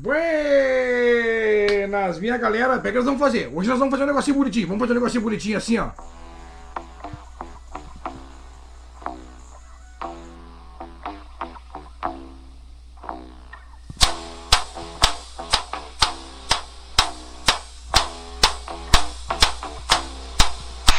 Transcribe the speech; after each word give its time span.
Buenas, 0.00 0.20
minha 2.20 2.36
galera. 2.38 2.78
Pega 2.78 2.92
que 2.92 2.98
nós 2.98 3.04
vamos 3.04 3.20
fazer. 3.20 3.50
Hoje 3.52 3.68
nós 3.68 3.78
vamos 3.78 3.90
fazer 3.90 4.04
um 4.04 4.06
negocinho 4.06 4.36
bonitinho. 4.36 4.68
Vamos 4.68 4.80
fazer 4.80 4.92
um 4.92 4.96
negocinho 4.96 5.22
bonitinho 5.22 5.58
assim, 5.58 5.76
ó. 5.78 5.90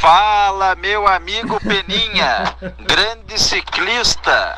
Fala, 0.02 0.76
meu 0.76 1.08
amigo 1.08 1.60
Peninha, 1.60 2.56
grande 2.86 3.40
ciclista, 3.40 4.58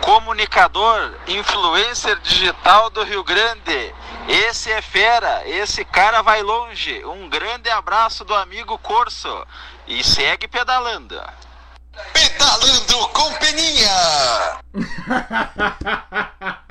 comunicador, 0.00 1.14
influencer 1.28 2.18
digital 2.20 2.90
do 2.90 3.02
Rio 3.04 3.22
Grande. 3.24 3.94
Esse 4.28 4.70
é 4.70 4.82
fera, 4.82 5.42
esse 5.46 5.84
cara 5.84 6.22
vai 6.22 6.42
longe. 6.42 7.04
Um 7.04 7.28
grande 7.28 7.68
abraço 7.70 8.24
do 8.24 8.34
amigo 8.34 8.78
Corso 8.78 9.46
e 9.86 10.02
segue 10.04 10.48
pedalando. 10.48 11.20
Pedalando 12.12 13.08
com 13.08 13.32
Peninha! 13.34 14.60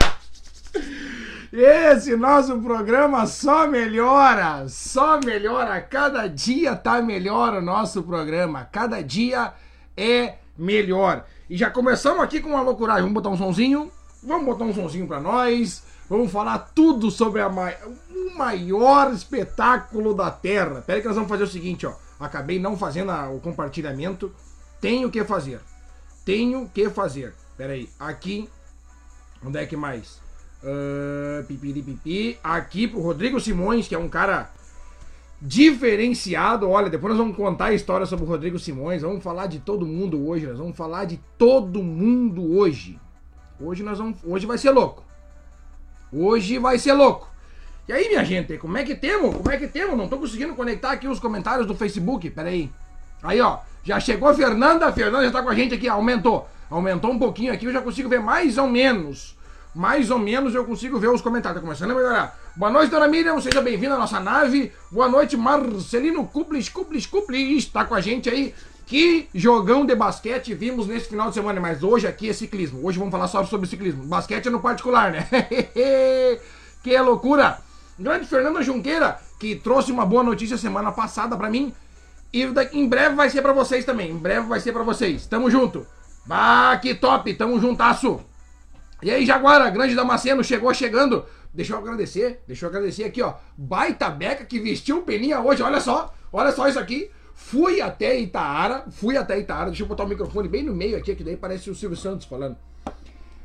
Esse 1.52 2.16
nosso 2.16 2.62
programa 2.62 3.26
só 3.26 3.68
melhora, 3.68 4.68
só 4.70 5.20
melhora. 5.20 5.82
Cada 5.82 6.30
dia 6.30 6.76
tá 6.76 7.02
melhor 7.02 7.56
o 7.56 7.62
nosso 7.62 8.04
programa. 8.04 8.70
Cada 8.72 9.04
dia 9.04 9.54
é 9.98 10.36
melhor. 10.60 11.26
E 11.50 11.58
já 11.58 11.70
começamos 11.72 12.22
aqui 12.22 12.40
com 12.40 12.50
uma 12.50 12.62
loucuragem. 12.62 13.02
Vamos 13.02 13.16
botar 13.16 13.30
um 13.30 13.38
sonzinho? 13.38 13.92
Vamos 14.22 14.46
botar 14.46 14.66
um 14.66 14.74
sonzinho 14.74 15.08
pra 15.08 15.20
nós. 15.20 15.84
Vamos 16.10 16.32
falar 16.32 16.60
tudo 16.76 17.10
sobre 17.10 17.40
a 17.42 17.50
ma... 17.50 17.72
o 18.12 18.38
maior 18.38 19.14
espetáculo 19.14 20.14
da 20.14 20.30
Terra. 20.30 20.82
Pera 20.82 21.00
que 21.02 21.08
nós 21.08 21.16
vamos 21.16 21.30
fazer 21.30 21.44
o 21.44 21.48
seguinte, 21.48 21.86
ó. 21.88 21.94
Acabei 22.20 22.60
não 22.60 22.78
fazendo 22.78 23.12
a- 23.12 23.30
o 23.30 23.40
compartilhamento. 23.40 24.34
Tenho 24.82 25.10
que 25.10 25.24
fazer. 25.24 25.62
Tenho 26.26 26.70
que 26.74 26.90
fazer. 26.90 27.34
Pera 27.58 27.74
aí. 27.74 27.90
Aqui. 28.00 28.50
Onde 29.46 29.58
é 29.58 29.66
que 29.66 29.78
mais? 29.78 30.20
Ah, 30.64 31.44
pipiri 31.48 31.82
pipi. 31.82 32.38
Aqui 32.44 32.88
pro 32.88 33.00
Rodrigo 33.02 33.40
Simões, 33.40 33.88
que 33.88 33.96
é 33.96 34.00
um 34.00 34.10
cara 34.10 34.52
diferenciado. 35.42 36.70
Olha, 36.70 36.90
depois 36.90 37.12
nós 37.12 37.18
vamos 37.18 37.38
contar 37.38 37.66
a 37.66 37.74
história 37.74 38.06
sobre 38.06 38.26
o 38.26 38.28
Rodrigo 38.28 38.60
Simões. 38.60 39.02
Vamos 39.02 39.24
falar 39.24 39.48
de 39.48 39.60
todo 39.60 39.86
mundo 39.86 40.28
hoje. 40.28 40.48
Nós 40.48 40.58
vamos 40.58 40.76
falar 40.76 41.06
de 41.06 41.20
todo 41.38 41.82
mundo 41.82 42.58
hoje. 42.58 43.00
Hoje 43.60 43.84
nós 43.84 43.98
vamos. 43.98 44.20
Hoje 44.24 44.46
vai 44.46 44.58
ser 44.58 44.72
louco. 44.72 45.04
Hoje 46.12 46.58
vai 46.58 46.78
ser 46.78 46.94
louco. 46.94 47.30
E 47.88 47.94
aí, 47.94 48.08
minha 48.08 48.24
gente, 48.24 48.58
como 48.58 48.78
é 48.78 48.84
que 48.84 48.96
temos? 48.96 49.36
Como 49.36 49.52
é 49.52 49.58
que 49.58 49.68
temos? 49.68 49.98
Não 49.98 50.08
tô 50.08 50.18
conseguindo 50.18 50.54
conectar 50.54 50.92
aqui 50.92 51.08
os 51.08 51.20
comentários 51.20 51.66
do 51.66 51.76
Facebook. 51.76 52.30
Pera 52.30 52.50
aí. 52.50 52.70
Aí, 53.24 53.42
ó. 53.42 53.60
Já 53.84 54.00
chegou 54.00 54.30
a 54.30 54.34
Fernanda. 54.34 54.88
A 54.88 54.94
Fernanda 54.94 55.26
já 55.26 55.32
tá 55.32 55.42
com 55.42 55.50
a 55.50 55.56
gente 55.56 55.74
aqui. 55.74 55.88
Aumentou. 55.88 56.48
Aumentou 56.70 57.12
um 57.12 57.18
pouquinho 57.18 57.52
aqui. 57.54 57.66
Eu 57.66 57.74
já 57.74 57.82
consigo 57.82 58.10
ver 58.10 58.20
mais 58.20 58.58
ou 58.58 58.68
menos. 58.68 59.38
Mais 59.74 60.10
ou 60.10 60.18
menos 60.18 60.56
eu 60.56 60.66
consigo 60.66 61.00
ver 61.00 61.10
os 61.10 61.22
comentários. 61.22 61.62
Tá 61.62 61.66
começando 61.66 61.92
a 61.92 61.96
melhorar. 61.96 62.38
Boa 62.56 62.72
noite, 62.72 62.90
dona 62.90 63.08
Miriam. 63.08 63.40
Seja 63.40 63.62
bem-vinda 63.62 63.96
à 63.96 63.98
nossa 63.98 64.20
nave. 64.20 64.72
Boa 64.92 65.08
noite, 65.08 65.38
Marcelino 65.38 66.26
Kuplis, 66.28 66.70
Kuplis, 66.70 67.06
Kuplis. 67.06 67.66
Tá 67.66 67.86
com 67.86 67.94
a 67.94 68.02
gente 68.02 68.30
aí. 68.30 68.54
Que 68.88 69.30
jogão 69.36 69.86
de 69.86 69.94
basquete 69.94 70.56
vimos 70.56 70.88
nesse 70.88 71.10
final 71.10 71.30
de 71.30 71.36
semana. 71.36 71.62
Mas 71.62 71.84
hoje 71.84 72.08
aqui 72.08 72.30
é 72.30 72.34
ciclismo. 72.34 72.84
Hoje 72.84 72.98
vamos 72.98 73.12
falar 73.12 73.28
só 73.28 73.46
sobre 73.46 73.70
ciclismo. 73.70 74.04
Basquete 74.04 74.48
é 74.48 74.50
no 74.50 74.60
particular, 74.60 75.12
né? 75.12 75.28
que 76.84 76.98
loucura. 77.00 77.60
Grande 78.00 78.26
Fernanda 78.26 78.64
Junqueira, 78.64 79.20
que 79.40 79.56
trouxe 79.56 79.92
uma 79.92 80.06
boa 80.06 80.24
notícia 80.24 80.58
semana 80.58 80.92
passada 80.92 81.38
pra 81.38 81.50
mim. 81.50 81.74
E 82.34 82.44
em 82.74 82.88
breve 82.88 83.16
vai 83.16 83.30
ser 83.30 83.42
pra 83.42 83.54
vocês 83.54 83.86
também. 83.86 84.12
Em 84.12 84.18
breve 84.18 84.48
vai 84.48 84.60
ser 84.60 84.72
pra 84.72 84.84
vocês. 84.84 85.28
Tamo 85.28 85.52
junto. 85.52 85.86
Bah, 86.26 86.78
que 86.82 86.96
top. 86.96 87.34
Tamo 87.36 87.60
juntasso. 87.60 88.20
E 89.02 89.10
aí, 89.10 89.26
Jaguara, 89.26 89.70
grande 89.70 89.96
Damasceno, 89.96 90.44
chegou 90.44 90.74
chegando. 90.74 91.26
Deixa 91.54 91.74
eu 91.74 91.78
agradecer, 91.78 92.42
deixa 92.46 92.66
eu 92.66 92.70
agradecer 92.70 93.04
aqui, 93.06 93.22
ó. 93.22 93.36
Baita 93.58 94.10
Beca 94.10 94.46
que 94.46 94.60
vestiu 94.60 95.02
Peninha 95.02 95.40
hoje, 95.40 95.64
olha 95.64 95.80
só, 95.80 96.14
olha 96.32 96.52
só 96.52 96.68
isso 96.68 96.80
aqui. 96.80 97.10
Fui 97.34 97.82
até 97.82 98.20
Itaara, 98.20 98.86
fui 98.92 99.16
até 99.16 99.40
Itaara, 99.40 99.68
deixa 99.68 99.84
eu 99.84 99.88
botar 99.88 100.04
o 100.04 100.08
microfone 100.08 100.48
bem 100.48 100.62
no 100.62 100.76
meio 100.76 100.98
aqui, 100.98 101.16
que 101.16 101.24
daí 101.24 101.38
parece 101.38 101.70
o 101.70 101.76
Silvio 101.76 101.98
Santos 101.98 102.28
falando. 102.28 102.58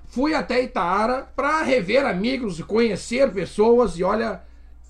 Fui 0.06 0.34
até 0.34 0.62
Itaara 0.62 1.28
pra 1.34 1.62
rever 1.62 2.04
amigos, 2.04 2.60
conhecer 2.62 3.32
pessoas 3.32 3.96
e 3.96 4.04
olha, 4.04 4.42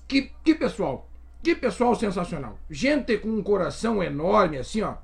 que, 0.07 0.31
que 0.43 0.55
pessoal, 0.55 1.07
que 1.41 1.55
pessoal 1.55 1.95
sensacional. 1.95 2.59
Gente 2.69 3.17
com 3.17 3.29
um 3.29 3.43
coração 3.43 4.03
enorme, 4.03 4.57
assim, 4.57 4.81
ó. 4.81 4.95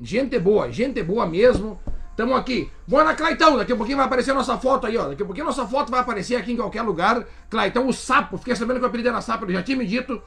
Gente 0.00 0.38
boa, 0.38 0.70
gente 0.70 1.02
boa 1.02 1.26
mesmo. 1.26 1.80
Tamo 2.16 2.34
aqui. 2.34 2.70
Bora, 2.86 3.14
Claitão. 3.14 3.56
Daqui 3.56 3.72
a 3.72 3.76
pouquinho 3.76 3.98
vai 3.98 4.06
aparecer 4.06 4.32
nossa 4.32 4.56
foto 4.56 4.86
aí, 4.86 4.96
ó. 4.96 5.08
Daqui 5.08 5.22
a 5.22 5.26
pouquinho 5.26 5.46
nossa 5.46 5.66
foto 5.66 5.90
vai 5.90 6.00
aparecer 6.00 6.36
aqui 6.36 6.52
em 6.52 6.56
qualquer 6.56 6.82
lugar. 6.82 7.24
Claitão, 7.50 7.86
o 7.86 7.92
sapo. 7.92 8.38
Fiquei 8.38 8.56
sabendo 8.56 8.78
que 8.78 8.84
o 8.84 8.88
apelido 8.88 9.10
era 9.10 9.20
sapo, 9.20 9.44
ele 9.44 9.52
já 9.52 9.62
tinha 9.62 9.76
me 9.76 9.86
dito. 9.86 10.20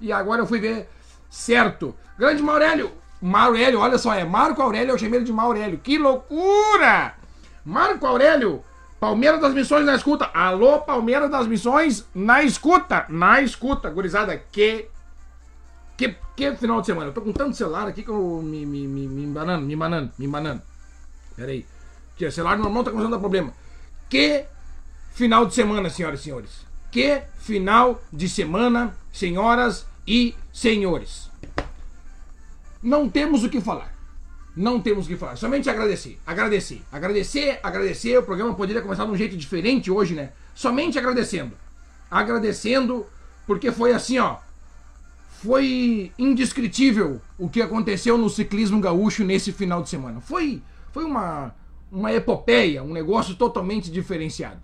E 0.00 0.12
agora 0.12 0.40
eu 0.40 0.46
fui 0.46 0.58
ver 0.58 0.88
certo. 1.28 1.94
Grande 2.18 2.42
Maurélio. 2.42 2.90
Maurélio, 3.20 3.80
olha 3.80 3.96
só, 3.96 4.12
é 4.12 4.24
Marco 4.24 4.60
Aurélio, 4.60 4.92
eu 4.92 4.98
chamei 4.98 5.18
ele 5.18 5.24
de 5.24 5.32
Maurélio. 5.32 5.78
Que 5.78 5.96
loucura! 5.96 7.14
Marco 7.64 8.06
Aurélio, 8.06 8.62
Palmeiras 9.00 9.40
das 9.40 9.54
Missões 9.54 9.86
na 9.86 9.94
escuta. 9.94 10.30
Alô, 10.34 10.80
Palmeiras 10.80 11.30
das 11.30 11.46
Missões 11.46 12.06
na 12.14 12.42
escuta. 12.42 13.06
Na 13.08 13.40
escuta, 13.40 13.88
gurizada. 13.88 14.36
Que 14.52 14.90
que, 15.96 16.16
que 16.36 16.56
final 16.56 16.80
de 16.80 16.86
semana? 16.86 17.08
Eu 17.08 17.14
tô 17.14 17.20
com 17.20 17.32
tanto 17.32 17.56
celular 17.56 17.86
aqui 17.86 18.02
que 18.02 18.10
eu 18.10 18.42
me, 18.42 18.66
me, 18.66 18.86
me, 18.86 19.06
me 19.06 19.24
embanando, 19.24 19.64
me 19.64 19.74
embanando, 19.74 20.10
me 20.18 20.26
embanando. 20.26 20.62
Pera 21.36 21.50
aí. 21.50 21.66
Que 22.16 22.26
o 22.26 22.32
celular 22.32 22.58
normal 22.58 22.84
tá 22.84 22.90
começando 22.90 23.12
a 23.12 23.16
dar 23.16 23.20
problema. 23.20 23.52
Que 24.08 24.44
final 25.14 25.46
de 25.46 25.54
semana, 25.54 25.90
senhoras 25.90 26.20
e 26.20 26.22
senhores. 26.22 26.50
Que 26.90 27.22
final 27.38 28.02
de 28.12 28.28
semana, 28.28 28.96
senhoras 29.12 29.86
e 30.06 30.34
senhores. 30.52 31.30
Não 32.82 33.08
temos 33.08 33.42
o 33.42 33.48
que 33.48 33.60
falar. 33.60 33.92
Não 34.56 34.80
temos 34.80 35.06
o 35.06 35.08
que 35.08 35.16
falar. 35.16 35.36
Somente 35.36 35.68
agradecer. 35.68 36.20
Agradecer. 36.24 36.82
Agradecer, 36.92 37.58
agradecer. 37.62 38.18
O 38.18 38.22
programa 38.22 38.54
poderia 38.54 38.82
começar 38.82 39.04
de 39.04 39.10
um 39.10 39.16
jeito 39.16 39.36
diferente 39.36 39.90
hoje, 39.90 40.14
né? 40.14 40.30
Somente 40.54 40.98
agradecendo. 40.98 41.56
Agradecendo, 42.10 43.06
porque 43.46 43.72
foi 43.72 43.92
assim, 43.92 44.18
ó 44.18 44.38
foi 45.44 46.10
indescritível 46.18 47.20
o 47.38 47.50
que 47.50 47.60
aconteceu 47.60 48.16
no 48.16 48.30
ciclismo 48.30 48.80
gaúcho 48.80 49.22
nesse 49.22 49.52
final 49.52 49.82
de 49.82 49.90
semana. 49.90 50.18
Foi, 50.22 50.62
foi 50.94 51.04
uma, 51.04 51.52
uma 51.90 52.12
epopeia, 52.12 52.80
um 52.80 52.92
negócio 52.92 53.34
totalmente 53.34 53.90
diferenciado. 53.90 54.62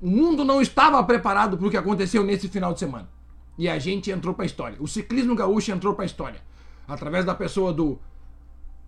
O 0.00 0.08
mundo 0.08 0.42
não 0.42 0.62
estava 0.62 1.04
preparado 1.04 1.58
para 1.58 1.66
o 1.66 1.70
que 1.70 1.76
aconteceu 1.76 2.24
nesse 2.24 2.48
final 2.48 2.72
de 2.72 2.78
semana. 2.78 3.10
E 3.58 3.68
a 3.68 3.78
gente 3.78 4.10
entrou 4.10 4.32
para 4.32 4.44
a 4.44 4.46
história. 4.46 4.78
O 4.80 4.88
ciclismo 4.88 5.36
gaúcho 5.36 5.70
entrou 5.70 5.92
para 5.92 6.04
a 6.04 6.06
história. 6.06 6.40
Através 6.88 7.26
da 7.26 7.34
pessoa 7.34 7.74
do 7.74 7.98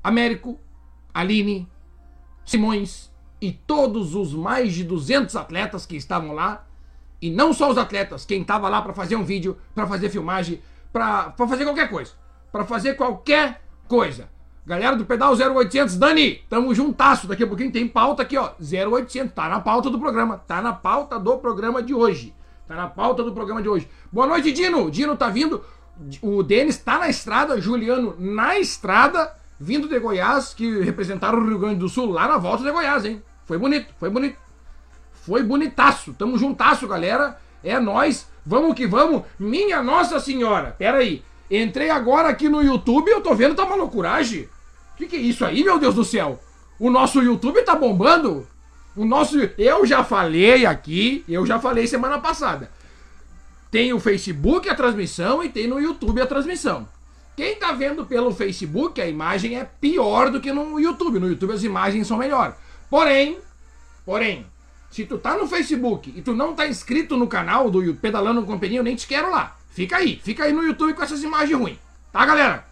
Américo, 0.03 0.59
Aline, 1.13 1.69
Simões 2.43 3.13
e 3.39 3.53
todos 3.53 4.15
os 4.15 4.33
mais 4.33 4.73
de 4.73 4.83
200 4.83 5.37
atletas 5.37 5.85
que 5.85 5.97
estavam 5.97 6.33
lá. 6.33 6.67
E 7.21 7.29
não 7.29 7.53
só 7.53 7.71
os 7.71 7.77
atletas, 7.77 8.25
quem 8.25 8.41
estava 8.41 8.67
lá 8.71 8.81
para 8.81 8.95
fazer 8.95 9.17
um 9.17 9.25
vídeo, 9.25 9.59
para 9.75 9.87
fazer 9.87 10.09
filmagem, 10.09 10.63
para 10.91 11.33
fazer 11.33 11.65
qualquer 11.65 11.91
coisa. 11.91 12.13
Para 12.51 12.65
fazer 12.65 12.95
qualquer 12.95 13.63
coisa. 13.87 14.35
Galera 14.67 14.97
do 14.97 15.05
Pedal 15.05 15.33
0800, 15.33 15.97
Dani, 15.97 16.43
tamo 16.51 16.75
juntasso. 16.75 17.29
Daqui 17.29 17.45
a 17.45 17.47
pouquinho 17.47 17.71
tem 17.71 17.87
pauta 17.87 18.23
aqui, 18.23 18.37
ó. 18.37 18.51
0800, 18.59 19.33
tá 19.33 19.49
na 19.49 19.61
pauta 19.61 19.89
do 19.89 19.97
programa. 19.97 20.39
Tá 20.39 20.61
na 20.61 20.73
pauta 20.73 21.21
do 21.21 21.39
programa 21.39 21.81
de 21.81 21.95
hoje. 21.95 22.35
Tá 22.67 22.75
na 22.75 22.89
pauta 22.89 23.23
do 23.23 23.33
programa 23.33 23.63
de 23.63 23.69
hoje. 23.69 23.89
Boa 24.11 24.27
noite, 24.27 24.51
Dino. 24.51 24.91
Dino 24.91 25.17
tá 25.17 25.29
vindo. 25.29 25.63
O 26.21 26.43
Denis 26.43 26.79
tá 26.79 26.99
na 26.99 27.09
estrada, 27.09 27.61
Juliano 27.61 28.17
na 28.19 28.59
estrada, 28.59 29.33
vindo 29.59 29.89
de 29.89 30.01
Goiás, 30.01 30.53
que 30.53 30.83
representaram 30.83 31.39
o 31.39 31.47
Rio 31.47 31.61
Grande 31.61 31.79
do 31.79 31.89
Sul 31.89 32.11
lá 32.11 32.27
na 32.27 32.37
volta 32.37 32.65
de 32.65 32.71
Goiás, 32.73 33.05
hein? 33.05 33.23
Foi 33.45 33.59
bonito, 33.59 33.95
foi 34.01 34.11
bonito. 34.11 34.37
Foi 35.13 35.45
bonitaço. 35.45 36.13
Tamo 36.13 36.37
juntasso, 36.37 36.89
galera. 36.89 37.39
É 37.63 37.79
nós. 37.79 38.29
Vamos 38.45 38.75
que 38.75 38.85
vamos. 38.85 39.23
Minha 39.39 39.81
Nossa 39.81 40.19
Senhora. 40.19 40.75
Pera 40.77 40.99
aí. 40.99 41.23
Entrei 41.49 41.89
agora 41.89 42.29
aqui 42.29 42.49
no 42.49 42.61
YouTube 42.63 43.09
e 43.09 43.13
eu 43.13 43.21
tô 43.21 43.33
vendo 43.33 43.55
tá 43.55 43.65
uma 43.65 43.77
loucuragem. 43.77 44.49
Que 44.97 45.07
que 45.07 45.17
é 45.17 45.21
isso 45.21 45.45
aí, 45.45 45.63
meu 45.63 45.79
Deus 45.79 45.95
do 45.95 46.05
céu? 46.05 46.41
O 46.79 46.91
nosso 46.91 47.23
YouTube 47.23 47.63
tá 47.63 47.75
bombando? 47.75 48.47
O 48.95 49.05
nosso. 49.05 49.39
Eu 49.59 49.85
já 49.85 50.03
falei 50.03 50.65
aqui, 50.65 51.25
eu 51.29 51.45
já 51.47 51.59
falei 51.59 51.87
semana 51.87 52.19
passada. 52.19 52.71
Tem 53.71 53.93
o 53.93 54.01
Facebook 54.01 54.69
a 54.69 54.75
transmissão 54.75 55.43
e 55.43 55.49
tem 55.49 55.67
no 55.67 55.79
YouTube 55.79 56.21
a 56.21 56.27
transmissão. 56.27 56.89
Quem 57.37 57.57
tá 57.57 57.73
vendo 57.73 58.07
pelo 58.07 58.33
Facebook, 58.33 58.99
a 59.01 59.07
imagem 59.07 59.59
é 59.59 59.65
pior 59.65 60.31
do 60.31 60.41
que 60.41 60.51
no 60.51 60.81
YouTube. 60.81 61.19
No 61.19 61.29
YouTube 61.29 61.53
as 61.53 61.63
imagens 61.63 62.07
são 62.07 62.17
melhores. 62.17 62.55
Porém, 62.89 63.39
porém, 64.05 64.47
Se 64.89 65.05
tu 65.05 65.19
tá 65.19 65.37
no 65.37 65.47
Facebook 65.47 66.11
e 66.17 66.23
tu 66.23 66.33
não 66.33 66.55
tá 66.55 66.67
inscrito 66.67 67.19
no 67.19 67.27
canal 67.27 67.71
do 67.71 67.95
Pedalando 67.97 68.43
com 68.45 68.59
eu 68.65 68.83
nem 68.83 68.97
te 68.97 69.07
quero 69.07 69.31
lá. 69.31 69.55
Fica 69.71 69.99
aí, 69.99 70.19
fica 70.23 70.45
aí 70.45 70.55
no 70.55 70.63
YouTube 70.63 70.95
com 70.95 71.03
essas 71.03 71.23
imagens 71.23 71.59
ruins. 71.59 71.79
Tá, 72.11 72.25
galera? 72.25 72.66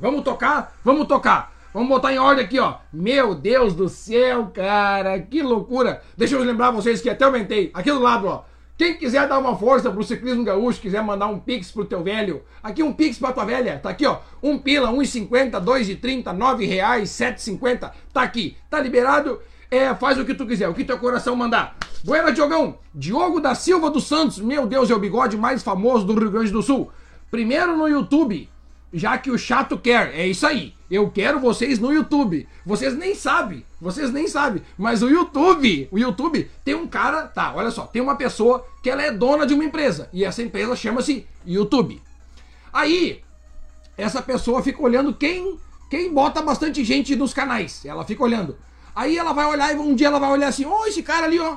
Vamos 0.00 0.22
tocar? 0.22 0.76
Vamos 0.84 1.06
tocar. 1.06 1.52
Vamos 1.72 1.88
botar 1.88 2.12
em 2.12 2.18
ordem 2.18 2.44
aqui, 2.44 2.58
ó. 2.58 2.76
Meu 2.92 3.34
Deus 3.34 3.74
do 3.74 3.88
céu, 3.88 4.50
cara, 4.54 5.18
que 5.20 5.42
loucura. 5.42 6.02
Deixa 6.16 6.34
eu 6.34 6.42
lembrar 6.42 6.70
vocês 6.70 7.00
que 7.00 7.10
até 7.10 7.24
aumentei. 7.24 7.70
Aqui 7.74 7.90
do 7.90 8.00
lado, 8.00 8.26
ó. 8.26 8.44
Quem 8.78 8.96
quiser 8.96 9.26
dar 9.26 9.40
uma 9.40 9.56
força 9.56 9.90
pro 9.90 10.04
ciclismo 10.04 10.44
gaúcho, 10.44 10.80
quiser 10.80 11.02
mandar 11.02 11.26
um 11.26 11.40
pix 11.40 11.72
pro 11.72 11.84
teu 11.84 12.00
velho, 12.00 12.42
aqui 12.62 12.80
um 12.80 12.92
pix 12.92 13.18
pra 13.18 13.32
tua 13.32 13.44
velha, 13.44 13.76
tá 13.76 13.90
aqui 13.90 14.06
ó, 14.06 14.18
um 14.40 14.56
pila, 14.56 14.92
1,50, 14.92 15.60
2,30, 15.60 16.32
9 16.32 16.64
reais, 16.64 17.10
7,50, 17.10 17.90
tá 18.12 18.22
aqui, 18.22 18.56
tá 18.70 18.78
liberado, 18.78 19.40
é, 19.68 19.92
faz 19.96 20.16
o 20.16 20.24
que 20.24 20.32
tu 20.32 20.46
quiser, 20.46 20.68
o 20.68 20.74
que 20.74 20.84
teu 20.84 20.96
coração 20.96 21.34
mandar. 21.34 21.76
Buena 22.04 22.30
Diogão, 22.30 22.78
Diogo 22.94 23.40
da 23.40 23.56
Silva 23.56 23.90
dos 23.90 24.06
Santos, 24.06 24.38
meu 24.38 24.64
Deus, 24.64 24.88
é 24.88 24.94
o 24.94 25.00
bigode 25.00 25.36
mais 25.36 25.60
famoso 25.60 26.06
do 26.06 26.14
Rio 26.16 26.30
Grande 26.30 26.52
do 26.52 26.62
Sul. 26.62 26.88
Primeiro 27.32 27.76
no 27.76 27.88
YouTube, 27.88 28.48
já 28.92 29.18
que 29.18 29.30
o 29.30 29.38
chato 29.38 29.78
quer, 29.78 30.14
é 30.14 30.26
isso 30.26 30.46
aí. 30.46 30.74
Eu 30.90 31.10
quero 31.10 31.38
vocês 31.38 31.78
no 31.78 31.92
YouTube. 31.92 32.48
Vocês 32.64 32.96
nem 32.96 33.14
sabem, 33.14 33.64
vocês 33.80 34.10
nem 34.10 34.26
sabem, 34.26 34.62
mas 34.76 35.02
o 35.02 35.08
YouTube, 35.08 35.88
o 35.90 35.98
YouTube 35.98 36.50
tem 36.64 36.74
um 36.74 36.86
cara, 36.86 37.26
tá, 37.26 37.52
olha 37.54 37.70
só, 37.70 37.86
tem 37.86 38.00
uma 38.00 38.16
pessoa 38.16 38.66
que 38.82 38.88
ela 38.88 39.02
é 39.02 39.10
dona 39.10 39.46
de 39.46 39.54
uma 39.54 39.64
empresa 39.64 40.08
e 40.12 40.24
essa 40.24 40.42
empresa 40.42 40.74
chama-se 40.74 41.26
YouTube. 41.46 42.02
Aí, 42.72 43.22
essa 43.96 44.22
pessoa 44.22 44.62
fica 44.62 44.82
olhando 44.82 45.12
quem 45.14 45.58
quem 45.90 46.12
bota 46.12 46.42
bastante 46.42 46.84
gente 46.84 47.16
nos 47.16 47.32
canais. 47.32 47.84
Ela 47.84 48.04
fica 48.04 48.22
olhando. 48.22 48.56
Aí 48.94 49.16
ela 49.16 49.32
vai 49.32 49.46
olhar 49.46 49.74
e 49.74 49.78
um 49.78 49.94
dia 49.94 50.08
ela 50.08 50.18
vai 50.18 50.30
olhar 50.30 50.48
assim: 50.48 50.64
"Ó, 50.64 50.82
oh, 50.82 50.86
esse 50.86 51.02
cara 51.02 51.26
ali, 51.26 51.38
ó, 51.38 51.56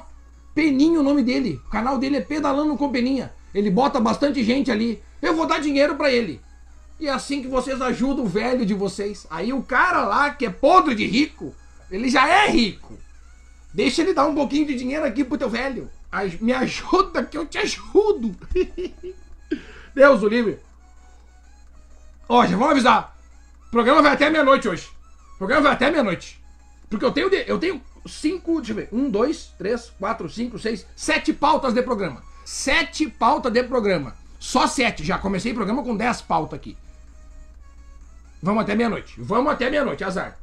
Peninho 0.55 1.01
o 1.01 1.03
nome 1.03 1.23
dele. 1.23 1.59
O 1.67 1.69
canal 1.69 1.97
dele 1.97 2.17
é 2.17 2.21
Pedalando 2.21 2.77
com 2.77 2.89
Peninha. 2.89 3.33
Ele 3.53 3.69
bota 3.69 3.99
bastante 3.99 4.43
gente 4.43 4.71
ali. 4.71 5.01
Eu 5.21 5.35
vou 5.35 5.45
dar 5.45 5.59
dinheiro 5.59 5.95
para 5.95 6.11
ele." 6.11 6.39
E 7.01 7.07
é 7.07 7.11
assim 7.11 7.41
que 7.41 7.47
vocês 7.47 7.81
ajudam 7.81 8.25
o 8.25 8.27
velho 8.27 8.63
de 8.63 8.75
vocês. 8.75 9.25
Aí 9.27 9.51
o 9.51 9.63
cara 9.63 10.05
lá, 10.05 10.29
que 10.29 10.45
é 10.45 10.51
podre 10.51 10.93
de 10.93 11.03
rico, 11.07 11.51
ele 11.89 12.07
já 12.07 12.27
é 12.29 12.47
rico. 12.47 12.95
Deixa 13.73 14.03
ele 14.03 14.13
dar 14.13 14.27
um 14.27 14.35
pouquinho 14.35 14.67
de 14.67 14.75
dinheiro 14.75 15.03
aqui 15.03 15.23
pro 15.23 15.35
teu 15.35 15.49
velho. 15.49 15.89
Me 16.39 16.53
ajuda 16.53 17.23
que 17.23 17.35
eu 17.35 17.47
te 17.47 17.57
ajudo. 17.57 18.35
Deus 19.95 20.21
o 20.21 20.27
livre. 20.27 20.59
Ó, 22.29 22.45
já 22.45 22.55
vamos 22.55 22.73
avisar. 22.73 23.17
O 23.67 23.71
programa 23.71 24.03
vai 24.03 24.13
até 24.13 24.29
meia-noite 24.29 24.69
hoje. 24.69 24.87
O 25.33 25.37
programa 25.39 25.63
vai 25.63 25.73
até 25.73 25.89
meia-noite. 25.89 26.39
Porque 26.87 27.03
eu 27.03 27.11
tenho, 27.11 27.29
eu 27.47 27.57
tenho 27.57 27.81
cinco, 28.05 28.57
deixa 28.57 28.73
eu 28.73 28.75
ver, 28.75 28.89
um, 28.91 29.09
dois, 29.09 29.51
três, 29.57 29.91
quatro, 29.97 30.29
cinco, 30.29 30.59
seis, 30.59 30.85
sete 30.95 31.33
pautas 31.33 31.73
de 31.73 31.81
programa. 31.81 32.21
Sete 32.45 33.09
pautas 33.09 33.51
de 33.51 33.63
programa. 33.63 34.15
Só 34.39 34.67
sete. 34.67 35.03
Já 35.03 35.17
comecei 35.17 35.51
o 35.51 35.55
programa 35.55 35.81
com 35.81 35.97
dez 35.97 36.21
pautas 36.21 36.59
aqui. 36.59 36.77
Vamos 38.41 38.63
até 38.63 38.75
meia-noite. 38.75 39.15
Vamos 39.17 39.51
até 39.51 39.69
meia-noite, 39.69 40.03
azar. 40.03 40.37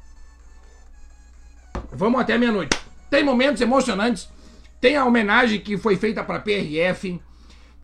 Vamos 1.93 2.21
até 2.21 2.39
meia-noite. 2.39 2.79
Tem 3.11 3.25
momentos 3.25 3.61
emocionantes. 3.61 4.29
Tem 4.81 4.97
a 4.97 5.05
homenagem 5.05 5.61
que 5.61 5.77
foi 5.77 5.97
feita 5.97 6.23
para 6.23 6.41
PRF. 6.41 7.21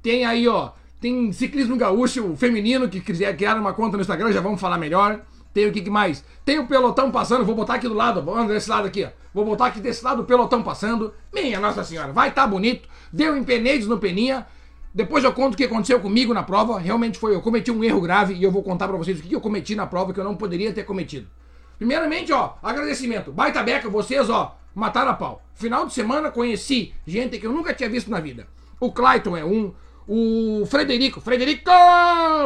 Tem 0.03 0.25
aí, 0.25 0.47
ó. 0.47 0.73
Tem 1.01 1.33
ciclismo 1.33 1.77
gaúcho 1.77 2.35
feminino 2.37 2.89
que 2.89 3.01
quiser 3.01 3.37
criar 3.37 3.57
uma 3.57 3.75
conta 3.75 3.97
no 3.97 4.01
Instagram, 4.01 4.33
já 4.33 4.41
vamos 4.41 4.61
falar 4.61 4.79
melhor. 4.79 5.21
Tem 5.53 5.67
o 5.69 5.73
que, 5.73 5.89
mais? 5.89 6.25
Tem 6.45 6.59
o 6.59 6.67
pelotão 6.67 7.11
passando, 7.11 7.45
vou 7.45 7.55
botar 7.55 7.75
aqui 7.75 7.87
do 7.87 7.95
lado, 7.95 8.23
vamos 8.23 8.49
desse 8.49 8.69
lado 8.69 8.87
aqui, 8.89 9.05
ó. 9.05 9.09
Vou 9.33 9.45
botar 9.45 9.67
aqui 9.67 9.81
desse 9.81 10.05
lado 10.05 10.23
o 10.23 10.25
pelotão 10.25 10.63
passando. 10.63 11.13
Minha 11.33 11.61
Nossa 11.61 11.85
Senhora, 11.85 12.13
vai 12.13 12.31
estar 12.31 12.43
tá 12.43 12.49
bonito. 12.49 12.89
Deu 13.13 13.37
empeneiros 13.37 13.87
no 13.87 13.99
Peninha. 13.99 14.47
Depois 14.95 15.25
eu 15.25 15.33
conto 15.33 15.55
o 15.55 15.57
que 15.57 15.65
aconteceu 15.65 15.99
comigo 15.99 16.33
na 16.33 16.45
prova. 16.45 16.79
Realmente 16.79 17.19
foi, 17.19 17.35
eu 17.35 17.43
cometi 17.43 17.69
um 17.71 17.83
erro 17.83 18.01
grave 18.01 18.35
e 18.35 18.45
eu 18.45 18.53
vou 18.53 18.63
contar 18.63 18.87
para 18.87 18.97
vocês 18.97 19.19
o 19.19 19.23
que 19.23 19.35
eu 19.35 19.41
cometi 19.41 19.75
na 19.75 19.87
prova 19.87 20.13
que 20.13 20.21
eu 20.21 20.25
não 20.25 20.37
poderia 20.37 20.73
ter 20.73 20.85
cometido. 20.85 21.27
Primeiramente, 21.77 22.33
ó, 22.33 22.55
agradecimento. 22.63 23.33
Baita 23.33 23.61
beca, 23.63 23.89
vocês, 23.91 24.31
ó, 24.31 24.57
mataram 24.73 25.11
a 25.11 25.15
pau. 25.15 25.43
Final 25.55 25.87
de 25.87 25.93
semana 25.93 26.31
conheci 26.31 26.95
gente 27.05 27.39
que 27.39 27.47
eu 27.47 27.53
nunca 27.53 27.75
tinha 27.75 27.89
visto 27.89 28.09
na 28.09 28.21
vida. 28.21 28.47
O 28.79 28.93
Clayton 28.93 29.37
é 29.37 29.45
um, 29.45 29.75
o 30.07 30.65
Frederico, 30.67 31.21
Frederico 31.21 31.71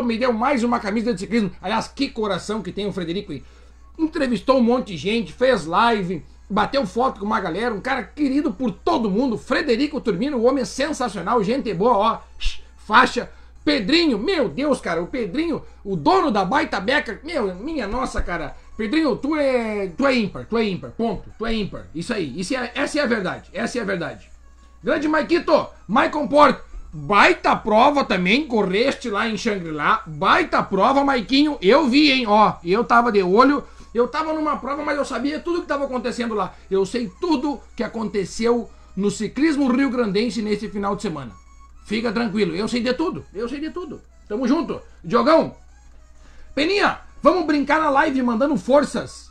me 0.04 0.16
deu 0.16 0.32
mais 0.32 0.64
uma 0.64 0.80
camisa 0.80 1.12
de 1.12 1.20
ciclismo. 1.20 1.50
Aliás, 1.60 1.86
que 1.88 2.08
coração 2.08 2.62
que 2.62 2.72
tem 2.72 2.86
o 2.86 2.92
Frederico. 2.92 3.34
Entrevistou 3.98 4.58
um 4.58 4.62
monte 4.62 4.92
de 4.92 4.96
gente, 4.96 5.32
fez 5.32 5.66
live, 5.66 6.24
bateu 6.48 6.86
foto 6.86 7.20
com 7.20 7.26
uma 7.26 7.40
galera, 7.40 7.74
um 7.74 7.80
cara 7.80 8.02
querido 8.02 8.52
por 8.52 8.70
todo 8.70 9.10
mundo, 9.10 9.36
Frederico 9.36 10.00
Turbino, 10.00 10.38
o 10.38 10.44
homem 10.44 10.64
sensacional, 10.64 11.42
gente 11.42 11.72
boa, 11.74 11.96
ó, 11.96 12.18
faixa. 12.76 13.30
Pedrinho, 13.64 14.18
meu 14.18 14.48
Deus, 14.48 14.80
cara, 14.80 15.02
o 15.02 15.06
Pedrinho, 15.06 15.62
o 15.84 15.94
dono 15.94 16.30
da 16.30 16.42
baita 16.42 16.80
beca, 16.80 17.20
meu, 17.22 17.54
minha 17.54 17.86
nossa, 17.86 18.22
cara. 18.22 18.56
Pedrinho, 18.78 19.14
tu 19.16 19.36
é, 19.36 19.88
tu 19.88 20.06
é 20.06 20.14
ímpar, 20.14 20.46
tu 20.46 20.56
é 20.56 20.64
ímpar, 20.64 20.90
ponto, 20.92 21.28
tu 21.36 21.44
é 21.44 21.52
ímpar. 21.52 21.84
Isso 21.94 22.14
aí, 22.14 22.32
isso 22.40 22.56
é, 22.56 22.72
essa 22.74 22.98
é 22.98 23.02
a 23.02 23.06
verdade, 23.06 23.50
essa 23.52 23.78
é 23.78 23.82
a 23.82 23.84
verdade. 23.84 24.30
Grande 24.82 25.06
Maikito, 25.06 25.66
Maicon 25.86 26.26
Porto, 26.28 26.62
baita 26.90 27.54
prova 27.56 28.04
também, 28.04 28.46
correste 28.46 29.10
lá 29.10 29.28
em 29.28 29.36
Xangri-Lá, 29.36 30.02
baita 30.06 30.62
prova, 30.62 31.04
Maiquinho, 31.04 31.58
eu 31.60 31.88
vi, 31.88 32.10
hein, 32.10 32.26
ó, 32.26 32.54
eu 32.64 32.84
tava 32.84 33.12
de 33.12 33.22
olho, 33.22 33.64
eu 33.94 34.08
tava 34.08 34.32
numa 34.32 34.56
prova, 34.56 34.84
mas 34.84 34.96
eu 34.96 35.04
sabia 35.04 35.40
tudo 35.40 35.58
que 35.58 35.64
estava 35.64 35.84
acontecendo 35.84 36.34
lá. 36.34 36.54
Eu 36.70 36.84
sei 36.84 37.10
tudo 37.20 37.60
que 37.76 37.82
aconteceu 37.82 38.70
no 38.96 39.10
ciclismo 39.10 39.70
rio-grandense 39.70 40.42
nesse 40.42 40.68
final 40.68 40.96
de 40.96 41.02
semana. 41.02 41.32
Fica 41.86 42.12
tranquilo, 42.12 42.54
eu 42.54 42.68
sei 42.68 42.82
de 42.82 42.92
tudo. 42.94 43.24
Eu 43.34 43.48
sei 43.48 43.60
de 43.60 43.70
tudo. 43.70 44.00
Tamo 44.28 44.46
junto. 44.46 44.80
Diogão, 45.02 45.54
Peninha, 46.54 46.98
vamos 47.22 47.46
brincar 47.46 47.78
na 47.80 47.88
live 47.88 48.20
mandando 48.20 48.56
forças. 48.56 49.30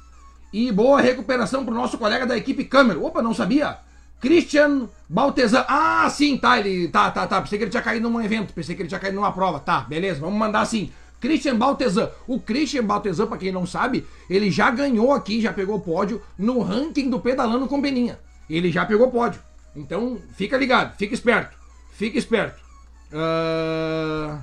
E 0.54 0.72
boa 0.72 1.02
recuperação 1.02 1.66
pro 1.66 1.74
nosso 1.74 1.98
colega 1.98 2.26
da 2.26 2.38
equipe 2.38 2.64
câmera. 2.64 2.98
Opa, 3.00 3.22
não 3.22 3.34
sabia? 3.34 3.80
Christian 4.22 4.88
Baltesan. 5.10 5.66
Ah, 5.68 6.10
sim, 6.10 6.38
tá. 6.38 6.58
Ele. 6.58 6.88
Tá, 6.88 7.12
tá, 7.12 7.28
tá. 7.28 7.42
Pensei 7.42 7.58
que 7.58 7.66
ele 7.66 7.72
tinha 7.72 7.84
caído 7.84 8.10
num 8.10 8.22
evento. 8.22 8.54
Pensei 8.54 8.76
que 8.76 8.82
ele 8.82 8.88
tinha 8.88 9.00
caído 9.00 9.18
numa 9.18 9.34
prova. 9.34 9.60
Tá, 9.60 9.82
beleza. 9.82 10.22
Vamos 10.22 10.40
mandar 10.40 10.62
assim. 10.62 10.90
Christian 11.20 11.56
Baltesan. 11.56 12.12
O 12.28 12.40
Christian 12.40 12.86
Baltesan, 12.86 13.28
para 13.28 13.38
quem 13.38 13.52
não 13.52 13.66
sabe, 13.66 14.06
ele 14.30 14.52
já 14.52 14.70
ganhou 14.72 15.14
aqui, 15.14 15.42
já 15.42 15.52
pegou 15.54 15.80
pódio 15.80 16.22
no 16.38 16.62
ranking 16.62 17.10
do 17.10 17.20
Pedalando 17.20 17.68
com 17.68 17.82
Beninha. 17.82 18.20
Ele 18.50 18.72
já 18.72 18.86
pegou 18.86 19.12
pódio. 19.12 19.42
Então, 19.76 20.18
fica 20.36 20.58
ligado, 20.58 20.96
fica 20.98 21.14
esperto. 21.14 21.58
Fica 21.94 22.18
esperto. 22.18 22.60
Uh... 23.12 24.38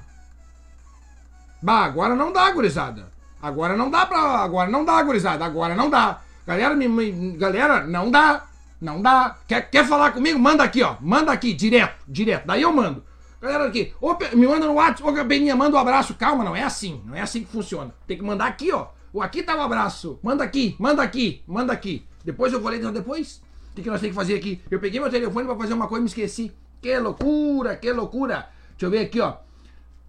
Bah, 1.63 1.85
agora 1.85 2.15
não 2.15 2.33
dá, 2.33 2.51
gurizada. 2.51 3.09
Agora 3.41 3.77
não 3.77 3.91
dá 3.91 4.07
pra. 4.07 4.19
Agora 4.19 4.71
não 4.71 4.85
dá, 4.85 5.03
gurizada. 5.03 5.45
Agora 5.45 5.75
não 5.75 5.89
dá. 5.89 6.21
Galera, 6.47 6.75
me, 6.75 6.89
me, 6.89 7.37
galera, 7.37 7.87
não 7.87 8.11
dá. 8.11 8.45
Não 8.81 9.01
dá. 9.01 9.37
Quer, 9.47 9.71
quer 9.71 9.87
falar 9.87 10.13
comigo? 10.13 10.39
Manda 10.39 10.63
aqui, 10.63 10.83
ó. 10.83 10.97
Manda 11.01 11.33
aqui, 11.33 11.55
direto, 11.55 11.95
direto. 12.07 12.47
Daí 12.47 12.63
eu 12.63 12.73
mando. 12.73 13.03
Galera 13.45 13.67
aqui, 13.67 13.93
ô, 14.01 14.17
me 14.35 14.47
manda 14.47 14.67
no 14.67 14.73
WhatsApp, 14.73 15.07
ô 15.07 15.13
Gabeninha, 15.13 15.55
manda 15.55 15.77
um 15.77 15.79
abraço. 15.79 16.15
Calma, 16.15 16.43
não 16.43 16.57
é 16.57 16.63
assim, 16.63 17.03
não 17.05 17.15
é 17.15 17.21
assim 17.21 17.45
que 17.45 17.53
funciona. 17.53 17.95
Tem 18.07 18.17
que 18.17 18.25
mandar 18.25 18.47
aqui, 18.47 18.73
ó. 18.73 18.87
O 19.13 19.21
aqui 19.21 19.43
tá 19.43 19.55
o 19.55 19.59
um 19.59 19.61
abraço. 19.61 20.19
Manda 20.23 20.43
aqui, 20.43 20.75
manda 20.79 21.03
aqui, 21.03 21.43
manda 21.47 21.71
aqui. 21.71 22.07
Depois 22.25 22.55
eu 22.55 22.61
vou 22.61 22.71
ler 22.71 22.79
então, 22.79 22.91
depois. 22.91 23.43
O 23.77 23.83
que, 23.83 23.91
nós 23.91 24.01
temos 24.01 24.17
que 24.17 24.19
fazer 24.19 24.37
aqui? 24.37 24.63
Eu 24.71 24.81
peguei 24.81 24.99
meu 24.99 25.11
telefone 25.11 25.47
para 25.47 25.57
fazer 25.59 25.75
uma 25.75 25.87
coisa 25.87 26.01
e 26.01 26.05
me 26.05 26.09
esqueci. 26.09 26.53
Que 26.81 26.99
loucura, 26.99 27.77
que 27.77 27.93
loucura. 27.93 28.49
Deixa 28.71 28.87
eu 28.87 28.91
ver 28.91 29.01
aqui, 29.01 29.21
ó. 29.21 29.35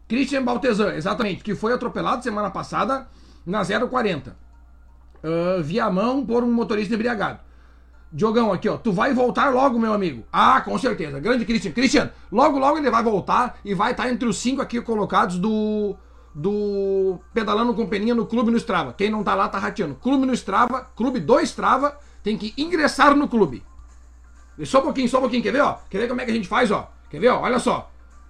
Christian 0.08 0.44
Baltesan, 0.44 0.94
exatamente, 0.96 1.44
que 1.44 1.56
foi 1.56 1.74
atropelado 1.74 2.24
semana 2.24 2.50
passada 2.50 3.06
na 3.46 3.64
040. 3.66 4.34
Uh, 5.22 5.62
via 5.62 5.92
mão 5.92 6.26
por 6.26 6.42
um 6.42 6.54
motorista 6.54 6.96
embriagado. 6.96 7.42
Diogão 8.12 8.54
aqui, 8.54 8.70
ó. 8.70 8.78
Tu 8.78 8.92
vai 8.92 9.14
voltar 9.14 9.50
logo, 9.50 9.78
meu 9.78 9.94
amigo. 9.94 10.26
Ah, 10.32 10.62
com 10.62 10.78
certeza. 10.78 11.20
Grande 11.20 11.44
Christian. 11.46 11.72
Christian, 11.72 12.12
logo, 12.32 12.58
logo 12.58 12.78
ele 12.78 12.90
vai 12.90 13.04
voltar 13.04 13.58
e 13.64 13.74
vai 13.74 13.92
estar 13.92 14.10
entre 14.10 14.28
os 14.28 14.38
cinco 14.38 14.62
aqui 14.62 14.82
colocados 14.82 15.38
do. 15.38 15.96
Do 16.34 17.18
Pedalando 17.34 17.74
com 17.74 17.88
Peninha 17.88 18.14
no 18.14 18.26
Clube 18.26 18.52
no 18.52 18.58
Strava. 18.58 18.92
Quem 18.92 19.10
não 19.10 19.24
tá 19.24 19.34
lá 19.34 19.48
tá 19.48 19.58
rateando. 19.58 19.96
Clube 19.96 20.26
no 20.26 20.34
Strava, 20.34 20.90
Clube 20.94 21.22
do 21.22 21.40
Strava, 21.40 21.98
tem 22.22 22.38
que 22.38 22.54
ingressar 22.58 23.16
no 23.16 23.28
clube. 23.28 23.64
E 24.58 24.66
só 24.66 24.80
um 24.80 24.84
pouquinho, 24.84 25.08
só 25.08 25.18
um 25.20 25.22
pouquinho. 25.22 25.42
Quer 25.42 25.52
ver, 25.52 25.62
ó? 25.62 25.80
Quer 25.90 26.00
ver 26.00 26.08
como 26.10 26.20
é 26.20 26.26
que 26.26 26.32
a 26.32 26.34
gente 26.34 26.48
faz, 26.48 26.72
ó? 26.72 26.92
Quer 27.10 27.20
ver, 27.20 27.30
ó? 27.30 27.42
Olha 27.42 27.60
só. 27.60 27.90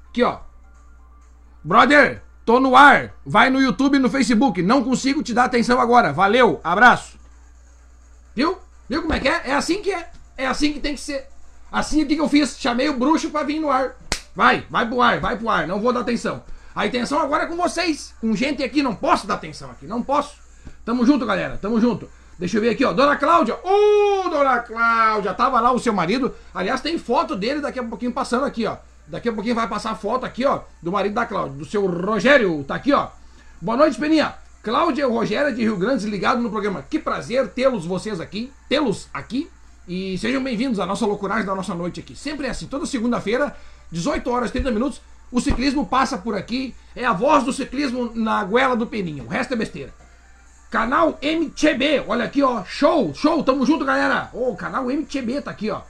Aqui, 0.10 0.22
ó. 0.24 0.40
Brother, 1.64 2.22
tô 2.46 2.60
no 2.60 2.76
ar. 2.76 3.14
Vai 3.26 3.50
no 3.50 3.60
YouTube 3.60 3.96
e 3.96 4.00
no 4.00 4.10
Facebook. 4.10 4.62
Não 4.62 4.84
consigo 4.84 5.24
te 5.24 5.34
dar 5.34 5.46
atenção 5.46 5.80
agora. 5.80 6.14
Valeu, 6.14 6.60
abraço. 6.64 7.18
Viu? 8.36 8.60
Viu 8.88 9.02
como 9.02 9.14
é 9.14 9.20
que 9.20 9.28
é? 9.28 9.42
É 9.46 9.54
assim 9.54 9.82
que 9.82 9.92
é. 9.92 10.10
É 10.38 10.46
assim 10.48 10.74
que 10.74 10.80
tem 10.80 10.96
que 10.96 11.02
ser. 11.02 11.28
Assim 11.72 12.04
o 12.04 12.08
que 12.08 12.16
eu 12.16 12.30
fiz? 12.30 12.58
Chamei 12.60 12.88
o 12.90 12.98
bruxo 12.98 13.30
para 13.30 13.46
vir 13.46 13.60
no 13.60 13.70
ar. 13.70 13.96
Vai, 14.36 14.66
vai 14.70 14.88
pro 14.88 15.02
ar, 15.02 15.20
vai 15.20 15.38
pro 15.38 15.50
ar. 15.50 15.68
Não 15.68 15.80
vou 15.80 15.92
dar 15.92 16.02
atenção. 16.02 16.44
A 16.76 16.86
intenção 16.86 17.20
agora 17.20 17.44
é 17.44 17.48
com 17.48 17.56
vocês. 17.56 18.14
Com 18.20 18.36
gente 18.36 18.62
aqui. 18.64 18.84
Não 18.84 18.94
posso 18.94 19.26
dar 19.26 19.36
atenção 19.36 19.72
aqui. 19.72 19.88
Não 19.88 20.04
posso. 20.04 20.36
Tamo 20.84 21.06
junto, 21.06 21.26
galera. 21.26 21.58
Tamo 21.58 21.80
junto. 21.80 22.10
Deixa 22.38 22.58
eu 22.58 22.62
ver 22.62 22.70
aqui, 22.70 22.84
ó. 22.84 22.92
Dona 22.92 23.16
Cláudia. 23.16 23.58
Ô, 23.64 24.30
dona 24.30 24.60
Cláudia. 24.60 25.34
Tava 25.34 25.60
lá 25.62 25.72
o 25.72 25.80
seu 25.80 25.94
marido. 25.94 26.36
Aliás, 26.54 26.82
tem 26.82 26.98
foto 26.98 27.36
dele 27.36 27.62
daqui 27.62 27.80
a 27.80 27.84
pouquinho 27.84 28.12
passando 28.12 28.46
aqui, 28.46 28.66
ó. 28.66 28.76
Daqui 29.08 29.30
a 29.30 29.34
pouquinho 29.34 29.56
vai 29.56 29.68
passar 29.68 29.92
a 29.92 29.96
foto 29.96 30.26
aqui, 30.26 30.46
ó. 30.46 30.62
Do 30.82 30.92
marido 30.92 31.14
da 31.14 31.26
Cláudia. 31.26 31.58
Do 31.58 31.66
seu 31.66 31.86
Rogério. 31.86 32.64
Tá 32.66 32.76
aqui, 32.76 32.92
ó. 32.92 33.08
Boa 33.62 33.78
noite, 33.78 33.98
Peninha. 33.98 34.36
Cláudia 34.66 35.06
Rogério 35.06 35.56
de 35.56 35.62
Rio 35.62 35.78
Grande 35.78 36.08
ligado 36.08 36.42
no 36.42 36.50
programa. 36.50 36.82
Que 36.82 36.98
prazer 36.98 37.50
tê-los 37.50 37.86
vocês 37.86 38.20
aqui. 38.20 38.52
Tê-los 38.68 39.08
aqui. 39.14 39.48
E 39.88 40.18
sejam 40.18 40.44
bem-vindos 40.44 40.80
à 40.80 40.88
nossa 40.88 41.06
loucuragem 41.06 41.46
da 41.46 41.54
nossa 41.54 41.76
noite 41.76 42.00
aqui. 42.00 42.16
Sempre 42.16 42.48
é 42.48 42.50
assim. 42.50 42.66
Toda 42.66 42.88
segunda-feira, 42.88 43.56
18 43.92 44.28
horas 44.28 44.50
30 44.50 44.72
minutos. 44.72 45.00
O 45.32 45.40
ciclismo 45.40 45.86
passa 45.86 46.18
por 46.18 46.36
aqui. 46.36 46.74
É 46.96 47.06
a 47.06 47.14
voz 47.14 47.44
do 47.44 47.54
ciclismo 47.54 48.12
na 48.16 48.44
goela 48.44 48.76
do 48.76 48.88
Peninha. 48.88 49.22
O 49.24 49.28
resto 49.28 49.54
é 49.54 49.56
besteira. 49.56 49.94
Canal 50.72 51.20
MTB, 51.22 52.04
olha 52.08 52.26
aqui, 52.26 52.42
ó. 52.42 52.64
Show, 52.64 53.14
show, 53.14 53.44
tamo 53.44 53.68
junto, 53.68 53.86
galera. 53.86 54.32
Ô, 54.34 54.50
oh, 54.50 54.56
canal 54.56 54.90
MTB 54.90 55.44
tá 55.44 55.52
aqui, 55.52 55.70
ó. 55.70 55.82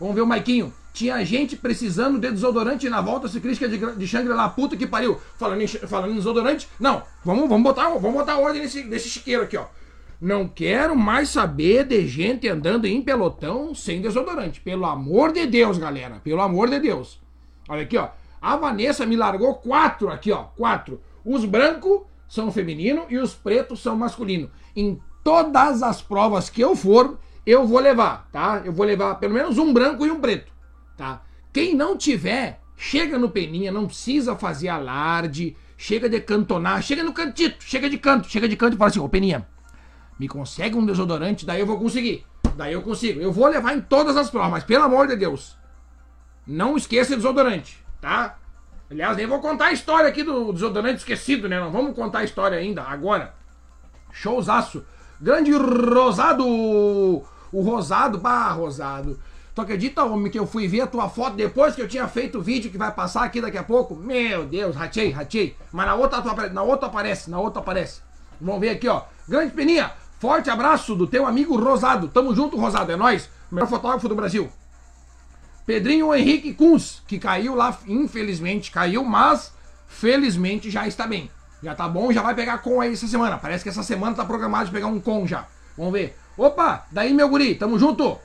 Vamos 0.00 0.16
ver 0.16 0.22
o 0.22 0.26
Maiquinho. 0.26 0.74
Tinha 0.94 1.24
gente 1.24 1.56
precisando 1.56 2.20
de 2.20 2.30
desodorante 2.30 2.88
na 2.88 3.00
volta 3.00 3.26
ciclística 3.26 3.68
de, 3.68 3.96
de 3.96 4.06
Xangri-Lá, 4.06 4.48
puta 4.48 4.76
que 4.76 4.86
pariu. 4.86 5.20
Falando 5.36 5.60
em, 5.60 5.66
falando 5.66 6.12
em 6.12 6.14
desodorante, 6.14 6.68
não, 6.78 7.02
vamos, 7.24 7.48
vamos, 7.48 7.64
botar, 7.64 7.88
vamos 7.88 8.12
botar 8.12 8.38
ordem 8.38 8.62
nesse, 8.62 8.84
nesse 8.84 9.08
chiqueiro 9.08 9.42
aqui, 9.42 9.56
ó. 9.56 9.66
Não 10.20 10.46
quero 10.46 10.94
mais 10.94 11.30
saber 11.30 11.84
de 11.84 12.06
gente 12.06 12.48
andando 12.48 12.86
em 12.86 13.02
pelotão 13.02 13.74
sem 13.74 14.00
desodorante. 14.00 14.60
Pelo 14.60 14.86
amor 14.86 15.32
de 15.32 15.44
Deus, 15.48 15.78
galera. 15.78 16.20
Pelo 16.22 16.40
amor 16.40 16.70
de 16.70 16.78
Deus. 16.78 17.20
Olha 17.68 17.82
aqui, 17.82 17.98
ó. 17.98 18.10
A 18.40 18.56
Vanessa 18.56 19.04
me 19.04 19.16
largou 19.16 19.56
quatro 19.56 20.08
aqui, 20.08 20.30
ó. 20.30 20.44
Quatro. 20.56 21.02
Os 21.24 21.44
brancos 21.44 22.02
são 22.28 22.52
feminino 22.52 23.04
e 23.10 23.18
os 23.18 23.34
pretos 23.34 23.82
são 23.82 23.96
masculino. 23.96 24.48
Em 24.76 25.00
todas 25.24 25.82
as 25.82 26.00
provas 26.00 26.48
que 26.48 26.60
eu 26.60 26.76
for, 26.76 27.18
eu 27.46 27.66
vou 27.66 27.80
levar, 27.80 28.28
tá? 28.32 28.62
Eu 28.64 28.72
vou 28.72 28.86
levar 28.86 29.16
pelo 29.16 29.34
menos 29.34 29.58
um 29.58 29.72
branco 29.72 30.06
e 30.06 30.10
um 30.10 30.20
preto, 30.20 30.50
tá? 30.96 31.22
Quem 31.52 31.74
não 31.74 31.96
tiver, 31.96 32.60
chega 32.76 33.18
no 33.18 33.30
peninha, 33.30 33.70
não 33.70 33.86
precisa 33.86 34.36
fazer 34.36 34.68
alarde, 34.68 35.56
chega 35.76 36.08
de 36.08 36.20
cantonar, 36.20 36.82
chega 36.82 37.02
no 37.02 37.12
cantito, 37.12 37.62
chega 37.62 37.88
de 37.88 37.98
canto, 37.98 38.28
chega 38.28 38.48
de 38.48 38.56
canto 38.56 38.74
e 38.74 38.76
fala 38.76 38.90
assim, 38.90 39.00
ô 39.00 39.08
peninha, 39.08 39.46
me 40.18 40.28
consegue 40.28 40.76
um 40.76 40.84
desodorante, 40.84 41.46
daí 41.46 41.60
eu 41.60 41.66
vou 41.66 41.78
conseguir. 41.78 42.24
Daí 42.56 42.72
eu 42.72 42.82
consigo. 42.82 43.20
Eu 43.20 43.32
vou 43.32 43.48
levar 43.48 43.76
em 43.76 43.80
todas 43.80 44.16
as 44.16 44.30
provas, 44.30 44.50
mas 44.50 44.64
pelo 44.64 44.84
amor 44.84 45.08
de 45.08 45.16
Deus, 45.16 45.56
não 46.46 46.76
esqueça 46.76 47.16
desodorante, 47.16 47.84
tá? 48.00 48.38
Aliás, 48.90 49.16
nem 49.16 49.26
vou 49.26 49.40
contar 49.40 49.66
a 49.66 49.72
história 49.72 50.08
aqui 50.08 50.22
do 50.22 50.52
desodorante 50.52 50.98
esquecido, 50.98 51.48
né? 51.48 51.58
Não 51.58 51.72
vamos 51.72 51.94
contar 51.94 52.20
a 52.20 52.24
história 52.24 52.58
ainda, 52.58 52.82
agora. 52.82 53.34
Showzaço. 54.12 54.84
Grande 55.20 55.52
Rosado. 55.52 56.46
O 56.46 57.60
Rosado, 57.60 58.18
bah, 58.18 58.50
Rosado. 58.52 59.18
Tu 59.54 59.60
acredita, 59.60 60.04
homem, 60.04 60.32
que 60.32 60.38
eu 60.38 60.48
fui 60.48 60.66
ver 60.66 60.80
a 60.80 60.86
tua 60.86 61.08
foto 61.08 61.36
depois 61.36 61.76
que 61.76 61.80
eu 61.80 61.86
tinha 61.86 62.08
feito 62.08 62.38
o 62.38 62.42
vídeo 62.42 62.72
que 62.72 62.76
vai 62.76 62.90
passar 62.90 63.22
aqui 63.22 63.40
daqui 63.40 63.56
a 63.56 63.62
pouco? 63.62 63.94
Meu 63.94 64.44
Deus, 64.44 64.74
ratei, 64.74 65.10
ratei. 65.10 65.56
Mas 65.70 65.86
na 65.86 65.94
outra, 65.94 66.48
na 66.48 66.62
outra 66.62 66.88
aparece, 66.88 67.30
na 67.30 67.38
outra 67.38 67.60
aparece. 67.60 68.00
Vamos 68.40 68.60
ver 68.60 68.70
aqui, 68.70 68.88
ó. 68.88 69.02
Grande 69.28 69.52
Peninha, 69.52 69.92
forte 70.18 70.50
abraço 70.50 70.96
do 70.96 71.06
teu 71.06 71.24
amigo 71.24 71.56
Rosado. 71.56 72.08
Tamo 72.08 72.34
junto, 72.34 72.56
Rosado, 72.56 72.90
é 72.90 72.96
nóis. 72.96 73.30
Melhor 73.48 73.68
fotógrafo 73.68 74.08
do 74.08 74.16
Brasil. 74.16 74.50
Pedrinho 75.64 76.12
Henrique 76.12 76.52
Kunz, 76.52 77.02
que 77.06 77.18
caiu 77.18 77.54
lá, 77.54 77.78
infelizmente 77.86 78.72
caiu, 78.72 79.04
mas 79.04 79.52
felizmente 79.86 80.68
já 80.68 80.86
está 80.88 81.06
bem. 81.06 81.30
Já 81.62 81.76
tá 81.76 81.88
bom, 81.88 82.12
já 82.12 82.22
vai 82.22 82.34
pegar 82.34 82.58
com 82.58 82.80
aí 82.80 82.92
essa 82.92 83.06
semana. 83.06 83.38
Parece 83.38 83.62
que 83.62 83.70
essa 83.70 83.84
semana 83.84 84.16
tá 84.16 84.24
programado 84.24 84.66
de 84.66 84.72
pegar 84.72 84.88
um 84.88 85.00
com 85.00 85.24
já. 85.28 85.46
Vamos 85.78 85.92
ver. 85.92 86.18
Opa, 86.36 86.84
daí 86.90 87.14
meu 87.14 87.28
guri, 87.28 87.54
tamo 87.54 87.78
junto. 87.78 88.18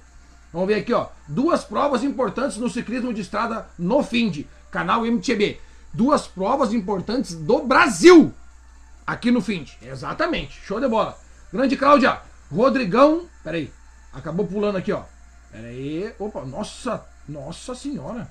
Vamos 0.52 0.68
ver 0.68 0.76
aqui, 0.76 0.94
ó. 0.94 1.08
Duas 1.28 1.64
provas 1.64 2.04
importantes 2.04 2.58
no 2.58 2.70
ciclismo 2.70 3.14
de 3.14 3.22
estrada 3.22 3.70
no 3.78 4.02
FIND, 4.04 4.46
canal 4.72 5.06
MTB. 5.06 5.60
Duas 5.94 6.28
provas 6.28 6.74
importantes 6.74 7.36
do 7.36 7.64
Brasil 7.64 8.34
aqui 9.06 9.32
no 9.32 9.42
FIND. 9.42 9.72
Exatamente, 9.82 10.60
show 10.62 10.80
de 10.80 10.88
bola. 10.88 11.18
Grande 11.52 11.76
Cláudia, 11.76 12.22
Rodrigão, 12.52 13.28
peraí, 13.44 13.72
acabou 14.14 14.46
pulando 14.46 14.78
aqui, 14.78 14.92
ó. 14.92 15.04
Peraí, 15.52 16.14
opa, 16.20 16.46
nossa, 16.46 17.04
nossa 17.28 17.74
senhora. 17.74 18.30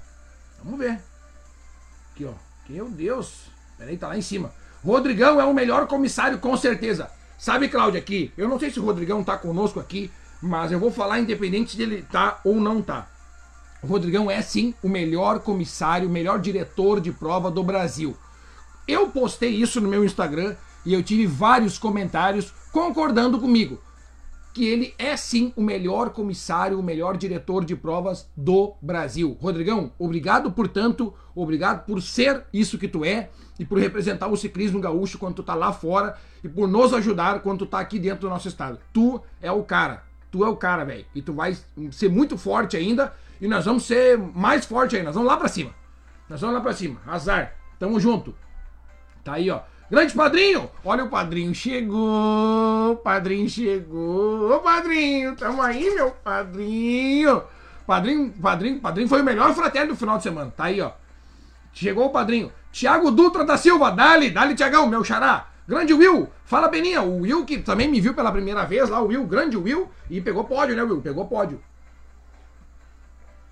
Vamos 0.63 0.79
ver. 0.79 1.01
Aqui, 2.13 2.25
ó. 2.25 2.33
Meu 2.69 2.89
Deus. 2.89 3.47
Peraí, 3.77 3.97
tá 3.97 4.09
lá 4.09 4.17
em 4.17 4.23
cima. 4.23 4.53
Rodrigão 4.85 5.41
é 5.41 5.45
o 5.45 5.55
melhor 5.55 5.87
comissário, 5.87 6.39
com 6.39 6.57
certeza. 6.57 7.11
Sabe, 7.39 7.69
Cláudia, 7.69 8.01
aqui, 8.01 8.33
eu 8.37 8.49
não 8.49 8.59
sei 8.59 8.71
se 8.71 8.79
o 8.79 8.85
Rodrigão 8.85 9.23
tá 9.25 9.37
conosco 9.37 9.81
aqui, 9.81 10.11
mas 10.43 10.73
eu 10.73 10.79
vou 10.79 10.91
falar 10.91 11.21
independente 11.21 11.77
se 11.77 11.83
ele 11.83 12.03
tá 12.03 12.41
ou 12.45 12.57
não 12.57 12.81
tá. 12.81 13.09
O 13.83 13.87
Rodrigão 13.87 14.31
é 14.31 14.43
sim 14.43 14.75
o 14.83 14.89
melhor 14.89 15.41
comissário, 15.41 16.09
o 16.09 16.13
melhor 16.13 16.41
diretor 16.41 17.01
de 17.01 17.13
prova 17.13 17.51
do 17.51 17.63
Brasil. 17.63 18.17
Eu 18.87 19.09
postei 19.09 19.51
isso 19.51 19.81
no 19.81 19.89
meu 19.89 20.05
Instagram 20.05 20.57
e 20.85 20.93
eu 20.93 21.03
tive 21.03 21.27
vários 21.27 21.79
comentários 21.79 22.53
concordando 22.73 23.39
comigo 23.39 23.81
que 24.59 24.67
ele 24.67 24.93
é 24.99 25.17
sim 25.17 25.53
o 25.55 25.63
melhor 25.63 26.11
comissário, 26.11 26.81
o 26.81 26.83
melhor 26.83 27.17
diretor 27.17 27.65
de 27.65 27.77
provas 27.77 28.29
do 28.37 28.75
Brasil. 28.83 29.37
Rodrigão, 29.41 29.93
obrigado 29.97 30.51
por 30.51 30.67
tanto, 30.67 31.15
obrigado 31.33 31.87
por 31.87 32.03
ser 32.03 32.45
isso 32.53 32.77
que 32.77 32.89
tu 32.89 33.05
é 33.05 33.31
e 33.57 33.65
por 33.65 33.79
representar 33.79 34.27
o 34.27 34.37
ciclismo 34.37 34.81
gaúcho 34.81 35.17
quando 35.17 35.37
tu 35.37 35.43
tá 35.45 35.55
lá 35.55 35.73
fora 35.73 36.19
e 36.43 36.49
por 36.49 36.67
nos 36.67 36.93
ajudar 36.93 37.41
quando 37.41 37.61
tu 37.61 37.67
tá 37.67 37.79
aqui 37.79 38.01
dentro 38.01 38.23
do 38.23 38.31
nosso 38.31 38.49
estado. 38.49 38.81
Tu 38.93 39.21
é 39.41 39.53
o 39.53 39.63
cara, 39.63 40.03
tu 40.31 40.45
é 40.45 40.49
o 40.49 40.57
cara, 40.57 40.85
velho. 40.85 41.05
E 41.15 41.23
tu 41.23 41.33
vai 41.33 41.57
ser 41.91 42.09
muito 42.09 42.37
forte 42.37 42.77
ainda 42.77 43.13
e 43.41 43.49
nós 43.49 43.65
vamos 43.65 43.85
ser 43.85 44.19
mais 44.19 44.65
forte 44.65 44.97
ainda. 44.97 45.07
Nós 45.07 45.15
vamos 45.15 45.31
lá 45.31 45.37
pra 45.37 45.49
cima. 45.49 45.71
Nós 46.29 46.41
vamos 46.41 46.57
lá 46.57 46.61
pra 46.61 46.73
cima. 46.73 47.01
Azar. 47.07 47.55
Tamo 47.79 47.99
junto. 48.01 48.35
Tá 49.25 49.35
aí, 49.35 49.51
ó. 49.51 49.61
Grande 49.91 50.13
padrinho! 50.13 50.71
Olha 50.85 51.05
o 51.05 51.09
padrinho 51.09 51.55
chegou! 51.55 52.97
Padrinho 52.97 53.49
chegou! 53.49 54.55
Ô 54.55 54.59
padrinho, 54.61 55.35
tamo 55.35 55.63
aí, 55.63 55.95
meu 55.95 56.11
padrinho! 56.11 57.43
Padrinho, 57.87 58.31
padrinho, 58.33 58.81
padrinho 58.81 59.09
foi 59.09 59.23
o 59.23 59.25
melhor 59.25 59.55
fraterno 59.55 59.95
do 59.95 59.97
final 59.97 60.19
de 60.19 60.25
semana. 60.25 60.53
Tá 60.55 60.65
aí, 60.65 60.79
ó. 60.79 60.91
Chegou 61.73 62.05
o 62.05 62.11
padrinho. 62.11 62.53
Tiago 62.71 63.11
Dutra 63.11 63.47
da 63.47 63.57
Silva, 63.57 63.91
dali, 63.91 64.31
dali, 64.31 64.55
Tiagão, 64.55 64.87
meu 64.87 65.03
xará. 65.03 65.47
Grande 65.69 65.93
Will, 65.93 66.31
fala 66.47 66.67
Beninha, 66.67 67.03
o 67.03 67.21
Will 67.21 67.45
que 67.45 67.59
também 67.59 67.87
me 67.91 68.01
viu 68.01 68.15
pela 68.15 68.33
primeira 68.33 68.65
vez 68.65 68.89
lá, 68.89 69.03
o 69.03 69.09
Will, 69.09 69.25
grande 69.27 69.55
Will, 69.55 69.91
e 70.09 70.19
pegou 70.19 70.43
pódio, 70.45 70.75
né, 70.75 70.83
Will? 70.83 71.03
Pegou 71.03 71.27
pódio. 71.27 71.63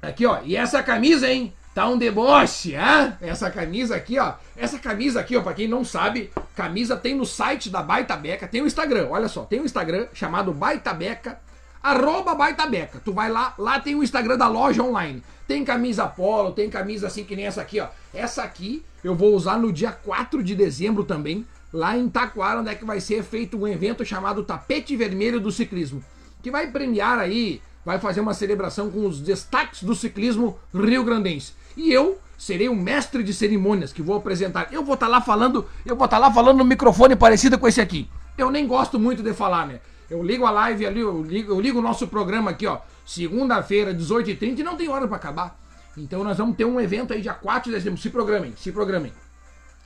Aqui, 0.00 0.25
ó, 0.25 0.38
e 0.42 0.56
essa 0.56 0.82
camisa, 0.82 1.30
hein? 1.30 1.52
Tá 1.75 1.87
um 1.87 1.99
deboche, 1.99 2.75
é? 2.75 3.18
Essa 3.20 3.50
camisa 3.50 3.94
aqui, 3.96 4.18
ó. 4.18 4.32
Essa 4.56 4.78
camisa 4.78 5.20
aqui, 5.20 5.37
ó, 5.37 5.42
pra 5.42 5.52
quem 5.52 5.68
não 5.68 5.85
sabe, 5.85 6.32
camisa 6.54 6.96
tem 6.96 7.14
no 7.14 7.26
site 7.26 7.68
da 7.68 7.82
Baita 7.82 8.16
Beca, 8.16 8.49
tem 8.49 8.62
o 8.62 8.66
Instagram, 8.66 9.08
olha 9.11 9.28
só, 9.28 9.44
tem 9.44 9.61
um 9.61 9.66
Instagram 9.66 10.06
chamado 10.14 10.54
Baita 10.54 10.94
Beca, 10.94 11.38
arroba 11.82 12.35
Baita 12.35 12.66
Beca. 12.66 12.99
Tu 13.04 13.12
vai 13.12 13.30
lá, 13.30 13.52
lá 13.58 13.78
tem 13.78 13.94
o 13.94 14.02
Instagram 14.02 14.38
da 14.38 14.49
loja 14.49 14.82
online. 14.82 15.23
Tem 15.46 15.62
camisa 15.66 16.06
polo, 16.06 16.52
tem 16.52 16.70
camisa 16.70 17.08
assim 17.08 17.25
que 17.25 17.37
nem 17.37 17.44
essa 17.44 17.61
aqui, 17.61 17.78
ó. 17.78 17.88
Essa 18.14 18.42
aqui 18.42 18.82
eu 19.04 19.14
vou 19.14 19.35
usar 19.35 19.58
no 19.58 19.70
dia 19.70 19.92
4 19.92 20.42
de 20.42 20.54
dezembro 20.54 21.04
também, 21.04 21.46
lá 21.76 21.97
em 21.97 22.09
Taquara, 22.09 22.61
onde 22.61 22.71
é 22.71 22.75
que 22.75 22.85
vai 22.85 23.00
ser 23.00 23.23
feito 23.23 23.59
um 23.59 23.68
evento 23.68 24.04
chamado 24.04 24.42
Tapete 24.42 24.97
Vermelho 24.97 25.38
do 25.38 25.52
Ciclismo, 25.52 26.02
que 26.42 26.50
vai 26.50 26.71
premiar 26.71 27.18
aí, 27.18 27.61
vai 27.85 27.99
fazer 27.99 28.21
uma 28.21 28.33
celebração 28.33 28.90
com 28.90 29.06
os 29.06 29.21
destaques 29.21 29.83
do 29.83 29.95
ciclismo 29.95 30.59
rio-grandense. 30.75 31.52
E 31.76 31.92
eu 31.92 32.18
serei 32.38 32.68
o 32.68 32.75
mestre 32.75 33.23
de 33.23 33.33
cerimônias 33.35 33.92
que 33.92 34.00
vou 34.00 34.16
apresentar. 34.16 34.68
Eu 34.73 34.83
vou 34.83 34.95
estar 34.95 35.06
tá 35.06 35.12
lá 35.12 35.21
falando, 35.21 35.66
eu 35.85 35.95
vou 35.95 36.06
estar 36.06 36.16
tá 36.16 36.26
lá 36.26 36.33
falando 36.33 36.59
no 36.59 36.64
microfone 36.64 37.14
parecido 37.14 37.59
com 37.59 37.68
esse 37.68 37.80
aqui. 37.80 38.09
Eu 38.38 38.50
nem 38.50 38.66
gosto 38.66 38.99
muito 38.99 39.23
de 39.23 39.35
falar, 39.35 39.66
né? 39.66 39.80
Eu 40.09 40.23
ligo 40.23 40.47
a 40.47 40.50
live 40.50 40.87
ali, 40.87 41.00
eu 41.00 41.23
ligo, 41.23 41.52
eu 41.52 41.61
ligo 41.61 41.78
o 41.78 41.83
nosso 41.83 42.09
programa 42.09 42.52
aqui, 42.52 42.66
ó. 42.66 42.78
Segunda-feira, 43.04 43.95
18h30, 43.95 44.59
e 44.59 44.62
não 44.62 44.76
tem 44.76 44.88
hora 44.88 45.06
para 45.06 45.16
acabar. 45.16 45.59
Então 45.97 46.25
nós 46.25 46.38
vamos 46.38 46.56
ter 46.56 46.64
um 46.64 46.80
evento 46.80 47.12
aí 47.12 47.21
dia 47.21 47.35
4 47.35 47.71
de 47.71 47.76
dezembro. 47.76 48.00
Se 48.00 48.09
programem, 48.09 48.54
se 48.56 48.73
programem. 48.73 49.12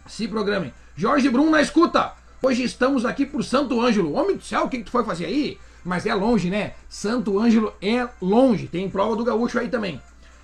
Se 0.07 0.27
programem. 0.27 0.73
Jorge 0.97 1.29
Brum 1.29 1.51
na 1.51 1.61
escuta. 1.61 2.13
Hoje 2.43 2.63
estamos 2.63 3.05
aqui 3.05 3.27
por 3.27 3.45
Santo 3.45 3.81
Ângelo. 3.81 4.13
Homem 4.15 4.37
do 4.37 4.43
céu, 4.43 4.65
o 4.65 4.69
que, 4.69 4.79
que 4.79 4.85
tu 4.85 4.91
foi 4.91 5.05
fazer 5.05 5.27
aí? 5.27 5.59
Mas 5.85 6.07
é 6.07 6.15
longe, 6.15 6.51
né? 6.51 6.75
Santo 6.89 7.39
Ângelo 7.39 7.73
é 7.81 8.09
longe. 8.21 8.67
Tem 8.67 8.89
prova 8.89 9.17
do 9.17 9.25
gaúcho 9.25 9.59
aí 9.59 9.69
também. 9.69 10.01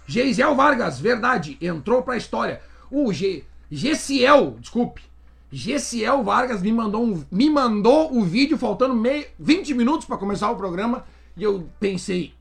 Geisiel 0.07 0.55
Vargas, 0.55 1.01
verdade, 1.01 1.59
entrou 1.61 2.03
pra 2.03 2.17
história. 2.17 2.61
O 2.91 3.13
G, 3.13 3.45
Gessiel, 3.71 4.57
desculpe. 4.61 5.03
Gessiel 5.51 6.23
Vargas 6.23 6.63
me 6.63 6.73
mandou, 6.73 7.05
um, 7.05 7.25
me 7.31 7.51
mandou 7.51 8.17
o 8.17 8.23
vídeo 8.23 8.57
faltando 8.57 8.95
meio, 8.95 9.27
20 9.39 9.75
minutos 9.75 10.07
para 10.07 10.17
começar 10.17 10.51
o 10.51 10.57
programa 10.57 11.05
e 11.37 11.43
eu 11.43 11.69
pensei, 11.81 12.35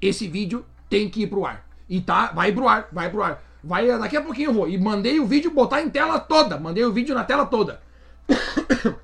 esse 0.00 0.26
vídeo 0.26 0.64
tem 0.88 1.08
que 1.08 1.22
ir 1.22 1.26
pro 1.26 1.44
ar. 1.44 1.66
E 1.88 2.00
tá, 2.00 2.32
vai 2.32 2.52
pro 2.52 2.68
ar, 2.68 2.88
vai 2.92 3.10
pro 3.10 3.22
ar. 3.22 3.42
Vai, 3.62 3.86
daqui 3.98 4.16
a 4.16 4.22
pouquinho 4.22 4.50
eu 4.50 4.54
vou. 4.54 4.68
E 4.68 4.76
mandei 4.76 5.20
o 5.20 5.26
vídeo 5.26 5.50
botar 5.50 5.82
em 5.82 5.88
tela 5.88 6.18
toda. 6.18 6.58
Mandei 6.58 6.84
o 6.84 6.92
vídeo 6.92 7.14
na 7.14 7.24
tela 7.24 7.46
toda. 7.46 7.80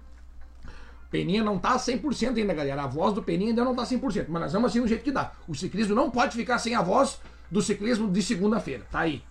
Peninha 1.10 1.42
não 1.42 1.58
tá 1.58 1.76
100% 1.76 2.36
ainda, 2.36 2.52
galera. 2.52 2.82
A 2.82 2.86
voz 2.86 3.14
do 3.14 3.22
Peninha 3.22 3.50
ainda 3.50 3.64
não 3.64 3.74
tá 3.74 3.84
100%, 3.84 4.26
mas 4.28 4.42
nós 4.42 4.52
vamos 4.52 4.70
assim 4.70 4.80
do 4.80 4.88
jeito 4.88 5.04
que 5.04 5.12
dá. 5.12 5.32
O 5.46 5.54
ciclismo 5.54 5.94
não 5.94 6.10
pode 6.10 6.36
ficar 6.36 6.58
sem 6.58 6.74
a 6.74 6.82
voz 6.82 7.20
do 7.50 7.62
ciclismo 7.62 8.10
de 8.10 8.22
segunda-feira. 8.22 8.84
Tá 8.90 9.00
aí. 9.00 9.22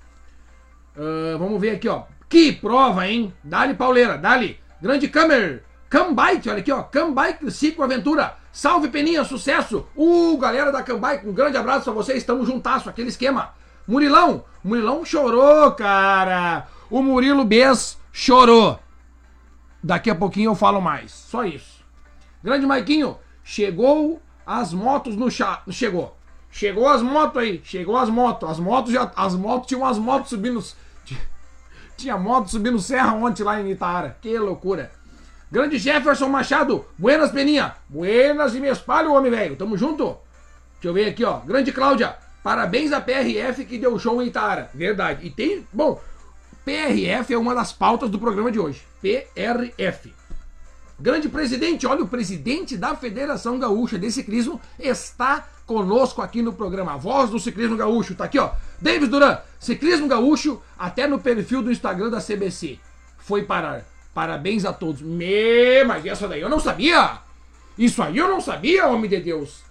Uh, 0.96 1.38
vamos 1.38 1.62
ver 1.62 1.72
aqui, 1.72 1.88
ó. 1.88 2.04
Que 2.28 2.52
prova, 2.52 3.08
hein? 3.08 3.34
Dali 3.44 3.76
Pauleira, 3.76 4.18
dali. 4.18 4.60
Grande 4.82 5.08
Câmara. 5.08 5.64
Cambike, 5.90 6.50
olha 6.50 6.60
aqui, 6.60 6.72
ó. 6.72 6.84
Cambike 6.84 7.52
Ciclo 7.52 7.84
Aventura. 7.84 8.36
Salve 8.52 8.90
Peninha, 8.90 9.24
sucesso. 9.24 9.88
Uh, 9.96 10.36
galera 10.38 10.72
da 10.72 10.82
Cambike, 10.82 11.28
um 11.28 11.34
grande 11.34 11.58
abraço 11.58 11.84
pra 11.84 11.94
vocês. 11.94 12.18
Estamos 12.18 12.48
juntasso, 12.48 12.90
aquele 12.90 13.10
esquema. 13.10 13.54
Murilão, 13.88 14.44
Murilão 14.64 15.06
chorou, 15.06 15.72
cara. 15.72 16.68
O 16.90 17.02
Murilo 17.02 17.46
Bes 17.46 17.98
chorou. 18.12 18.78
Daqui 19.82 20.10
a 20.10 20.16
pouquinho 20.16 20.52
eu 20.52 20.56
falo 20.56 20.82
mais. 20.82 21.12
Só 21.12 21.46
isso. 21.46 21.86
Grande 22.44 22.66
Maiquinho, 22.66 23.18
chegou 23.44 24.22
as 24.46 24.74
motos 24.74 25.16
no 25.16 25.32
chá. 25.32 25.64
Chegou. 25.70 26.18
Chegou 26.52 26.90
as 26.90 27.02
motos 27.02 27.42
aí. 27.42 27.62
Chegou 27.64 27.96
as 27.96 28.10
motos. 28.10 28.50
As 28.50 28.60
motos 28.60 28.92
já. 28.92 29.10
As 29.16 29.36
motos 29.36 29.68
tinham 29.68 29.86
as 29.86 29.98
motos 29.98 30.30
subindo. 30.30 30.62
Tinha 31.96 32.18
moto 32.18 32.50
subindo 32.50 32.80
serra 32.80 33.14
ontem 33.14 33.44
lá 33.44 33.62
em 33.62 33.72
Itaara. 33.72 34.18
Que 34.22 34.38
loucura. 34.38 34.92
Grande 35.50 35.78
Jefferson 35.78 36.28
Machado. 36.28 36.86
Buenas, 36.98 37.32
Peninha. 37.32 37.76
Buenas 37.88 38.54
e 38.54 38.60
me 38.60 38.68
espalho, 38.68 39.14
homem 39.14 39.32
velho. 39.32 39.56
Tamo 39.56 39.78
junto. 39.78 40.18
Deixa 40.74 40.90
eu 40.90 40.94
ver 40.94 41.10
aqui, 41.10 41.24
ó. 41.24 41.40
Grande 41.40 41.72
Cláudia. 41.72 42.18
Parabéns 42.48 42.94
à 42.94 43.02
PRF 43.02 43.66
que 43.66 43.78
deu 43.78 44.00
show 44.00 44.24
em 44.24 44.28
Itaara. 44.28 44.70
Verdade. 44.74 45.28
E 45.28 45.30
tem. 45.30 45.68
Bom, 45.74 46.02
PRF 46.64 47.34
é 47.34 47.38
uma 47.38 47.54
das 47.54 47.74
pautas 47.74 48.10
do 48.10 48.18
programa 48.18 48.50
de 48.50 48.58
hoje. 48.58 48.84
PRF. 49.02 50.14
Grande 50.98 51.28
presidente, 51.28 51.86
olha, 51.86 52.04
o 52.04 52.08
presidente 52.08 52.78
da 52.78 52.96
Federação 52.96 53.60
Gaúcha 53.60 54.00
de 54.00 54.10
Ciclismo 54.10 54.62
está 54.80 55.46
conosco 55.66 56.22
aqui 56.22 56.42
no 56.42 56.54
programa. 56.54 56.94
A 56.94 56.96
voz 56.96 57.30
do 57.30 57.38
ciclismo 57.38 57.76
gaúcho. 57.76 58.16
Tá 58.16 58.24
aqui, 58.24 58.40
ó. 58.40 58.52
Davis 58.82 59.10
Duran, 59.10 59.40
ciclismo 59.60 60.08
gaúcho, 60.08 60.62
até 60.80 61.06
no 61.06 61.20
perfil 61.20 61.62
do 61.62 61.70
Instagram 61.70 62.10
da 62.10 62.22
CBC. 62.22 62.80
Foi 63.18 63.44
parar. 63.44 63.84
Parabéns 64.14 64.64
a 64.64 64.72
todos. 64.72 65.02
Me, 65.02 65.84
mas 65.84 66.06
essa 66.06 66.30
daí 66.30 66.40
eu 66.40 66.50
não 66.50 66.62
sabia. 66.62 67.20
Isso 67.78 68.02
aí 68.02 68.18
eu 68.18 68.30
não 68.30 68.40
sabia, 68.40 68.88
homem 68.88 69.10
de 69.10 69.20
Deus. 69.20 69.67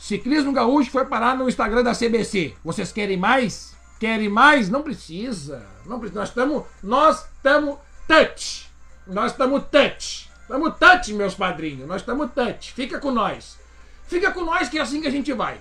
Ciclismo 0.00 0.50
gaúcho 0.50 0.90
foi 0.90 1.04
parar 1.04 1.36
no 1.36 1.46
Instagram 1.46 1.82
da 1.82 1.94
CBC. 1.94 2.54
Vocês 2.64 2.90
querem 2.90 3.18
mais? 3.18 3.76
Querem 4.00 4.30
mais? 4.30 4.70
Não 4.70 4.82
precisa. 4.82 5.66
Não 5.84 6.00
precisa. 6.00 6.20
Nós 6.20 6.28
estamos. 6.30 6.64
Nós 6.82 7.26
estamos 7.36 7.78
touch. 8.08 8.70
Nós 9.06 9.32
estamos 9.32 9.62
touch. 9.70 10.30
Estamos 10.40 10.78
touch, 10.78 11.12
meus 11.12 11.34
padrinhos. 11.34 11.86
Nós 11.86 12.00
estamos 12.00 12.30
touch. 12.32 12.72
Fica 12.72 12.98
com 12.98 13.10
nós. 13.10 13.58
Fica 14.06 14.30
com 14.32 14.42
nós 14.42 14.70
que 14.70 14.78
é 14.78 14.80
assim 14.80 15.02
que 15.02 15.06
a 15.06 15.10
gente 15.10 15.34
vai. 15.34 15.60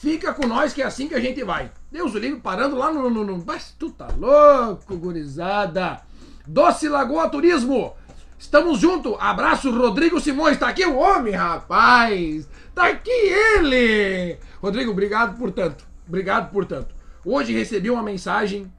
Fica 0.00 0.34
com 0.34 0.44
nós 0.44 0.72
que 0.72 0.82
é 0.82 0.86
assim 0.86 1.06
que 1.06 1.14
a 1.14 1.20
gente 1.20 1.44
vai. 1.44 1.70
Deus 1.90 2.16
o 2.16 2.18
livre 2.18 2.40
parando 2.40 2.74
lá 2.74 2.92
no. 2.92 3.08
no, 3.08 3.24
no... 3.24 3.44
Mas 3.46 3.76
tu 3.78 3.92
tá 3.92 4.08
louco, 4.18 4.96
gurizada. 4.96 6.02
Doce 6.44 6.88
Lagoa 6.88 7.30
Turismo. 7.30 7.94
Estamos 8.38 8.78
junto. 8.78 9.16
Abraço, 9.16 9.70
Rodrigo 9.70 10.20
Simões. 10.20 10.58
Tá 10.58 10.68
aqui 10.68 10.86
o 10.86 10.96
homem, 10.96 11.34
rapaz. 11.34 12.48
Tá 12.74 12.86
aqui 12.86 13.10
ele! 13.10 14.38
Rodrigo, 14.62 14.92
obrigado 14.92 15.36
por 15.36 15.50
tanto. 15.50 15.84
Obrigado 16.06 16.50
por 16.52 16.64
tanto. 16.64 16.94
Hoje 17.24 17.52
recebi 17.52 17.90
uma 17.90 18.02
mensagem, 18.02 18.72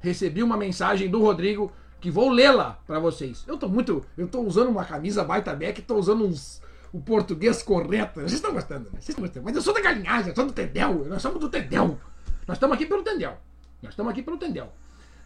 recebi 0.00 0.42
uma 0.42 0.56
mensagem 0.56 1.08
do 1.08 1.20
Rodrigo 1.20 1.72
que 2.00 2.10
vou 2.10 2.28
lê-la 2.28 2.78
para 2.86 2.98
vocês. 2.98 3.44
Eu 3.46 3.56
tô 3.56 3.68
muito, 3.68 4.04
eu 4.16 4.28
tô 4.28 4.42
usando 4.42 4.68
uma 4.68 4.84
camisa 4.84 5.24
baita 5.24 5.54
beck, 5.54 5.80
tô 5.82 5.96
usando 5.96 6.24
uns 6.26 6.60
o 6.92 7.00
português 7.00 7.62
correto. 7.62 8.20
Vocês 8.20 8.34
estão 8.34 8.52
gostando, 8.52 8.84
né? 8.84 8.90
Vocês 8.92 9.10
estão 9.10 9.24
gostando. 9.24 9.44
Mas 9.44 9.56
eu 9.56 9.62
sou 9.62 9.74
da 9.74 9.80
galinhagem, 9.80 10.28
eu 10.28 10.34
sou 10.34 10.46
do 10.46 10.52
Tendel. 10.52 11.06
Nós 11.06 11.22
somos 11.22 11.40
do 11.40 11.48
Tendel. 11.48 11.98
Nós 12.46 12.56
estamos 12.56 12.74
aqui 12.74 12.86
pelo 12.86 13.02
Tendel. 13.02 13.38
Nós 13.82 13.92
estamos 13.92 14.10
aqui 14.12 14.22
pelo 14.22 14.36
Tendel. 14.36 14.72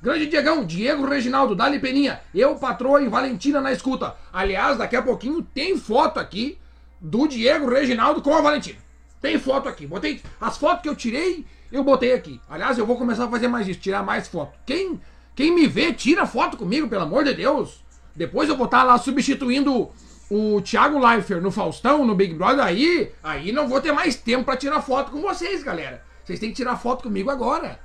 Grande 0.03 0.27
Diegão, 0.27 0.65
Diego 0.65 1.07
Reginaldo, 1.07 1.55
Dali 1.55 1.79
Peninha, 1.79 2.21
eu, 2.35 2.57
patroa 2.57 3.01
e 3.01 3.09
Valentina 3.09 3.61
na 3.61 3.73
escuta. 3.73 4.17
Aliás, 4.33 4.77
daqui 4.77 4.97
a 4.97 5.03
pouquinho 5.03 5.43
tem 5.43 5.79
foto 5.79 6.19
aqui 6.19 6.59
do 7.01 7.29
Diego 7.29 7.71
Reginaldo 7.71 8.21
com 8.21 8.35
a 8.35 8.41
Valentina. 8.41 8.79
Tem 9.21 9.39
foto 9.39 9.69
aqui. 9.69 9.87
Botei 9.87 10.21
as 10.41 10.59
fotos 10.59 10.83
que 10.83 10.89
eu 10.89 10.97
tirei, 10.97 11.47
eu 11.71 11.85
botei 11.85 12.13
aqui. 12.13 12.41
Aliás, 12.51 12.77
eu 12.79 12.85
vou 12.85 12.97
começar 12.97 13.27
a 13.27 13.31
fazer 13.31 13.47
mais 13.47 13.69
isso, 13.69 13.79
tirar 13.79 14.03
mais 14.03 14.27
foto. 14.27 14.59
Quem 14.67 15.01
quem 15.35 15.55
me 15.55 15.67
vê, 15.67 15.93
tira 15.93 16.27
foto 16.27 16.57
comigo, 16.57 16.89
pelo 16.89 17.03
amor 17.03 17.25
de 17.25 17.33
Deus. 17.33 17.83
Depois 18.15 18.49
eu 18.49 18.57
vou 18.57 18.67
estar 18.67 18.83
lá 18.83 18.99
substituindo 18.99 19.89
o 20.29 20.61
Thiago 20.61 20.99
Leifert 20.99 21.41
no 21.41 21.51
Faustão, 21.51 22.05
no 22.05 22.15
Big 22.15 22.35
Brother, 22.35 22.65
aí, 22.65 23.13
aí 23.23 23.53
não 23.53 23.69
vou 23.69 23.81
ter 23.81 23.93
mais 23.93 24.17
tempo 24.17 24.45
para 24.45 24.57
tirar 24.57 24.83
foto 24.83 25.11
com 25.11 25.23
vocês, 25.23 25.63
galera. 25.63 26.03
Vocês 26.25 26.41
têm 26.41 26.51
que 26.51 26.57
tirar 26.57 26.77
foto 26.77 27.05
comigo 27.05 27.31
agora. 27.31 27.79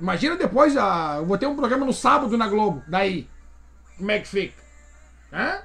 Imagina 0.00 0.34
depois, 0.36 0.76
ah, 0.76 1.16
eu 1.18 1.26
vou 1.26 1.36
ter 1.36 1.46
um 1.46 1.54
programa 1.54 1.84
no 1.84 1.92
sábado 1.92 2.36
na 2.38 2.48
Globo. 2.48 2.82
Daí, 2.88 3.28
como 3.98 4.10
é 4.10 4.18
que 4.18 4.28
fica? 4.28 4.62
Hã? 5.30 5.60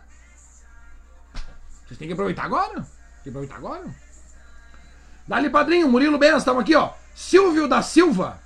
Vocês 1.85 1.97
têm 1.97 2.07
que 2.07 2.13
aproveitar 2.13 2.43
agora. 2.43 2.73
Tem 2.73 3.23
que 3.23 3.29
aproveitar 3.29 3.55
agora. 3.55 3.85
Dali, 5.27 5.49
padrinho, 5.49 5.87
Murilo 5.87 6.17
Benz, 6.17 6.39
estamos 6.39 6.61
aqui, 6.61 6.75
ó. 6.75 6.91
Silvio 7.15 7.67
da 7.67 7.81
Silva, 7.81 8.41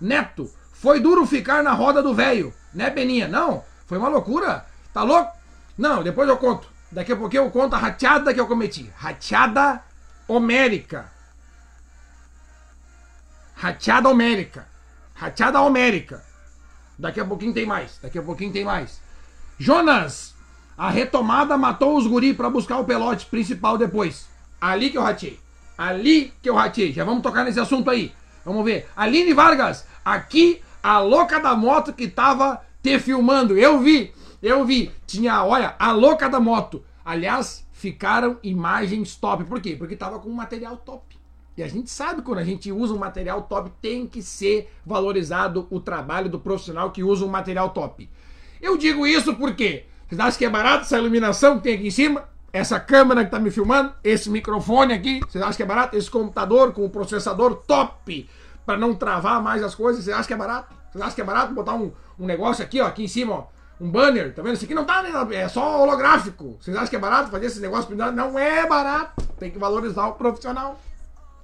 neto. 0.00 0.52
Foi 0.72 1.00
duro 1.00 1.26
ficar 1.26 1.62
na 1.62 1.72
roda 1.72 2.02
do 2.02 2.14
velho, 2.14 2.54
né, 2.72 2.90
Peninha? 2.90 3.26
Não, 3.26 3.64
foi 3.86 3.98
uma 3.98 4.08
loucura. 4.08 4.66
Tá 4.92 5.02
louco? 5.02 5.32
Não, 5.76 6.02
depois 6.02 6.28
eu 6.28 6.36
conto. 6.36 6.68
Daqui 6.92 7.12
a 7.12 7.16
pouquinho 7.16 7.44
eu 7.44 7.50
conto 7.50 7.74
a 7.74 7.78
rateada 7.78 8.34
que 8.34 8.40
eu 8.40 8.46
cometi. 8.46 8.92
Rateada 8.96 9.82
homérica. 10.28 11.10
Rateada 13.54 14.08
homérica. 14.08 14.69
Rateada 15.20 15.60
homérica. 15.60 16.24
Daqui 16.98 17.20
a 17.20 17.24
pouquinho 17.26 17.52
tem 17.52 17.66
mais. 17.66 17.98
Daqui 18.02 18.18
a 18.18 18.22
pouquinho 18.22 18.50
tem 18.50 18.64
mais. 18.64 19.02
Jonas, 19.58 20.34
a 20.78 20.88
retomada 20.88 21.58
matou 21.58 21.98
os 21.98 22.06
guri 22.06 22.32
para 22.32 22.48
buscar 22.48 22.78
o 22.78 22.86
pelote 22.86 23.26
principal 23.26 23.76
depois. 23.76 24.30
Ali 24.58 24.88
que 24.88 24.96
eu 24.96 25.02
ratei. 25.02 25.38
Ali 25.76 26.32
que 26.40 26.48
eu 26.48 26.54
ratei. 26.54 26.90
Já 26.94 27.04
vamos 27.04 27.22
tocar 27.22 27.44
nesse 27.44 27.60
assunto 27.60 27.90
aí. 27.90 28.14
Vamos 28.46 28.64
ver. 28.64 28.88
Aline 28.96 29.34
Vargas, 29.34 29.86
aqui 30.02 30.62
a 30.82 31.00
louca 31.00 31.38
da 31.38 31.54
moto 31.54 31.92
que 31.92 32.08
tava 32.08 32.62
te 32.82 32.98
filmando. 32.98 33.58
Eu 33.58 33.78
vi, 33.78 34.14
eu 34.42 34.64
vi. 34.64 34.90
Tinha, 35.06 35.44
olha, 35.44 35.74
a 35.78 35.92
louca 35.92 36.30
da 36.30 36.40
moto. 36.40 36.82
Aliás, 37.04 37.66
ficaram 37.74 38.38
imagens 38.42 39.16
top. 39.16 39.44
Por 39.44 39.60
quê? 39.60 39.76
Porque 39.76 39.96
tava 39.96 40.18
com 40.18 40.30
material 40.30 40.78
top. 40.78 41.19
E 41.56 41.62
a 41.62 41.68
gente 41.68 41.90
sabe 41.90 42.22
quando 42.22 42.38
a 42.38 42.44
gente 42.44 42.70
usa 42.72 42.94
um 42.94 42.98
material 42.98 43.42
top, 43.42 43.70
tem 43.82 44.06
que 44.06 44.22
ser 44.22 44.72
valorizado 44.84 45.66
o 45.70 45.80
trabalho 45.80 46.30
do 46.30 46.38
profissional 46.38 46.90
que 46.90 47.02
usa 47.02 47.24
um 47.24 47.28
material 47.28 47.70
top. 47.70 48.08
Eu 48.62 48.76
digo 48.76 49.06
isso 49.06 49.34
porque 49.34 49.84
vocês 50.08 50.20
acham 50.20 50.38
que 50.38 50.44
é 50.44 50.50
barato 50.50 50.84
essa 50.84 50.98
iluminação 50.98 51.56
que 51.56 51.64
tem 51.64 51.74
aqui 51.74 51.86
em 51.86 51.90
cima? 51.90 52.28
Essa 52.52 52.80
câmera 52.80 53.20
que 53.20 53.28
está 53.28 53.38
me 53.38 53.50
filmando, 53.50 53.92
esse 54.02 54.28
microfone 54.28 54.92
aqui, 54.92 55.20
vocês 55.20 55.42
acham 55.42 55.56
que 55.56 55.62
é 55.62 55.66
barato? 55.66 55.96
Esse 55.96 56.10
computador 56.10 56.72
com 56.72 56.84
o 56.84 56.90
processador 56.90 57.54
top 57.54 58.28
para 58.66 58.76
não 58.76 58.94
travar 58.94 59.42
mais 59.42 59.62
as 59.62 59.74
coisas, 59.74 60.04
vocês 60.04 60.14
acham 60.14 60.26
que 60.26 60.34
é 60.34 60.36
barato? 60.36 60.74
Vocês 60.90 61.02
acham 61.02 61.14
que 61.14 61.20
é 61.20 61.24
barato 61.24 61.54
botar 61.54 61.74
um, 61.74 61.92
um 62.18 62.26
negócio 62.26 62.64
aqui, 62.64 62.80
ó, 62.80 62.86
aqui 62.86 63.04
em 63.04 63.08
cima, 63.08 63.34
ó, 63.34 63.44
um 63.80 63.90
banner, 63.90 64.34
tá 64.34 64.42
vendo? 64.42 64.54
Isso 64.54 64.64
aqui 64.64 64.74
não 64.74 64.84
tá, 64.84 65.02
é 65.32 65.48
só 65.48 65.80
holográfico. 65.82 66.58
Vocês 66.60 66.76
acham 66.76 66.88
que 66.88 66.96
é 66.96 66.98
barato 66.98 67.30
fazer 67.30 67.46
esse 67.46 67.60
negócio? 67.60 67.94
Não 67.94 68.38
é 68.38 68.66
barato. 68.66 69.24
Tem 69.38 69.50
que 69.50 69.58
valorizar 69.58 70.08
o 70.08 70.14
profissional. 70.14 70.78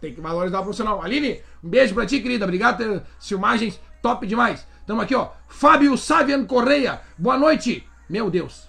Tem 0.01 0.15
que 0.15 0.21
valorizar 0.21 0.61
o 0.61 0.63
profissional. 0.63 1.03
Aline, 1.03 1.41
um 1.63 1.69
beijo 1.69 1.95
pra 1.95 2.07
ti, 2.07 2.21
querida. 2.21 2.45
Obrigado 2.45 2.77
por 2.77 3.03
filmagens 3.21 3.81
top 4.03 4.27
demais. 4.27 4.67
Tamo 4.87 5.01
aqui, 5.01 5.15
ó. 5.15 5.31
Fábio 5.49 5.97
Savian 5.97 6.45
Correia. 6.45 7.01
Boa 7.19 7.37
noite. 7.37 7.87
Meu 8.09 8.31
Deus. 8.31 8.69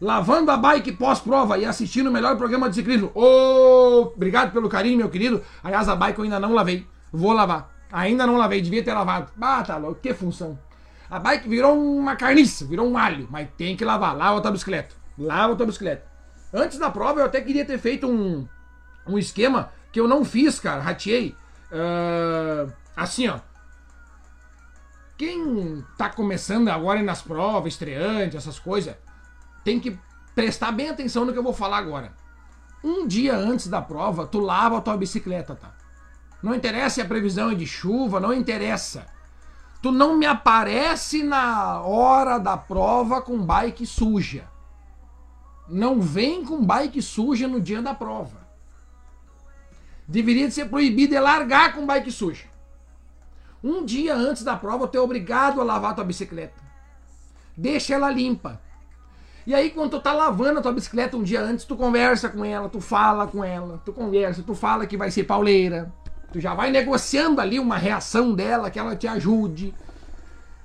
Lavando 0.00 0.50
a 0.50 0.56
bike 0.56 0.92
pós-prova 0.92 1.56
e 1.56 1.64
assistindo 1.64 2.08
o 2.08 2.12
melhor 2.12 2.36
programa 2.36 2.68
de 2.68 2.74
ciclismo. 2.74 3.10
Oh, 3.14 4.12
obrigado 4.14 4.52
pelo 4.52 4.68
carinho, 4.68 4.98
meu 4.98 5.08
querido. 5.08 5.42
Aliás, 5.62 5.88
a 5.88 5.96
bike 5.96 6.18
eu 6.18 6.24
ainda 6.24 6.38
não 6.38 6.52
lavei. 6.52 6.86
Vou 7.12 7.32
lavar. 7.32 7.72
Ainda 7.90 8.26
não 8.26 8.36
lavei, 8.36 8.60
devia 8.60 8.82
ter 8.82 8.92
lavado. 8.92 9.30
Ah, 9.40 9.62
tá 9.62 9.76
louco. 9.76 10.00
Que 10.00 10.12
função. 10.12 10.58
A 11.08 11.18
bike 11.18 11.48
virou 11.48 11.78
uma 11.78 12.16
carniça, 12.16 12.66
virou 12.66 12.86
um 12.86 12.98
alho. 12.98 13.28
Mas 13.30 13.48
tem 13.56 13.76
que 13.76 13.84
lavar. 13.84 14.16
Lava 14.16 14.38
a 14.38 14.40
tua 14.40 14.50
bicicleta. 14.50 14.94
Lava 15.16 15.52
a 15.52 15.56
tua 15.56 15.66
bicicleta. 15.66 16.04
Antes 16.52 16.78
da 16.78 16.90
prova, 16.90 17.20
eu 17.20 17.26
até 17.26 17.40
queria 17.40 17.64
ter 17.64 17.78
feito 17.78 18.06
um, 18.06 18.46
um 19.06 19.18
esquema 19.18 19.70
que 19.94 20.00
eu 20.00 20.08
não 20.08 20.24
fiz, 20.24 20.58
cara, 20.58 20.82
rateei. 20.82 21.36
Uh, 21.70 22.68
assim, 22.96 23.28
ó. 23.28 23.38
Quem 25.16 25.84
tá 25.96 26.10
começando 26.10 26.68
agora 26.68 27.00
nas 27.00 27.22
provas, 27.22 27.74
estreante, 27.74 28.36
essas 28.36 28.58
coisas, 28.58 28.96
tem 29.62 29.78
que 29.78 29.96
prestar 30.34 30.72
bem 30.72 30.88
atenção 30.88 31.24
no 31.24 31.32
que 31.32 31.38
eu 31.38 31.44
vou 31.44 31.52
falar 31.52 31.78
agora. 31.78 32.12
Um 32.82 33.06
dia 33.06 33.36
antes 33.36 33.68
da 33.68 33.80
prova, 33.80 34.26
tu 34.26 34.40
lava 34.40 34.78
a 34.78 34.80
tua 34.80 34.96
bicicleta, 34.96 35.54
tá? 35.54 35.72
Não 36.42 36.56
interessa 36.56 36.96
se 36.96 37.00
a 37.00 37.04
previsão 37.04 37.52
é 37.52 37.54
de 37.54 37.64
chuva, 37.64 38.18
não 38.18 38.34
interessa. 38.34 39.06
Tu 39.80 39.92
não 39.92 40.16
me 40.16 40.26
aparece 40.26 41.22
na 41.22 41.82
hora 41.82 42.38
da 42.38 42.56
prova 42.56 43.22
com 43.22 43.38
bike 43.38 43.86
suja. 43.86 44.48
Não 45.68 46.00
vem 46.00 46.44
com 46.44 46.66
bike 46.66 47.00
suja 47.00 47.46
no 47.46 47.60
dia 47.60 47.80
da 47.80 47.94
prova. 47.94 48.43
Deveria 50.06 50.50
ser 50.50 50.66
proibido 50.66 51.14
é 51.14 51.20
largar 51.20 51.74
com 51.74 51.86
bike 51.86 52.12
suja. 52.12 52.44
Um 53.62 53.84
dia 53.84 54.14
antes 54.14 54.42
da 54.42 54.56
prova, 54.56 54.86
tu 54.86 54.98
é 54.98 55.00
obrigado 55.00 55.60
a 55.60 55.64
lavar 55.64 55.94
tua 55.94 56.04
bicicleta. 56.04 56.62
Deixa 57.56 57.94
ela 57.94 58.10
limpa. 58.10 58.60
E 59.46 59.54
aí, 59.54 59.70
quando 59.70 59.92
tu 59.92 60.00
tá 60.00 60.12
lavando 60.12 60.58
a 60.58 60.62
tua 60.62 60.72
bicicleta 60.72 61.16
um 61.16 61.22
dia 61.22 61.40
antes, 61.40 61.64
tu 61.64 61.76
conversa 61.76 62.28
com 62.28 62.44
ela, 62.44 62.68
tu 62.68 62.80
fala 62.80 63.26
com 63.26 63.44
ela, 63.44 63.80
tu 63.84 63.92
conversa, 63.92 64.42
tu 64.42 64.54
fala 64.54 64.86
que 64.86 64.96
vai 64.96 65.10
ser 65.10 65.24
pauleira. 65.24 65.92
Tu 66.32 66.40
já 66.40 66.54
vai 66.54 66.70
negociando 66.70 67.40
ali 67.40 67.58
uma 67.58 67.78
reação 67.78 68.34
dela, 68.34 68.70
que 68.70 68.78
ela 68.78 68.96
te 68.96 69.06
ajude. 69.06 69.74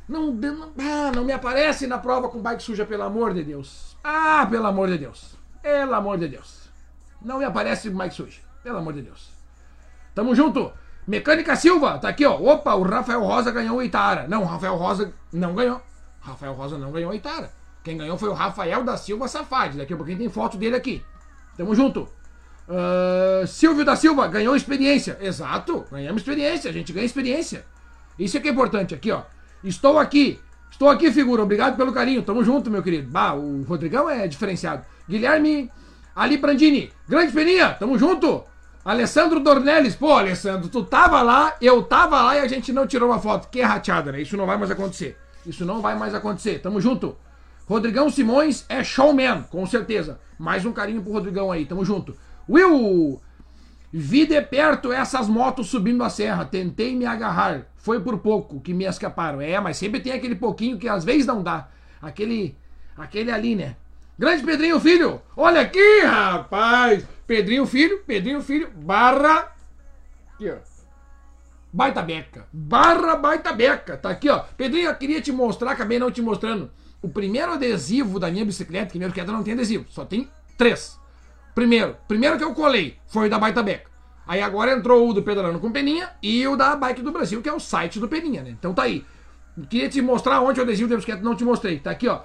Não, 0.08 0.32
não, 0.32 0.71
ah, 0.80 1.12
não 1.15 1.23
me 1.23 1.32
aparece 1.32 1.88
na 1.88 1.99
prova 1.99 2.28
com 2.28 2.41
bike 2.41 2.63
suja, 2.63 2.86
pelo 2.86 3.04
amor 3.04 3.34
de 3.34 3.43
Deus. 3.43 3.95
Ah, 4.04 4.45
pelo 4.49 4.65
amor 4.65 4.89
de 4.89 4.97
Deus. 4.97 5.36
Pelo 5.62 5.93
amor 5.93 6.17
de 6.17 6.28
Deus. 6.28 6.69
Não 7.21 7.38
me 7.38 7.45
aparece 7.45 7.89
com 7.89 7.97
bike 7.97 8.15
suja. 8.15 8.48
Pelo 8.63 8.78
amor 8.78 8.93
de 8.93 9.02
Deus. 9.02 9.30
Tamo 10.13 10.36
junto. 10.36 10.72
Mecânica 11.08 11.56
Silva, 11.56 11.98
tá 11.98 12.10
aqui, 12.10 12.26
ó. 12.26 12.36
Opa, 12.36 12.76
o 12.76 12.84
Rafael 12.84 13.24
Rosa 13.24 13.52
ganhou 13.52 13.78
o 13.78 13.84
Itara. 13.84 14.28
Não, 14.28 14.43
o 14.43 14.45
Rafael 14.45 14.76
Rosa 14.76 15.12
não 15.34 15.56
ganhou. 15.56 15.82
Rafael 16.19 16.54
Rosa 16.54 16.78
não 16.78 16.91
ganhou 16.91 17.12
o 17.12 17.15
Itara. 17.15 17.52
Quem 17.84 17.98
ganhou 17.98 18.17
foi 18.17 18.30
o 18.30 18.34
Rafael 18.34 18.84
da 18.84 18.98
Silva 18.98 19.28
Safade. 19.28 19.78
Daqui 19.78 19.93
a 19.93 19.98
pouquinho 19.98 20.17
tem 20.17 20.30
foto 20.30 20.58
dele 20.58 20.76
aqui. 20.76 21.04
Tamo 21.58 21.74
junto. 21.74 22.08
Uh, 22.67 23.48
Silvio 23.48 23.84
da 23.84 23.95
Silva 23.95 24.28
ganhou 24.28 24.56
experiência. 24.56 25.17
Exato, 25.19 25.86
ganhamos 25.91 26.22
experiência. 26.22 26.69
A 26.69 26.74
gente 26.74 26.93
ganha 26.93 27.06
experiência. 27.06 27.65
Isso 28.19 28.38
é 28.38 28.39
que 28.39 28.48
é 28.48 28.52
importante 28.52 28.93
aqui, 28.93 29.12
ó. 29.12 29.24
Estou 29.63 29.98
aqui. 29.98 30.39
Estou 30.69 30.89
aqui, 30.89 31.12
figura. 31.12 31.41
Obrigado 31.41 31.76
pelo 31.76 31.91
carinho. 31.91 32.22
Tamo 32.22 32.43
junto, 32.43 32.69
meu 32.69 32.84
querido. 32.84 33.10
Bah, 33.10 33.34
o 33.34 33.63
Rodrigão 33.63 34.10
é 34.10 34.28
diferenciado. 34.28 34.86
Guilherme 35.10 35.72
Ali 36.19 36.38
Brandini. 36.38 36.91
Grande 37.08 37.32
Peninha. 37.32 37.69
Tamo 37.79 37.97
junto. 37.97 38.43
Alessandro 38.84 39.39
Dornelles, 39.39 39.95
pô, 39.95 40.17
Alessandro, 40.17 40.67
tu 40.67 40.84
tava 40.84 41.21
lá, 41.21 41.55
eu 41.62 41.82
tava 41.82 42.21
lá 42.21 42.36
e 42.36 42.39
a 42.39 42.47
gente 42.47 42.73
não 42.73 42.86
tirou 42.86 43.08
uma 43.10 43.19
foto. 43.19 43.47
Que 43.47 43.62
rateada, 43.62 44.12
né? 44.12 44.21
Isso 44.21 44.36
não 44.36 44.45
vai 44.45 44.58
mais 44.58 44.69
acontecer. 44.69 45.17
Isso 45.45 45.63
não 45.63 45.82
vai 45.82 45.97
mais 45.97 46.13
acontecer. 46.13 46.60
Tamo 46.60 46.82
junto. 46.82 47.15
Rodrigão 47.65 48.10
Simões 48.10 48.65
é 48.67 48.84
showman, 48.84 49.43
com 49.43 49.65
certeza. 49.65 50.19
Mais 50.38 50.65
um 50.65 50.73
carinho 50.73 51.01
pro 51.01 51.13
Rodrigão 51.13 51.53
aí, 51.53 51.65
tamo 51.65 51.86
junto. 51.86 52.13
Will, 52.49 53.21
vi 53.89 54.25
de 54.25 54.41
perto 54.41 54.91
essas 54.91 55.29
motos 55.29 55.67
subindo 55.67 56.03
a 56.03 56.10
serra. 56.10 56.43
Tentei 56.43 56.97
me 56.97 57.05
agarrar. 57.05 57.62
Foi 57.77 58.01
por 58.01 58.17
pouco 58.17 58.60
que 58.60 58.73
me 58.73 58.84
escaparam. 58.84 59.39
É, 59.39 59.58
mas 59.62 59.77
sempre 59.77 60.01
tem 60.01 60.12
aquele 60.12 60.36
pouquinho 60.36 60.77
que 60.77 60.89
às 60.89 61.05
vezes 61.05 61.25
não 61.25 61.41
dá. 61.41 61.69
Aquele, 62.01 62.58
aquele 62.97 63.32
ali, 63.32 63.55
né? 63.55 63.77
Grande 64.19 64.43
Pedrinho 64.43 64.77
Filho, 64.82 65.21
olha 65.38 65.62
aqui, 65.62 66.01
rapaz. 66.01 67.05
Pedrinho 67.25 67.65
Filho, 67.65 67.99
Pedrinho 68.05 68.41
Filho, 68.41 68.69
barra. 68.75 69.55
Aqui, 70.34 70.51
ó. 70.51 70.58
Baita 71.71 72.01
Beca. 72.01 72.45
Barra 72.51 73.15
Baita 73.15 73.53
Beca. 73.53 73.95
Tá 73.95 74.10
aqui, 74.10 74.27
ó. 74.27 74.39
Pedrinho, 74.58 74.89
eu 74.89 74.95
queria 74.95 75.21
te 75.21 75.32
mostrar, 75.32 75.71
acabei 75.71 75.97
não 75.99 76.12
te 76.12 76.21
mostrando. 76.21 76.69
O 77.01 77.08
primeiro 77.08 77.53
adesivo 77.53 78.19
da 78.19 78.29
minha 78.29 78.43
bicicleta, 78.43 78.91
que 78.91 78.97
minha 78.97 79.08
bicicleta 79.08 79.32
não 79.32 79.41
tem 79.41 79.53
adesivo, 79.53 79.86
só 79.88 80.03
tem 80.03 80.29
três. 80.58 80.99
Primeiro, 81.55 81.95
primeiro 82.05 82.38
que 82.38 82.43
eu 82.43 82.53
colei 82.53 82.97
foi 83.08 83.27
o 83.27 83.29
da 83.29 83.39
Baita 83.39 83.63
Beca. 83.63 83.89
Aí 84.27 84.41
agora 84.41 84.73
entrou 84.73 85.10
o 85.10 85.13
do 85.13 85.23
Pedalando 85.23 85.60
com 85.60 85.71
Peninha 85.71 86.10
e 86.21 86.45
o 86.45 86.58
da 86.58 86.75
Bike 86.75 87.01
do 87.01 87.13
Brasil, 87.13 87.41
que 87.41 87.47
é 87.47 87.53
o 87.53 87.60
site 87.60 88.01
do 88.01 88.10
Peninha, 88.10 88.43
né? 88.43 88.49
Então 88.49 88.73
tá 88.73 88.84
aí. 88.84 89.05
Queria 89.69 89.88
te 89.88 90.01
mostrar 90.01 90.41
onde 90.41 90.60
o 90.60 90.63
adesivo 90.63 90.89
da 90.89 90.97
bicicleta, 90.97 91.23
não 91.23 91.36
te 91.38 91.45
mostrei. 91.45 91.79
Tá 91.79 91.91
aqui, 91.91 92.10
ó. 92.10 92.19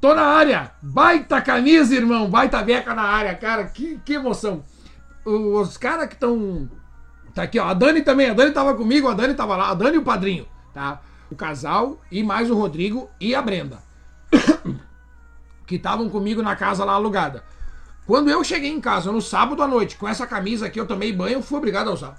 Tô 0.00 0.14
na 0.14 0.22
área. 0.22 0.72
Baita 0.80 1.40
camisa, 1.40 1.94
irmão. 1.94 2.30
Baita 2.30 2.62
beca 2.62 2.94
na 2.94 3.02
área, 3.02 3.34
cara. 3.34 3.64
Que, 3.64 4.00
que 4.04 4.14
emoção. 4.14 4.64
Os 5.24 5.76
caras 5.76 6.08
que 6.08 6.14
estão. 6.14 6.68
Tá 7.34 7.42
aqui, 7.42 7.58
ó. 7.58 7.66
A 7.66 7.74
Dani 7.74 8.02
também. 8.02 8.30
A 8.30 8.34
Dani 8.34 8.52
tava 8.52 8.74
comigo, 8.74 9.08
a 9.08 9.14
Dani 9.14 9.34
tava 9.34 9.56
lá. 9.56 9.70
A 9.70 9.74
Dani 9.74 9.96
e 9.96 9.98
o 9.98 10.04
padrinho, 10.04 10.46
tá? 10.72 11.00
O 11.30 11.36
casal 11.36 12.00
e 12.10 12.22
mais 12.22 12.50
o 12.50 12.54
Rodrigo 12.54 13.10
e 13.20 13.34
a 13.34 13.42
Brenda. 13.42 13.82
que 15.66 15.74
estavam 15.74 16.08
comigo 16.08 16.42
na 16.42 16.56
casa 16.56 16.84
lá 16.84 16.92
alugada. 16.92 17.44
Quando 18.06 18.30
eu 18.30 18.42
cheguei 18.42 18.70
em 18.70 18.80
casa 18.80 19.12
no 19.12 19.20
sábado 19.20 19.62
à 19.62 19.68
noite 19.68 19.98
com 19.98 20.08
essa 20.08 20.26
camisa 20.26 20.66
aqui, 20.66 20.80
eu 20.80 20.86
tomei 20.86 21.12
banho, 21.12 21.42
fui 21.42 21.58
obrigado 21.58 21.90
a 21.90 21.92
usar. 21.92 22.18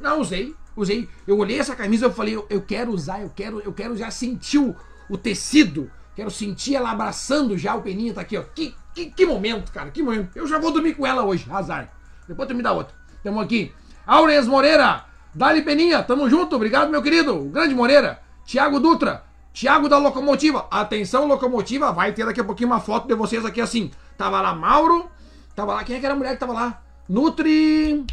Não 0.00 0.18
usei, 0.18 0.54
usei. 0.74 1.06
Eu 1.26 1.36
olhei 1.36 1.58
essa 1.58 1.76
camisa 1.76 2.06
e 2.06 2.10
falei, 2.10 2.36
eu, 2.36 2.46
eu, 2.48 2.62
quero 2.62 2.90
usar, 2.90 3.20
eu 3.20 3.28
quero, 3.28 3.60
eu 3.60 3.70
quero 3.70 3.94
já 3.94 4.10
sentir 4.10 4.74
o 5.10 5.18
tecido 5.18 5.90
Quero 6.14 6.30
sentir 6.30 6.76
ela 6.76 6.90
abraçando 6.90 7.56
já 7.56 7.74
o 7.74 7.82
Peninha, 7.82 8.12
tá 8.12 8.20
aqui, 8.20 8.36
ó. 8.36 8.42
Que, 8.42 8.74
que, 8.94 9.06
que 9.06 9.26
momento, 9.26 9.72
cara, 9.72 9.90
que 9.90 10.02
momento. 10.02 10.36
Eu 10.36 10.46
já 10.46 10.58
vou 10.58 10.72
dormir 10.72 10.94
com 10.94 11.06
ela 11.06 11.22
hoje, 11.22 11.46
azar. 11.50 11.90
Depois 12.26 12.48
tu 12.48 12.54
me 12.54 12.62
dá 12.62 12.72
outra. 12.72 12.94
Tamo 13.22 13.40
aqui. 13.40 13.72
Aurens 14.06 14.46
Moreira, 14.46 15.04
Dali 15.34 15.62
Peninha, 15.62 16.02
tamo 16.02 16.28
junto, 16.28 16.56
obrigado, 16.56 16.90
meu 16.90 17.02
querido. 17.02 17.36
O 17.36 17.48
grande 17.48 17.74
Moreira. 17.74 18.20
Tiago 18.44 18.80
Dutra, 18.80 19.22
Tiago 19.52 19.88
da 19.88 19.98
Locomotiva. 19.98 20.66
Atenção, 20.70 21.26
Locomotiva, 21.26 21.92
vai 21.92 22.12
ter 22.12 22.26
daqui 22.26 22.40
a 22.40 22.44
pouquinho 22.44 22.70
uma 22.70 22.80
foto 22.80 23.06
de 23.06 23.14
vocês 23.14 23.44
aqui 23.44 23.60
assim. 23.60 23.90
Tava 24.16 24.40
lá 24.40 24.54
Mauro, 24.54 25.08
tava 25.54 25.74
lá, 25.74 25.84
quem 25.84 25.96
é 25.96 26.00
que 26.00 26.06
era 26.06 26.14
a 26.14 26.18
mulher 26.18 26.32
que 26.32 26.40
tava 26.40 26.52
lá? 26.52 26.82
Nutri. 27.08 28.04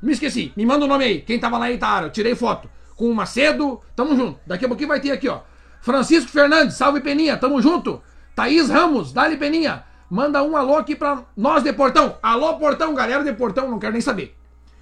Me 0.00 0.12
esqueci, 0.12 0.52
me 0.56 0.64
manda 0.64 0.84
o 0.84 0.88
nome 0.88 1.04
aí. 1.04 1.20
Quem 1.22 1.38
tava 1.38 1.58
lá 1.58 1.70
em 1.70 1.74
Itara, 1.74 2.06
eu 2.06 2.10
tirei 2.10 2.34
foto. 2.34 2.68
Com 2.94 3.10
o 3.10 3.14
Macedo, 3.14 3.80
tamo 3.96 4.14
junto. 4.14 4.38
Daqui 4.46 4.64
a 4.64 4.68
pouquinho 4.68 4.88
vai 4.88 5.00
ter 5.00 5.10
aqui, 5.10 5.28
ó. 5.28 5.40
Francisco 5.84 6.30
Fernandes, 6.30 6.76
salve 6.76 7.02
Peninha, 7.02 7.36
tamo 7.36 7.60
junto. 7.60 8.00
Thaís 8.34 8.70
Ramos, 8.70 9.12
dali 9.12 9.36
Peninha. 9.36 9.84
Manda 10.08 10.42
um 10.42 10.56
alô 10.56 10.78
aqui 10.78 10.96
pra 10.96 11.24
nós 11.36 11.62
de 11.62 11.74
Portão. 11.74 12.16
Alô, 12.22 12.54
Portão, 12.54 12.94
galera 12.94 13.22
de 13.22 13.34
Portão, 13.34 13.70
não 13.70 13.78
quero 13.78 13.92
nem 13.92 14.00
saber. 14.00 14.34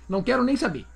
Não 0.08 0.22
quero 0.22 0.44
nem 0.44 0.54
saber. 0.54 0.86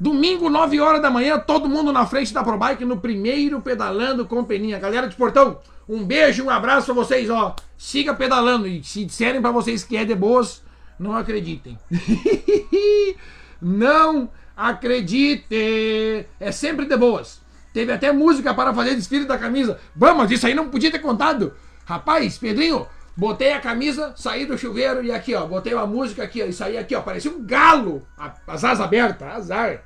Domingo, 0.00 0.50
9 0.50 0.80
horas 0.80 1.00
da 1.00 1.12
manhã, 1.12 1.38
todo 1.38 1.68
mundo 1.68 1.92
na 1.92 2.06
frente 2.06 2.34
da 2.34 2.42
ProBike 2.42 2.84
no 2.84 2.96
primeiro 2.96 3.60
pedalando 3.60 4.26
com 4.26 4.42
Peninha. 4.42 4.80
Galera 4.80 5.06
de 5.06 5.14
Portão, 5.14 5.60
um 5.88 6.02
beijo, 6.02 6.42
um 6.42 6.50
abraço 6.50 6.86
pra 6.86 6.94
vocês, 6.96 7.30
ó. 7.30 7.54
Siga 7.76 8.14
pedalando 8.14 8.66
e 8.66 8.82
se 8.82 9.04
disserem 9.04 9.40
para 9.40 9.52
vocês 9.52 9.84
que 9.84 9.96
é 9.96 10.04
de 10.04 10.16
boas, 10.16 10.60
não 10.98 11.14
acreditem. 11.14 11.78
não 13.62 14.28
acredite. 14.56 16.26
É 16.40 16.50
sempre 16.50 16.84
de 16.84 16.96
boas. 16.96 17.46
Teve 17.78 17.92
até 17.92 18.10
música 18.10 18.52
para 18.52 18.74
fazer 18.74 18.96
desfile 18.96 19.24
da 19.24 19.38
camisa. 19.38 19.78
Vamos, 19.94 20.28
isso 20.32 20.44
aí 20.44 20.52
não 20.52 20.68
podia 20.68 20.90
ter 20.90 20.98
contado. 20.98 21.54
Rapaz, 21.84 22.36
Pedrinho, 22.36 22.88
botei 23.16 23.52
a 23.52 23.60
camisa, 23.60 24.12
saí 24.16 24.46
do 24.46 24.58
chuveiro 24.58 25.00
e 25.04 25.12
aqui, 25.12 25.32
ó, 25.32 25.46
botei 25.46 25.72
uma 25.72 25.86
música 25.86 26.24
aqui, 26.24 26.42
ó, 26.42 26.46
e 26.46 26.52
saí 26.52 26.76
aqui, 26.76 26.96
ó, 26.96 27.02
parecia 27.02 27.30
um 27.30 27.40
galo. 27.46 28.04
As 28.48 28.64
asas 28.64 28.80
abertas, 28.80 29.28
azar. 29.28 29.84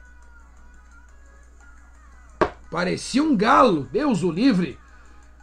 Parecia 2.70 3.22
um 3.22 3.36
galo, 3.36 3.86
Deus 3.92 4.22
o 4.22 4.30
livre. 4.30 4.78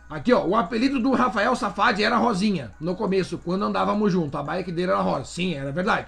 Aqui, 0.09 0.33
ó, 0.33 0.43
o 0.43 0.55
apelido 0.55 0.99
do 0.99 1.11
Rafael 1.11 1.55
Safadi 1.55 2.03
era 2.03 2.17
Rosinha, 2.17 2.71
no 2.81 2.95
começo, 2.95 3.37
quando 3.37 3.65
andávamos 3.65 4.11
junto. 4.11 4.35
A 4.35 4.41
bike 4.41 4.71
dele 4.71 4.91
era 4.91 5.01
Rosa. 5.01 5.25
Sim, 5.25 5.53
era 5.53 5.71
verdade. 5.71 6.07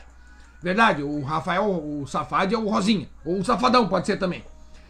Verdade, 0.59 1.03
o 1.03 1.21
Rafael, 1.21 1.65
o 1.65 2.07
Safadi 2.07 2.55
é 2.55 2.57
o 2.57 2.67
Rosinha. 2.67 3.07
Ou 3.23 3.37
o 3.41 3.45
Safadão, 3.45 3.87
pode 3.87 4.07
ser 4.07 4.17
também. 4.17 4.43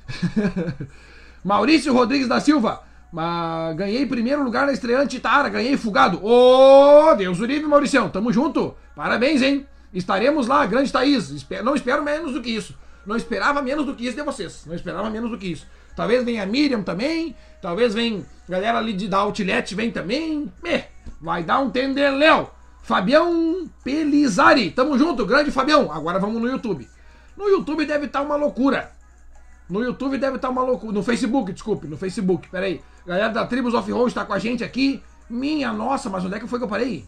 Maurício 1.43 1.93
Rodrigues 1.93 2.27
da 2.27 2.39
Silva. 2.39 2.83
Mas 3.11 3.75
ganhei 3.75 4.05
primeiro 4.05 4.43
lugar 4.43 4.65
na 4.65 4.71
estreante 4.71 5.19
Tara, 5.19 5.49
ganhei 5.49 5.75
fugado. 5.75 6.23
Ô, 6.23 7.09
oh, 7.09 7.15
Deus 7.15 7.39
livre, 7.39 7.67
Mauricião. 7.67 8.09
Tamo 8.09 8.31
junto. 8.31 8.73
Parabéns, 8.95 9.41
hein? 9.41 9.67
Estaremos 9.93 10.47
lá, 10.47 10.65
grande 10.65 10.91
Thaís. 10.91 11.45
Não 11.63 11.75
espero 11.75 12.03
menos 12.03 12.33
do 12.33 12.41
que 12.41 12.49
isso. 12.49 12.73
Não 13.05 13.17
esperava 13.17 13.61
menos 13.61 13.85
do 13.85 13.93
que 13.93 14.05
isso 14.05 14.15
de 14.15 14.23
vocês. 14.23 14.63
Não 14.65 14.73
esperava 14.73 15.09
menos 15.09 15.29
do 15.29 15.37
que 15.37 15.47
isso. 15.51 15.67
Talvez 15.95 16.23
venha 16.23 16.43
a 16.43 16.45
Miriam 16.45 16.81
também. 16.83 17.35
Talvez 17.61 17.93
venha 17.93 18.23
galera 18.47 18.77
ali 18.77 18.93
de, 18.93 19.07
da 19.07 19.17
Outlet 19.17 19.75
vem 19.75 19.91
também. 19.91 20.51
Me, 20.63 20.83
vai 21.19 21.43
dar 21.43 21.59
um 21.59 21.69
tendeléu. 21.69 22.51
Fabião 22.81 23.69
Pelizari. 23.83 24.71
Tamo 24.71 24.97
junto, 24.97 25.25
grande 25.25 25.51
Fabião. 25.51 25.91
Agora 25.91 26.19
vamos 26.19 26.41
no 26.41 26.47
YouTube. 26.47 26.87
No 27.35 27.47
YouTube 27.49 27.85
deve 27.85 28.05
estar 28.05 28.19
tá 28.19 28.25
uma 28.25 28.35
loucura. 28.35 28.91
No 29.71 29.81
YouTube 29.81 30.17
deve 30.17 30.35
estar 30.35 30.49
uma 30.49 30.61
loucura. 30.61 30.91
No 30.91 31.01
Facebook, 31.01 31.53
desculpe, 31.53 31.87
no 31.87 31.95
Facebook. 31.95 32.49
Pera 32.49 32.65
aí. 32.65 32.81
Galera 33.05 33.29
da 33.29 33.47
Tribus 33.47 33.73
of 33.73 33.89
Road 33.89 34.09
está 34.09 34.25
com 34.25 34.33
a 34.33 34.37
gente 34.37 34.65
aqui. 34.65 35.01
Minha 35.29 35.71
nossa, 35.71 36.09
mas 36.09 36.25
onde 36.25 36.35
é 36.35 36.39
que 36.41 36.47
foi 36.47 36.59
que 36.59 36.65
eu 36.65 36.69
parei? 36.69 37.07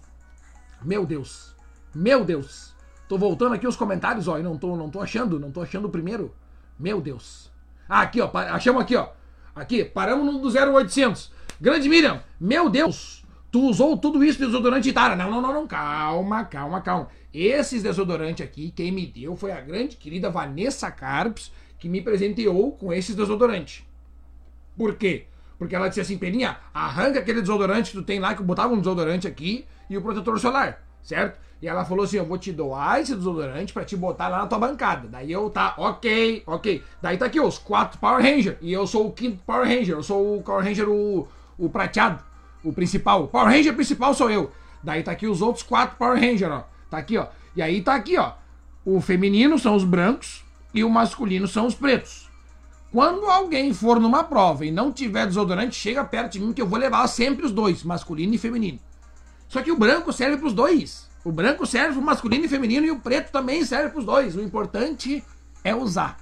Meu 0.81 1.05
Deus. 1.05 1.53
Meu 1.93 2.23
Deus. 2.23 2.73
Tô 3.09 3.17
voltando 3.17 3.53
aqui 3.53 3.67
os 3.67 3.75
comentários, 3.75 4.29
ó. 4.29 4.39
E 4.39 4.43
não 4.43 4.57
tô, 4.57 4.77
não 4.77 4.89
tô 4.89 5.01
achando, 5.01 5.37
não 5.37 5.51
tô 5.51 5.61
achando 5.61 5.89
o 5.89 5.91
primeiro. 5.91 6.33
Meu 6.79 7.01
Deus. 7.01 7.51
Ah, 7.87 7.99
aqui, 7.99 8.21
ó. 8.21 8.31
Achamos 8.33 8.81
aqui, 8.81 8.95
ó. 8.95 9.09
Aqui, 9.53 9.83
paramos 9.83 10.25
no 10.25 10.39
do 10.39 10.47
0800. 10.47 11.33
Grande 11.59 11.89
Miriam, 11.89 12.23
meu 12.39 12.69
Deus. 12.69 13.25
Tu 13.51 13.59
usou 13.59 13.97
tudo 13.97 14.23
isso 14.23 14.39
de 14.39 14.45
desodorante 14.45 14.87
Itara. 14.87 15.17
Não, 15.17 15.29
não, 15.29 15.41
não, 15.41 15.53
não. 15.53 15.67
Calma, 15.67 16.45
calma, 16.45 16.79
calma. 16.79 17.09
Esses 17.33 17.83
desodorantes 17.83 18.45
aqui, 18.45 18.71
quem 18.71 18.89
me 18.89 19.05
deu 19.05 19.35
foi 19.35 19.51
a 19.51 19.59
grande 19.59 19.97
querida 19.97 20.29
Vanessa 20.29 20.89
Carpes 20.89 21.51
que 21.83 21.89
me 21.89 21.99
presenteou 21.99 22.71
com 22.71 22.93
esses 22.93 23.13
desodorantes. 23.13 23.83
Por 24.77 24.95
quê? 24.95 25.25
Porque 25.59 25.75
ela 25.75 25.89
disse 25.89 25.99
assim, 25.99 26.17
Peninha, 26.17 26.55
arranca 26.73 27.19
aquele 27.19 27.41
desodorante 27.41 27.91
que 27.91 27.97
tu 27.97 28.03
tem 28.03 28.21
lá, 28.21 28.33
que 28.33 28.41
eu 28.41 28.45
botava 28.45 28.73
um 28.73 28.77
desodorante 28.77 29.27
aqui 29.27 29.65
e 29.89 29.97
o 29.97 30.01
protetor 30.01 30.39
solar, 30.39 30.81
certo? 31.01 31.37
E 31.61 31.67
ela 31.67 31.83
falou 31.83 32.05
assim, 32.05 32.15
eu 32.15 32.25
vou 32.25 32.37
te 32.37 32.53
doar 32.53 33.01
esse 33.01 33.13
desodorante 33.13 33.73
pra 33.73 33.83
te 33.83 33.97
botar 33.97 34.29
lá 34.29 34.37
na 34.37 34.47
tua 34.47 34.59
bancada. 34.59 35.09
Daí 35.09 35.29
eu, 35.29 35.49
tá, 35.49 35.73
ok, 35.77 36.43
ok. 36.47 36.81
Daí 37.01 37.17
tá 37.17 37.25
aqui 37.25 37.41
os 37.41 37.57
quatro 37.57 37.99
Power 37.99 38.23
Ranger. 38.23 38.57
E 38.61 38.71
eu 38.71 38.87
sou 38.87 39.07
o 39.07 39.11
quinto 39.11 39.43
Power 39.45 39.67
Ranger. 39.67 39.97
Eu 39.97 40.03
sou 40.03 40.37
o 40.37 40.41
Power 40.41 40.63
Ranger, 40.63 40.87
o, 40.87 41.27
o 41.57 41.69
prateado, 41.69 42.23
o 42.63 42.71
principal. 42.71 43.25
O 43.25 43.27
Power 43.27 43.49
Ranger 43.49 43.73
principal 43.73 44.13
sou 44.13 44.31
eu. 44.31 44.53
Daí 44.81 45.03
tá 45.03 45.11
aqui 45.11 45.27
os 45.27 45.41
outros 45.41 45.63
quatro 45.63 45.97
Power 45.97 46.17
Ranger, 46.17 46.49
ó. 46.49 46.63
Tá 46.89 46.97
aqui, 46.97 47.17
ó. 47.17 47.27
E 47.57 47.61
aí 47.61 47.81
tá 47.81 47.93
aqui, 47.93 48.17
ó. 48.17 48.31
O 48.85 49.01
feminino 49.01 49.59
são 49.59 49.75
os 49.75 49.83
brancos 49.83 50.45
e 50.73 50.83
o 50.83 50.89
masculino 50.89 51.47
são 51.47 51.67
os 51.67 51.75
pretos. 51.75 52.29
Quando 52.91 53.25
alguém 53.25 53.73
for 53.73 53.99
numa 53.99 54.23
prova 54.23 54.65
e 54.65 54.71
não 54.71 54.91
tiver 54.91 55.25
desodorante, 55.25 55.75
chega 55.75 56.03
perto 56.03 56.33
de 56.33 56.39
mim 56.39 56.53
que 56.53 56.61
eu 56.61 56.67
vou 56.67 56.77
levar 56.77 57.07
sempre 57.07 57.45
os 57.45 57.51
dois, 57.51 57.83
masculino 57.83 58.35
e 58.35 58.37
feminino. 58.37 58.79
Só 59.47 59.61
que 59.61 59.71
o 59.71 59.77
branco 59.77 60.13
serve 60.13 60.37
para 60.37 60.47
os 60.47 60.53
dois. 60.53 61.09
O 61.23 61.31
branco 61.31 61.65
serve 61.65 61.93
para 61.93 62.01
o 62.01 62.05
masculino 62.05 62.45
e 62.45 62.47
feminino 62.49 62.85
e 62.85 62.91
o 62.91 62.99
preto 62.99 63.31
também 63.31 63.63
serve 63.65 63.89
para 63.89 63.99
os 63.99 64.05
dois. 64.05 64.35
O 64.35 64.41
importante 64.41 65.23
é 65.63 65.73
usar. 65.73 66.17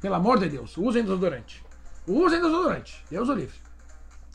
Pelo 0.00 0.14
amor 0.14 0.38
de 0.38 0.48
Deus, 0.48 0.76
usem 0.76 1.02
desodorante. 1.02 1.64
Usem 2.06 2.40
desodorante. 2.40 3.04
Deus 3.10 3.28
o 3.28 3.32
livre. 3.32 3.56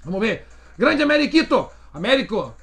Vamos 0.03 0.19
ver. 0.19 0.47
Grande 0.77 1.03
Ameriquito. 1.03 1.69
Américo, 1.93 2.53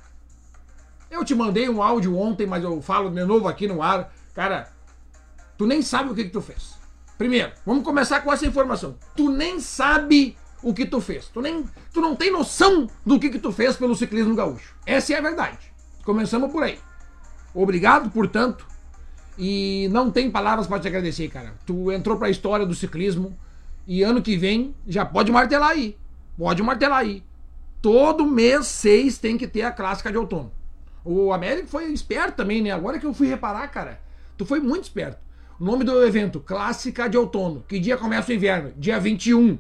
eu 1.11 1.25
te 1.25 1.35
mandei 1.35 1.69
um 1.69 1.83
áudio 1.83 2.17
ontem, 2.19 2.47
mas 2.47 2.65
eu 2.65 2.81
falo 2.81 3.11
de 3.11 3.25
novo 3.25 3.47
aqui 3.47 3.67
no 3.67 3.83
ar. 3.83 4.13
Cara, 4.35 4.73
tu 5.57 5.67
nem 5.67 5.83
sabe 5.83 6.11
o 6.11 6.15
que, 6.15 6.25
que 6.25 6.31
tu 6.31 6.41
fez. 6.41 6.75
Primeiro, 7.19 7.53
vamos 7.65 7.85
começar 7.85 8.21
com 8.21 8.33
essa 8.33 8.47
informação. 8.47 8.97
Tu 9.15 9.31
nem 9.31 9.59
sabe 9.59 10.37
o 10.63 10.75
que 10.75 10.85
tu 10.85 11.01
fez. 11.01 11.29
Tu, 11.29 11.41
nem, 11.41 11.65
tu 11.93 12.01
não 12.01 12.15
tem 12.15 12.31
noção 12.31 12.89
do 13.05 13.19
que, 13.19 13.31
que 13.31 13.39
tu 13.39 13.53
fez 13.53 13.77
pelo 13.77 13.95
ciclismo 13.95 14.35
gaúcho. 14.35 14.75
Essa 14.85 15.15
é 15.15 15.19
a 15.19 15.23
verdade. 15.23 15.59
Começamos 16.05 16.53
por 16.53 16.63
aí. 16.63 16.79
Obrigado, 17.55 18.11
portanto. 18.11 18.67
E 19.39 19.89
não 19.91 20.11
tem 20.11 20.31
palavras 20.31 20.67
para 20.67 20.81
te 20.81 20.89
agradecer, 20.89 21.29
cara. 21.29 21.55
Tu 21.65 21.91
entrou 21.93 22.17
para 22.17 22.29
a 22.29 22.31
história 22.31 22.67
do 22.67 22.75
ciclismo 22.75 23.37
e 23.87 24.03
ano 24.03 24.23
que 24.23 24.37
vem 24.37 24.75
já 24.87 25.05
pode 25.05 25.31
martelar 25.31 25.71
aí. 25.71 25.97
Pode 26.37 26.63
martelar 26.63 26.99
aí. 26.99 27.23
Todo 27.81 28.27
mês 28.27 28.67
seis 28.67 29.19
tem 29.19 29.39
que 29.39 29.47
ter 29.47 29.63
a 29.63 29.71
clássica 29.71 30.11
de 30.11 30.19
outono. 30.19 30.53
O 31.05 31.33
Américo 31.33 31.69
foi 31.69 31.93
esperto 31.93 32.37
também, 32.37 32.61
né? 32.61 32.73
Agora 32.73 32.99
que 32.99 33.07
eu 33.07 33.15
fui 33.15 33.29
reparar, 33.29 33.69
cara. 33.69 34.01
Tu 34.37 34.45
foi 34.45 34.61
muito 34.61 34.85
esperto. 34.85 35.19
Nome 35.59 35.85
do 35.85 36.05
evento, 36.05 36.39
Clássica 36.39 37.09
de 37.09 37.17
Outono. 37.17 37.65
Que 37.67 37.79
dia 37.79 37.97
começa 37.97 38.31
o 38.31 38.35
inverno? 38.35 38.73
Dia 38.77 39.01
21. 39.01 39.59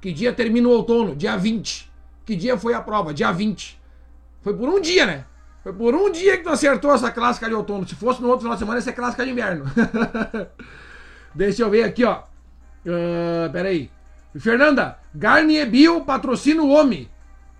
Que 0.00 0.12
dia 0.12 0.32
termina 0.32 0.68
o 0.68 0.70
outono? 0.70 1.16
Dia 1.16 1.36
20. 1.36 1.90
Que 2.24 2.36
dia 2.36 2.56
foi 2.56 2.72
a 2.72 2.80
prova? 2.80 3.12
Dia 3.12 3.32
20. 3.32 3.80
Foi 4.42 4.56
por 4.56 4.68
um 4.68 4.80
dia, 4.80 5.06
né? 5.06 5.24
Foi 5.62 5.72
por 5.72 5.94
um 5.94 6.10
dia 6.12 6.36
que 6.36 6.44
tu 6.44 6.50
acertou 6.50 6.92
essa 6.92 7.10
clássica 7.10 7.48
de 7.48 7.54
outono. 7.54 7.88
Se 7.88 7.96
fosse 7.96 8.22
no 8.22 8.28
outro 8.28 8.42
final 8.42 8.54
de 8.54 8.60
semana, 8.60 8.78
ia 8.78 8.82
ser 8.82 8.92
clássica 8.92 9.24
de 9.24 9.32
inverno. 9.32 9.64
Deixa 11.34 11.62
eu 11.62 11.70
ver 11.70 11.82
aqui, 11.82 12.04
ó. 12.04 12.22
Uh, 12.86 13.50
peraí. 13.50 13.90
Fernanda, 14.38 14.98
Garnier 15.12 15.68
Bio 15.68 16.04
patrocina 16.04 16.62
o 16.62 16.70
homem. 16.70 17.10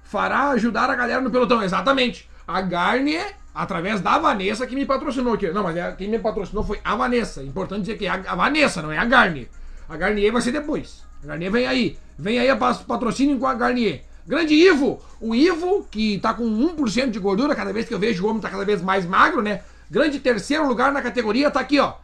Fará 0.02 0.50
ajudar 0.50 0.90
a 0.90 0.94
galera 0.94 1.22
no 1.22 1.30
pelotão. 1.30 1.62
Exatamente. 1.62 2.28
A 2.46 2.60
Garnier, 2.60 3.34
através 3.54 4.00
da 4.00 4.18
Vanessa, 4.18 4.66
que 4.66 4.74
me 4.74 4.84
patrocinou 4.84 5.34
aqui. 5.34 5.50
Não, 5.50 5.62
mas 5.62 5.76
é, 5.76 5.92
quem 5.92 6.08
me 6.08 6.18
patrocinou 6.18 6.64
foi 6.64 6.80
a 6.84 6.96
Vanessa. 6.96 7.42
Importante 7.42 7.82
dizer 7.82 7.96
que 7.96 8.06
é 8.06 8.10
a 8.10 8.34
Vanessa, 8.34 8.82
não 8.82 8.90
é 8.90 8.98
a 8.98 9.04
Garnier. 9.04 9.48
A 9.88 9.96
Garnier 9.96 10.32
vai 10.32 10.42
ser 10.42 10.52
depois. 10.52 11.04
A 11.22 11.28
Garnier 11.28 11.52
vem 11.52 11.66
aí. 11.66 11.98
Vem 12.18 12.38
aí 12.38 12.50
a 12.50 12.56
patrocínio 12.56 13.38
com 13.38 13.46
a 13.46 13.54
Garnier. 13.54 14.02
Grande 14.26 14.54
Ivo! 14.54 15.00
O 15.20 15.34
Ivo, 15.34 15.86
que 15.90 16.18
tá 16.18 16.32
com 16.32 16.44
1% 16.44 17.10
de 17.10 17.18
gordura, 17.18 17.54
cada 17.54 17.72
vez 17.72 17.86
que 17.86 17.94
eu 17.94 17.98
vejo 17.98 18.24
o 18.24 18.30
homem 18.30 18.40
tá 18.40 18.48
cada 18.48 18.64
vez 18.64 18.80
mais 18.82 19.04
magro, 19.04 19.42
né? 19.42 19.60
Grande 19.90 20.18
terceiro 20.18 20.66
lugar 20.66 20.90
na 20.92 21.02
categoria, 21.02 21.50
tá 21.50 21.60
aqui, 21.60 21.78
ó. 21.78 21.94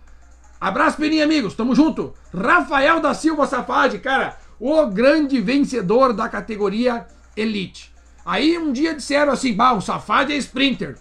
Abraço, 0.61 0.99
Peninha, 0.99 1.25
amigos, 1.25 1.55
tamo 1.55 1.75
junto. 1.75 2.13
Rafael 2.35 3.01
da 3.01 3.15
Silva 3.15 3.47
Safadi, 3.47 3.99
cara, 3.99 4.37
o 4.59 4.87
grande 4.87 5.41
vencedor 5.41 6.13
da 6.13 6.29
categoria 6.29 7.07
Elite. 7.35 7.91
Aí 8.27 8.59
um 8.59 8.71
dia 8.71 8.95
disseram 8.95 9.33
assim, 9.33 9.55
bah, 9.55 9.73
o 9.73 9.81
Safadi 9.81 10.35
é 10.35 10.37
sprinter. 10.37 10.99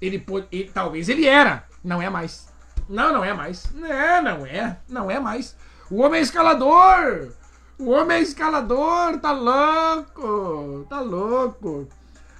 Ele, 0.00 0.24
ele 0.50 0.70
talvez 0.72 1.08
ele 1.08 1.26
era, 1.26 1.64
não 1.84 2.00
é 2.00 2.08
mais. 2.08 2.48
Não, 2.88 3.12
não 3.12 3.24
é 3.24 3.32
mais. 3.32 3.70
É, 3.84 4.20
não 4.20 4.46
é, 4.46 4.76
não 4.88 5.10
é 5.10 5.20
mais. 5.20 5.56
O 5.90 6.02
homem 6.02 6.20
é 6.20 6.22
escalador. 6.22 7.32
O 7.78 7.90
homem 7.90 8.18
é 8.18 8.20
escalador, 8.20 9.18
tá 9.20 9.32
louco, 9.32 10.86
tá 10.88 11.00
louco. 11.00 11.88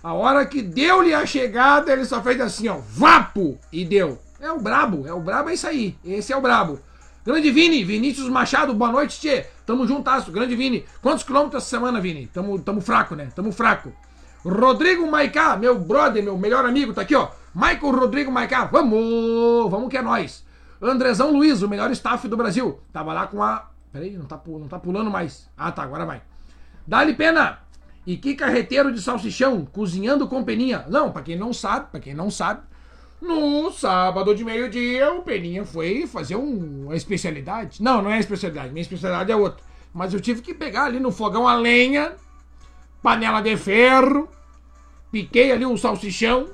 A 0.02 0.12
hora 0.12 0.44
que 0.44 0.60
deu-lhe 0.60 1.14
a 1.14 1.24
chegada, 1.24 1.92
ele 1.92 2.04
só 2.04 2.22
fez 2.22 2.40
assim, 2.40 2.68
ó, 2.68 2.78
vapo, 2.78 3.58
e 3.72 3.84
deu. 3.84 4.18
É 4.40 4.50
o 4.50 4.58
brabo, 4.58 5.06
é 5.06 5.12
o 5.12 5.20
brabo, 5.20 5.50
é 5.50 5.54
isso 5.54 5.66
aí. 5.66 5.96
Esse 6.04 6.32
é 6.32 6.36
o 6.36 6.40
brabo. 6.40 6.78
Grande 7.24 7.50
Vini, 7.50 7.84
Vinícius 7.84 8.28
Machado, 8.28 8.72
boa 8.72 8.90
noite, 8.90 9.20
tchê. 9.20 9.46
Tamo 9.66 9.86
juntasso, 9.86 10.32
grande 10.32 10.56
Vini. 10.56 10.86
Quantos 11.02 11.22
quilômetros 11.22 11.62
essa 11.62 11.70
semana, 11.70 12.00
Vini? 12.00 12.26
Tamo, 12.26 12.58
tamo 12.58 12.80
fraco, 12.80 13.14
né? 13.14 13.28
Tamo 13.34 13.52
fraco. 13.52 13.92
Rodrigo 14.42 15.06
Maicá, 15.06 15.56
meu 15.56 15.78
brother, 15.78 16.22
meu 16.22 16.38
melhor 16.38 16.64
amigo, 16.64 16.94
tá 16.94 17.02
aqui, 17.02 17.14
ó. 17.14 17.28
Michael 17.54 17.92
Rodrigo 17.92 18.30
Maicá, 18.30 18.64
vamos, 18.64 19.70
vamos 19.70 19.88
que 19.88 19.96
é 19.96 20.02
nós. 20.02 20.44
Andrezão 20.80 21.32
Luiz, 21.32 21.62
o 21.62 21.68
melhor 21.68 21.90
staff 21.90 22.26
do 22.28 22.36
Brasil. 22.36 22.80
Tava 22.92 23.12
lá 23.12 23.26
com 23.26 23.42
a 23.42 23.70
Peraí, 23.92 24.16
não 24.16 24.24
tá, 24.24 24.40
não 24.46 24.68
tá 24.68 24.78
pulando 24.78 25.10
mais. 25.10 25.48
Ah, 25.56 25.72
tá, 25.72 25.82
agora 25.82 26.06
vai. 26.06 26.22
Dá-lhe 26.86 27.14
pena! 27.14 27.58
E 28.06 28.16
que 28.16 28.34
carreteiro 28.34 28.92
de 28.92 29.02
salsichão, 29.02 29.64
cozinhando 29.64 30.28
com 30.28 30.44
peninha. 30.44 30.84
Não, 30.88 31.10
para 31.10 31.22
quem 31.22 31.36
não 31.36 31.52
sabe, 31.52 31.90
para 31.90 32.00
quem 32.00 32.14
não 32.14 32.30
sabe, 32.30 32.62
no 33.20 33.70
sábado 33.70 34.34
de 34.34 34.44
meio-dia 34.44 35.12
o 35.12 35.22
Peninha 35.22 35.64
foi 35.64 36.06
fazer 36.06 36.36
um, 36.36 36.84
uma 36.84 36.96
especialidade. 36.96 37.82
Não, 37.82 38.00
não 38.00 38.10
é 38.10 38.18
especialidade, 38.18 38.70
minha 38.70 38.80
especialidade 38.80 39.30
é 39.30 39.36
outra. 39.36 39.62
Mas 39.92 40.14
eu 40.14 40.20
tive 40.20 40.40
que 40.40 40.54
pegar 40.54 40.84
ali 40.84 40.98
no 40.98 41.12
fogão 41.12 41.46
a 41.46 41.54
lenha, 41.54 42.14
panela 43.02 43.42
de 43.42 43.56
ferro, 43.56 44.28
piquei 45.12 45.52
ali 45.52 45.66
um 45.66 45.76
salsichão, 45.76 46.48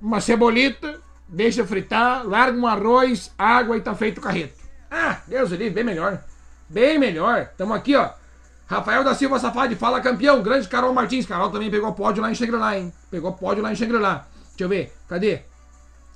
uma 0.00 0.20
cebolita, 0.20 1.00
deixa 1.28 1.64
fritar, 1.64 2.26
larga 2.26 2.58
um 2.58 2.66
arroz, 2.66 3.32
água 3.38 3.76
e 3.76 3.80
tá 3.80 3.94
feito 3.94 4.18
o 4.18 4.20
carreto. 4.20 4.54
Ah, 4.90 5.20
Deus 5.26 5.50
livre, 5.50 5.70
bem 5.70 5.84
melhor. 5.84 6.22
Bem 6.68 6.98
melhor. 6.98 7.50
Tamo 7.56 7.74
aqui, 7.74 7.94
ó. 7.94 8.10
Rafael 8.66 9.04
da 9.04 9.14
Silva 9.14 9.38
Safadi, 9.38 9.76
fala 9.76 10.00
campeão. 10.00 10.42
Grande 10.42 10.68
Carol 10.68 10.92
Martins. 10.92 11.26
Carol 11.26 11.50
também 11.50 11.70
pegou 11.70 11.92
pódio 11.92 12.22
lá 12.22 12.30
em 12.30 12.34
Xangri-Lá, 12.34 12.76
hein? 12.76 12.92
Pegou 13.10 13.32
pódio 13.32 13.62
lá 13.62 13.72
em 13.72 13.76
Xangri-Lá. 13.76 14.26
Deixa 14.48 14.64
eu 14.64 14.68
ver. 14.68 14.92
Cadê? 15.08 15.42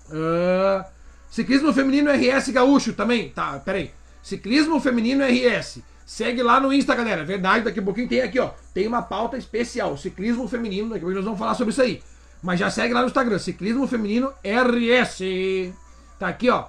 Uh, 0.09 0.85
ciclismo 1.29 1.73
feminino 1.73 2.11
RS 2.11 2.49
Gaúcho 2.51 2.93
também. 2.93 3.31
Tá, 3.31 3.61
peraí. 3.61 3.93
Ciclismo 4.23 4.81
feminino 4.81 5.25
RS. 5.25 5.81
Segue 6.05 6.43
lá 6.43 6.59
no 6.59 6.73
Insta, 6.73 6.95
galera. 6.97 7.25
Verdade, 7.25 7.65
daqui 7.65 7.79
a 7.79 7.83
pouquinho 7.83 8.09
tem 8.09 8.21
aqui, 8.21 8.41
ó. 8.41 8.51
Tem 8.75 8.87
uma 8.87 9.03
pauta 9.03 9.37
especial. 9.37 9.97
Ciclismo 9.97 10.49
feminino. 10.49 10.89
Daqui 10.89 11.05
a 11.05 11.07
pouco 11.07 11.15
nós 11.15 11.25
vamos 11.25 11.39
falar 11.39 11.55
sobre 11.55 11.71
isso 11.71 11.83
aí. 11.83 12.03
Mas 12.43 12.59
já 12.59 12.71
segue 12.71 12.95
lá 12.95 13.01
no 13.01 13.07
Instagram. 13.07 13.39
Ciclismo 13.39 13.87
feminino 13.87 14.33
RS. 14.43 15.21
Tá 16.19 16.29
aqui, 16.29 16.49
ó. 16.51 16.67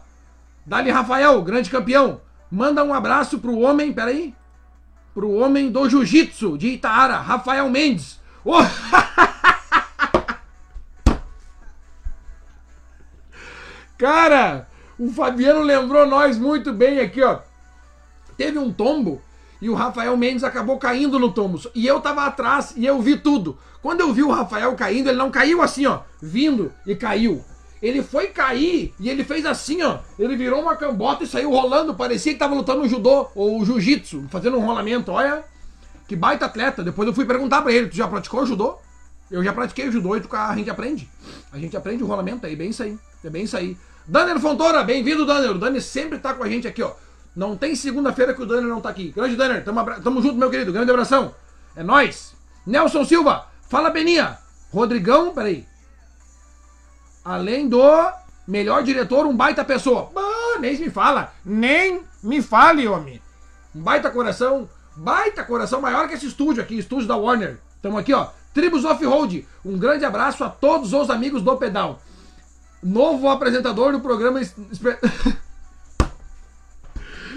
Dali 0.65 0.91
Rafael, 0.91 1.41
grande 1.41 1.69
campeão. 1.69 2.21
Manda 2.51 2.83
um 2.83 2.93
abraço 2.93 3.39
pro 3.39 3.59
homem, 3.59 3.93
peraí. 3.93 4.35
Pro 5.13 5.31
homem 5.31 5.71
do 5.71 5.89
jiu-jitsu 5.89 6.57
de 6.57 6.69
Itaara, 6.69 7.17
Rafael 7.17 7.69
Mendes. 7.69 8.19
Oh! 8.43 8.57
Cara, 13.97 14.67
o 14.97 15.09
Fabiano 15.11 15.61
lembrou 15.61 16.05
nós 16.07 16.37
muito 16.37 16.73
bem 16.73 16.99
aqui, 16.99 17.21
ó. 17.21 17.39
Teve 18.35 18.57
um 18.57 18.73
tombo 18.73 19.21
e 19.61 19.69
o 19.69 19.75
Rafael 19.75 20.17
Mendes 20.17 20.43
acabou 20.43 20.77
caindo 20.77 21.19
no 21.19 21.31
tombo. 21.31 21.61
E 21.75 21.85
eu 21.85 21.99
tava 21.99 22.25
atrás 22.25 22.73
e 22.75 22.85
eu 22.85 22.99
vi 23.01 23.17
tudo. 23.17 23.57
Quando 23.81 24.01
eu 24.01 24.13
vi 24.13 24.23
o 24.23 24.31
Rafael 24.31 24.73
caindo, 24.75 25.09
ele 25.09 25.17
não 25.17 25.29
caiu 25.29 25.61
assim, 25.61 25.85
ó, 25.85 25.99
vindo 26.21 26.73
e 26.85 26.95
caiu. 26.95 27.43
Ele 27.81 28.03
foi 28.03 28.27
cair 28.27 28.93
e 28.99 29.09
ele 29.09 29.23
fez 29.23 29.45
assim, 29.45 29.81
ó. 29.81 29.99
Ele 30.17 30.35
virou 30.35 30.61
uma 30.61 30.75
cambota 30.75 31.23
e 31.23 31.27
saiu 31.27 31.51
rolando. 31.51 31.95
Parecia 31.95 32.33
que 32.33 32.39
tava 32.39 32.53
lutando 32.53 32.81
no 32.81 32.87
judô 32.87 33.27
ou 33.33 33.63
jiu-jitsu, 33.65 34.25
fazendo 34.29 34.57
um 34.57 34.65
rolamento. 34.65 35.11
Olha, 35.11 35.43
que 36.07 36.15
baita 36.15 36.45
atleta. 36.45 36.83
Depois 36.83 37.07
eu 37.07 37.13
fui 37.13 37.25
perguntar 37.25 37.61
pra 37.61 37.71
ele: 37.71 37.87
Tu 37.87 37.95
já 37.95 38.07
praticou 38.07 38.45
judô? 38.45 38.77
Eu 39.31 39.43
já 39.43 39.53
pratiquei 39.53 39.87
o 39.87 39.91
judô 39.91 40.15
e 40.15 40.21
a 40.31 40.55
gente 40.55 40.69
aprende. 40.69 41.09
A 41.51 41.57
gente 41.57 41.75
aprende 41.75 42.03
o 42.03 42.07
rolamento, 42.07 42.45
é 42.45 42.55
bem 42.55 42.69
isso 42.69 42.83
aí. 42.83 42.97
É 43.23 43.29
bem 43.29 43.43
isso 43.43 43.55
aí. 43.55 43.77
Daniel 44.05 44.39
Fontoura, 44.39 44.83
bem-vindo, 44.83 45.25
Daniel. 45.25 45.53
O 45.53 45.57
Dani 45.57 45.79
sempre 45.79 46.19
tá 46.19 46.33
com 46.33 46.43
a 46.43 46.49
gente 46.49 46.67
aqui, 46.67 46.83
ó. 46.83 46.91
Não 47.35 47.55
tem 47.55 47.75
segunda-feira 47.75 48.33
que 48.33 48.41
o 48.41 48.45
Daniel 48.45 48.69
não 48.69 48.81
tá 48.81 48.89
aqui. 48.89 49.11
Grande 49.11 49.35
Daniel, 49.35 49.63
tamo, 49.63 49.83
tamo 50.01 50.21
junto, 50.21 50.35
meu 50.35 50.49
querido. 50.49 50.73
Grande 50.73 50.91
abração. 50.91 51.33
É 51.75 51.83
nós. 51.83 52.35
Nelson 52.65 53.05
Silva, 53.05 53.47
fala 53.69 53.89
Beninha. 53.89 54.37
Rodrigão, 54.71 55.33
peraí. 55.33 55.65
Além 57.23 57.69
do 57.69 57.81
melhor 58.47 58.83
diretor, 58.83 59.25
um 59.25 59.35
baita 59.35 59.63
pessoa. 59.63 60.11
Ah, 60.15 60.59
nem 60.59 60.77
me 60.77 60.89
fala. 60.89 61.33
Nem 61.45 62.03
me 62.21 62.41
fale, 62.41 62.87
homem. 62.87 63.21
Um 63.73 63.81
baita 63.81 64.09
coração, 64.09 64.67
Baita 64.95 65.43
coração 65.43 65.81
maior 65.81 66.07
que 66.07 66.15
esse 66.15 66.27
estúdio 66.27 66.61
aqui, 66.61 66.77
estúdio 66.77 67.07
da 67.07 67.15
Warner. 67.15 67.57
Tamo 67.81 67.97
aqui, 67.97 68.13
ó. 68.13 68.27
Tribos 68.53 68.83
Off-Road. 68.83 69.47
Um 69.63 69.77
grande 69.77 70.03
abraço 70.03 70.43
a 70.43 70.49
todos 70.49 70.93
os 70.93 71.09
amigos 71.09 71.41
do 71.41 71.55
pedal. 71.57 72.01
Novo 72.83 73.29
apresentador 73.29 73.93
do 73.93 74.01
programa. 74.01 74.41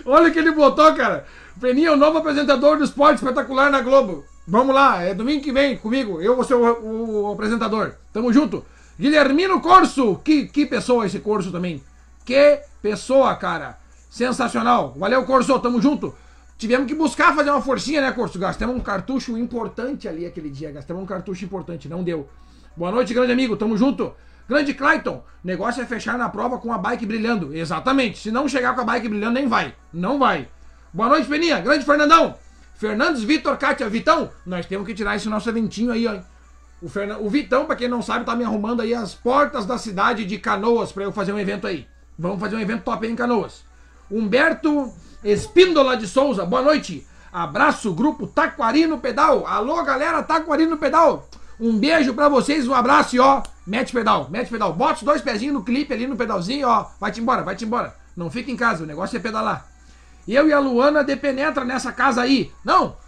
Olha 0.06 0.28
o 0.28 0.32
que 0.32 0.38
ele 0.38 0.52
botou, 0.52 0.94
cara. 0.94 1.24
Peninha, 1.60 1.92
o 1.92 1.96
novo 1.96 2.18
apresentador 2.18 2.76
do 2.76 2.84
esporte 2.84 3.16
espetacular 3.16 3.70
na 3.70 3.80
Globo. 3.80 4.24
Vamos 4.46 4.74
lá, 4.74 5.02
é 5.02 5.14
domingo 5.14 5.42
que 5.42 5.52
vem 5.52 5.76
comigo. 5.76 6.20
Eu 6.20 6.36
vou 6.36 6.44
ser 6.44 6.54
o, 6.54 7.28
o 7.28 7.32
apresentador. 7.32 7.94
Tamo 8.12 8.32
junto. 8.32 8.64
Guilhermino 8.98 9.60
Corso. 9.60 10.16
Que, 10.22 10.46
que 10.46 10.66
pessoa 10.66 11.06
esse 11.06 11.20
Corso 11.20 11.50
também. 11.50 11.82
Que 12.24 12.60
pessoa, 12.82 13.34
cara. 13.36 13.78
Sensacional. 14.10 14.94
Valeu, 14.96 15.24
Corso. 15.24 15.58
Tamo 15.58 15.80
junto. 15.80 16.14
Tivemos 16.58 16.86
que 16.86 16.94
buscar 16.94 17.34
fazer 17.34 17.50
uma 17.50 17.62
forcinha, 17.62 18.00
né, 18.00 18.12
Corso? 18.12 18.38
Gastamos 18.38 18.76
um 18.76 18.80
cartucho 18.80 19.36
importante 19.38 20.06
ali 20.06 20.26
aquele 20.26 20.50
dia. 20.50 20.70
Gastamos 20.70 21.02
um 21.02 21.06
cartucho 21.06 21.44
importante. 21.44 21.88
Não 21.88 22.04
deu. 22.04 22.28
Boa 22.76 22.90
noite, 22.90 23.14
grande 23.14 23.32
amigo. 23.32 23.56
Tamo 23.56 23.76
junto. 23.76 24.12
Grande 24.48 24.74
Clayton, 24.74 25.24
negócio 25.42 25.82
é 25.82 25.86
fechar 25.86 26.18
na 26.18 26.28
prova 26.28 26.58
com 26.58 26.72
a 26.72 26.78
bike 26.78 27.06
brilhando. 27.06 27.54
Exatamente. 27.54 28.18
Se 28.18 28.30
não 28.30 28.48
chegar 28.48 28.74
com 28.74 28.82
a 28.82 28.84
bike 28.84 29.08
brilhando, 29.08 29.34
nem 29.34 29.48
vai. 29.48 29.74
Não 29.92 30.18
vai. 30.18 30.48
Boa 30.92 31.08
noite, 31.08 31.28
Peninha. 31.28 31.60
Grande 31.60 31.84
Fernandão. 31.84 32.36
Fernandes, 32.74 33.22
Vitor, 33.22 33.56
Kátia, 33.56 33.88
Vitão. 33.88 34.30
Nós 34.44 34.66
temos 34.66 34.86
que 34.86 34.94
tirar 34.94 35.16
esse 35.16 35.28
nosso 35.28 35.48
eventinho 35.48 35.92
aí, 35.92 36.06
ó. 36.06 36.18
O, 36.82 36.88
Fernan... 36.88 37.18
o 37.18 37.30
Vitão, 37.30 37.64
pra 37.64 37.76
quem 37.76 37.88
não 37.88 38.02
sabe, 38.02 38.26
tá 38.26 38.36
me 38.36 38.44
arrumando 38.44 38.82
aí 38.82 38.92
as 38.92 39.14
portas 39.14 39.64
da 39.64 39.78
cidade 39.78 40.24
de 40.24 40.38
Canoas 40.38 40.92
pra 40.92 41.04
eu 41.04 41.12
fazer 41.12 41.32
um 41.32 41.38
evento 41.38 41.66
aí. 41.66 41.86
Vamos 42.18 42.38
fazer 42.38 42.56
um 42.56 42.60
evento 42.60 42.82
top 42.82 43.06
aí 43.06 43.12
em 43.12 43.16
Canoas. 43.16 43.64
Humberto 44.10 44.92
Espíndola 45.24 45.96
de 45.96 46.06
Souza, 46.06 46.44
boa 46.44 46.60
noite. 46.60 47.06
Abraço, 47.32 47.94
grupo 47.94 48.26
Taquari 48.26 48.86
no 48.86 48.98
Pedal. 48.98 49.46
Alô, 49.46 49.82
galera, 49.82 50.22
Taquari 50.22 50.66
no 50.66 50.76
Pedal. 50.76 51.26
Um 51.64 51.78
beijo 51.78 52.12
pra 52.12 52.28
vocês, 52.28 52.68
um 52.68 52.74
abraço 52.74 53.16
e 53.16 53.18
ó, 53.18 53.42
mete 53.66 53.90
pedal, 53.90 54.28
mete 54.30 54.50
pedal. 54.50 54.74
Bota 54.74 54.96
os 54.96 55.02
dois 55.02 55.22
pezinhos 55.22 55.54
no 55.54 55.64
clipe 55.64 55.94
ali 55.94 56.06
no 56.06 56.14
pedalzinho, 56.14 56.68
ó. 56.68 56.90
Vai-te 57.00 57.22
embora, 57.22 57.42
vai-te 57.42 57.64
embora. 57.64 57.96
Não 58.14 58.30
fica 58.30 58.50
em 58.50 58.56
casa, 58.56 58.84
o 58.84 58.86
negócio 58.86 59.16
é 59.16 59.18
pedalar. 59.18 59.66
Eu 60.28 60.46
e 60.46 60.52
a 60.52 60.58
Luana 60.58 61.02
depenetra 61.02 61.64
nessa 61.64 61.90
casa 61.90 62.20
aí. 62.20 62.52
Não, 62.62 62.98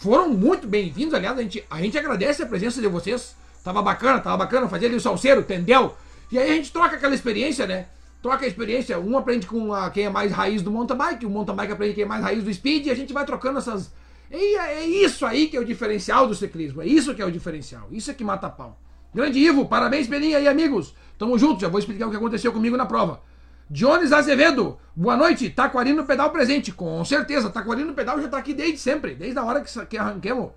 foram 0.00 0.28
muito 0.28 0.66
bem-vindos, 0.66 1.14
aliás, 1.14 1.38
a 1.38 1.42
gente, 1.42 1.64
a 1.70 1.80
gente 1.80 1.96
agradece 1.96 2.42
a 2.42 2.46
presença 2.46 2.80
de 2.80 2.88
vocês. 2.88 3.36
Tava 3.62 3.80
bacana, 3.80 4.18
tava 4.18 4.38
bacana, 4.38 4.68
fazer 4.68 4.86
ali 4.86 4.96
o 4.96 5.00
salseiro, 5.00 5.42
entendeu? 5.42 5.94
E 6.32 6.38
aí 6.40 6.50
a 6.50 6.54
gente 6.54 6.72
troca 6.72 6.96
aquela 6.96 7.14
experiência, 7.14 7.64
né? 7.64 7.86
Troca 8.20 8.44
a 8.44 8.48
experiência, 8.48 8.98
um 8.98 9.16
aprende 9.16 9.46
com 9.46 9.72
a, 9.72 9.88
quem 9.88 10.06
é 10.06 10.10
mais 10.10 10.32
raiz 10.32 10.62
do 10.62 10.72
mountain 10.72 10.96
bike, 10.96 11.26
o 11.26 11.30
mountain 11.30 11.54
bike 11.54 11.72
aprende 11.74 11.94
quem 11.94 12.02
é 12.02 12.08
mais 12.08 12.24
raiz 12.24 12.42
do 12.42 12.52
speed, 12.52 12.86
e 12.86 12.90
a 12.90 12.96
gente 12.96 13.12
vai 13.12 13.24
trocando 13.24 13.60
essas. 13.60 13.92
E 14.30 14.56
é 14.56 14.86
isso 14.86 15.26
aí 15.26 15.48
que 15.48 15.56
é 15.56 15.60
o 15.60 15.64
diferencial 15.64 16.26
do 16.26 16.34
ciclismo, 16.34 16.80
é 16.80 16.86
isso 16.86 17.14
que 17.14 17.20
é 17.20 17.24
o 17.26 17.32
diferencial, 17.32 17.88
isso 17.90 18.10
é 18.10 18.14
que 18.14 18.22
mata 18.22 18.48
pau. 18.48 18.78
Grande 19.12 19.40
Ivo, 19.40 19.66
parabéns, 19.66 20.06
Peninha 20.06 20.38
e 20.38 20.46
amigos. 20.46 20.94
Tamo 21.18 21.36
junto, 21.36 21.60
já 21.60 21.68
vou 21.68 21.80
explicar 21.80 22.06
o 22.06 22.10
que 22.10 22.16
aconteceu 22.16 22.52
comigo 22.52 22.76
na 22.76 22.86
prova. 22.86 23.20
Jones 23.68 24.12
Azevedo, 24.12 24.78
boa 24.96 25.16
noite. 25.16 25.50
Taquari 25.50 25.92
no 25.92 26.04
pedal 26.04 26.30
presente, 26.30 26.70
com 26.72 27.04
certeza. 27.04 27.50
Taquari 27.50 27.84
no 27.84 27.92
pedal 27.92 28.20
já 28.20 28.28
tá 28.28 28.38
aqui 28.38 28.54
desde 28.54 28.78
sempre, 28.78 29.14
desde 29.14 29.38
a 29.38 29.44
hora 29.44 29.60
que, 29.60 29.86
que 29.86 29.98
arranquemos. 29.98 30.50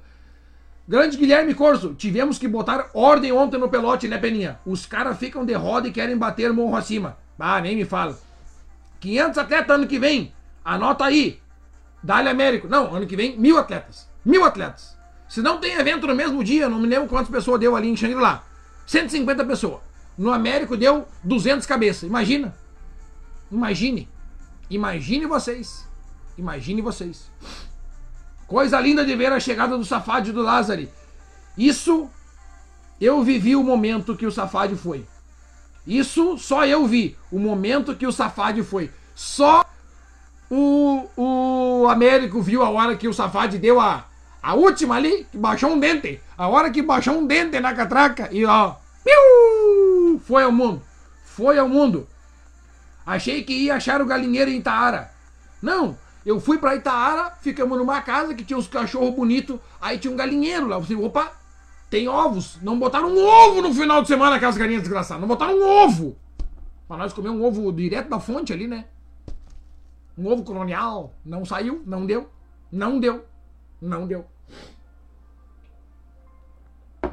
Grande 0.88 1.18
Guilherme 1.18 1.54
Corso, 1.54 1.94
tivemos 1.94 2.38
que 2.38 2.48
botar 2.48 2.90
ordem 2.94 3.32
ontem 3.32 3.60
no 3.60 3.70
pelote, 3.70 4.08
né, 4.08 4.18
Peninha? 4.18 4.60
Os 4.66 4.86
caras 4.86 5.18
ficam 5.18 5.46
de 5.46 5.54
roda 5.54 5.88
e 5.88 5.92
querem 5.92 6.18
bater 6.18 6.52
morro 6.52 6.76
acima. 6.76 7.18
Ah, 7.40 7.62
nem 7.62 7.76
me 7.76 7.86
fala. 7.86 8.18
500 9.00 9.38
atletas 9.38 9.76
ano 9.76 9.88
que 9.88 10.00
vem, 10.00 10.34
anota 10.64 11.06
aí. 11.06 11.40
Dali 12.04 12.28
Américo. 12.28 12.68
Não, 12.68 12.94
ano 12.94 13.08
que 13.08 13.16
vem, 13.16 13.38
mil 13.38 13.58
atletas. 13.58 14.08
Mil 14.26 14.44
atletas. 14.44 14.98
Se 15.30 15.42
não 15.42 15.60
tem 15.60 15.74
evento 15.74 16.06
no 16.06 16.14
mesmo 16.14 16.44
dia, 16.44 16.70
não 16.70 16.80
me 16.80 16.88
lembro 16.88 17.08
quantas 17.08 17.30
pessoas 17.30 17.60
deu 17.60 17.76
ali 17.76 17.90
em 17.90 17.96
Xangri-Lá. 17.96 18.44
150 18.86 19.46
pessoas. 19.46 19.80
No 20.18 20.32
Américo 20.32 20.78
deu 20.78 21.08
200 21.24 21.66
cabeças. 21.66 22.04
Imagina. 22.04 22.54
Imagine. 23.52 24.10
Imagine 24.70 25.26
vocês. 25.26 25.88
Imagine 26.38 26.82
vocês. 26.82 27.32
Coisa 28.46 28.80
linda 28.80 29.06
de 29.06 29.16
ver 29.16 29.32
a 29.32 29.40
chegada 29.40 29.78
do 29.78 29.86
Safad 29.86 30.30
e 30.30 30.34
do 30.34 30.42
Lázari. 30.42 30.92
Isso 31.58 32.10
eu 33.00 33.24
vivi 33.24 33.56
o 33.56 33.64
momento 33.64 34.16
que 34.16 34.26
o 34.26 34.32
Safad 34.32 34.76
foi. 34.76 35.06
Isso 35.86 36.38
só 36.38 36.66
eu 36.66 36.86
vi. 36.86 37.18
O 37.32 37.40
momento 37.40 37.96
que 37.96 38.06
o 38.06 38.12
Safad 38.12 38.62
foi. 38.64 38.92
Só 39.16 39.66
o, 40.56 41.82
o 41.84 41.88
Américo 41.88 42.40
viu 42.40 42.62
a 42.62 42.70
hora 42.70 42.96
que 42.96 43.08
o 43.08 43.14
Safad 43.14 43.58
deu 43.58 43.80
a, 43.80 44.06
a 44.42 44.54
última 44.54 44.96
ali, 44.96 45.26
que 45.32 45.38
baixou 45.38 45.72
um 45.72 45.80
dente. 45.80 46.22
A 46.38 46.48
hora 46.48 46.70
que 46.70 46.84
baixou 46.84 47.18
um 47.18 47.26
dente 47.26 47.60
na 47.60 47.74
catraca 47.74 48.30
e 48.32 48.46
ó. 48.46 48.76
Piu! 49.04 50.20
Foi 50.20 50.44
ao 50.44 50.52
mundo. 50.52 50.84
Foi 51.24 51.58
ao 51.58 51.68
mundo. 51.68 52.08
Achei 53.04 53.44
que 53.44 53.54
ia 53.54 53.76
achar 53.76 54.00
o 54.00 54.06
galinheiro 54.06 54.52
em 54.52 54.58
Itaara. 54.58 55.12
Não, 55.60 55.98
eu 56.24 56.40
fui 56.40 56.60
pra 56.60 56.76
Itaara, 56.76 57.32
ficamos 57.42 57.76
numa 57.76 58.02
casa 58.04 58.36
que 58.36 58.44
tinha 58.44 58.58
uns 58.58 58.68
cachorros 58.68 59.16
bonitos, 59.16 59.60
aí 59.82 59.98
tinha 59.98 60.14
um 60.14 60.16
galinheiro 60.16 60.68
lá. 60.68 60.76
Eu 60.76 60.84
falei, 60.84 61.04
opa, 61.04 61.32
tem 61.90 62.08
ovos. 62.08 62.60
Não 62.62 62.78
botaram 62.78 63.10
um 63.10 63.26
ovo 63.26 63.60
no 63.60 63.74
final 63.74 64.04
de 64.04 64.08
semana, 64.08 64.36
aquelas 64.36 64.56
galinhas 64.58 64.84
desgraçadas. 64.84 65.20
Não 65.20 65.28
botaram 65.28 65.58
um 65.58 65.68
ovo. 65.84 66.16
Pra 66.88 66.96
nós 66.96 67.12
comer 67.12 67.30
um 67.30 67.44
ovo 67.44 67.72
direto 67.72 68.08
da 68.08 68.20
fonte 68.20 68.54
ali, 68.54 68.68
né? 68.68 68.86
Um 70.18 70.28
ovo 70.28 70.44
colonial. 70.44 71.14
Não 71.26 71.44
saiu, 71.46 71.82
não 71.86 72.06
deu. 72.06 72.30
Não 72.72 73.00
deu. 73.00 73.26
Não 73.82 74.08
deu. 74.08 74.26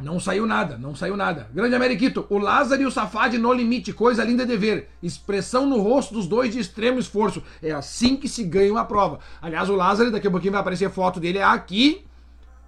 Não 0.02 0.18
saiu 0.18 0.46
nada, 0.46 0.78
não 0.78 0.94
saiu 0.94 1.16
nada. 1.16 1.48
Grande 1.52 1.74
Ameriquito, 1.74 2.26
o 2.30 2.38
Lázaro 2.38 2.80
e 2.80 2.86
o 2.86 2.90
Safad 2.90 3.36
no 3.36 3.52
limite, 3.52 3.92
coisa 3.92 4.24
linda 4.24 4.46
de 4.46 4.56
ver. 4.56 4.88
Expressão 5.02 5.66
no 5.66 5.78
rosto 5.78 6.14
dos 6.14 6.26
dois 6.26 6.52
de 6.52 6.58
extremo 6.58 6.98
esforço. 6.98 7.42
É 7.62 7.70
assim 7.72 8.16
que 8.16 8.28
se 8.28 8.44
ganha 8.44 8.72
uma 8.72 8.84
prova. 8.84 9.18
Aliás, 9.42 9.68
o 9.68 9.74
Lázaro, 9.74 10.10
daqui 10.10 10.26
a 10.26 10.30
pouquinho 10.30 10.52
vai 10.52 10.60
aparecer 10.60 10.90
foto 10.90 11.20
dele 11.20 11.42
aqui. 11.42 12.04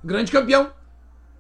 Grande 0.05 0.31
campeão. 0.31 0.71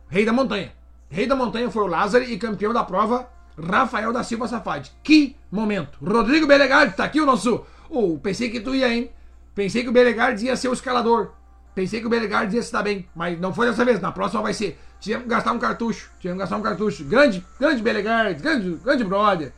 Rei 0.08 0.24
da 0.24 0.32
montanha. 0.32 0.72
Rei 1.10 1.26
da 1.26 1.36
montanha 1.36 1.70
foi 1.70 1.82
o 1.82 1.88
Lázaro 1.88 2.24
e 2.24 2.38
campeão 2.38 2.72
da 2.72 2.84
prova, 2.84 3.28
Rafael 3.58 4.12
da 4.14 4.22
Silva 4.22 4.48
Safad. 4.48 4.90
Que 5.02 5.36
momento. 5.50 5.98
Rodrigo 6.02 6.46
Belegard, 6.46 6.96
tá 6.96 7.04
aqui 7.04 7.20
o 7.20 7.26
nosso. 7.26 7.66
Oh, 7.94 8.16
pensei 8.16 8.48
que 8.48 8.58
tu 8.58 8.74
ia, 8.74 8.88
hein? 8.88 9.10
Pensei 9.54 9.82
que 9.82 9.90
o 9.90 9.92
Belegard 9.92 10.42
ia 10.42 10.56
ser 10.56 10.68
o 10.68 10.72
escalador. 10.72 11.32
Pensei 11.74 12.00
que 12.00 12.06
o 12.06 12.08
Belegard 12.08 12.54
ia 12.56 12.62
se 12.62 12.72
dar 12.72 12.82
bem, 12.82 13.06
mas 13.14 13.38
não 13.38 13.52
foi 13.52 13.66
dessa 13.66 13.84
vez. 13.84 14.00
Na 14.00 14.10
próxima 14.10 14.40
vai 14.40 14.54
ser. 14.54 14.80
Tivemos 14.98 15.24
que 15.24 15.28
gastar 15.28 15.52
um 15.52 15.58
cartucho. 15.58 16.10
Tivemos 16.18 16.38
que 16.38 16.40
gastar 16.40 16.56
um 16.56 16.62
cartucho. 16.62 17.04
Grande, 17.04 17.44
grande 17.60 17.82
Belegard, 17.82 18.40
grande, 18.40 18.70
grande 18.82 19.04
brother. 19.04 19.52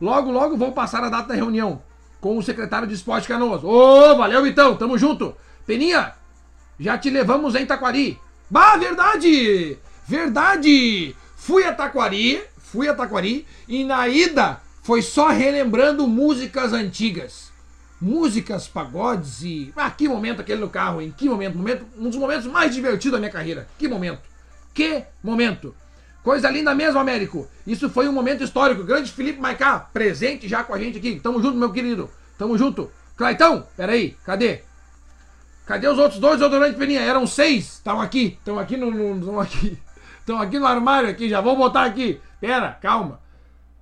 Logo, 0.00 0.30
logo 0.30 0.56
vou 0.56 0.70
passar 0.70 1.02
a 1.02 1.08
data 1.08 1.26
da 1.26 1.34
reunião 1.34 1.82
com 2.20 2.38
o 2.38 2.42
secretário 2.42 2.86
de 2.86 2.94
esporte 2.94 3.26
Canoas. 3.26 3.64
Ô, 3.64 4.16
valeu 4.16 4.46
então, 4.46 4.76
tamo 4.76 4.96
junto. 4.96 5.34
Peninha, 5.66 6.12
já 6.78 6.96
te 6.96 7.10
levamos 7.10 7.56
em 7.56 7.66
Taquari. 7.66 8.16
Bah, 8.48 8.76
verdade! 8.76 9.76
Verdade! 10.06 11.16
Fui 11.34 11.64
a 11.64 11.72
Taquari, 11.72 12.40
fui 12.58 12.88
a 12.88 12.94
Taquari 12.94 13.44
e 13.66 13.82
na 13.82 14.06
ida 14.06 14.60
foi 14.84 15.02
só 15.02 15.30
relembrando 15.30 16.06
músicas 16.06 16.72
antigas 16.72 17.51
músicas, 18.02 18.66
pagodes 18.66 19.42
e. 19.42 19.72
Ah, 19.76 19.90
que 19.90 20.08
momento 20.08 20.40
aquele 20.40 20.60
no 20.60 20.68
carro, 20.68 21.00
hein? 21.00 21.14
Que 21.16 21.28
momento, 21.28 21.56
momento, 21.56 21.86
um 21.96 22.10
dos 22.10 22.18
momentos 22.18 22.46
mais 22.46 22.74
divertidos 22.74 23.12
da 23.12 23.18
minha 23.18 23.30
carreira. 23.30 23.68
Que 23.78 23.86
momento. 23.86 24.20
Que 24.74 25.04
momento. 25.22 25.74
Coisa 26.22 26.50
linda 26.50 26.74
mesmo, 26.74 26.98
Américo. 26.98 27.48
Isso 27.66 27.88
foi 27.88 28.08
um 28.08 28.12
momento 28.12 28.42
histórico. 28.42 28.84
Grande 28.84 29.10
Felipe 29.10 29.40
Maicá, 29.40 29.78
presente 29.78 30.48
já 30.48 30.64
com 30.64 30.74
a 30.74 30.78
gente 30.78 30.98
aqui. 30.98 31.20
Tamo 31.20 31.40
junto, 31.40 31.56
meu 31.56 31.70
querido. 31.72 32.10
Tamo 32.36 32.58
junto. 32.58 32.90
Claitão, 33.16 33.66
peraí, 33.76 34.16
cadê? 34.24 34.62
Cadê 35.64 35.86
os 35.86 35.98
outros 35.98 36.20
dois 36.20 36.42
odorantes 36.42 36.76
Peninha? 36.76 37.00
Eram 37.00 37.26
seis. 37.26 37.74
Estão 37.74 38.00
aqui. 38.00 38.36
Estão 38.38 38.58
aqui 38.58 38.76
no. 38.76 39.16
Estão 39.18 39.40
aqui. 39.40 39.78
Estão 40.18 40.40
aqui 40.40 40.58
no 40.58 40.66
armário 40.66 41.08
aqui. 41.08 41.28
Já 41.28 41.40
vou 41.40 41.56
botar 41.56 41.84
aqui. 41.84 42.20
Pera, 42.40 42.72
calma. 42.80 43.20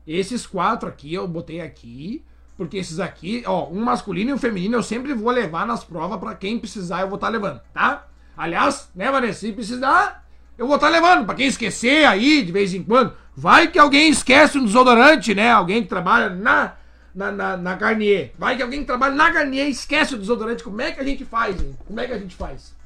Esses 0.07 0.47
quatro 0.47 0.89
aqui 0.89 1.13
eu 1.15 1.27
botei 1.27 1.61
aqui. 1.61 2.23
Porque 2.61 2.77
esses 2.77 3.01
aqui, 3.01 3.43
ó, 3.47 3.71
um 3.71 3.81
masculino 3.81 4.29
e 4.29 4.33
um 4.35 4.39
feminino 4.39 4.77
eu 4.77 4.83
sempre 4.83 5.15
vou 5.15 5.33
levar 5.33 5.67
nas 5.67 5.83
provas 5.83 6.21
pra 6.21 6.35
quem 6.35 6.59
precisar 6.59 7.01
eu 7.01 7.09
vou 7.09 7.15
estar 7.15 7.31
levando, 7.31 7.59
tá? 7.73 8.07
Aliás, 8.37 8.91
né, 8.95 9.11
Vanessa, 9.11 9.41
se 9.41 9.51
precisar, 9.51 10.27
eu 10.59 10.67
vou 10.67 10.77
estar 10.77 10.91
levando. 10.91 11.25
Pra 11.25 11.35
quem 11.35 11.47
esquecer 11.47 12.05
aí 12.05 12.43
de 12.43 12.53
vez 12.53 12.75
em 12.75 12.83
quando, 12.83 13.15
vai 13.35 13.69
que 13.69 13.79
alguém 13.79 14.11
esquece 14.11 14.59
um 14.59 14.65
desodorante, 14.67 15.35
né? 15.35 15.51
Alguém 15.51 15.83
que 15.83 15.89
trabalha 15.89 16.29
na, 16.29 16.75
na, 17.15 17.33
na, 17.33 17.57
na 17.57 17.75
Garnier. 17.77 18.35
Vai 18.39 18.57
que 18.57 18.63
alguém 18.63 18.81
que 18.81 18.87
trabalha 18.87 19.15
na 19.15 19.31
Garnier 19.31 19.67
esquece 19.67 20.15
o 20.15 20.19
desodorante. 20.19 20.63
Como 20.63 20.83
é 20.83 20.93
que 20.93 21.01
a 21.01 21.05
gente 21.05 21.25
faz, 21.25 21.59
hein? 21.59 21.75
Como 21.87 21.99
é 21.99 22.07
que 22.07 22.13
a 22.13 22.19
gente 22.19 22.37
faz? 22.37 22.77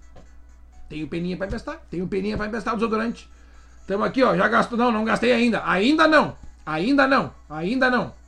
Tenho 0.88 1.08
peninha 1.08 1.36
pra 1.36 1.46
emprestar, 1.46 1.80
tenho 1.90 2.06
peninha 2.06 2.36
pra 2.36 2.46
emprestar 2.46 2.74
o 2.74 2.76
desodorante. 2.76 3.28
Tamo 3.88 4.04
aqui, 4.04 4.22
ó, 4.22 4.36
já 4.36 4.46
gastou. 4.46 4.78
Não, 4.78 4.92
não 4.92 5.04
gastei 5.04 5.32
ainda. 5.32 5.68
Ainda 5.68 6.06
não. 6.06 6.36
Ainda 6.64 7.08
não. 7.08 7.34
Ainda 7.50 7.90
não. 7.90 8.23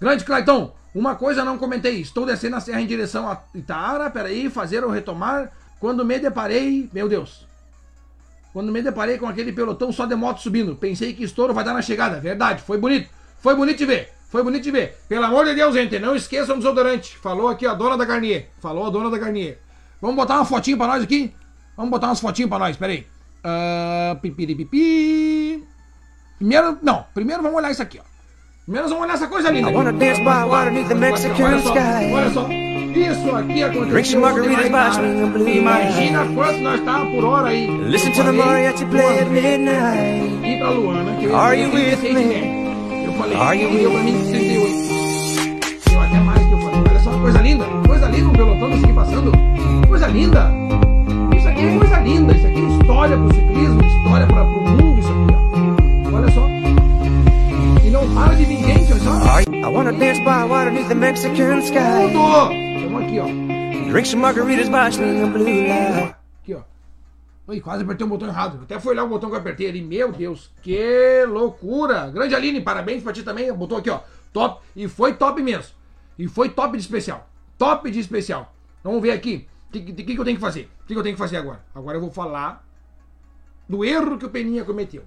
Grande 0.00 0.24
Clayton, 0.24 0.72
uma 0.94 1.14
coisa 1.14 1.44
não 1.44 1.58
comentei. 1.58 2.00
Estou 2.00 2.24
descendo 2.24 2.56
a 2.56 2.60
serra 2.60 2.80
em 2.80 2.86
direção 2.86 3.28
a 3.28 3.42
Itaara. 3.54 4.08
Peraí, 4.10 4.48
fazer 4.48 4.82
ou 4.82 4.90
retomar 4.90 5.52
Quando 5.78 6.04
me 6.04 6.18
deparei, 6.18 6.88
meu 6.92 7.08
Deus. 7.08 7.46
Quando 8.52 8.72
me 8.72 8.82
deparei 8.82 9.18
com 9.18 9.26
aquele 9.26 9.52
pelotão 9.52 9.92
só 9.92 10.06
de 10.06 10.14
moto 10.14 10.40
subindo, 10.40 10.74
pensei 10.74 11.12
que 11.12 11.22
estouro 11.22 11.54
vai 11.54 11.64
dar 11.64 11.74
na 11.74 11.82
chegada. 11.82 12.18
Verdade, 12.18 12.62
foi 12.62 12.78
bonito. 12.78 13.08
Foi 13.38 13.54
bonito 13.54 13.78
de 13.78 13.86
ver. 13.86 14.12
Foi 14.28 14.42
bonito 14.42 14.62
de 14.62 14.70
ver. 14.70 14.98
Pelo 15.08 15.24
amor 15.24 15.44
de 15.44 15.54
Deus, 15.54 15.74
gente, 15.74 15.98
não 15.98 16.16
esqueçam 16.16 16.56
do 16.56 16.62
desodorante. 16.62 17.16
Falou 17.18 17.48
aqui 17.48 17.66
a 17.66 17.74
dona 17.74 17.96
da 17.96 18.04
Garnier. 18.04 18.48
Falou 18.60 18.86
a 18.86 18.90
dona 18.90 19.10
da 19.10 19.18
Garnier. 19.18 19.58
Vamos 20.00 20.16
botar 20.16 20.36
uma 20.36 20.44
fotinho 20.44 20.76
pra 20.76 20.86
nós 20.86 21.02
aqui? 21.02 21.32
Vamos 21.76 21.90
botar 21.90 22.08
umas 22.08 22.20
fotinhas 22.20 22.48
pra 22.48 22.58
nós, 22.58 22.76
peraí. 22.76 23.06
Uh, 23.44 24.18
pipiripipi. 24.20 25.66
Primeiro, 26.38 26.78
não, 26.82 27.04
primeiro 27.14 27.42
vamos 27.42 27.58
olhar 27.58 27.70
isso 27.70 27.82
aqui, 27.82 28.00
ó. 28.00 28.09
Nós 28.68 28.88
vamos 28.90 29.04
olhar 29.04 29.14
essa 29.14 29.26
coisa 29.26 29.50
linda. 29.50 29.70
I 29.70 29.74
wanna 29.74 29.92
dance 29.92 30.20
by 30.20 30.44
water 30.44 30.70
beneath 30.70 30.88
the 30.88 30.94
Mexican 30.94 31.44
olha 31.44 31.58
só, 31.60 31.74
sky. 31.74 32.12
olha 32.12 32.30
só. 32.30 32.48
Isso 32.50 33.36
aqui 33.36 33.62
aconteceu. 33.62 34.24
Ontem 34.24 34.70
casa. 34.70 35.00
blue 35.00 35.48
Imagina 35.48 36.26
quanto 36.34 36.58
nós 36.60 36.80
tava 36.80 37.06
por 37.06 37.24
hora 37.24 37.48
aí. 37.48 37.66
Listen 37.88 38.12
to 38.12 38.22
the 38.24 38.32
mariachi 38.32 38.84
play 38.86 39.18
at 39.20 39.28
midnight. 39.28 40.46
E 40.46 40.58
pra 40.58 40.70
Luana, 40.70 41.14
que 41.16 41.24
eu 41.24 41.36
Are 41.36 41.60
you 41.60 41.70
with 41.70 41.96
36 41.98 42.14
me? 42.14 42.24
metros. 42.24 43.06
Eu 43.06 43.12
falei, 43.14 43.36
Are 43.38 43.56
you 43.60 43.70
with 43.70 44.30
38. 44.30 45.90
Deu 45.90 46.00
até 46.00 46.18
mais 46.20 46.38
que 46.46 46.52
eu 46.52 46.58
falei. 46.58 46.80
Olha 46.90 47.00
só, 47.00 47.10
coisa 47.18 47.38
linda. 47.40 47.64
Coisa 47.86 48.06
linda 48.08 48.28
um 48.28 48.32
pelotão 48.32 48.70
desse 48.70 48.84
aqui 48.84 48.92
passando. 48.92 49.32
Coisa 49.88 50.06
linda. 50.06 50.52
Isso 51.36 51.48
aqui 51.48 51.60
é 51.64 51.78
coisa 51.78 51.96
linda. 52.00 52.32
Isso 52.36 52.46
aqui 52.46 52.60
é 52.60 52.68
história 52.78 53.16
pro 53.16 53.34
ciclismo, 53.34 53.82
história 53.84 54.26
pra, 54.26 54.44
pro 54.44 54.60
mundo, 54.60 54.98
isso 55.00 55.08
aqui, 55.08 55.34
ó. 56.12 56.16
Olha 56.16 56.30
só. 56.30 56.59
Para 58.14 58.34
de 58.34 58.44
vir 58.44 58.58
gente, 58.58 58.92
I 58.92 59.66
wanna 59.68 59.92
dance 59.92 60.18
by 60.20 60.44
water 60.44 60.70
beneath 60.70 60.88
the 60.88 60.94
Mexican 60.94 61.60
sky. 61.62 62.06
Estamos 62.06 63.02
aqui, 63.02 63.18
ó. 63.18 63.26
Drink 63.90 64.06
some 64.06 64.22
margaritas 64.22 64.68
by 64.68 64.90
swinging 64.90 65.32
blue 65.32 65.44
light. 65.44 66.14
Aqui, 66.42 66.54
ó. 66.54 66.62
Ui, 67.48 67.60
quase 67.60 67.82
apertei 67.82 68.06
o 68.06 68.08
botão 68.08 68.28
errado. 68.28 68.60
Até 68.62 68.78
fui 68.78 68.92
olhar 68.92 69.04
o 69.04 69.08
botão 69.08 69.28
que 69.30 69.36
eu 69.36 69.40
apertei 69.40 69.68
ali. 69.68 69.82
Meu 69.82 70.12
Deus, 70.12 70.50
que 70.62 71.24
loucura! 71.26 72.10
Grande 72.10 72.34
Aline, 72.34 72.60
parabéns 72.60 73.02
pra 73.02 73.12
ti 73.12 73.22
também. 73.22 73.52
Botou 73.52 73.78
aqui, 73.78 73.90
ó. 73.90 74.00
Top. 74.32 74.62
E 74.74 74.88
foi 74.88 75.14
top 75.14 75.42
mesmo. 75.42 75.72
E 76.18 76.28
foi 76.28 76.48
top 76.48 76.76
de 76.76 76.82
especial. 76.82 77.28
Top 77.58 77.90
de 77.90 77.98
especial. 77.98 78.54
Vamos 78.82 79.02
ver 79.02 79.12
aqui. 79.12 79.46
O 79.68 79.72
que, 79.72 79.80
que, 79.80 80.04
que 80.14 80.18
eu 80.18 80.24
tenho 80.24 80.36
que 80.36 80.40
fazer? 80.40 80.68
O 80.82 80.86
que, 80.86 80.94
que 80.94 80.98
eu 80.98 81.02
tenho 81.02 81.14
que 81.14 81.20
fazer 81.20 81.36
agora? 81.36 81.64
Agora 81.74 81.96
eu 81.96 82.00
vou 82.00 82.10
falar 82.10 82.66
do 83.68 83.84
erro 83.84 84.18
que 84.18 84.26
o 84.26 84.30
Peninha 84.30 84.64
cometeu. 84.64 85.04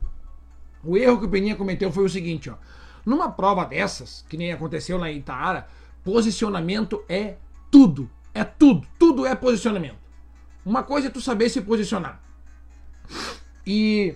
O 0.84 0.98
erro 0.98 1.20
que 1.20 1.26
o 1.26 1.30
Peninha 1.30 1.56
cometeu 1.56 1.92
foi 1.92 2.06
o 2.06 2.10
seguinte, 2.10 2.50
ó. 2.50 2.56
Numa 3.06 3.32
prova 3.32 3.66
dessas, 3.66 4.26
que 4.30 4.38
nem 4.38 4.54
aconteceu 4.54 5.04
em 5.06 5.18
Itaara, 5.18 5.68
posicionamento 6.04 7.04
é 7.10 7.36
tudo. 7.70 8.10
É 8.34 8.44
tudo. 8.44 8.88
Tudo 8.98 9.26
é 9.26 9.36
posicionamento. 9.36 9.98
Uma 10.66 10.84
coisa 10.84 11.08
é 11.08 11.12
tu 11.12 11.20
saber 11.20 11.50
se 11.50 11.62
posicionar. 11.62 12.22
E, 13.66 14.16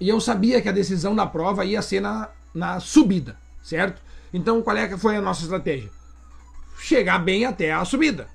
e 0.00 0.08
eu 0.08 0.20
sabia 0.20 0.60
que 0.60 0.68
a 0.68 0.72
decisão 0.72 1.14
da 1.14 1.26
prova 1.26 1.64
ia 1.64 1.82
ser 1.82 2.00
na, 2.00 2.30
na 2.54 2.80
subida, 2.80 3.36
certo? 3.62 4.00
Então 4.32 4.62
qual 4.62 4.76
é 4.76 4.86
que 4.86 4.96
foi 4.96 5.16
a 5.16 5.20
nossa 5.20 5.42
estratégia? 5.42 5.90
Chegar 6.78 7.18
bem 7.18 7.44
até 7.44 7.72
a 7.72 7.84
subida. 7.84 8.28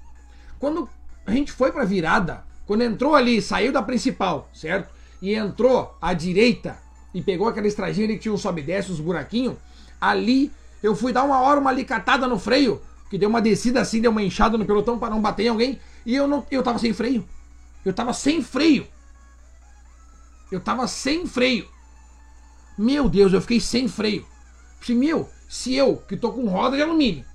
Quando 0.59 0.89
a 1.25 1.31
gente 1.31 1.51
foi 1.51 1.71
pra 1.71 1.85
virada, 1.85 2.43
quando 2.65 2.83
entrou 2.83 3.15
ali, 3.15 3.41
saiu 3.41 3.71
da 3.71 3.81
principal, 3.81 4.49
certo? 4.53 4.93
E 5.21 5.33
entrou 5.33 5.97
à 6.01 6.13
direita 6.13 6.77
e 7.13 7.21
pegou 7.21 7.47
aquela 7.47 7.67
estradinha 7.67 8.07
ali 8.07 8.15
que 8.15 8.23
tinha 8.23 8.33
um 8.33 8.37
sobe 8.37 8.61
e 8.61 8.65
desce, 8.65 8.91
uns 8.91 8.99
buraquinhos, 8.99 9.55
ali 10.01 10.51
eu 10.81 10.95
fui 10.95 11.13
dar 11.13 11.23
uma 11.23 11.39
hora 11.39 11.59
uma 11.59 11.69
alicatada 11.69 12.27
no 12.27 12.39
freio, 12.39 12.81
que 13.09 13.17
deu 13.17 13.29
uma 13.29 13.41
descida 13.41 13.79
assim, 13.79 14.01
deu 14.01 14.11
uma 14.11 14.23
enxada 14.23 14.57
no 14.57 14.65
pelotão 14.65 14.97
para 14.97 15.11
não 15.11 15.21
bater 15.21 15.43
em 15.43 15.49
alguém, 15.49 15.79
e 16.05 16.15
eu 16.15 16.27
não 16.27 16.45
eu 16.49 16.63
tava 16.63 16.79
sem 16.79 16.93
freio. 16.93 17.23
Eu 17.85 17.93
tava 17.93 18.13
sem 18.13 18.41
freio. 18.41 18.87
Eu 20.51 20.59
tava 20.59 20.87
sem 20.87 21.25
freio. 21.27 21.67
Meu 22.77 23.07
Deus, 23.07 23.33
eu 23.33 23.41
fiquei 23.41 23.59
sem 23.59 23.87
freio. 23.87 24.25
Falei, 24.79 24.97
meu, 24.97 25.29
se 25.47 25.75
eu, 25.75 25.97
que 26.07 26.17
tô 26.17 26.31
com 26.31 26.47
roda 26.47 26.75
de 26.75 26.81
alumínio, 26.81 27.25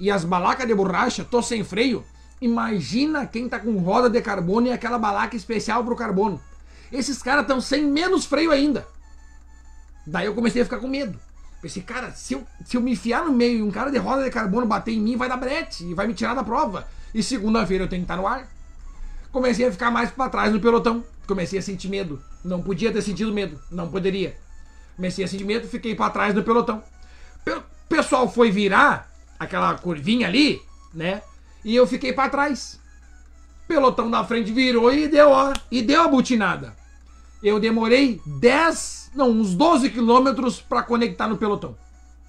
e 0.00 0.10
as 0.10 0.24
balacas 0.24 0.66
de 0.66 0.74
borracha, 0.74 1.24
tô 1.24 1.42
sem 1.42 1.64
freio, 1.64 2.04
imagina 2.40 3.26
quem 3.26 3.48
tá 3.48 3.58
com 3.58 3.76
roda 3.78 4.08
de 4.08 4.20
carbono 4.22 4.68
e 4.68 4.72
aquela 4.72 4.98
balaca 4.98 5.36
especial 5.36 5.84
pro 5.84 5.96
carbono. 5.96 6.40
Esses 6.92 7.22
caras 7.22 7.42
estão 7.42 7.60
sem 7.60 7.84
menos 7.84 8.24
freio 8.24 8.50
ainda. 8.50 8.86
Daí 10.06 10.26
eu 10.26 10.34
comecei 10.34 10.62
a 10.62 10.64
ficar 10.64 10.78
com 10.78 10.88
medo. 10.88 11.18
Pensei, 11.62 11.82
cara, 11.82 12.10
se 12.12 12.34
eu, 12.34 12.46
se 12.64 12.76
eu 12.76 12.80
me 12.80 12.92
enfiar 12.92 13.24
no 13.24 13.32
meio 13.32 13.58
e 13.58 13.62
um 13.62 13.70
cara 13.70 13.90
de 13.90 13.96
roda 13.98 14.22
de 14.22 14.30
carbono 14.30 14.66
bater 14.66 14.92
em 14.92 15.00
mim, 15.00 15.16
vai 15.16 15.28
dar 15.28 15.36
brete 15.38 15.84
e 15.84 15.94
vai 15.94 16.06
me 16.06 16.12
tirar 16.14 16.34
da 16.34 16.44
prova. 16.44 16.86
E 17.14 17.22
segunda-feira 17.22 17.84
eu 17.84 17.88
tenho 17.88 18.02
que 18.02 18.04
estar 18.04 18.16
no 18.16 18.26
ar. 18.26 18.46
Comecei 19.32 19.66
a 19.66 19.72
ficar 19.72 19.90
mais 19.90 20.10
pra 20.10 20.28
trás 20.28 20.52
no 20.52 20.60
pelotão. 20.60 21.02
Comecei 21.26 21.58
a 21.58 21.62
sentir 21.62 21.88
medo. 21.88 22.22
Não 22.44 22.62
podia 22.62 22.92
ter 22.92 23.00
sentido 23.00 23.32
medo. 23.32 23.58
Não 23.70 23.88
poderia. 23.88 24.36
Comecei 24.94 25.24
a 25.24 25.28
sentir 25.28 25.44
medo, 25.44 25.66
fiquei 25.66 25.94
pra 25.94 26.10
trás 26.10 26.34
no 26.34 26.42
pelotão. 26.44 26.82
Pe- 27.44 27.52
O 27.54 27.62
pessoal 27.88 28.30
foi 28.30 28.50
virar 28.50 29.10
aquela 29.38 29.74
curvinha 29.74 30.26
ali, 30.28 30.60
né? 30.92 31.22
E 31.64 31.74
eu 31.74 31.86
fiquei 31.86 32.12
pra 32.12 32.28
trás. 32.28 32.78
Pelotão 33.66 34.10
da 34.10 34.22
frente 34.24 34.52
virou 34.52 34.92
e 34.92 35.08
deu, 35.08 35.30
ó, 35.30 35.52
e 35.70 35.80
deu 35.80 36.02
a 36.02 36.08
butinada. 36.08 36.76
Eu 37.42 37.58
demorei 37.58 38.20
10, 38.26 39.03
não, 39.14 39.30
uns 39.30 39.54
12 39.54 39.90
quilômetros 39.90 40.60
pra 40.60 40.82
conectar 40.82 41.28
no 41.28 41.36
pelotão. 41.36 41.76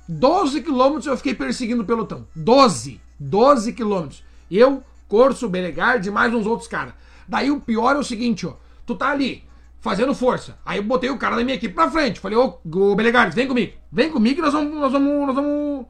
12 0.08 0.62
quilômetros 0.62 1.08
eu 1.08 1.18
fiquei 1.18 1.34
perseguindo 1.34 1.82
o 1.82 1.86
pelotão. 1.86 2.28
12. 2.36 3.02
12 3.20 3.74
quilômetros. 3.74 4.24
Eu, 4.50 4.84
Corso, 5.08 5.50
Belegard 5.50 6.08
e 6.08 6.12
mais 6.12 6.34
uns 6.34 6.46
outros 6.46 6.68
caras. 6.68 6.94
Daí 7.28 7.50
o 7.50 7.60
pior 7.60 7.96
é 7.96 8.00
o 8.00 8.04
seguinte, 8.04 8.46
ó. 8.46 8.54
Tu 8.86 8.96
tá 8.96 9.10
ali, 9.10 9.44
fazendo 9.80 10.14
força. 10.14 10.58
Aí 10.66 10.78
eu 10.78 10.84
botei 10.84 11.10
o 11.10 11.18
cara 11.18 11.36
da 11.36 11.44
minha 11.44 11.56
equipe 11.56 11.74
pra 11.74 11.90
frente. 11.90 12.20
Falei, 12.20 12.38
ô, 12.38 12.60
ô 12.64 12.96
Belegard, 12.96 13.34
vem 13.36 13.48
comigo. 13.48 13.74
Vem 13.92 14.12
comigo 14.12 14.36
que 14.36 14.42
nós 14.42 14.54
vamos, 14.54 14.74
nós 14.74 14.92
vamos, 14.92 15.28
nós 15.28 15.36
vamos, 15.36 15.86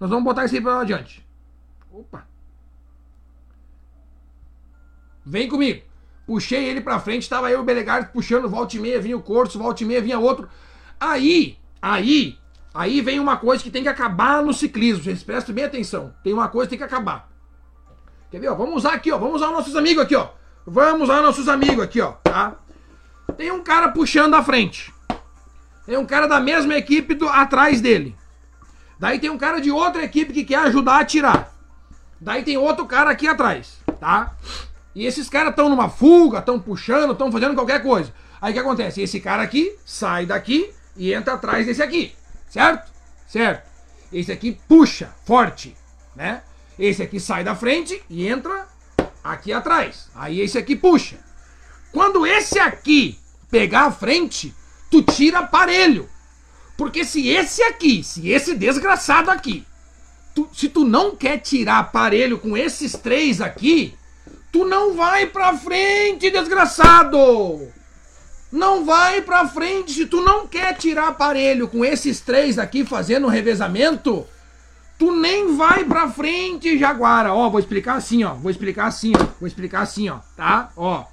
nós 0.00 0.10
vamos 0.10 0.24
botar 0.24 0.44
isso 0.44 0.54
aí 0.54 0.60
pra 0.60 0.80
adiante. 0.80 1.24
Opa. 1.92 2.26
Vem 5.24 5.48
comigo. 5.48 5.82
Puxei 6.26 6.64
ele 6.64 6.80
pra 6.80 6.98
frente, 6.98 7.28
tava 7.28 7.50
eu 7.50 7.58
e 7.58 7.62
o 7.62 7.64
Belegard 7.64 8.10
puxando, 8.12 8.48
volta 8.48 8.76
e 8.76 8.80
meia, 8.80 9.00
vinha 9.00 9.16
o 9.16 9.22
Corso, 9.22 9.58
volta 9.58 9.82
e 9.82 9.86
meia, 9.86 10.00
vinha 10.00 10.18
outro. 10.18 10.48
Aí, 10.98 11.58
aí, 11.82 12.38
aí 12.72 13.00
vem 13.00 13.20
uma 13.20 13.36
coisa 13.36 13.62
que 13.62 13.70
tem 13.70 13.82
que 13.82 13.88
acabar 13.88 14.42
no 14.42 14.54
ciclismo. 14.54 15.04
Vocês 15.04 15.22
prestem 15.22 15.54
bem 15.54 15.64
atenção. 15.64 16.14
Tem 16.22 16.32
uma 16.32 16.48
coisa 16.48 16.66
que 16.66 16.70
tem 16.70 16.78
que 16.78 16.94
acabar. 16.94 17.28
Ó? 18.50 18.54
Vamos 18.54 18.76
usar 18.76 18.94
aqui, 18.94 19.12
ó. 19.12 19.18
Vamos 19.18 19.36
usar 19.36 19.48
os 19.48 19.52
nossos 19.52 19.76
amigos 19.76 20.02
aqui, 20.02 20.16
ó. 20.16 20.28
Vamos 20.66 21.02
usar 21.02 21.20
nossos 21.20 21.46
amigos 21.46 21.84
aqui, 21.84 22.00
ó, 22.00 22.12
tá? 22.12 22.54
Tem 23.36 23.52
um 23.52 23.62
cara 23.62 23.88
puxando 23.88 24.34
a 24.34 24.42
frente. 24.42 24.92
Tem 25.84 25.98
um 25.98 26.06
cara 26.06 26.26
da 26.26 26.40
mesma 26.40 26.74
equipe 26.74 27.14
do, 27.14 27.28
atrás 27.28 27.82
dele. 27.82 28.16
Daí 28.98 29.18
tem 29.18 29.28
um 29.28 29.36
cara 29.36 29.60
de 29.60 29.70
outra 29.70 30.02
equipe 30.02 30.32
que 30.32 30.42
quer 30.42 30.60
ajudar 30.60 31.00
a 31.00 31.04
tirar. 31.04 31.54
Daí 32.18 32.42
tem 32.42 32.56
outro 32.56 32.86
cara 32.86 33.10
aqui 33.10 33.28
atrás, 33.28 33.78
tá? 34.00 34.34
E 34.94 35.06
esses 35.06 35.28
caras 35.28 35.50
estão 35.50 35.68
numa 35.68 35.88
fuga, 35.88 36.38
estão 36.38 36.58
puxando, 36.60 37.12
estão 37.12 37.30
fazendo 37.32 37.54
qualquer 37.54 37.82
coisa. 37.82 38.12
Aí 38.40 38.50
o 38.50 38.54
que 38.54 38.60
acontece? 38.60 39.00
Esse 39.02 39.20
cara 39.20 39.42
aqui 39.42 39.74
sai 39.84 40.26
daqui 40.26 40.70
e 40.96 41.12
entra 41.12 41.34
atrás 41.34 41.66
desse 41.66 41.82
aqui, 41.82 42.14
certo? 42.48 42.92
Certo. 43.26 43.68
Esse 44.12 44.30
aqui 44.30 44.58
puxa 44.68 45.12
forte, 45.24 45.74
né? 46.14 46.42
Esse 46.78 47.02
aqui 47.02 47.18
sai 47.18 47.42
da 47.42 47.54
frente 47.54 48.00
e 48.08 48.26
entra 48.28 48.68
aqui 49.22 49.52
atrás. 49.52 50.08
Aí 50.14 50.40
esse 50.40 50.56
aqui 50.58 50.76
puxa. 50.76 51.16
Quando 51.92 52.26
esse 52.26 52.58
aqui 52.58 53.18
pegar 53.50 53.86
a 53.86 53.92
frente, 53.92 54.54
tu 54.90 55.02
tira 55.02 55.40
aparelho. 55.40 56.08
Porque 56.76 57.04
se 57.04 57.28
esse 57.28 57.62
aqui, 57.62 58.02
se 58.04 58.28
esse 58.30 58.54
desgraçado 58.54 59.30
aqui, 59.30 59.64
tu- 60.34 60.48
se 60.52 60.68
tu 60.68 60.84
não 60.84 61.14
quer 61.16 61.38
tirar 61.38 61.78
aparelho 61.78 62.38
com 62.38 62.56
esses 62.56 62.92
três 62.92 63.40
aqui, 63.40 63.96
tu 64.54 64.64
não 64.64 64.94
vai 64.94 65.26
pra 65.26 65.52
frente, 65.54 66.30
desgraçado! 66.30 67.72
Não 68.52 68.84
vai 68.84 69.20
pra 69.20 69.48
frente 69.48 69.90
se 69.90 70.06
tu 70.06 70.20
não 70.20 70.46
quer 70.46 70.76
tirar 70.76 71.08
aparelho 71.08 71.66
com 71.66 71.84
esses 71.84 72.20
três 72.20 72.56
aqui 72.56 72.84
fazendo 72.84 73.26
revezamento. 73.26 74.24
Tu 74.96 75.10
nem 75.10 75.56
vai 75.56 75.82
pra 75.82 76.08
frente, 76.08 76.78
Jaguara. 76.78 77.34
Ó, 77.34 77.50
vou 77.50 77.58
explicar 77.58 77.96
assim, 77.96 78.22
ó. 78.22 78.34
Vou 78.34 78.48
explicar 78.48 78.86
assim, 78.86 79.12
ó. 79.16 79.24
Vou 79.40 79.48
explicar 79.48 79.80
assim, 79.80 80.08
ó. 80.08 80.18
Tá? 80.36 80.70
Ó. 80.76 81.04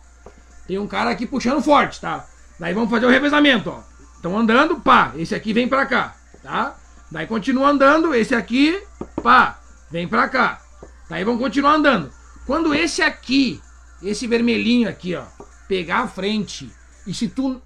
Tem 0.68 0.78
um 0.78 0.86
cara 0.86 1.10
aqui 1.10 1.26
puxando 1.26 1.64
forte, 1.64 2.00
tá? 2.00 2.28
Daí 2.60 2.76
vamos 2.76 2.92
fazer 2.92 3.08
o 3.08 3.10
revezamento, 3.10 3.72
ó. 3.72 3.80
Estão 4.18 4.38
andando, 4.38 4.80
pá. 4.82 5.14
Esse 5.18 5.34
aqui 5.34 5.52
vem 5.52 5.68
pra 5.68 5.88
cá, 5.88 6.16
tá? 6.44 6.76
Daí 7.12 7.26
continua 7.26 7.70
andando, 7.70 8.14
esse 8.14 8.36
aqui, 8.36 8.80
pá, 9.24 9.60
vem 9.89 10.08
pra 10.08 10.30
cá. 10.30 10.62
Daí 11.10 11.24
vamos 11.24 11.42
continuar 11.42 11.74
andando. 11.74 12.20
Quando 12.52 12.76
esse 12.76 13.02
aqui, 13.02 13.62
esse 14.04 14.28
vermelhinho 14.28 14.89
aqui, 14.89 15.16
ó, 15.16 15.24
pegar 15.70 15.99
a 15.99 16.08
frente, 16.10 16.70
e 17.08 17.14
se 17.14 17.30
tu 17.30 17.62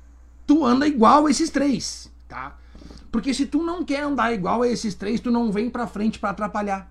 tu 0.45 0.63
anda 0.63 0.87
igual 0.87 1.25
a 1.25 1.31
esses 1.31 1.49
três, 1.49 2.13
tá? 2.29 2.55
Porque 3.11 3.33
se 3.33 3.47
tu 3.47 3.63
não 3.63 3.83
quer 3.83 4.03
andar 4.03 4.31
igual 4.31 4.61
a 4.61 4.67
esses 4.67 4.93
três, 4.93 5.19
tu 5.19 5.31
não 5.31 5.51
vem 5.51 5.71
pra 5.71 5.87
frente 5.87 6.19
pra 6.19 6.29
atrapalhar. 6.29 6.87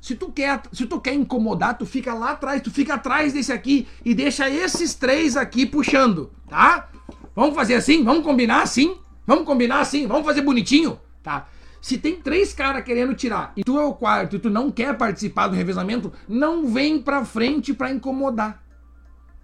Se 0.00 0.14
tu 0.14 0.32
quer, 0.32 0.62
se 0.72 0.86
tu 0.86 0.98
quer 1.02 1.12
incomodar, 1.12 1.76
tu 1.76 1.84
fica 1.84 2.14
lá 2.14 2.30
atrás, 2.30 2.62
tu 2.62 2.70
fica 2.70 2.94
atrás 2.94 3.34
desse 3.34 3.52
aqui 3.52 3.86
e 4.02 4.14
deixa 4.14 4.48
esses 4.48 4.94
três 4.94 5.36
aqui 5.36 5.66
puxando, 5.66 6.30
tá? 6.48 6.88
Vamos 7.36 7.54
fazer 7.54 7.74
assim? 7.74 8.02
Vamos 8.04 8.24
combinar 8.24 8.62
assim? 8.62 8.96
Vamos 9.26 9.44
combinar 9.44 9.80
assim? 9.80 10.06
Vamos 10.06 10.24
fazer 10.24 10.40
bonitinho, 10.40 10.98
tá? 11.22 11.46
Se 11.80 11.96
tem 11.96 12.20
três 12.20 12.52
caras 12.52 12.84
querendo 12.84 13.14
tirar 13.14 13.52
e 13.56 13.62
tu 13.62 13.78
é 13.78 13.84
o 13.84 13.94
quarto 13.94 14.36
e 14.36 14.38
tu 14.38 14.50
não 14.50 14.70
quer 14.70 14.96
participar 14.96 15.48
do 15.48 15.56
revezamento, 15.56 16.12
não 16.28 16.66
vem 16.66 17.00
pra 17.00 17.24
frente 17.24 17.72
pra 17.72 17.90
incomodar. 17.90 18.62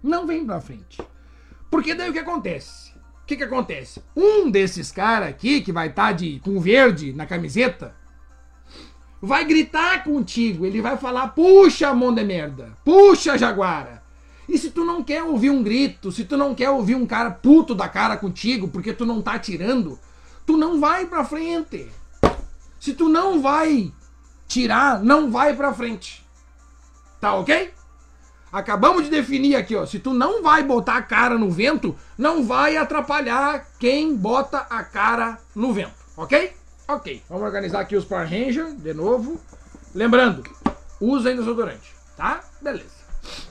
Não 0.03 0.27
vem 0.27 0.45
pra 0.45 0.61
frente. 0.61 1.01
Porque 1.71 1.93
daí 1.93 2.09
o 2.09 2.13
que 2.13 2.19
acontece? 2.19 2.91
O 3.23 3.25
que, 3.25 3.35
que 3.35 3.43
acontece? 3.43 4.03
Um 4.15 4.51
desses 4.51 4.91
caras 4.91 5.29
aqui, 5.29 5.61
que 5.61 5.71
vai 5.71 5.87
estar 5.87 6.11
de 6.11 6.39
com 6.41 6.59
verde 6.59 7.11
na 7.11 7.25
camiseta, 7.25 7.95
vai 9.19 9.43
gritar 9.43 10.03
contigo. 10.03 10.65
Ele 10.65 10.81
vai 10.81 10.95
falar: 10.97 11.29
puxa, 11.29 11.93
mão 11.93 12.13
de 12.13 12.23
merda, 12.23 12.77
puxa, 12.83 13.37
jaguara. 13.37 14.03
E 14.47 14.57
se 14.59 14.69
tu 14.69 14.85
não 14.85 15.03
quer 15.03 15.23
ouvir 15.23 15.49
um 15.49 15.63
grito, 15.63 16.11
se 16.11 16.23
tu 16.23 16.37
não 16.37 16.53
quer 16.53 16.69
ouvir 16.69 16.93
um 16.95 17.05
cara 17.07 17.31
puto 17.31 17.73
da 17.73 17.89
cara 17.89 18.15
contigo 18.15 18.67
porque 18.67 18.93
tu 18.93 19.05
não 19.05 19.21
tá 19.21 19.33
atirando, 19.33 19.99
tu 20.45 20.55
não 20.55 20.79
vai 20.79 21.07
pra 21.07 21.23
frente. 21.23 21.89
Se 22.85 22.93
tu 22.93 23.09
não 23.09 23.41
vai 23.41 23.91
tirar, 24.47 25.03
não 25.03 25.31
vai 25.31 25.55
pra 25.55 25.73
frente. 25.73 26.23
Tá 27.19 27.33
ok? 27.33 27.73
Acabamos 28.51 29.05
de 29.05 29.09
definir 29.09 29.55
aqui, 29.55 29.75
ó. 29.75 29.87
Se 29.87 29.97
tu 29.97 30.13
não 30.13 30.43
vai 30.43 30.61
botar 30.61 30.97
a 30.97 31.01
cara 31.01 31.35
no 31.35 31.49
vento, 31.49 31.97
não 32.15 32.45
vai 32.45 32.77
atrapalhar 32.77 33.65
quem 33.79 34.15
bota 34.15 34.59
a 34.69 34.83
cara 34.83 35.39
no 35.55 35.73
vento, 35.73 35.95
ok? 36.15 36.55
Ok. 36.87 37.23
Vamos 37.27 37.45
organizar 37.45 37.79
aqui 37.79 37.95
os 37.95 38.05
Power 38.05 38.29
Ranger 38.29 38.75
de 38.75 38.93
novo. 38.93 39.41
Lembrando, 39.95 40.43
usem 41.01 41.35
desodorante, 41.35 41.91
tá? 42.15 42.43
Beleza. 42.61 42.93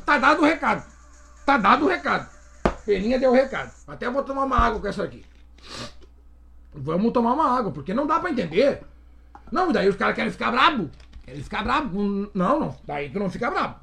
Tá 0.07 0.17
dado 0.17 0.43
o 0.43 0.45
recado. 0.45 0.85
Tá 1.45 1.57
dado 1.57 1.87
o 1.87 1.89
recado. 1.89 2.31
Peninha 2.87 3.19
deu 3.19 3.33
o 3.33 3.35
recado. 3.35 3.73
Até 3.89 4.09
vou 4.09 4.23
tomar 4.23 4.45
uma 4.45 4.59
água 4.59 4.79
com 4.79 4.87
essa 4.87 5.03
aqui. 5.03 5.27
Vamos 6.73 7.13
tomar 7.13 7.33
uma 7.33 7.51
água, 7.51 7.73
porque 7.73 7.93
não 7.93 8.07
dá 8.07 8.21
pra 8.21 8.31
entender. 8.31 8.94
Não, 9.51 9.73
daí 9.73 9.89
os 9.89 9.97
caras 9.97 10.15
querem 10.15 10.31
ficar 10.31 10.51
brabo. 10.51 10.91
Querem 11.25 11.43
ficar 11.43 11.63
brabo. 11.63 12.31
Não, 12.35 12.61
não. 12.61 12.77
Daí 12.85 13.11
tu 13.11 13.19
não 13.19 13.31
fica 13.31 13.51
brabo. 13.51 13.77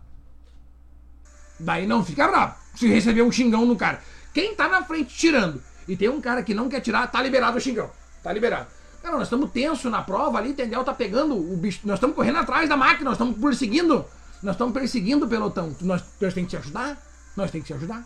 Daí 1.59 1.86
não 1.86 2.03
fica 2.03 2.28
bravo. 2.28 2.55
Se 2.76 2.88
receber 2.88 3.22
um 3.22 3.32
xingão 3.32 3.66
no 3.66 3.76
cara. 3.76 4.01
Quem 4.34 4.55
tá 4.55 4.68
na 4.68 4.84
frente 4.84 5.14
tirando 5.14 5.62
e 5.88 5.95
tem 5.95 6.09
um 6.09 6.22
cara 6.22 6.43
que 6.43 6.53
não 6.53 6.70
quer 6.70 6.80
tirar, 6.80 7.07
tá 7.07 7.22
liberado 7.22 7.57
o 7.57 7.62
xingão. 7.62 7.89
Tá 8.24 8.32
liberado. 8.32 8.68
Cara, 9.01 9.18
nós 9.18 9.24
estamos 9.24 9.51
tenso 9.51 9.89
na 9.89 10.01
prova 10.01 10.38
ali, 10.38 10.51
entendeu? 10.51 10.84
Tá 10.84 10.93
pegando 10.93 11.36
o 11.36 11.57
bicho. 11.57 11.80
Nós 11.86 11.95
estamos 11.95 12.16
correndo 12.16 12.38
atrás 12.38 12.70
da 12.70 12.78
máquina, 12.78 13.09
nós 13.09 13.14
estamos 13.14 13.38
perseguindo. 13.38 14.05
Nós 14.43 14.55
estamos 14.55 14.74
perseguindo 14.74 15.26
o 15.26 15.30
pelotão. 15.30 15.76
Nós, 15.82 16.03
nós 16.22 16.34
temos 16.34 16.36
que 16.36 16.45
te 16.45 16.57
ajudar. 16.57 16.97
Nós 17.36 17.49
temos 17.51 17.68
que 17.68 17.74
te 17.74 17.78
ajudar. 17.78 18.03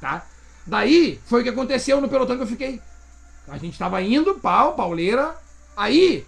Tá? 0.00 0.24
Daí 0.66 1.20
foi 1.26 1.40
o 1.40 1.44
que 1.44 1.50
aconteceu 1.50 2.00
no 2.00 2.08
pelotão 2.08 2.36
que 2.36 2.42
eu 2.42 2.46
fiquei. 2.46 2.80
A 3.48 3.58
gente 3.58 3.78
tava 3.78 4.00
indo, 4.00 4.36
pau, 4.36 4.74
pauleira. 4.74 5.34
Aí 5.76 6.26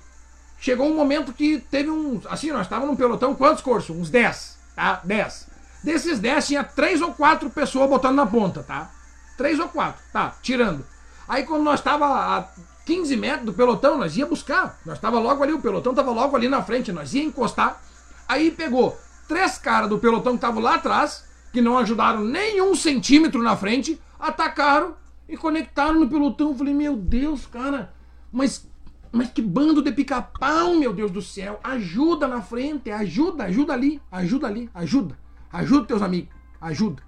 chegou 0.62 0.88
um 0.88 0.94
momento 0.94 1.32
que 1.32 1.58
teve 1.58 1.90
um. 1.90 2.20
Assim, 2.30 2.52
nós 2.52 2.62
estávamos 2.62 2.92
num 2.92 2.96
pelotão, 2.96 3.34
quantos 3.34 3.62
cursos? 3.62 3.94
Uns 3.94 4.08
10, 4.08 4.58
tá? 4.76 5.00
10. 5.02 5.48
Desses 5.82 6.20
10 6.20 6.46
tinha 6.46 6.62
3 6.62 7.02
ou 7.02 7.12
4 7.12 7.50
pessoas 7.50 7.90
botando 7.90 8.14
na 8.14 8.26
ponta, 8.26 8.62
tá? 8.62 8.88
3 9.36 9.58
ou 9.58 9.68
4, 9.68 10.00
tá, 10.12 10.36
tirando. 10.40 10.86
Aí 11.28 11.42
quando 11.42 11.64
nós 11.64 11.80
tava 11.80 12.06
a 12.06 12.48
15 12.86 13.16
metros 13.16 13.46
do 13.46 13.52
pelotão, 13.52 13.98
nós 13.98 14.16
ia 14.16 14.24
buscar. 14.24 14.78
Nós 14.86 15.00
tava 15.00 15.18
logo 15.18 15.42
ali, 15.42 15.52
o 15.52 15.60
pelotão 15.60 15.92
tava 15.92 16.12
logo 16.12 16.36
ali 16.36 16.48
na 16.48 16.62
frente, 16.62 16.92
nós 16.92 17.12
ia 17.12 17.24
encostar. 17.24 17.82
Aí 18.28 18.52
pegou 18.52 18.96
três 19.26 19.58
caras 19.58 19.90
do 19.90 19.98
pelotão 19.98 20.34
que 20.34 20.36
estavam 20.36 20.62
lá 20.62 20.76
atrás, 20.76 21.24
que 21.52 21.60
não 21.60 21.76
ajudaram 21.76 22.20
nem 22.20 22.62
um 22.62 22.76
centímetro 22.76 23.42
na 23.42 23.56
frente, 23.56 24.00
atacaram 24.16 24.94
e 25.28 25.36
conectaram 25.36 25.98
no 25.98 26.08
pelotão. 26.08 26.50
Eu 26.50 26.56
falei, 26.56 26.72
meu 26.72 26.94
Deus, 26.94 27.46
cara, 27.46 27.92
mas, 28.30 28.64
mas 29.12 29.30
que 29.30 29.42
bando 29.42 29.82
de 29.82 29.92
pica-pau, 29.92 30.74
meu 30.74 30.94
Deus 30.94 31.10
do 31.10 31.20
céu. 31.20 31.60
Ajuda 31.62 32.26
na 32.26 32.40
frente, 32.40 32.90
ajuda, 32.90 33.44
ajuda 33.44 33.74
ali, 33.74 34.00
ajuda 34.10 34.46
ali, 34.46 34.70
ajuda. 34.72 35.18
Ajuda 35.52 35.86
teus 35.86 36.00
amigos. 36.00 36.34
Ajuda. 36.58 37.02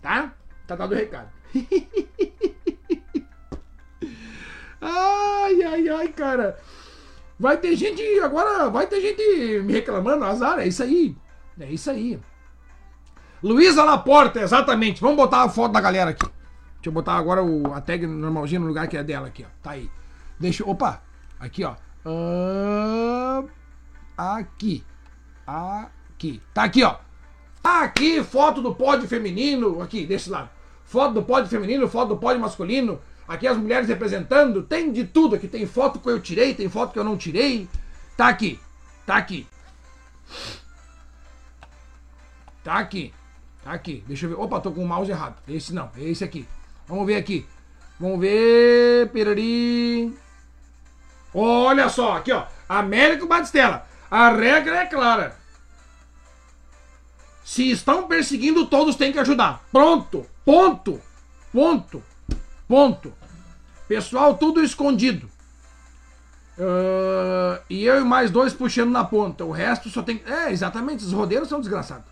Tá? 0.00 0.32
Tá 0.66 0.74
dado 0.74 0.92
o 0.92 0.94
recado. 0.94 1.28
ai, 4.80 5.62
ai, 5.62 5.88
ai, 5.90 6.08
cara. 6.08 6.58
Vai 7.38 7.58
ter 7.58 7.76
gente. 7.76 8.02
Agora 8.20 8.70
vai 8.70 8.86
ter 8.86 9.02
gente 9.02 9.62
me 9.64 9.74
reclamando, 9.74 10.24
azar. 10.24 10.58
É 10.58 10.66
isso 10.66 10.82
aí. 10.82 11.14
É 11.60 11.70
isso 11.70 11.90
aí. 11.90 12.18
Luísa 13.42 13.84
Laporta, 13.84 14.40
exatamente. 14.40 15.02
Vamos 15.02 15.16
botar 15.16 15.42
a 15.42 15.48
foto 15.50 15.72
da 15.72 15.80
galera 15.80 16.08
aqui. 16.10 16.24
Deixa 16.24 16.88
eu 16.88 16.92
botar 16.92 17.14
agora 17.14 17.44
o, 17.44 17.74
a 17.74 17.80
tag 17.82 18.06
normalzinho 18.06 18.62
no 18.62 18.68
lugar 18.68 18.88
que 18.88 18.96
é 18.96 19.04
dela 19.04 19.26
aqui, 19.26 19.44
ó. 19.44 19.48
Tá 19.62 19.72
aí. 19.72 19.90
Deixa. 20.40 20.64
Opa! 20.64 21.02
Aqui, 21.44 21.62
ó. 21.62 21.74
Aqui. 24.16 24.82
Aqui. 25.46 26.42
Tá 26.54 26.64
aqui, 26.64 26.82
ó. 26.82 26.96
Aqui, 27.62 28.24
foto 28.24 28.62
do 28.62 28.74
pódio 28.74 29.06
feminino. 29.06 29.82
Aqui, 29.82 30.06
desse 30.06 30.30
lado. 30.30 30.48
Foto 30.86 31.12
do 31.12 31.22
pódio 31.22 31.50
feminino, 31.50 31.86
foto 31.86 32.08
do 32.08 32.16
pódio 32.16 32.40
masculino. 32.40 32.98
Aqui 33.28 33.46
as 33.46 33.58
mulheres 33.58 33.88
representando. 33.88 34.62
Tem 34.62 34.90
de 34.90 35.04
tudo 35.04 35.36
aqui. 35.36 35.46
Tem 35.46 35.66
foto 35.66 35.98
que 35.98 36.08
eu 36.08 36.18
tirei, 36.18 36.54
tem 36.54 36.70
foto 36.70 36.94
que 36.94 36.98
eu 36.98 37.04
não 37.04 37.18
tirei. 37.18 37.68
Tá 38.16 38.28
aqui. 38.28 38.58
Tá 39.04 39.16
aqui. 39.16 39.46
Tá 42.62 42.78
aqui. 42.78 43.12
Tá 43.62 43.72
aqui. 43.72 44.02
Deixa 44.06 44.24
eu 44.24 44.30
ver. 44.30 44.36
Opa, 44.36 44.60
tô 44.60 44.72
com 44.72 44.82
o 44.82 44.88
mouse 44.88 45.10
errado. 45.10 45.42
Esse 45.46 45.74
não. 45.74 45.90
Esse 45.98 46.24
aqui. 46.24 46.48
Vamos 46.86 47.06
ver 47.06 47.16
aqui. 47.16 47.46
Vamos 48.00 48.18
ver. 48.18 49.10
Pirari. 49.10 50.23
Olha 51.34 51.88
só. 51.88 52.16
Aqui, 52.16 52.32
ó. 52.32 52.46
Américo 52.68 53.26
Batistella. 53.26 53.86
A 54.10 54.30
regra 54.30 54.82
é 54.82 54.86
clara. 54.86 55.36
Se 57.44 57.70
estão 57.70 58.06
perseguindo, 58.06 58.66
todos 58.66 58.96
têm 58.96 59.12
que 59.12 59.18
ajudar. 59.18 59.62
Pronto. 59.70 60.24
Ponto. 60.44 61.00
Ponto. 61.52 62.02
Ponto. 62.66 63.12
Pessoal, 63.86 64.36
tudo 64.38 64.62
escondido. 64.62 65.28
Uh, 66.56 67.60
e 67.68 67.84
eu 67.84 68.00
e 68.00 68.04
mais 68.04 68.30
dois 68.30 68.52
puxando 68.52 68.90
na 68.90 69.04
ponta. 69.04 69.44
O 69.44 69.50
resto 69.50 69.90
só 69.90 70.02
tem. 70.02 70.22
É, 70.26 70.52
exatamente. 70.52 71.02
Esses 71.02 71.12
rodeiros 71.12 71.48
são 71.48 71.60
desgraçados. 71.60 72.06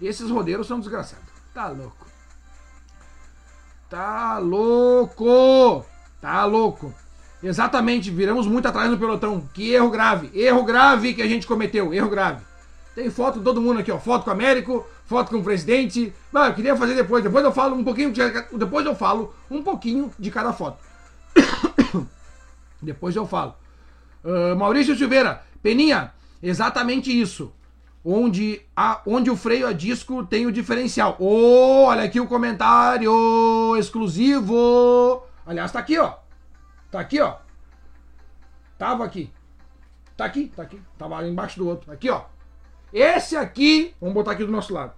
Esses 0.00 0.30
rodeiros 0.30 0.66
são 0.66 0.80
desgraçados. 0.80 1.28
Tá 1.52 1.68
louco. 1.68 2.06
Tá 3.88 4.38
louco. 4.38 5.84
Tá 6.20 6.44
louco. 6.44 6.94
Exatamente. 7.42 8.10
Viramos 8.10 8.46
muito 8.46 8.66
atrás 8.66 8.90
no 8.90 8.98
pelotão. 8.98 9.48
Que 9.54 9.72
erro 9.72 9.90
grave. 9.90 10.30
Erro 10.34 10.62
grave 10.64 11.14
que 11.14 11.22
a 11.22 11.26
gente 11.26 11.46
cometeu. 11.46 11.92
Erro 11.92 12.08
grave. 12.08 12.42
Tem 12.94 13.08
foto 13.10 13.38
de 13.38 13.44
todo 13.44 13.60
mundo 13.60 13.80
aqui, 13.80 13.90
ó. 13.90 13.98
Foto 13.98 14.24
com 14.24 14.30
o 14.30 14.32
Américo, 14.32 14.86
foto 15.06 15.30
com 15.30 15.38
o 15.38 15.44
presidente. 15.44 16.12
Mas 16.32 16.48
eu 16.48 16.54
queria 16.54 16.76
fazer 16.76 16.94
depois. 16.94 17.22
Depois 17.22 17.44
eu 17.44 17.52
falo 17.52 17.76
um 17.76 17.84
pouquinho. 17.84 18.12
De, 18.12 18.22
depois 18.52 18.84
eu 18.84 18.94
falo 18.94 19.34
um 19.50 19.62
pouquinho 19.62 20.12
de 20.18 20.30
cada 20.30 20.52
foto. 20.52 20.78
depois 22.82 23.14
eu 23.16 23.26
falo. 23.26 23.54
Uh, 24.22 24.54
Maurício 24.54 24.94
Silveira, 24.96 25.42
Peninha, 25.62 26.12
exatamente 26.42 27.10
isso. 27.10 27.52
Onde, 28.04 28.60
a, 28.74 29.00
onde 29.06 29.30
o 29.30 29.36
freio 29.36 29.66
a 29.66 29.72
disco 29.72 30.24
tem 30.24 30.46
o 30.46 30.52
diferencial. 30.52 31.16
Oh, 31.18 31.84
olha 31.84 32.02
aqui 32.02 32.18
o 32.18 32.26
comentário 32.26 33.76
exclusivo. 33.78 35.22
Aliás, 35.46 35.72
tá 35.72 35.78
aqui, 35.78 35.98
ó. 35.98 36.19
Tá 36.90 37.00
aqui, 37.00 37.20
ó. 37.20 37.36
Tava 38.78 39.04
aqui. 39.04 39.32
Tá 40.16 40.24
aqui, 40.24 40.52
tá 40.54 40.62
aqui. 40.62 40.80
Tava 40.98 41.26
embaixo 41.26 41.58
do 41.58 41.68
outro. 41.68 41.92
Aqui, 41.92 42.10
ó. 42.10 42.24
Esse 42.92 43.36
aqui, 43.36 43.94
vamos 44.00 44.14
botar 44.14 44.32
aqui 44.32 44.44
do 44.44 44.50
nosso 44.50 44.74
lado. 44.74 44.92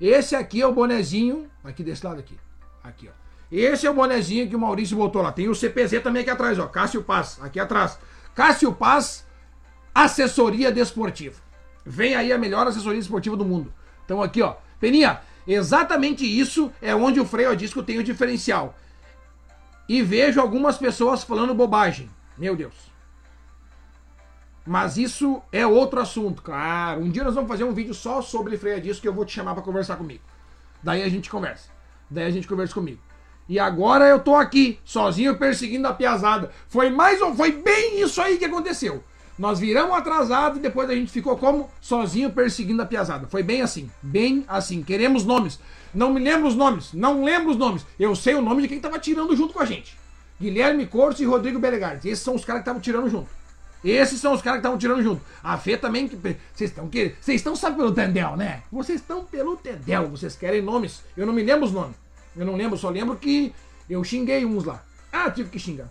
Esse 0.00 0.36
aqui 0.36 0.60
é 0.60 0.66
o 0.66 0.72
bonezinho, 0.72 1.50
aqui 1.64 1.82
desse 1.82 2.04
lado 2.04 2.20
aqui. 2.20 2.38
Aqui, 2.84 3.08
ó. 3.08 3.28
Esse 3.50 3.86
é 3.86 3.90
o 3.90 3.94
bonezinho 3.94 4.48
que 4.48 4.54
o 4.54 4.58
Maurício 4.58 4.96
botou 4.96 5.22
lá. 5.22 5.32
Tem 5.32 5.48
o 5.48 5.54
CPZ 5.54 6.02
também 6.02 6.22
aqui 6.22 6.30
atrás, 6.30 6.58
ó. 6.58 6.66
Cássio 6.66 7.02
Paz, 7.02 7.38
aqui 7.42 7.58
atrás. 7.58 7.98
Cássio 8.34 8.72
Paz, 8.72 9.26
assessoria 9.94 10.70
desportiva. 10.70 11.40
Vem 11.84 12.14
aí 12.14 12.32
a 12.32 12.38
melhor 12.38 12.66
assessoria 12.66 12.98
desportiva 12.98 13.36
do 13.36 13.44
mundo. 13.44 13.72
Então 14.04 14.22
aqui, 14.22 14.42
ó. 14.42 14.56
Peninha, 14.78 15.20
exatamente 15.46 16.24
isso 16.24 16.70
é 16.82 16.94
onde 16.94 17.18
o 17.18 17.24
freio 17.24 17.50
a 17.50 17.54
disco 17.54 17.82
tem 17.82 17.98
o 17.98 18.04
diferencial. 18.04 18.76
E 19.88 20.02
vejo 20.02 20.40
algumas 20.40 20.76
pessoas 20.76 21.24
falando 21.24 21.54
bobagem. 21.54 22.10
Meu 22.36 22.54
Deus. 22.54 22.74
Mas 24.66 24.98
isso 24.98 25.40
é 25.50 25.66
outro 25.66 25.98
assunto, 25.98 26.42
claro. 26.42 27.00
Um 27.00 27.10
dia 27.10 27.24
nós 27.24 27.34
vamos 27.34 27.48
fazer 27.48 27.64
um 27.64 27.72
vídeo 27.72 27.94
só 27.94 28.20
sobre 28.20 28.58
freio 28.58 28.76
a 28.76 28.80
disco 28.80 29.00
que 29.00 29.08
eu 29.08 29.14
vou 29.14 29.24
te 29.24 29.32
chamar 29.32 29.54
para 29.54 29.62
conversar 29.62 29.96
comigo. 29.96 30.22
Daí 30.82 31.02
a 31.02 31.08
gente 31.08 31.30
conversa. 31.30 31.70
Daí 32.10 32.26
a 32.26 32.30
gente 32.30 32.46
conversa 32.46 32.74
comigo. 32.74 33.00
E 33.48 33.58
agora 33.58 34.06
eu 34.06 34.20
tô 34.20 34.34
aqui, 34.34 34.78
sozinho, 34.84 35.38
perseguindo 35.38 35.88
a 35.88 35.94
piazada. 35.94 36.50
Foi 36.68 36.90
mais 36.90 37.22
ou 37.22 37.34
foi 37.34 37.50
bem 37.52 38.02
isso 38.02 38.20
aí 38.20 38.36
que 38.36 38.44
aconteceu. 38.44 39.02
Nós 39.38 39.58
viramos 39.58 39.96
atrasado 39.96 40.58
e 40.58 40.60
depois 40.60 40.90
a 40.90 40.94
gente 40.94 41.10
ficou 41.10 41.38
como? 41.38 41.70
Sozinho 41.80 42.30
perseguindo 42.30 42.82
a 42.82 42.86
piazada. 42.86 43.26
Foi 43.26 43.42
bem 43.42 43.62
assim. 43.62 43.90
Bem 44.02 44.44
assim. 44.48 44.82
Queremos 44.82 45.24
nomes. 45.24 45.58
Não 45.94 46.12
me 46.12 46.20
lembro 46.20 46.46
os 46.48 46.54
nomes. 46.54 46.92
Não 46.92 47.24
lembro 47.24 47.50
os 47.50 47.56
nomes. 47.56 47.84
Eu 47.98 48.14
sei 48.14 48.34
o 48.34 48.42
nome 48.42 48.62
de 48.62 48.68
quem 48.68 48.80
tava 48.80 48.98
tirando 48.98 49.34
junto 49.36 49.54
com 49.54 49.60
a 49.60 49.64
gente. 49.64 49.96
Guilherme 50.40 50.86
Corso 50.86 51.22
e 51.22 51.26
Rodrigo 51.26 51.58
Belegardi. 51.58 52.08
Esses 52.08 52.22
são 52.24 52.34
os 52.34 52.44
caras 52.44 52.60
que 52.60 52.64
estavam 52.68 52.80
tirando 52.80 53.08
junto. 53.10 53.28
Esses 53.84 54.20
são 54.20 54.32
os 54.32 54.42
caras 54.42 54.56
que 54.58 54.60
estavam 54.60 54.78
tirando 54.78 55.02
junto. 55.02 55.22
A 55.42 55.56
Fê 55.56 55.76
também. 55.76 56.08
que- 56.08 56.16
Vocês 56.16 56.70
estão 56.70 56.88
querendo. 56.88 57.14
Vocês 57.20 57.36
estão 57.40 57.54
só 57.56 57.70
pelo 57.72 57.92
Tendel, 57.92 58.36
né? 58.36 58.62
Vocês 58.70 59.00
estão 59.00 59.24
pelo 59.24 59.56
Tendel. 59.56 60.08
Vocês 60.08 60.36
querem 60.36 60.60
nomes. 60.62 61.02
Eu 61.16 61.26
não 61.26 61.32
me 61.32 61.42
lembro 61.42 61.64
os 61.64 61.72
nomes. 61.72 61.96
Eu 62.36 62.44
não 62.44 62.56
lembro, 62.56 62.76
só 62.76 62.88
lembro 62.90 63.16
que 63.16 63.52
eu 63.88 64.02
xinguei 64.04 64.44
uns 64.44 64.64
lá. 64.64 64.82
Ah, 65.12 65.30
tive 65.30 65.48
que 65.48 65.58
xingar. 65.58 65.88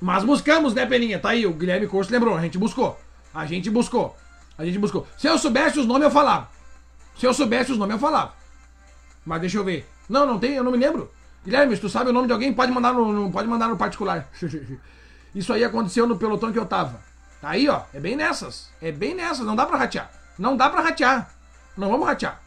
Mas 0.00 0.24
buscamos, 0.24 0.74
né, 0.74 0.84
Peninha? 0.86 1.18
Tá 1.18 1.30
aí, 1.30 1.46
o 1.46 1.52
Guilherme 1.52 1.86
Corso 1.86 2.12
lembrou. 2.12 2.36
A 2.36 2.40
gente 2.42 2.58
buscou. 2.58 2.98
A 3.32 3.46
gente 3.46 3.70
buscou. 3.70 4.16
A 4.56 4.64
gente 4.64 4.78
buscou. 4.78 5.06
Se 5.18 5.26
eu 5.26 5.38
soubesse 5.38 5.78
os 5.80 5.86
nomes, 5.86 6.04
eu 6.04 6.10
falava. 6.10 6.48
Se 7.16 7.26
eu 7.26 7.32
soubesse 7.34 7.72
os 7.72 7.78
nomes, 7.78 7.94
eu 7.94 8.00
falava. 8.00 8.32
Mas 9.24 9.40
deixa 9.40 9.58
eu 9.58 9.64
ver. 9.64 9.88
Não, 10.08 10.26
não 10.26 10.38
tem, 10.38 10.52
eu 10.54 10.64
não 10.64 10.72
me 10.72 10.78
lembro. 10.78 11.10
Guilherme, 11.44 11.74
se 11.74 11.80
tu 11.80 11.88
sabe 11.88 12.10
o 12.10 12.12
nome 12.12 12.26
de 12.26 12.32
alguém, 12.32 12.52
pode 12.52 12.72
mandar 12.72 12.92
no, 12.92 13.12
no- 13.12 13.30
pode 13.32 13.46
mandar 13.48 13.68
no 13.68 13.76
particular. 13.76 14.28
Isso 15.34 15.52
aí 15.52 15.64
aconteceu 15.64 16.06
no 16.06 16.16
pelotão 16.16 16.52
que 16.52 16.58
eu 16.58 16.66
tava. 16.66 17.00
Tá 17.40 17.50
aí, 17.50 17.68
ó. 17.68 17.82
É 17.92 18.00
bem 18.00 18.16
nessas. 18.16 18.70
É 18.80 18.90
bem 18.92 19.14
nessas. 19.14 19.44
Não 19.46 19.54
dá 19.56 19.66
pra 19.66 19.76
ratear. 19.76 20.10
Não 20.38 20.56
dá 20.56 20.70
pra 20.70 20.80
ratear. 20.80 21.30
Não 21.76 21.90
vamos 21.90 22.06
ratear. 22.06 22.40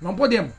Não 0.00 0.14
podemos. 0.14 0.52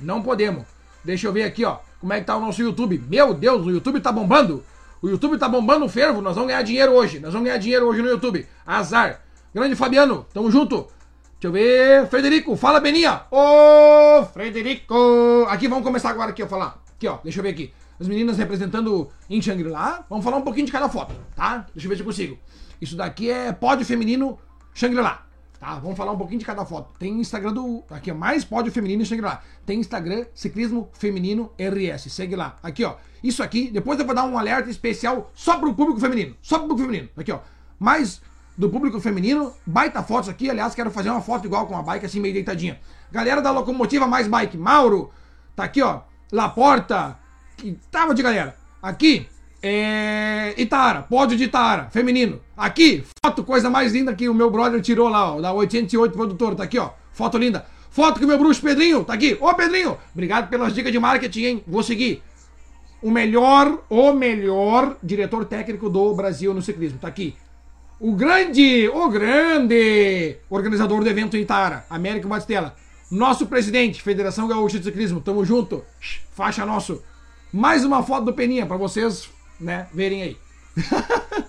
Não 0.00 0.22
podemos. 0.22 0.64
Deixa 1.04 1.26
eu 1.26 1.32
ver 1.32 1.44
aqui, 1.44 1.64
ó. 1.64 1.78
Como 2.00 2.12
é 2.12 2.20
que 2.20 2.26
tá 2.26 2.36
o 2.36 2.40
nosso 2.40 2.60
YouTube. 2.62 2.98
Meu 3.08 3.32
Deus, 3.34 3.64
o 3.66 3.70
YouTube 3.70 4.00
tá 4.00 4.12
bombando. 4.12 4.64
O 5.00 5.08
YouTube 5.08 5.38
tá 5.38 5.48
bombando 5.48 5.84
o 5.86 5.88
fervo. 5.88 6.20
Nós 6.20 6.34
vamos 6.34 6.48
ganhar 6.48 6.62
dinheiro 6.62 6.92
hoje. 6.92 7.20
Nós 7.20 7.32
vamos 7.32 7.46
ganhar 7.48 7.58
dinheiro 7.58 7.86
hoje 7.86 8.02
no 8.02 8.08
YouTube. 8.08 8.46
Azar. 8.66 9.20
Grande 9.54 9.74
Fabiano, 9.76 10.26
tamo 10.34 10.50
junto. 10.50 10.86
Deixa 11.40 11.46
eu 11.46 11.52
ver. 11.52 12.08
Frederico, 12.08 12.56
fala 12.56 12.80
Beninha. 12.80 13.22
Ô, 13.30 14.24
Frederico. 14.24 15.46
Aqui, 15.48 15.68
vamos 15.68 15.84
começar 15.84 16.10
agora 16.10 16.30
aqui 16.30 16.42
a 16.42 16.48
falar. 16.48 16.82
Aqui, 16.96 17.06
ó. 17.06 17.18
Deixa 17.22 17.38
eu 17.38 17.44
ver 17.44 17.50
aqui. 17.50 17.72
As 18.00 18.08
meninas 18.08 18.36
representando 18.38 19.08
em 19.30 19.40
Shangri-La. 19.40 20.04
Vamos 20.10 20.24
falar 20.24 20.38
um 20.38 20.42
pouquinho 20.42 20.66
de 20.66 20.72
cada 20.72 20.88
foto, 20.88 21.14
tá? 21.36 21.64
Deixa 21.72 21.86
eu 21.86 21.90
ver 21.90 21.94
se 21.94 22.02
eu 22.02 22.06
consigo. 22.06 22.36
Isso 22.80 22.96
daqui 22.96 23.30
é 23.30 23.52
pódio 23.52 23.86
feminino 23.86 24.36
Shangri-La. 24.74 25.28
Tá, 25.60 25.76
vamos 25.78 25.96
falar 25.96 26.10
um 26.10 26.18
pouquinho 26.18 26.40
de 26.40 26.44
cada 26.44 26.64
foto. 26.64 26.90
Tem 26.98 27.20
Instagram 27.20 27.52
do. 27.52 27.84
Aqui, 27.88 28.10
ó, 28.10 28.16
mais 28.16 28.44
pódio 28.44 28.72
feminino, 28.72 29.06
segue 29.06 29.22
lá. 29.22 29.40
Tem 29.64 29.78
Instagram 29.78 30.26
Ciclismo 30.34 30.88
Feminino 30.92 31.52
RS. 31.56 32.12
Segue 32.12 32.34
lá. 32.34 32.56
Aqui, 32.64 32.82
ó. 32.84 32.96
Isso 33.22 33.44
aqui, 33.44 33.70
depois 33.70 33.98
eu 34.00 34.06
vou 34.06 34.14
dar 34.14 34.24
um 34.24 34.36
alerta 34.36 34.68
especial 34.70 35.30
só 35.34 35.56
pro 35.56 35.72
público 35.72 36.00
feminino. 36.00 36.36
Só 36.42 36.58
pro 36.58 36.68
público 36.68 36.90
feminino. 36.90 37.10
Aqui, 37.16 37.30
ó. 37.30 37.38
Mais 37.78 38.20
do 38.58 38.68
público 38.68 38.98
feminino, 39.00 39.54
baita 39.64 40.02
fotos 40.02 40.28
aqui. 40.28 40.50
Aliás, 40.50 40.74
quero 40.74 40.90
fazer 40.90 41.10
uma 41.10 41.20
foto 41.20 41.46
igual 41.46 41.68
com 41.68 41.76
a 41.76 41.82
bike, 41.82 42.06
assim, 42.06 42.18
meio 42.18 42.34
deitadinha. 42.34 42.80
Galera 43.12 43.40
da 43.40 43.52
Locomotiva 43.52 44.04
Mais 44.04 44.26
Bike, 44.26 44.58
Mauro, 44.58 45.12
tá 45.54 45.62
aqui, 45.62 45.80
ó. 45.80 46.00
Laporta, 46.32 47.16
que 47.56 47.78
tava 47.88 48.12
de 48.12 48.20
galera. 48.20 48.56
Aqui, 48.82 49.28
é. 49.62 50.54
Itaara, 50.58 51.02
pódio 51.02 51.36
de 51.36 51.44
Itaara, 51.44 51.88
feminino. 51.90 52.40
Aqui, 52.56 53.04
foto, 53.24 53.44
coisa 53.44 53.70
mais 53.70 53.92
linda 53.92 54.12
que 54.12 54.28
o 54.28 54.34
meu 54.34 54.50
brother 54.50 54.82
tirou 54.82 55.08
lá, 55.08 55.36
ó, 55.36 55.40
da 55.40 55.52
88 55.52 56.12
produtor, 56.12 56.56
tá 56.56 56.64
aqui, 56.64 56.80
ó. 56.80 56.90
Foto 57.12 57.38
linda. 57.38 57.64
Foto 57.90 58.18
que 58.18 58.26
meu 58.26 58.38
bruxo 58.38 58.60
Pedrinho, 58.60 59.04
tá 59.04 59.14
aqui. 59.14 59.38
Ô, 59.40 59.54
Pedrinho, 59.54 59.96
obrigado 60.12 60.48
pelas 60.48 60.74
dicas 60.74 60.90
de 60.90 60.98
marketing, 60.98 61.42
hein? 61.44 61.64
Vou 61.66 61.82
seguir. 61.82 62.22
O 63.00 63.10
melhor, 63.10 63.84
o 63.88 64.12
melhor 64.12 64.96
diretor 65.00 65.44
técnico 65.44 65.88
do 65.88 66.12
Brasil 66.12 66.52
no 66.52 66.60
ciclismo, 66.60 66.98
tá 66.98 67.06
aqui. 67.06 67.36
O 68.00 68.12
grande, 68.12 68.88
o 68.88 69.08
grande 69.08 70.36
organizador 70.48 71.02
do 71.02 71.08
evento 71.10 71.36
em 71.36 71.40
Itaara, 71.40 71.84
Américo 71.90 72.28
Batistella. 72.28 72.76
Nosso 73.10 73.46
presidente, 73.46 74.00
Federação 74.02 74.46
Gaúcha 74.46 74.78
de 74.78 74.84
Ciclismo, 74.84 75.20
tamo 75.20 75.44
junto. 75.44 75.84
Faixa 76.30 76.64
nosso. 76.64 77.02
Mais 77.52 77.84
uma 77.84 78.04
foto 78.04 78.26
do 78.26 78.32
Peninha 78.32 78.66
pra 78.66 78.76
vocês, 78.76 79.28
né, 79.58 79.88
verem 79.92 80.22
aí. 80.22 80.36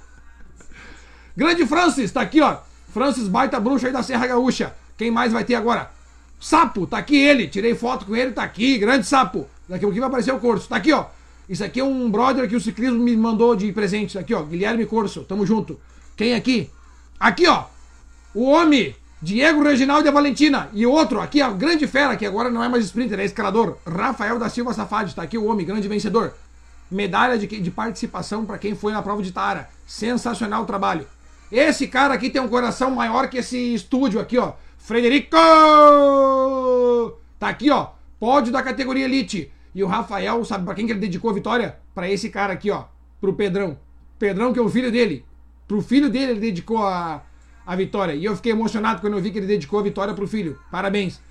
Grande 1.38 1.68
Francis, 1.68 2.12
tá 2.12 2.22
aqui, 2.22 2.42
ó. 2.42 2.58
Francis 2.92 3.28
Baita 3.28 3.60
Bruxa 3.60 3.86
aí 3.86 3.94
da 3.94 4.02
Serra 4.02 4.26
Gaúcha. 4.26 4.74
Quem 4.98 5.12
mais 5.12 5.32
vai 5.32 5.44
ter 5.44 5.54
agora? 5.54 5.92
Sapo, 6.40 6.88
tá 6.88 6.98
aqui 6.98 7.16
ele. 7.16 7.48
Tirei 7.48 7.76
foto 7.76 8.08
com 8.08 8.16
ele, 8.16 8.32
tá 8.32 8.42
aqui. 8.42 8.80
Grande 8.80 9.06
Sapo. 9.06 9.48
Daqui 9.68 9.86
a 9.86 9.88
pouquinho 9.88 10.02
vai 10.02 10.10
aparecer 10.10 10.34
o 10.34 10.40
Corso. 10.40 10.68
Tá 10.68 10.78
aqui, 10.78 10.92
ó. 10.92 11.06
Isso 11.48 11.64
aqui 11.64 11.80
é 11.80 11.84
um 11.84 12.10
brother 12.10 12.50
que 12.50 12.56
o 12.56 12.60
ciclismo 12.60 12.98
me 12.98 13.16
mandou 13.16 13.56
de 13.56 13.72
presente. 13.72 14.18
Aqui, 14.18 14.34
ó. 14.34 14.42
Guilherme 14.42 14.86
Corso. 14.88 15.24
Tamo 15.24 15.46
junto. 15.46 15.80
Quem 16.20 16.36
aqui? 16.36 16.70
Aqui, 17.18 17.48
ó. 17.48 17.64
O 18.36 18.44
homem, 18.44 18.94
Diego 19.22 19.64
Reginaldo 19.64 20.06
e 20.06 20.12
Valentina. 20.12 20.70
E 20.74 20.86
outro, 20.86 21.22
aqui, 21.22 21.42
a 21.42 21.50
grande 21.50 21.88
fera, 21.88 22.18
que 22.18 22.26
agora 22.26 22.50
não 22.50 22.62
é 22.62 22.68
mais 22.68 22.84
sprinter, 22.84 23.22
é 23.22 23.24
escalador. 23.24 23.78
Rafael 23.88 24.38
da 24.38 24.50
Silva 24.50 24.74
Safadi. 24.74 25.16
Tá 25.16 25.22
aqui 25.22 25.38
o 25.38 25.46
homem, 25.46 25.66
grande 25.66 25.88
vencedor. 25.88 26.34
Medalha 26.92 27.38
de, 27.38 27.48
de 27.48 27.72
participação 27.72 28.44
para 28.46 28.58
quem 28.58 28.76
foi 28.76 28.92
na 28.92 29.02
prova 29.02 29.24
de 29.24 29.32
Tara. 29.32 29.70
Sensacional 29.88 30.66
trabalho. 30.66 31.08
Esse 31.50 31.88
cara 31.88 32.16
aqui 32.16 32.30
tem 32.30 32.42
um 32.42 32.50
coração 32.50 32.92
maior 32.92 33.30
que 33.30 33.38
esse 33.38 33.74
estúdio 33.74 34.20
aqui, 34.20 34.38
ó. 34.38 34.52
Frederico! 34.78 35.38
Tá 37.40 37.48
aqui, 37.48 37.72
ó. 37.72 37.92
Pódio 38.20 38.52
da 38.52 38.62
categoria 38.62 39.06
Elite. 39.06 39.54
E 39.74 39.82
o 39.82 39.88
Rafael, 39.88 40.44
sabe 40.44 40.66
pra 40.66 40.76
quem 40.76 40.86
que 40.86 40.92
ele 40.92 41.00
dedicou 41.00 41.32
a 41.32 41.34
vitória? 41.34 41.80
Pra 41.96 42.12
esse 42.12 42.30
cara 42.30 42.52
aqui, 42.52 42.70
ó. 42.70 42.84
Pro 43.22 43.32
Pedrão. 43.32 43.78
Pedrão, 44.20 44.52
que 44.52 44.60
é 44.60 44.62
o 44.62 44.68
filho 44.68 44.92
dele. 44.92 45.29
Pro 45.70 45.82
filho 45.82 46.10
dele 46.10 46.32
ele 46.32 46.40
dedicou 46.42 46.80
a, 46.86 47.24
a 47.66 47.76
vitória. 47.78 48.14
E 48.14 48.26
eu 48.26 48.36
fiquei 48.36 48.52
emocionado 48.52 49.00
quando 49.00 49.14
eu 49.14 49.22
vi 49.22 49.32
que 49.32 49.38
ele 49.38 49.48
dedicou 49.48 49.80
a 49.80 49.84
vitória 49.84 50.14
pro 50.14 50.28
filho. 50.28 50.60
Parabéns. 50.72 51.22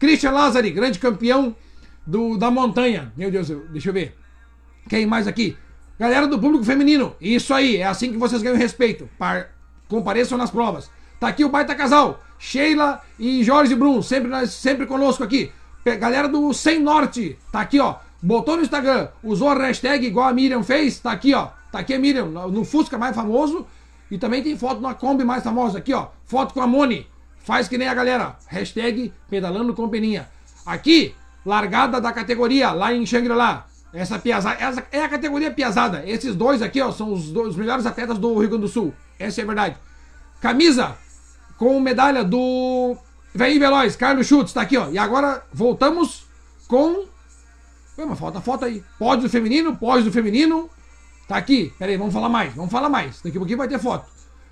Christian 0.00 0.32
Lazari, 0.32 0.70
grande 0.70 0.98
campeão 0.98 1.54
do, 2.04 2.36
da 2.36 2.50
montanha. 2.50 3.12
Meu 3.16 3.30
Deus, 3.30 3.48
eu- 3.50 3.66
deixa 3.68 3.90
eu 3.90 3.92
ver. 3.92 4.16
Quem 4.88 5.06
mais 5.06 5.28
aqui? 5.28 5.56
Galera 5.98 6.26
do 6.26 6.38
público 6.40 6.64
feminino. 6.64 7.14
Isso 7.20 7.54
aí, 7.54 7.76
é 7.76 7.84
assim 7.84 8.10
que 8.10 8.18
vocês 8.18 8.42
ganham 8.42 8.56
respeito. 8.56 9.08
Par- 9.18 9.50
Compareçam 9.88 10.38
nas 10.38 10.50
provas. 10.50 10.90
Tá 11.20 11.28
aqui 11.28 11.44
o 11.44 11.50
baita 11.50 11.74
casal. 11.74 12.20
Sheila 12.38 13.00
e 13.18 13.44
Jorge 13.44 13.74
Brum, 13.76 14.02
sempre, 14.02 14.46
sempre 14.48 14.86
conosco 14.86 15.22
aqui. 15.22 15.52
Galera 15.84 16.28
do 16.28 16.52
Sem 16.54 16.80
Norte, 16.80 17.36
tá 17.52 17.60
aqui, 17.60 17.78
ó. 17.78 17.96
Botou 18.22 18.56
no 18.56 18.62
Instagram, 18.62 19.08
usou 19.22 19.48
a 19.50 19.54
hashtag 19.54 20.06
igual 20.06 20.28
a 20.28 20.32
Miriam 20.32 20.62
fez, 20.62 20.98
tá 20.98 21.12
aqui, 21.12 21.34
ó. 21.34 21.48
Tá 21.70 21.80
aqui 21.80 21.92
a 21.94 21.98
Miriam, 21.98 22.24
no 22.26 22.64
Fusca 22.64 22.96
mais 22.98 23.14
famoso. 23.14 23.66
E 24.12 24.18
também 24.18 24.42
tem 24.42 24.58
foto 24.58 24.78
na 24.78 24.92
Kombi 24.92 25.24
mais 25.24 25.42
famosa, 25.42 25.78
aqui, 25.78 25.94
ó. 25.94 26.08
Foto 26.26 26.52
com 26.52 26.60
a 26.60 26.66
Moni. 26.66 27.06
Faz 27.38 27.66
que 27.66 27.78
nem 27.78 27.88
a 27.88 27.94
galera. 27.94 28.36
Hashtag 28.46 29.10
pedalando 29.30 29.72
com 29.72 29.88
peninha. 29.88 30.28
Aqui, 30.66 31.14
largada 31.46 31.98
da 31.98 32.12
categoria, 32.12 32.72
lá 32.72 32.92
em 32.92 33.06
Xangri-Lá. 33.06 33.66
Essa 33.90 34.18
piazada, 34.18 34.62
essa 34.62 34.86
é 34.92 35.02
a 35.02 35.08
categoria 35.08 35.50
piazada. 35.50 36.02
Esses 36.06 36.36
dois 36.36 36.60
aqui, 36.60 36.78
ó, 36.82 36.92
são 36.92 37.10
os 37.10 37.30
dois 37.30 37.56
melhores 37.56 37.86
atletas 37.86 38.18
do 38.18 38.38
Rio 38.38 38.50
Grande 38.50 38.66
do 38.66 38.68
Sul. 38.68 38.92
Essa 39.18 39.40
é 39.40 39.44
a 39.44 39.46
verdade. 39.46 39.76
Camisa 40.42 40.94
com 41.56 41.80
medalha 41.80 42.22
do 42.22 42.94
Vem 43.34 43.58
Veloz, 43.58 43.96
Carlos 43.96 44.26
Schutz, 44.26 44.52
tá 44.52 44.60
aqui, 44.60 44.76
ó. 44.76 44.90
E 44.90 44.98
agora 44.98 45.42
voltamos 45.54 46.26
com. 46.68 47.06
Ué, 47.96 48.04
mas 48.04 48.18
falta 48.18 48.42
foto 48.42 48.66
aí. 48.66 48.84
Pódio 48.98 49.22
do 49.22 49.30
feminino, 49.30 49.74
pódio 49.74 50.04
do 50.04 50.12
feminino. 50.12 50.68
Tá 51.32 51.38
aqui. 51.38 51.72
Pera 51.78 51.90
aí, 51.90 51.96
vamos 51.96 52.12
falar 52.12 52.28
mais, 52.28 52.52
vamos 52.52 52.70
falar 52.70 52.90
mais. 52.90 53.22
Daqui 53.22 53.38
a 53.38 53.40
pouquinho 53.40 53.56
vai 53.56 53.66
ter 53.66 53.78
foto. 53.78 54.04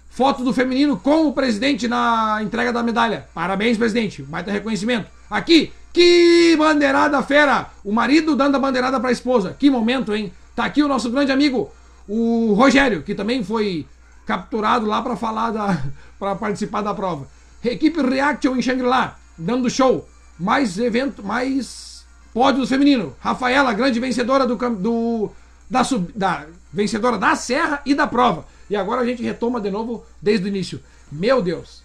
Foto 0.08 0.42
do 0.42 0.50
feminino 0.50 0.96
com 0.96 1.26
o 1.26 1.32
presidente 1.34 1.86
na 1.86 2.38
entrega 2.42 2.72
da 2.72 2.82
medalha. 2.82 3.26
Parabéns, 3.34 3.76
presidente. 3.76 4.22
Baita 4.22 4.50
reconhecimento. 4.50 5.06
Aqui, 5.30 5.74
que 5.92 6.56
bandeirada 6.56 7.22
fera! 7.22 7.68
O 7.84 7.92
marido 7.92 8.34
dando 8.34 8.54
a 8.54 8.58
bandeirada 8.58 8.98
pra 8.98 9.12
esposa. 9.12 9.54
Que 9.58 9.68
momento, 9.68 10.14
hein? 10.14 10.32
Tá 10.56 10.64
aqui 10.64 10.82
o 10.82 10.88
nosso 10.88 11.10
grande 11.10 11.30
amigo, 11.30 11.70
o 12.08 12.54
Rogério, 12.54 13.02
que 13.02 13.14
também 13.14 13.44
foi 13.44 13.86
capturado 14.24 14.86
lá 14.86 15.02
pra 15.02 15.16
falar 15.16 15.50
da. 15.50 15.82
para 16.18 16.34
participar 16.34 16.80
da 16.80 16.94
prova. 16.94 17.28
Equipe 17.62 18.00
Reaction 18.00 18.56
em 18.56 18.62
Shangri-La, 18.62 19.18
dando 19.36 19.68
show. 19.68 20.08
Mais 20.38 20.78
evento, 20.78 21.22
mais 21.22 22.06
pódio 22.32 22.62
do 22.62 22.66
feminino. 22.66 23.14
Rafaela, 23.20 23.74
grande 23.74 24.00
vencedora 24.00 24.46
do, 24.46 24.56
do 24.56 25.30
da, 25.68 25.84
sub, 25.84 26.10
da 26.16 26.46
vencedora 26.72 27.18
da 27.18 27.34
serra 27.34 27.82
e 27.84 27.94
da 27.94 28.06
prova. 28.06 28.46
E 28.68 28.76
agora 28.76 29.00
a 29.02 29.04
gente 29.04 29.22
retoma 29.22 29.60
de 29.60 29.70
novo 29.70 30.04
desde 30.20 30.46
o 30.46 30.48
início. 30.48 30.80
Meu 31.10 31.42
Deus. 31.42 31.82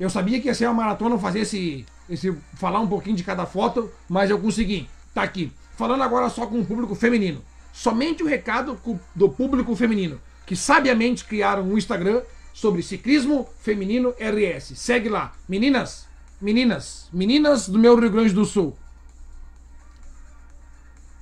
Eu 0.00 0.08
sabia 0.08 0.40
que 0.40 0.48
ia 0.48 0.54
ser 0.54 0.66
uma 0.66 0.74
maratona 0.74 1.18
fazer 1.18 1.40
esse, 1.40 1.86
esse 2.08 2.34
falar 2.54 2.80
um 2.80 2.88
pouquinho 2.88 3.16
de 3.16 3.24
cada 3.24 3.46
foto, 3.46 3.90
mas 4.08 4.30
eu 4.30 4.38
consegui. 4.38 4.88
Tá 5.14 5.22
aqui. 5.22 5.52
Falando 5.76 6.02
agora 6.02 6.28
só 6.28 6.46
com 6.46 6.60
o 6.60 6.64
público 6.64 6.94
feminino. 6.94 7.44
Somente 7.72 8.22
o 8.22 8.26
recado 8.26 8.78
do 9.14 9.28
público 9.28 9.74
feminino, 9.74 10.20
que 10.46 10.54
sabiamente 10.54 11.24
criaram 11.24 11.62
um 11.62 11.78
Instagram 11.78 12.22
sobre 12.52 12.82
ciclismo 12.82 13.48
feminino 13.60 14.14
RS. 14.18 14.78
Segue 14.78 15.08
lá. 15.08 15.32
Meninas, 15.48 16.06
meninas, 16.40 17.08
meninas 17.12 17.68
do 17.68 17.78
meu 17.78 17.98
Rio 17.98 18.10
Grande 18.10 18.34
do 18.34 18.44
Sul. 18.44 18.76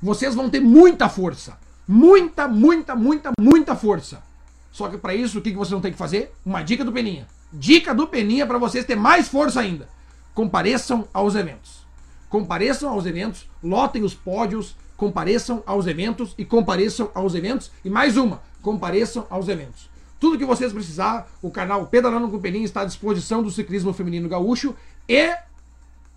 Vocês 0.03 0.35
vão 0.35 0.49
ter 0.49 0.61
muita 0.61 1.09
força. 1.09 1.59
Muita, 1.93 2.47
muita, 2.47 2.95
muita, 2.95 3.33
muita 3.37 3.75
força. 3.75 4.23
Só 4.71 4.89
que 4.89 4.97
para 4.97 5.13
isso, 5.13 5.41
o 5.41 5.43
que 5.43 5.51
vocês 5.51 5.73
não 5.73 5.81
tem 5.81 5.91
que 5.91 5.99
fazer? 5.99 6.33
Uma 6.47 6.63
dica 6.63 6.85
do 6.85 6.93
Peninha. 6.93 7.27
Dica 7.53 7.93
do 7.93 8.07
Peninha 8.07 8.47
para 8.47 8.59
vocês 8.59 8.85
ter 8.85 8.95
mais 8.95 9.27
força 9.27 9.59
ainda. 9.59 9.89
Compareçam 10.33 11.09
aos 11.13 11.35
eventos. 11.35 11.85
Compareçam 12.29 12.91
aos 12.91 13.07
eventos, 13.07 13.51
lotem 13.61 14.05
os 14.05 14.15
pódios, 14.15 14.77
compareçam 14.97 15.65
aos 15.67 15.89
eventos 15.89 16.33
e 16.39 16.45
compareçam 16.45 17.11
aos 17.13 17.35
eventos. 17.35 17.73
E 17.85 17.91
mais 17.91 18.17
uma, 18.17 18.41
compareçam 18.63 19.27
aos 19.29 19.49
eventos. 19.49 19.91
Tudo 20.21 20.39
que 20.39 20.45
vocês 20.45 20.73
precisar, 20.73 21.29
o 21.43 21.51
canal 21.51 21.89
Pedalando 21.89 22.29
com 22.29 22.39
Peninha 22.39 22.65
está 22.65 22.83
à 22.83 22.85
disposição 22.85 23.43
do 23.43 23.51
ciclismo 23.51 23.93
feminino 23.93 24.29
gaúcho 24.29 24.77
e 25.09 25.35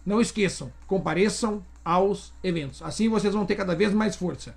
não 0.05 0.21
esqueçam, 0.21 0.71
compareçam 0.85 1.65
aos 1.83 2.31
eventos. 2.43 2.79
Assim 2.83 3.09
vocês 3.09 3.33
vão 3.33 3.43
ter 3.43 3.55
cada 3.55 3.73
vez 3.73 3.91
mais 3.91 4.15
força. 4.15 4.53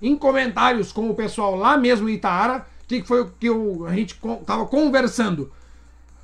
Em 0.00 0.16
comentários 0.16 0.92
com 0.92 1.10
o 1.10 1.14
pessoal 1.14 1.56
lá 1.56 1.76
mesmo 1.76 2.08
em 2.08 2.14
Itaara, 2.14 2.66
que 2.86 3.02
foi 3.02 3.22
o 3.22 3.30
que 3.38 3.48
eu- 3.48 3.84
a 3.86 3.94
gente 3.94 4.18
estava 4.40 4.66
conversando? 4.66 5.50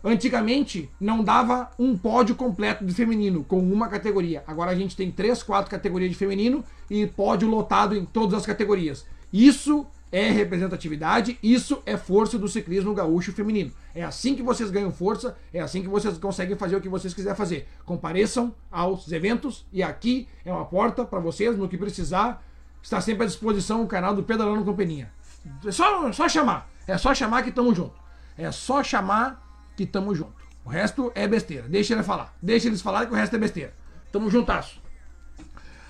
Antigamente 0.02 0.90
não 1.00 1.24
dava 1.24 1.70
um 1.78 1.96
pódio 1.96 2.34
completo 2.34 2.84
de 2.84 2.92
feminino 2.92 3.42
com 3.42 3.58
uma 3.58 3.88
categoria. 3.88 4.44
Agora 4.46 4.70
a 4.70 4.74
gente 4.74 4.94
tem 4.94 5.10
três, 5.10 5.42
quatro 5.42 5.70
categorias 5.70 6.10
de 6.10 6.16
feminino 6.16 6.62
e 6.90 7.06
pódio 7.06 7.48
lotado 7.48 7.96
em 7.96 8.04
todas 8.04 8.34
as 8.34 8.44
categorias. 8.44 9.06
Isso 9.32 9.86
é 10.12 10.30
representatividade, 10.30 11.38
isso 11.42 11.82
é 11.84 11.96
força 11.96 12.38
do 12.38 12.46
ciclismo 12.46 12.94
gaúcho 12.94 13.32
feminino. 13.32 13.72
É 13.94 14.04
assim 14.04 14.36
que 14.36 14.42
vocês 14.42 14.70
ganham 14.70 14.92
força, 14.92 15.36
é 15.52 15.60
assim 15.60 15.82
que 15.82 15.88
vocês 15.88 16.16
conseguem 16.18 16.56
fazer 16.56 16.76
o 16.76 16.80
que 16.80 16.88
vocês 16.88 17.12
quiserem 17.12 17.36
fazer. 17.36 17.66
Compareçam 17.84 18.54
aos 18.70 19.10
eventos 19.10 19.66
e 19.72 19.82
aqui 19.82 20.28
é 20.44 20.52
uma 20.52 20.66
porta 20.66 21.04
para 21.04 21.18
vocês 21.18 21.56
no 21.56 21.68
que 21.68 21.78
precisar. 21.78 22.44
Está 22.84 23.00
sempre 23.00 23.24
à 23.24 23.26
disposição 23.26 23.82
o 23.82 23.86
canal 23.86 24.14
do 24.14 24.22
Pedalando 24.22 24.62
com 24.62 24.74
Peninha. 24.74 25.10
É 25.64 25.72
só, 25.72 26.12
só 26.12 26.28
chamar. 26.28 26.68
É 26.86 26.98
só 26.98 27.14
chamar 27.14 27.42
que 27.42 27.50
tamo 27.50 27.74
junto. 27.74 27.94
É 28.36 28.52
só 28.52 28.84
chamar 28.84 29.42
que 29.74 29.86
tamo 29.86 30.14
junto. 30.14 30.34
O 30.62 30.68
resto 30.68 31.10
é 31.14 31.26
besteira. 31.26 31.66
Deixa 31.66 31.94
ele 31.94 32.02
falar. 32.02 32.34
Deixa 32.42 32.68
eles 32.68 32.82
falarem 32.82 33.08
que 33.08 33.14
o 33.14 33.16
resto 33.16 33.34
é 33.36 33.38
besteira. 33.38 33.72
Tamo 34.12 34.30
juntasso. 34.30 34.82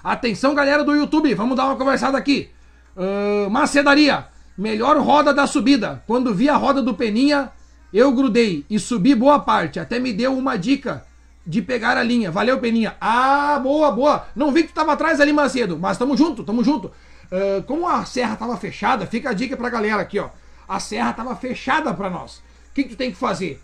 Atenção, 0.05 0.55
galera 0.55 0.84
do 0.84 0.95
YouTube. 0.95 1.34
Vamos 1.34 1.57
dar 1.57 1.64
uma 1.64 1.74
conversada 1.74 2.16
aqui. 2.16 2.49
Ahn, 2.97 3.51
macedaria. 3.51 4.28
Melhor 4.57 4.97
roda 4.99 5.34
da 5.34 5.49
subida. 5.49 6.01
Quando 6.07 6.32
vi 6.32 6.49
a 6.49 6.57
roda 6.57 6.80
do 6.80 6.95
Peninha, 6.95 7.51
eu 7.92 8.12
grudei 8.12 8.64
e 8.70 8.78
subi 8.78 9.16
boa 9.16 9.40
parte. 9.40 9.80
Até 9.80 9.99
me 9.99 10.12
deu 10.12 10.32
uma 10.38 10.57
dica 10.57 11.05
de 11.47 11.61
pegar 11.62 11.97
a 11.97 12.03
linha. 12.03 12.30
Valeu, 12.30 12.59
Peninha. 12.59 12.97
Ah, 13.01 13.59
boa, 13.62 13.90
boa. 13.90 14.26
Não 14.34 14.53
vi 14.53 14.62
que 14.62 14.68
tu 14.68 14.74
tava 14.74 14.92
atrás 14.92 15.20
ali, 15.20 15.32
Macedo. 15.32 15.78
Mas 15.78 15.99
tamo 15.99 16.16
junto, 16.16 16.42
tamo 16.45 16.62
junto. 16.64 16.90
Ahn, 17.30 17.62
como 17.66 17.88
a 17.88 18.05
serra 18.05 18.36
tava 18.36 18.57
fechada, 18.57 19.07
fica 19.07 19.30
a 19.30 19.32
dica 19.32 19.57
pra 19.57 19.68
galera 19.68 20.01
aqui, 20.03 20.18
ó. 20.18 20.28
A 20.68 20.80
serra 20.80 21.12
tava 21.12 21.34
fechada 21.36 21.92
pra 21.92 22.09
nós. 22.09 22.36
O 22.38 22.74
que, 22.74 22.84
que 22.84 22.90
tu 22.90 22.97
tem 22.97 23.11
que 23.11 23.16
fazer? 23.18 23.61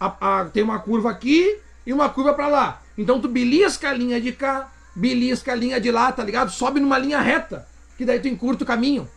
a- 0.00 0.40
a- 0.40 0.44
tem 0.46 0.62
uma 0.62 0.78
curva 0.80 1.10
aqui 1.10 1.58
e 1.86 1.92
uma 1.92 2.08
curva 2.10 2.34
pra 2.34 2.46
lá. 2.48 2.82
Então 2.98 3.20
tu 3.20 3.28
belisca 3.28 3.88
a 3.88 3.92
linha 3.94 4.20
de 4.20 4.32
cá, 4.32 4.70
belisca 4.94 5.52
a 5.52 5.54
linha 5.54 5.80
de 5.80 5.90
lá, 5.90 6.12
tá 6.12 6.22
ligado? 6.22 6.50
Sobe 6.50 6.78
numa 6.80 6.98
linha 6.98 7.20
reta, 7.20 7.66
que 7.96 8.04
daí 8.04 8.20
tu 8.20 8.28
encurta 8.28 8.64
o 8.64 8.66
caminho. 8.66 9.08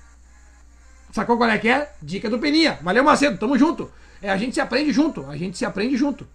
Sacou 1.11 1.35
qual 1.37 1.49
é 1.49 1.57
que 1.57 1.67
é? 1.67 1.91
Dica 2.01 2.29
do 2.29 2.39
Peninha. 2.39 2.79
Valeu, 2.81 3.03
Macedo, 3.03 3.37
tamo 3.37 3.57
junto. 3.57 3.91
É, 4.21 4.29
a 4.29 4.37
gente 4.37 4.53
se 4.53 4.61
aprende 4.61 4.91
junto, 4.93 5.25
a 5.29 5.35
gente 5.35 5.57
se 5.57 5.65
aprende 5.65 5.97
junto. 5.97 6.27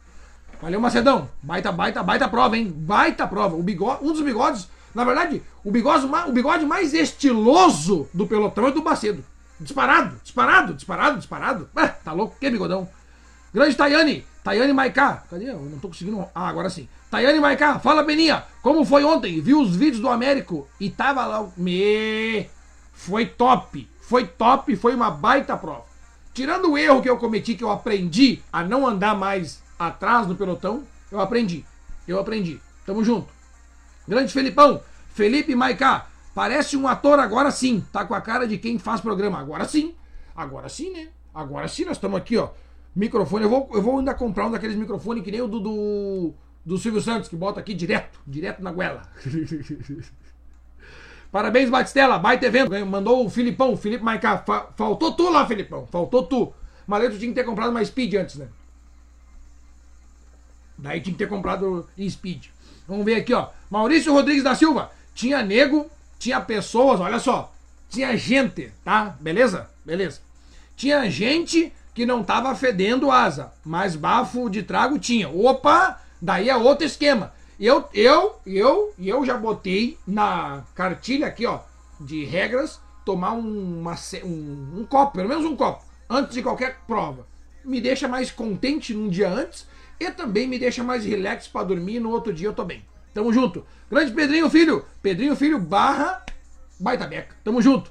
Valeu, 0.63 0.81
Macedão. 0.81 1.29
Baita, 1.43 1.73
baita, 1.73 2.05
baita 2.05 2.29
prova, 2.29 2.57
hein? 2.57 2.73
Baita 2.73 3.27
prova. 3.27 3.57
O 3.57 3.63
bigode, 3.65 4.05
um 4.05 4.13
dos 4.13 4.23
bigodes, 4.23 4.69
na 4.95 5.03
verdade, 5.05 5.43
o 5.65 5.73
bigode, 5.73 6.07
o 6.07 6.33
bigode 6.33 6.65
mais 6.65 6.95
estiloso 6.95 8.09
do 8.15 8.29
pelotão 8.29 8.69
é 8.69 8.71
do 8.71 8.81
Macedo. 8.81 9.25
Disparado, 9.59 10.21
disparado, 10.23 10.75
disparado, 10.75 11.19
disparado. 11.19 11.69
Ah, 11.75 11.89
tá 11.89 12.13
louco? 12.13 12.37
Que 12.39 12.49
bigodão. 12.49 12.89
Grande 13.53 13.75
Tayane, 13.75 14.25
Tayane 14.45 14.73
Maiká. 14.73 15.25
Cadê? 15.29 15.51
Eu 15.51 15.59
não 15.59 15.81
tô 15.81 15.89
conseguindo. 15.89 16.25
Ah, 16.33 16.49
agora 16.49 16.71
sim. 16.71 16.89
Tayane 17.11 17.41
Maiká, 17.41 17.81
fala 17.81 18.05
Beninha, 18.05 18.45
como 18.63 18.85
foi 18.85 19.03
ontem? 19.03 19.41
Viu 19.41 19.61
os 19.61 19.75
vídeos 19.75 20.01
do 20.01 20.09
Américo 20.09 20.69
e 20.79 20.89
tava 20.89 21.27
lá. 21.27 21.45
Me. 21.57 22.49
Foi 22.93 23.27
top. 23.27 23.91
Foi 24.01 24.29
top, 24.29 24.77
foi 24.77 24.95
uma 24.95 25.11
baita 25.11 25.57
prova. 25.57 25.87
Tirando 26.33 26.71
o 26.71 26.79
erro 26.79 27.03
que 27.03 27.11
eu 27.11 27.19
cometi, 27.19 27.57
que 27.57 27.65
eu 27.65 27.71
aprendi 27.71 28.41
a 28.53 28.63
não 28.63 28.87
andar 28.87 29.17
mais 29.17 29.62
atrás 29.79 30.27
no 30.27 30.35
pelotão, 30.35 30.85
eu 31.11 31.20
aprendi. 31.20 31.64
Eu 32.07 32.18
aprendi. 32.18 32.61
Tamo 32.87 33.05
junto. 33.05 33.29
Grande 34.07 34.33
Felipão, 34.33 34.81
Felipe 35.14 35.55
Maiká, 35.55 36.07
parece 36.35 36.77
um 36.77 36.89
ator 36.89 37.18
agora 37.20 37.51
sim. 37.51 37.85
Tá 37.93 38.05
com 38.05 38.14
a 38.14 38.20
cara 38.20 38.47
de 38.47 38.59
quem 38.59 38.79
faz 38.79 39.01
programa. 39.01 39.39
Agora 39.39 39.64
sim. 39.64 39.95
Agora 40.35 40.68
sim, 40.68 40.91
né? 40.91 41.09
Agora 41.35 41.68
sim, 41.68 41.85
nós 41.85 41.97
estamos 41.97 42.18
aqui, 42.18 42.37
ó. 42.37 42.51
Microfone. 42.95 43.45
Eu 43.45 43.51
vou, 43.51 43.70
eu 43.73 43.83
vou 43.83 43.99
ainda 43.99 44.14
comprar 44.14 44.47
um 44.47 44.51
daqueles 44.51 44.77
microfones 44.77 45.23
que 45.23 45.31
nem 45.31 45.41
o 45.41 45.49
do, 45.49 45.61
do, 45.61 46.35
do 46.64 46.79
Silvio 46.79 47.01
Santos, 47.01 47.29
que 47.29 47.37
bota 47.37 47.61
aqui 47.61 47.73
direto, 47.75 48.20
direto 48.27 48.62
na 48.62 48.73
goela. 48.73 49.03
Parabéns, 51.31 51.70
Batistela, 51.70 52.18
baita 52.18 52.45
evento. 52.47 52.70
Mandou 52.87 53.25
o 53.25 53.31
Filipão, 53.31 53.75
Felipe 53.77 54.05
Maiká. 54.05 54.39
Fa- 54.39 54.68
faltou 54.77 55.12
tu 55.12 55.31
lá, 55.31 55.47
Filipão. 55.47 55.87
Faltou 55.87 56.25
tu. 56.25 56.53
Tu 56.87 57.18
tinha 57.18 57.29
que 57.31 57.35
ter 57.35 57.45
comprado 57.45 57.70
uma 57.70 57.83
Speed 57.83 58.14
antes, 58.14 58.37
né? 58.37 58.49
Daí 60.83 61.01
tinha 61.01 61.12
que 61.12 61.18
ter 61.18 61.28
comprado 61.28 61.89
em 61.97 62.11
Speed. 62.11 62.47
Vamos 62.89 63.05
ver 63.05 63.14
aqui, 63.14 63.33
ó. 63.33 63.49
Maurício 63.70 64.12
Rodrigues 64.12 64.43
da 64.43 64.57
Silva. 64.57 64.91
Tinha 65.14 65.41
nego, 65.41 65.89
tinha 66.18 66.41
pessoas, 66.41 66.99
olha 66.99 67.20
só. 67.20 67.55
Tinha 67.89 68.16
gente, 68.16 68.72
tá? 68.85 69.16
Beleza? 69.20 69.70
Beleza. 69.85 70.20
Tinha 70.76 71.09
gente 71.09 71.72
que 71.95 72.05
não 72.05 72.24
tava 72.24 72.53
fedendo 72.57 73.12
asa, 73.12 73.53
mas 73.64 73.95
bafo 73.95 74.51
de 74.51 74.64
trago 74.64 74.99
tinha. 74.99 75.28
Opa! 75.28 76.01
Daí 76.20 76.49
é 76.49 76.57
outro 76.57 76.85
esquema. 76.85 77.33
Eu, 77.61 77.85
eu, 77.95 78.41
eu, 78.45 78.93
eu 78.99 79.24
já 79.24 79.37
botei 79.37 79.97
na 80.05 80.64
cartilha 80.74 81.28
aqui, 81.28 81.47
ó, 81.47 81.61
de 82.01 82.24
regras, 82.24 82.80
tomar 83.05 83.35
um, 83.35 83.80
uma, 83.80 83.95
um, 84.24 84.80
um 84.80 84.87
copo, 84.89 85.12
pelo 85.12 85.28
menos 85.28 85.45
um 85.45 85.55
copo, 85.55 85.85
antes 86.11 86.35
de 86.35 86.43
qualquer 86.43 86.80
prova. 86.89 87.24
Me 87.64 87.80
deixa 87.80 88.09
mais 88.09 88.33
contente 88.33 88.93
num 88.93 89.09
dia 89.09 89.28
antes 89.28 89.66
e 90.03 90.11
também 90.11 90.46
me 90.46 90.59
deixa 90.59 90.82
mais 90.82 91.05
relax 91.05 91.46
pra 91.46 91.62
dormir 91.62 92.00
no 92.00 92.11
outro 92.11 92.32
dia 92.32 92.48
eu 92.48 92.53
tô 92.53 92.64
bem. 92.64 92.84
Tamo 93.14 93.32
junto. 93.32 93.64
Grande 93.90 94.12
Pedrinho 94.12 94.48
Filho. 94.48 94.84
Pedrinho 95.03 95.36
Filho 95.36 95.59
barra 95.59 96.24
Baita 96.80 97.07
Beca. 97.07 97.36
Tamo 97.44 97.62
junto. 97.62 97.90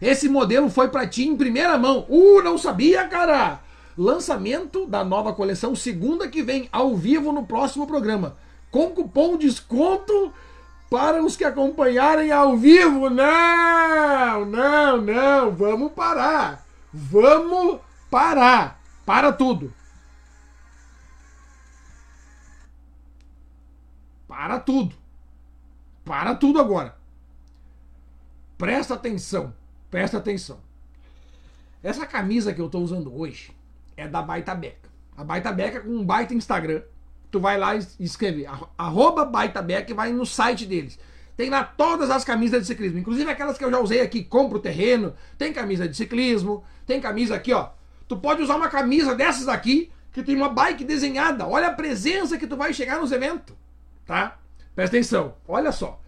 Esse 0.00 0.28
modelo 0.28 0.68
foi 0.68 0.88
pra 0.88 1.06
ti 1.06 1.26
em 1.26 1.36
primeira 1.36 1.78
mão. 1.78 2.04
Uh, 2.08 2.42
não 2.42 2.58
sabia, 2.58 3.06
cara! 3.06 3.60
Lançamento 3.96 4.86
da 4.86 5.04
nova 5.04 5.32
coleção 5.32 5.76
segunda 5.76 6.26
que 6.26 6.42
vem, 6.42 6.68
ao 6.72 6.96
vivo 6.96 7.30
no 7.30 7.46
próximo 7.46 7.86
programa. 7.86 8.36
Com 8.70 8.90
cupom 8.90 9.36
desconto 9.36 10.32
para 10.90 11.22
os 11.22 11.36
que 11.36 11.44
acompanharem 11.44 12.32
ao 12.32 12.56
vivo. 12.56 13.08
Não, 13.08 14.44
não, 14.44 15.00
não. 15.00 15.50
Vamos 15.52 15.92
parar. 15.92 16.66
Vamos 16.92 17.78
parar. 18.10 18.80
Para 19.06 19.32
tudo. 19.32 19.72
Para 24.32 24.58
tudo. 24.58 24.94
Para 26.06 26.34
tudo 26.34 26.58
agora. 26.58 26.96
Presta 28.56 28.94
atenção. 28.94 29.52
Presta 29.90 30.16
atenção. 30.16 30.58
Essa 31.82 32.06
camisa 32.06 32.54
que 32.54 32.60
eu 32.60 32.70
tô 32.70 32.78
usando 32.78 33.14
hoje 33.14 33.54
é 33.94 34.08
da 34.08 34.22
Baita 34.22 34.54
Beca. 34.54 34.88
A 35.18 35.22
Baita 35.22 35.52
Beca 35.52 35.80
com 35.82 35.90
um 35.90 36.02
baita 36.02 36.32
Instagram. 36.32 36.80
Tu 37.30 37.38
vai 37.38 37.58
lá 37.58 37.76
e 37.76 37.86
escreve 38.00 38.46
arro- 38.46 38.70
arroba 38.78 39.26
Baita 39.26 39.60
Beca 39.60 39.90
e 39.90 39.94
vai 39.94 40.10
no 40.10 40.24
site 40.24 40.64
deles. 40.64 40.98
Tem 41.36 41.50
lá 41.50 41.62
todas 41.62 42.08
as 42.10 42.24
camisas 42.24 42.62
de 42.62 42.66
ciclismo, 42.68 42.98
inclusive 42.98 43.30
aquelas 43.30 43.58
que 43.58 43.64
eu 43.66 43.70
já 43.70 43.80
usei 43.80 44.00
aqui, 44.00 44.24
compro 44.24 44.60
terreno, 44.60 45.14
tem 45.36 45.52
camisa 45.52 45.86
de 45.86 45.94
ciclismo, 45.94 46.64
tem 46.86 47.02
camisa 47.02 47.34
aqui, 47.34 47.52
ó. 47.52 47.68
Tu 48.08 48.16
pode 48.16 48.40
usar 48.40 48.56
uma 48.56 48.70
camisa 48.70 49.14
dessas 49.14 49.46
aqui, 49.46 49.92
que 50.10 50.22
tem 50.22 50.34
uma 50.36 50.48
bike 50.48 50.84
desenhada. 50.84 51.46
Olha 51.46 51.68
a 51.68 51.74
presença 51.74 52.38
que 52.38 52.46
tu 52.46 52.56
vai 52.56 52.72
chegar 52.72 52.98
nos 52.98 53.12
eventos, 53.12 53.54
tá? 54.06 54.38
Presta 54.74 54.96
atenção, 54.96 55.34
olha 55.46 55.72
só. 55.72 56.00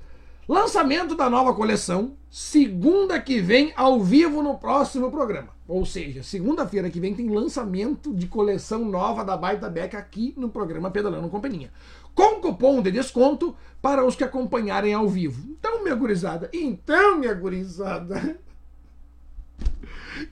Lançamento 0.46 1.14
da 1.14 1.30
nova 1.30 1.54
coleção, 1.54 2.16
segunda 2.30 3.18
que 3.18 3.40
vem, 3.40 3.72
ao 3.76 4.02
vivo 4.02 4.42
no 4.42 4.58
próximo 4.58 5.10
programa. 5.10 5.48
Ou 5.66 5.86
seja, 5.86 6.22
segunda-feira 6.22 6.90
que 6.90 7.00
vem 7.00 7.14
tem 7.14 7.30
lançamento 7.30 8.12
de 8.12 8.26
coleção 8.26 8.84
nova 8.84 9.24
da 9.24 9.36
Baita 9.36 9.70
Beca 9.70 9.96
aqui 9.96 10.34
no 10.36 10.50
programa 10.50 10.90
Pedalando 10.90 11.30
Companhia. 11.30 11.70
Com 12.14 12.40
cupom 12.42 12.82
de 12.82 12.90
desconto 12.90 13.56
para 13.80 14.04
os 14.04 14.14
que 14.14 14.22
acompanharem 14.22 14.92
ao 14.92 15.08
vivo. 15.08 15.48
Então, 15.48 15.82
minha 15.82 15.94
gurizada, 15.94 16.50
então, 16.52 17.18
minha 17.18 17.34
gurizada. 17.34 18.38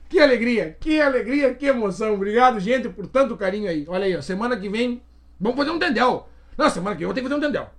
Que 0.07 0.17
alegria, 0.17 0.77
que 0.79 1.01
alegria, 1.01 1.53
que 1.53 1.65
emoção. 1.65 2.13
Obrigado, 2.13 2.57
gente, 2.57 2.87
por 2.87 3.05
tanto 3.05 3.35
carinho 3.35 3.69
aí. 3.69 3.83
Olha 3.89 4.05
aí, 4.05 4.15
ó, 4.15 4.21
semana 4.21 4.55
que 4.55 4.69
vem, 4.69 5.01
vamos 5.37 5.57
fazer 5.57 5.71
um 5.71 5.79
tendel. 5.79 6.29
Não, 6.57 6.69
semana 6.69 6.95
que 6.95 6.99
vem 6.99 7.03
eu 7.03 7.09
vou 7.09 7.15
ter 7.15 7.21
que 7.21 7.27
fazer 7.27 7.39
um 7.39 7.41
tendel. 7.41 7.69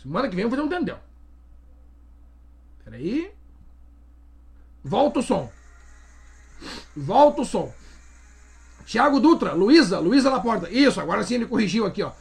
Semana 0.00 0.28
que 0.28 0.36
vem 0.36 0.44
eu 0.44 0.50
vou 0.50 0.58
fazer 0.58 0.68
um 0.68 0.70
tendel. 0.70 0.98
Peraí. 2.84 3.30
Volta 4.82 5.20
o 5.20 5.22
som. 5.22 5.50
Volta 6.96 7.42
o 7.42 7.44
som. 7.44 7.72
Tiago 8.84 9.18
Dutra, 9.18 9.52
Luísa, 9.52 9.98
Luísa 9.98 10.30
Laporta. 10.30 10.68
Isso, 10.70 11.00
agora 11.00 11.22
sim 11.22 11.36
ele 11.36 11.46
corrigiu 11.46 11.86
aqui, 11.86 12.02
ó. 12.02 12.12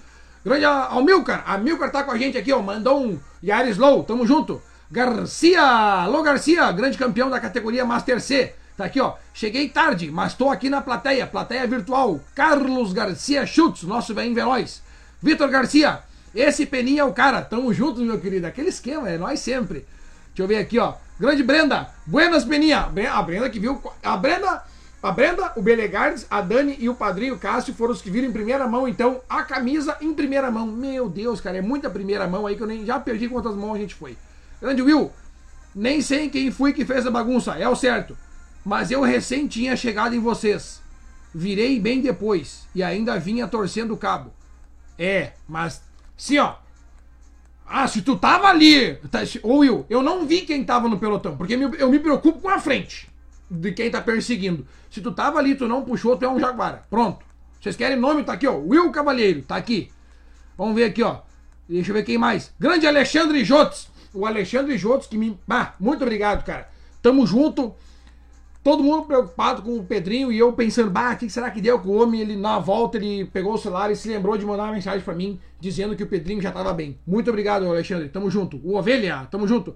Grande 0.45 0.65
Almilcar, 0.65 1.43
Amilcar 1.45 1.91
tá 1.91 2.03
com 2.03 2.11
a 2.11 2.17
gente 2.17 2.37
aqui, 2.37 2.51
ó. 2.51 2.61
Mandou 2.61 3.01
um 3.01 3.19
Yaris 3.43 3.77
Low, 3.77 4.03
tamo 4.03 4.25
junto. 4.25 4.61
Garcia, 4.89 5.61
Alô 5.61 6.21
Garcia, 6.21 6.71
grande 6.71 6.97
campeão 6.97 7.29
da 7.29 7.39
categoria 7.39 7.85
Master 7.85 8.21
C. 8.21 8.55
Tá 8.77 8.85
aqui, 8.85 8.99
ó. 8.99 9.15
Cheguei 9.33 9.69
tarde, 9.69 10.09
mas 10.11 10.33
tô 10.33 10.49
aqui 10.49 10.69
na 10.69 10.81
plateia, 10.81 11.27
plateia 11.27 11.67
virtual. 11.67 12.19
Carlos 12.33 12.93
Garcia 12.93 13.45
Schutz, 13.45 13.83
nosso 13.83 14.13
bem 14.13 14.33
veloz. 14.33 14.81
Vitor 15.23 15.49
Garcia, 15.49 16.01
esse 16.35 16.65
Peninha 16.65 17.01
é 17.01 17.05
o 17.05 17.13
cara. 17.13 17.41
Tamo 17.41 17.73
juntos, 17.73 18.03
meu 18.03 18.19
querido. 18.19 18.45
Aquele 18.45 18.67
esquema, 18.67 19.09
é 19.09 19.17
nós 19.17 19.39
sempre. 19.39 19.87
Deixa 20.27 20.43
eu 20.43 20.47
ver 20.47 20.57
aqui, 20.57 20.77
ó. 20.77 20.95
Grande 21.17 21.41
Brenda, 21.41 21.89
buenas 22.05 22.43
Peninha. 22.43 22.89
A 23.13 23.21
Brenda 23.21 23.49
que 23.49 23.57
viu. 23.57 23.81
A 24.03 24.17
Brenda 24.17 24.61
a 25.01 25.11
Brenda, 25.11 25.51
o 25.57 25.61
Belegardes, 25.61 26.25
a 26.29 26.39
Dani 26.39 26.77
e 26.79 26.87
o 26.87 26.95
padrinho 26.95 27.37
Cássio 27.37 27.73
foram 27.73 27.91
os 27.91 28.01
que 28.01 28.09
viram 28.09 28.29
em 28.29 28.31
primeira 28.31 28.65
mão, 28.69 28.87
então, 28.87 29.19
a 29.29 29.43
camisa 29.43 29.97
em 29.99 30.13
primeira 30.13 30.49
mão. 30.49 30.65
Meu 30.65 31.09
Deus, 31.09 31.41
cara, 31.41 31.57
é 31.57 31.61
muita 31.61 31.89
primeira 31.89 32.25
mão 32.25 32.47
aí 32.47 32.55
que 32.55 32.63
eu 32.63 32.67
nem 32.67 32.85
já 32.85 32.97
perdi 33.01 33.27
quantas 33.27 33.53
mãos 33.53 33.75
a 33.75 33.79
gente 33.79 33.95
foi. 33.95 34.17
Grande 34.61 34.81
Will, 34.81 35.11
nem 35.75 36.01
sei 36.01 36.29
quem 36.29 36.51
foi 36.51 36.71
que 36.71 36.85
fez 36.85 37.05
a 37.05 37.11
bagunça, 37.11 37.51
é 37.55 37.67
o 37.67 37.75
certo. 37.75 38.17
Mas 38.63 38.91
eu 38.91 39.01
recém 39.01 39.45
tinha 39.45 39.75
chegado 39.75 40.15
em 40.15 40.21
vocês. 40.21 40.81
Virei 41.35 41.81
bem 41.81 41.99
depois 41.99 42.65
e 42.73 42.81
ainda 42.81 43.19
vinha 43.19 43.45
torcendo 43.45 43.93
o 43.93 43.97
cabo. 43.97 44.31
É, 44.97 45.31
mas 45.47 45.81
sim, 46.15 46.37
ó. 46.37 46.55
Ah, 47.65 47.87
se 47.87 48.01
tu 48.01 48.15
tava 48.15 48.47
ali, 48.47 48.95
tá, 49.09 49.21
ô 49.41 49.57
Will, 49.59 49.85
eu 49.89 50.03
não 50.03 50.25
vi 50.25 50.41
quem 50.41 50.63
tava 50.63 50.87
no 50.87 50.99
pelotão, 50.99 51.35
porque 51.37 51.53
eu 51.53 51.89
me 51.89 51.99
preocupo 51.99 52.41
com 52.41 52.49
a 52.49 52.59
frente 52.59 53.09
de 53.49 53.71
quem 53.71 53.89
tá 53.89 54.01
perseguindo. 54.01 54.67
Se 54.89 55.01
tu 55.01 55.11
tava 55.11 55.39
ali, 55.39 55.55
tu 55.55 55.67
não 55.67 55.83
puxou, 55.83 56.15
tu 56.17 56.25
é 56.25 56.29
um 56.29 56.39
jaguara. 56.39 56.85
Pronto. 56.89 57.25
Vocês 57.59 57.75
querem 57.75 57.97
nome? 57.97 58.23
Tá 58.23 58.33
aqui, 58.33 58.45
ó. 58.45 58.55
Will 58.57 58.91
Cavalheiro, 58.91 59.41
tá 59.41 59.55
aqui. 59.55 59.91
Vamos 60.57 60.75
ver 60.75 60.85
aqui, 60.85 61.01
ó. 61.01 61.21
Deixa 61.67 61.91
eu 61.91 61.95
ver 61.95 62.03
quem 62.03 62.17
mais. 62.17 62.53
Grande 62.59 62.85
Alexandre 62.85 63.43
Jotes. 63.43 63.87
O 64.13 64.25
Alexandre 64.25 64.77
Jotes 64.77 65.07
que 65.07 65.17
me. 65.17 65.39
Ah, 65.49 65.73
muito 65.79 66.01
obrigado, 66.03 66.43
cara. 66.43 66.69
Tamo 67.01 67.25
junto. 67.25 67.73
Todo 68.63 68.83
mundo 68.83 69.03
preocupado 69.03 69.61
com 69.61 69.77
o 69.77 69.83
Pedrinho 69.83 70.31
e 70.31 70.39
eu 70.39 70.53
pensando, 70.53 70.89
bah, 70.89 71.13
o 71.13 71.17
que 71.17 71.29
será 71.29 71.51
que 71.51 71.59
deu 71.59 71.79
com 71.79 71.89
o 71.89 72.01
homem? 72.01 72.21
Ele, 72.21 72.37
na 72.37 72.59
volta, 72.59 72.97
ele 72.97 73.25
pegou 73.25 73.55
o 73.55 73.57
celular 73.57 73.91
e 73.91 73.95
se 73.95 74.07
lembrou 74.07 74.37
de 74.37 74.45
mandar 74.45 74.63
uma 74.63 74.73
mensagem 74.73 75.01
para 75.01 75.13
mim 75.13 75.39
dizendo 75.59 75.95
que 75.95 76.03
o 76.03 76.07
Pedrinho 76.07 76.41
já 76.41 76.51
tava 76.51 76.73
bem. 76.73 76.97
Muito 77.05 77.29
obrigado, 77.29 77.67
Alexandre. 77.67 78.07
Tamo 78.07 78.31
junto. 78.31 78.61
O 78.63 78.77
Ovelha, 78.77 79.27
tamo 79.29 79.45
junto. 79.45 79.75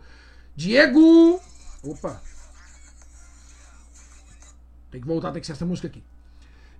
Diego. 0.55 1.39
Opa, 1.83 2.21
tem 4.89 5.01
que 5.01 5.07
voltar, 5.07 5.31
tem 5.31 5.41
que 5.41 5.47
ser 5.47 5.53
essa 5.53 5.65
música 5.65 5.87
aqui. 5.87 6.03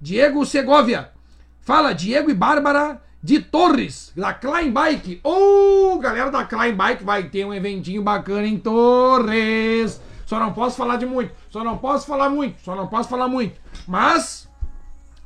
Diego 0.01 0.45
Segovia. 0.45 1.11
Fala, 1.61 1.93
Diego 1.93 2.31
e 2.31 2.33
Bárbara 2.33 3.01
de 3.21 3.39
Torres, 3.39 4.13
da 4.15 4.33
Klein 4.33 4.71
Bike. 4.71 5.19
Ô, 5.23 5.93
oh, 5.93 5.99
galera 5.99 6.31
da 6.31 6.45
Klein 6.45 6.73
Bike, 6.73 7.03
vai 7.03 7.29
ter 7.29 7.45
um 7.45 7.53
eventinho 7.53 8.01
bacana 8.01 8.47
em 8.47 8.57
Torres. 8.57 9.99
Só 10.27 10.37
não 10.37 10.51
posso 10.51 10.75
falar 10.75 10.97
de 10.97 11.05
muito, 11.05 11.33
só 11.49 11.63
não 11.63 11.77
posso 11.77 12.05
falar 12.05 12.29
muito, 12.29 12.59
só 12.61 12.75
não 12.75 12.85
posso 12.85 13.07
falar 13.07 13.29
muito. 13.29 13.61
Mas, 13.87 14.45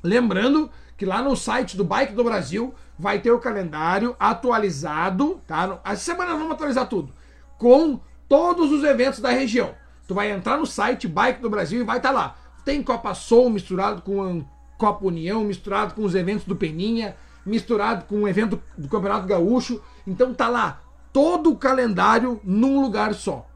lembrando 0.03 0.69
que 0.95 1.07
lá 1.07 1.23
no 1.23 1.35
site 1.35 1.75
do 1.75 1.83
Bike 1.83 2.13
do 2.13 2.23
Brasil 2.23 2.71
vai 2.99 3.17
ter 3.17 3.31
o 3.31 3.39
calendário 3.39 4.15
atualizado, 4.19 5.41
tá? 5.47 5.79
Essa 5.83 6.03
semana 6.03 6.35
vamos 6.35 6.51
atualizar 6.51 6.87
tudo. 6.87 7.11
Com 7.57 7.99
todos 8.29 8.71
os 8.71 8.83
eventos 8.83 9.19
da 9.19 9.31
região. 9.31 9.73
Tu 10.07 10.13
vai 10.13 10.29
entrar 10.29 10.55
no 10.55 10.67
site 10.67 11.07
Bike 11.07 11.41
do 11.41 11.49
Brasil 11.49 11.81
e 11.81 11.83
vai 11.83 11.97
estar 11.97 12.09
tá 12.09 12.15
lá. 12.15 12.35
Tem 12.63 12.83
Copa 12.83 13.15
Soul 13.15 13.49
misturado 13.49 14.03
com 14.03 14.45
Copa 14.77 15.03
União, 15.03 15.43
misturado 15.43 15.95
com 15.95 16.03
os 16.03 16.13
eventos 16.13 16.45
do 16.45 16.55
Peninha, 16.55 17.17
misturado 17.43 18.05
com 18.05 18.21
o 18.21 18.27
evento 18.27 18.61
do 18.77 18.87
Campeonato 18.87 19.25
Gaúcho. 19.25 19.81
Então 20.05 20.31
tá 20.31 20.47
lá 20.47 20.79
todo 21.11 21.49
o 21.49 21.57
calendário 21.57 22.39
num 22.43 22.79
lugar 22.79 23.15
só. 23.15 23.47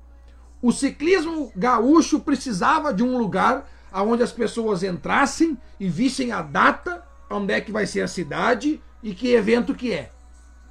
O 0.65 0.71
ciclismo 0.71 1.51
gaúcho 1.55 2.19
precisava 2.19 2.91
de 2.91 3.03
um 3.03 3.19
lugar 3.19 3.69
onde 3.93 4.23
as 4.23 4.31
pessoas 4.31 4.81
entrassem 4.81 5.55
e 5.79 5.87
vissem 5.87 6.31
a 6.31 6.41
data, 6.41 7.05
onde 7.29 7.53
é 7.53 7.61
que 7.61 7.71
vai 7.71 7.85
ser 7.85 8.01
a 8.01 8.07
cidade 8.07 8.81
e 9.03 9.13
que 9.13 9.31
evento 9.31 9.75
que 9.75 9.93
é. 9.93 10.09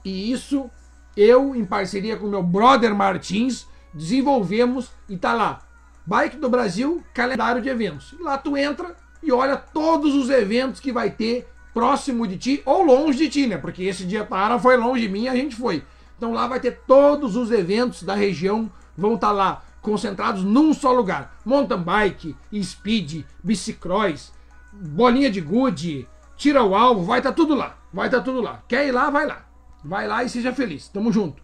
E 0.04 0.32
isso 0.32 0.68
eu, 1.16 1.54
em 1.54 1.64
parceria 1.64 2.16
com 2.16 2.26
meu 2.26 2.42
brother 2.42 2.92
Martins, 2.92 3.68
desenvolvemos 3.94 4.90
e 5.08 5.16
tá 5.16 5.32
lá. 5.32 5.62
Bike 6.04 6.38
do 6.38 6.50
Brasil, 6.50 7.00
calendário 7.14 7.62
de 7.62 7.68
eventos. 7.68 8.16
Lá 8.18 8.36
tu 8.36 8.56
entra 8.56 8.96
e 9.22 9.30
olha 9.30 9.56
todos 9.56 10.12
os 10.16 10.28
eventos 10.28 10.80
que 10.80 10.90
vai 10.90 11.08
ter 11.08 11.46
próximo 11.72 12.26
de 12.26 12.36
ti 12.36 12.62
ou 12.66 12.82
longe 12.82 13.16
de 13.16 13.28
ti, 13.28 13.46
né? 13.46 13.58
Porque 13.58 13.84
esse 13.84 14.04
dia 14.04 14.24
para 14.24 14.58
foi 14.58 14.76
longe 14.76 15.02
de 15.02 15.08
mim 15.08 15.28
a 15.28 15.36
gente 15.36 15.54
foi. 15.54 15.84
Então 16.16 16.32
lá 16.32 16.48
vai 16.48 16.58
ter 16.58 16.80
todos 16.84 17.36
os 17.36 17.52
eventos 17.52 18.02
da 18.02 18.16
região 18.16 18.68
vão 18.96 19.14
estar 19.14 19.28
tá 19.28 19.32
lá 19.32 19.62
concentrados 19.84 20.42
num 20.42 20.72
só 20.72 20.90
lugar. 20.90 21.36
Mountain 21.44 21.82
bike, 21.82 22.36
speed, 22.62 23.24
bicicross, 23.42 24.32
bolinha 24.72 25.30
de 25.30 25.42
gude, 25.42 26.08
tira 26.36 26.64
o 26.64 26.74
alvo, 26.74 27.04
vai 27.04 27.20
estar 27.20 27.30
tá 27.30 27.36
tudo 27.36 27.54
lá. 27.54 27.76
Vai 27.92 28.06
estar 28.06 28.18
tá 28.18 28.24
tudo 28.24 28.40
lá. 28.40 28.62
Quer 28.66 28.88
ir 28.88 28.92
lá, 28.92 29.10
vai 29.10 29.26
lá. 29.26 29.44
Vai 29.84 30.08
lá 30.08 30.24
e 30.24 30.28
seja 30.28 30.52
feliz. 30.52 30.88
Tamo 30.88 31.12
junto. 31.12 31.42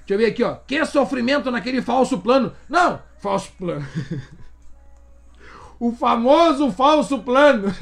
Deixa 0.00 0.14
eu 0.14 0.18
ver 0.18 0.26
aqui, 0.26 0.44
ó. 0.44 0.56
Que 0.66 0.84
sofrimento 0.84 1.50
naquele 1.50 1.80
falso 1.80 2.18
plano. 2.18 2.52
Não, 2.68 3.00
falso 3.18 3.50
plano. 3.58 3.86
o 5.80 5.90
famoso 5.92 6.70
falso 6.70 7.20
plano. 7.20 7.74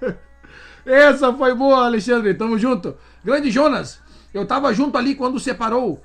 Essa 0.84 1.32
foi 1.32 1.54
boa, 1.54 1.86
Alexandre. 1.86 2.34
Tamo 2.34 2.58
junto. 2.58 2.94
Grande 3.24 3.50
Jonas, 3.50 4.00
eu 4.32 4.46
tava 4.46 4.72
junto 4.74 4.98
ali 4.98 5.14
quando 5.14 5.40
separou. 5.40 6.02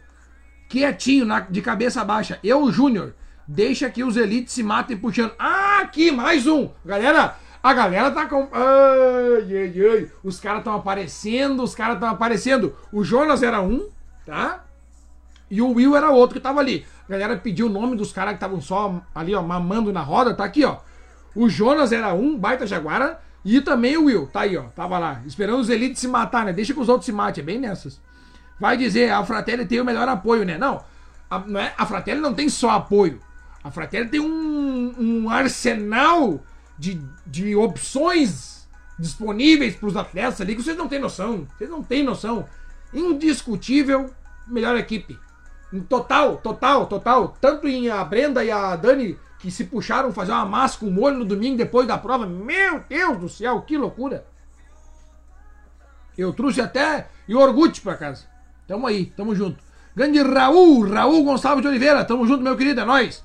Quietinho, 0.69 1.25
na, 1.25 1.41
de 1.41 1.61
cabeça 1.61 2.03
baixa. 2.03 2.39
Eu, 2.43 2.71
Júnior, 2.71 3.13
deixa 3.47 3.89
que 3.89 4.03
os 4.03 4.17
elites 4.17 4.53
se 4.53 4.63
matem 4.63 4.97
puxando. 4.97 5.33
Ah, 5.37 5.79
aqui, 5.81 6.11
mais 6.11 6.47
um. 6.47 6.69
Galera, 6.85 7.35
a 7.61 7.73
galera 7.73 8.11
tá 8.11 8.25
com. 8.25 8.47
Ai, 8.51 9.57
ai, 9.57 9.73
ai. 9.89 10.11
Os 10.23 10.39
caras 10.39 10.59
estão 10.59 10.75
aparecendo, 10.75 11.63
os 11.63 11.73
caras 11.73 11.95
estão 11.95 12.09
aparecendo. 12.09 12.75
O 12.91 13.03
Jonas 13.03 13.41
era 13.43 13.61
um, 13.61 13.89
tá? 14.25 14.63
E 15.49 15.61
o 15.61 15.71
Will 15.73 15.95
era 15.95 16.09
outro 16.09 16.35
que 16.35 16.41
tava 16.41 16.59
ali. 16.59 16.85
A 17.07 17.11
galera 17.11 17.37
pediu 17.37 17.67
o 17.67 17.69
nome 17.69 17.95
dos 17.95 18.11
caras 18.11 18.31
que 18.31 18.37
estavam 18.37 18.59
só 18.59 19.01
ali, 19.13 19.33
ó, 19.35 19.41
mamando 19.41 19.93
na 19.93 20.01
roda. 20.01 20.33
Tá 20.33 20.43
aqui, 20.43 20.65
ó. 20.65 20.77
O 21.35 21.47
Jonas 21.49 21.91
era 21.91 22.13
um, 22.13 22.37
baita 22.37 22.65
jaguara. 22.65 23.19
E 23.43 23.61
também 23.61 23.95
o 23.95 24.05
Will, 24.05 24.27
tá 24.27 24.41
aí, 24.41 24.57
ó. 24.57 24.63
Tava 24.75 24.97
lá. 24.97 25.21
Esperando 25.25 25.59
os 25.59 25.69
elites 25.69 26.01
se 26.01 26.07
matar, 26.07 26.45
né? 26.45 26.51
Deixa 26.51 26.73
que 26.73 26.79
os 26.79 26.89
outros 26.89 27.05
se 27.05 27.11
matem, 27.11 27.43
é 27.43 27.45
bem 27.45 27.59
nessas. 27.59 28.01
Vai 28.59 28.75
dizer, 28.75 29.11
a 29.11 29.23
Fratelli 29.23 29.65
tem 29.65 29.79
o 29.79 29.85
melhor 29.85 30.07
apoio, 30.07 30.43
né? 30.43 30.57
Não. 30.57 30.83
A, 31.29 31.39
não 31.39 31.59
é, 31.59 31.73
a 31.77 31.85
Fratelli 31.85 32.21
não 32.21 32.33
tem 32.33 32.49
só 32.49 32.71
apoio. 32.71 33.19
A 33.65 33.71
Fratelli 33.71 34.07
tem 34.07 34.19
um, 34.19 34.93
um 34.95 35.27
arsenal 35.27 36.39
de, 36.77 37.01
de 37.25 37.55
opções 37.55 38.67
disponíveis 38.99 39.75
para 39.75 39.87
os 39.87 39.97
atletas 39.97 40.39
ali 40.39 40.55
que 40.55 40.61
vocês 40.61 40.77
não 40.77 40.87
têm 40.87 40.99
noção. 40.99 41.47
Vocês 41.57 41.67
não 41.67 41.81
têm 41.81 42.03
noção. 42.03 42.45
Indiscutível, 42.93 44.11
melhor 44.45 44.77
equipe. 44.77 45.17
Total, 45.89 46.37
total, 46.37 46.85
total. 46.85 47.35
Tanto 47.41 47.67
em 47.67 47.89
a 47.89 48.03
Brenda 48.03 48.45
e 48.45 48.51
a 48.51 48.75
Dani 48.75 49.17
que 49.39 49.49
se 49.49 49.63
puxaram 49.63 50.13
fazer 50.13 50.31
uma 50.31 50.45
massa 50.45 50.77
com 50.77 50.91
molho 50.91 51.17
no 51.17 51.25
domingo 51.25 51.57
depois 51.57 51.87
da 51.87 51.97
prova. 51.97 52.27
Meu 52.27 52.83
Deus 52.87 53.17
do 53.17 53.27
céu, 53.27 53.63
que 53.63 53.79
loucura! 53.79 54.27
Eu 56.15 56.31
trouxe 56.33 56.61
até 56.61 57.07
iogurte 57.27 57.81
para 57.81 57.97
casa. 57.97 58.25
Tamo 58.67 58.85
aí, 58.85 59.07
tamo 59.07 59.33
junto. 59.33 59.57
Grande 59.95 60.21
Raul, 60.21 60.87
Raul 60.87 61.23
Gonçalves 61.23 61.63
de 61.63 61.67
Oliveira, 61.67 62.05
tamo 62.05 62.27
junto, 62.27 62.43
meu 62.43 62.55
querido, 62.55 62.81
é 62.81 62.85
nóis. 62.85 63.23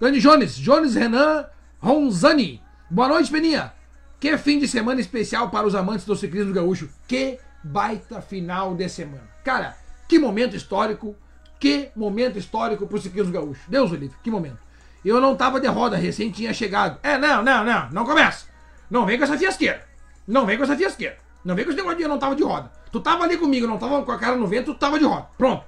Grande 0.00 0.20
Jones, 0.20 0.56
Jones 0.56 0.94
Renan 0.94 1.46
Ronzani. 1.80 2.62
Boa 2.88 3.08
noite, 3.08 3.30
Peninha. 3.30 3.72
Que 4.20 4.38
fim 4.38 4.58
de 4.58 4.68
semana 4.68 5.00
especial 5.00 5.50
para 5.50 5.66
os 5.66 5.74
amantes 5.74 6.04
do 6.04 6.14
ciclismo 6.14 6.54
gaúcho. 6.54 6.88
Que 7.08 7.38
baita 7.64 8.20
final 8.20 8.74
de 8.74 8.88
semana. 8.88 9.28
Cara, 9.44 9.76
que 10.08 10.18
momento 10.18 10.54
histórico 10.54 11.16
que 11.58 11.90
momento 11.96 12.38
histórico 12.38 12.86
pro 12.86 13.00
ciclismo 13.00 13.32
gaúcho. 13.32 13.60
Deus 13.68 13.90
o 13.90 13.96
livre, 13.96 14.16
que 14.22 14.30
momento. 14.30 14.58
Eu 15.04 15.20
não 15.20 15.34
tava 15.34 15.60
de 15.60 15.66
roda, 15.66 15.96
recém 15.96 16.30
tinha 16.30 16.52
chegado. 16.52 16.98
É, 17.02 17.18
não, 17.18 17.42
não, 17.42 17.64
não, 17.64 17.90
não 17.90 18.04
começa. 18.04 18.46
Não 18.90 19.04
vem 19.04 19.18
com 19.18 19.24
essa 19.24 19.36
fiasqueira. 19.36 19.84
Não 20.26 20.46
vem 20.46 20.56
com 20.56 20.64
essa 20.64 20.76
fiasqueira. 20.76 21.18
Não 21.44 21.54
vem 21.54 21.64
com 21.64 21.70
esse 21.70 21.78
negócio 21.78 21.98
de 21.98 22.04
eu 22.04 22.08
não 22.08 22.18
tava 22.18 22.36
de 22.36 22.42
roda. 22.42 22.70
Tu 22.90 23.00
tava 23.00 23.24
ali 23.24 23.36
comigo, 23.36 23.66
não 23.66 23.78
tava 23.78 24.02
com 24.02 24.12
a 24.12 24.18
cara 24.18 24.36
no 24.36 24.46
vento, 24.46 24.72
tu 24.74 24.78
tava 24.78 24.98
de 24.98 25.04
roda. 25.04 25.26
Pronto. 25.36 25.64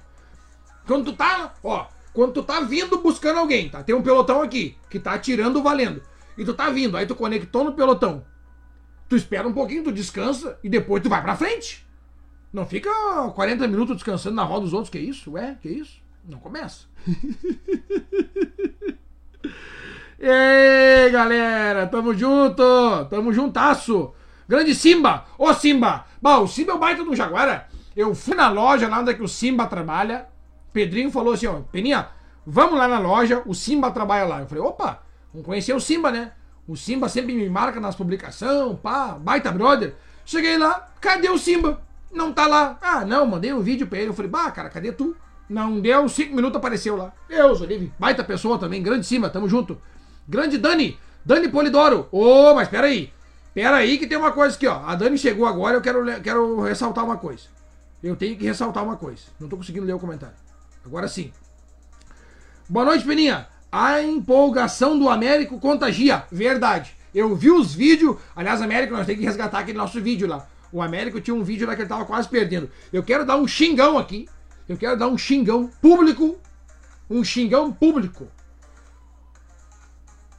Quando 0.85 1.05
tu 1.05 1.13
tá, 1.13 1.53
ó, 1.63 1.87
quando 2.13 2.33
tu 2.33 2.43
tá 2.43 2.59
vindo 2.59 2.97
buscando 2.99 3.39
alguém, 3.39 3.69
tá? 3.69 3.83
Tem 3.83 3.95
um 3.95 4.01
pelotão 4.01 4.41
aqui 4.41 4.77
que 4.89 4.99
tá 4.99 5.13
atirando 5.13 5.63
valendo. 5.63 6.01
E 6.37 6.45
tu 6.45 6.53
tá 6.53 6.69
vindo, 6.69 6.97
aí 6.97 7.05
tu 7.05 7.15
conectou 7.15 7.63
no 7.63 7.73
pelotão. 7.73 8.25
Tu 9.07 9.15
espera 9.15 9.47
um 9.47 9.53
pouquinho, 9.53 9.83
tu 9.83 9.91
descansa 9.91 10.57
e 10.63 10.69
depois 10.69 11.03
tu 11.03 11.09
vai 11.09 11.21
pra 11.21 11.35
frente. 11.35 11.85
Não 12.51 12.65
fica 12.65 12.89
40 13.33 13.67
minutos 13.67 13.95
descansando 13.95 14.35
na 14.35 14.43
roda 14.43 14.61
dos 14.61 14.73
outros, 14.73 14.89
que 14.89 14.99
isso? 14.99 15.31
Ué, 15.31 15.57
que 15.61 15.69
isso? 15.69 16.01
Não 16.27 16.39
começa. 16.39 16.85
Ei, 20.19 21.09
galera, 21.09 21.87
tamo 21.87 22.13
junto, 22.13 22.63
tamo 23.09 23.33
juntasso. 23.33 24.13
Grande 24.47 24.75
Simba, 24.75 25.25
ô 25.37 25.53
Simba. 25.53 26.05
Bah, 26.21 26.39
o 26.39 26.47
Simba 26.47 26.73
é 26.73 26.75
o 26.75 26.79
baita 26.79 27.03
do 27.03 27.15
Jaguara. 27.15 27.67
Eu 27.95 28.13
fui 28.13 28.35
na 28.35 28.49
loja 28.49 28.87
lá 28.87 28.99
onde 28.99 29.11
é 29.11 29.13
que 29.13 29.23
o 29.23 29.27
Simba 29.27 29.65
trabalha. 29.65 30.27
Pedrinho 30.73 31.11
falou 31.11 31.33
assim, 31.33 31.47
ó, 31.47 31.61
Peninha, 31.71 32.09
vamos 32.45 32.77
lá 32.77 32.87
na 32.87 32.99
loja, 32.99 33.41
o 33.45 33.53
Simba 33.53 33.91
trabalha 33.91 34.25
lá. 34.25 34.39
Eu 34.39 34.47
falei, 34.47 34.63
opa, 34.63 35.03
vamos 35.33 35.45
conhecer 35.45 35.73
o 35.73 35.79
Simba, 35.79 36.11
né? 36.11 36.31
O 36.67 36.75
Simba 36.75 37.09
sempre 37.09 37.33
me 37.33 37.49
marca 37.49 37.79
nas 37.79 37.95
publicações, 37.95 38.77
pá, 38.79 39.17
baita 39.19 39.51
brother. 39.51 39.95
Cheguei 40.25 40.57
lá, 40.57 40.89
cadê 41.01 41.29
o 41.29 41.37
Simba? 41.37 41.81
Não 42.11 42.31
tá 42.31 42.47
lá. 42.47 42.77
Ah, 42.81 43.05
não, 43.05 43.25
mandei 43.25 43.53
um 43.53 43.61
vídeo 43.61 43.87
pra 43.87 43.99
ele. 43.99 44.09
Eu 44.09 44.13
falei, 44.13 44.29
bah, 44.29 44.51
cara, 44.51 44.69
cadê 44.69 44.91
tu? 44.91 45.15
Não 45.49 45.81
deu, 45.81 46.07
cinco 46.07 46.35
minutos 46.35 46.57
apareceu 46.57 46.95
lá. 46.95 47.11
Eu, 47.29 47.51
Olive, 47.51 47.91
baita 47.99 48.23
pessoa 48.23 48.57
também, 48.57 48.81
grande 48.81 49.05
Simba, 49.05 49.29
tamo 49.29 49.49
junto. 49.49 49.81
Grande 50.27 50.57
Dani, 50.57 50.97
Dani 51.25 51.49
Polidoro. 51.49 52.07
Ô, 52.11 52.53
mas 52.53 52.69
peraí, 52.69 53.11
peraí 53.53 53.97
que 53.97 54.07
tem 54.07 54.17
uma 54.17 54.31
coisa 54.31 54.55
aqui, 54.55 54.67
ó. 54.67 54.81
A 54.85 54.95
Dani 54.95 55.17
chegou 55.17 55.45
agora, 55.45 55.75
eu 55.75 55.81
quero, 55.81 56.05
quero 56.21 56.61
ressaltar 56.61 57.03
uma 57.03 57.17
coisa. 57.17 57.43
Eu 58.01 58.15
tenho 58.15 58.37
que 58.37 58.45
ressaltar 58.45 58.83
uma 58.83 58.95
coisa. 58.95 59.23
Não 59.39 59.49
tô 59.49 59.57
conseguindo 59.57 59.85
ler 59.85 59.93
o 59.93 59.99
comentário. 59.99 60.35
Agora 60.85 61.07
sim. 61.07 61.31
Boa 62.67 62.85
noite, 62.85 63.05
Peninha. 63.05 63.47
A 63.71 64.01
empolgação 64.01 64.97
do 64.97 65.09
Américo 65.09 65.59
contagia. 65.59 66.25
Verdade. 66.31 66.95
Eu 67.13 67.35
vi 67.35 67.51
os 67.51 67.73
vídeos. 67.73 68.17
Aliás, 68.35 68.61
Américo, 68.61 68.93
nós 68.93 69.05
temos 69.05 69.19
que 69.19 69.25
resgatar 69.25 69.59
aquele 69.59 69.77
nosso 69.77 70.01
vídeo 70.01 70.27
lá. 70.27 70.47
O 70.71 70.81
Américo 70.81 71.19
tinha 71.19 71.35
um 71.35 71.43
vídeo 71.43 71.67
lá 71.67 71.75
que 71.75 71.81
ele 71.81 71.89
tava 71.89 72.05
quase 72.05 72.27
perdendo. 72.27 72.69
Eu 72.91 73.03
quero 73.03 73.25
dar 73.25 73.37
um 73.37 73.47
xingão 73.47 73.97
aqui. 73.97 74.27
Eu 74.67 74.77
quero 74.77 74.97
dar 74.97 75.07
um 75.07 75.17
xingão 75.17 75.69
público. 75.81 76.39
Um 77.09 77.23
xingão 77.23 77.71
público. 77.71 78.27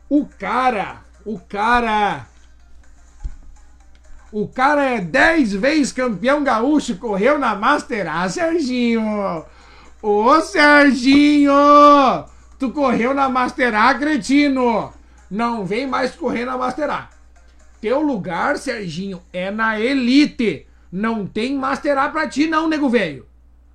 O 0.09 0.27
cara. 0.27 1.05
O 1.25 1.39
cara. 1.39 2.27
O 4.33 4.49
cara 4.49 4.83
é 4.83 5.01
10 5.01 5.53
vezes 5.53 5.93
campeão 5.93 6.43
gaúcho, 6.43 6.97
correu 6.97 7.39
na 7.39 7.55
Master 7.55 8.11
A, 8.11 8.27
Serginho. 8.31 9.45
Ô, 10.03 10.41
Serginho! 10.41 11.53
Tu 12.59 12.73
correu 12.73 13.15
na 13.15 13.29
Master 13.29 13.73
A, 13.73 13.95
cretino. 13.95 14.93
Não 15.31 15.65
vem 15.65 15.87
mais 15.87 16.17
correr 16.17 16.45
na 16.45 16.59
Master 16.59 16.91
A. 16.91 17.09
Teu 17.81 18.01
lugar, 18.01 18.59
Serginho, 18.59 19.23
é 19.33 19.49
na 19.49 19.79
Elite. 19.79 20.67
Não 20.91 21.25
tem 21.25 21.57
Master 21.57 21.97
A 21.97 22.09
pra 22.09 22.27
ti, 22.27 22.49
não, 22.49 22.69
nego 22.69 22.89
velho. 22.89 23.29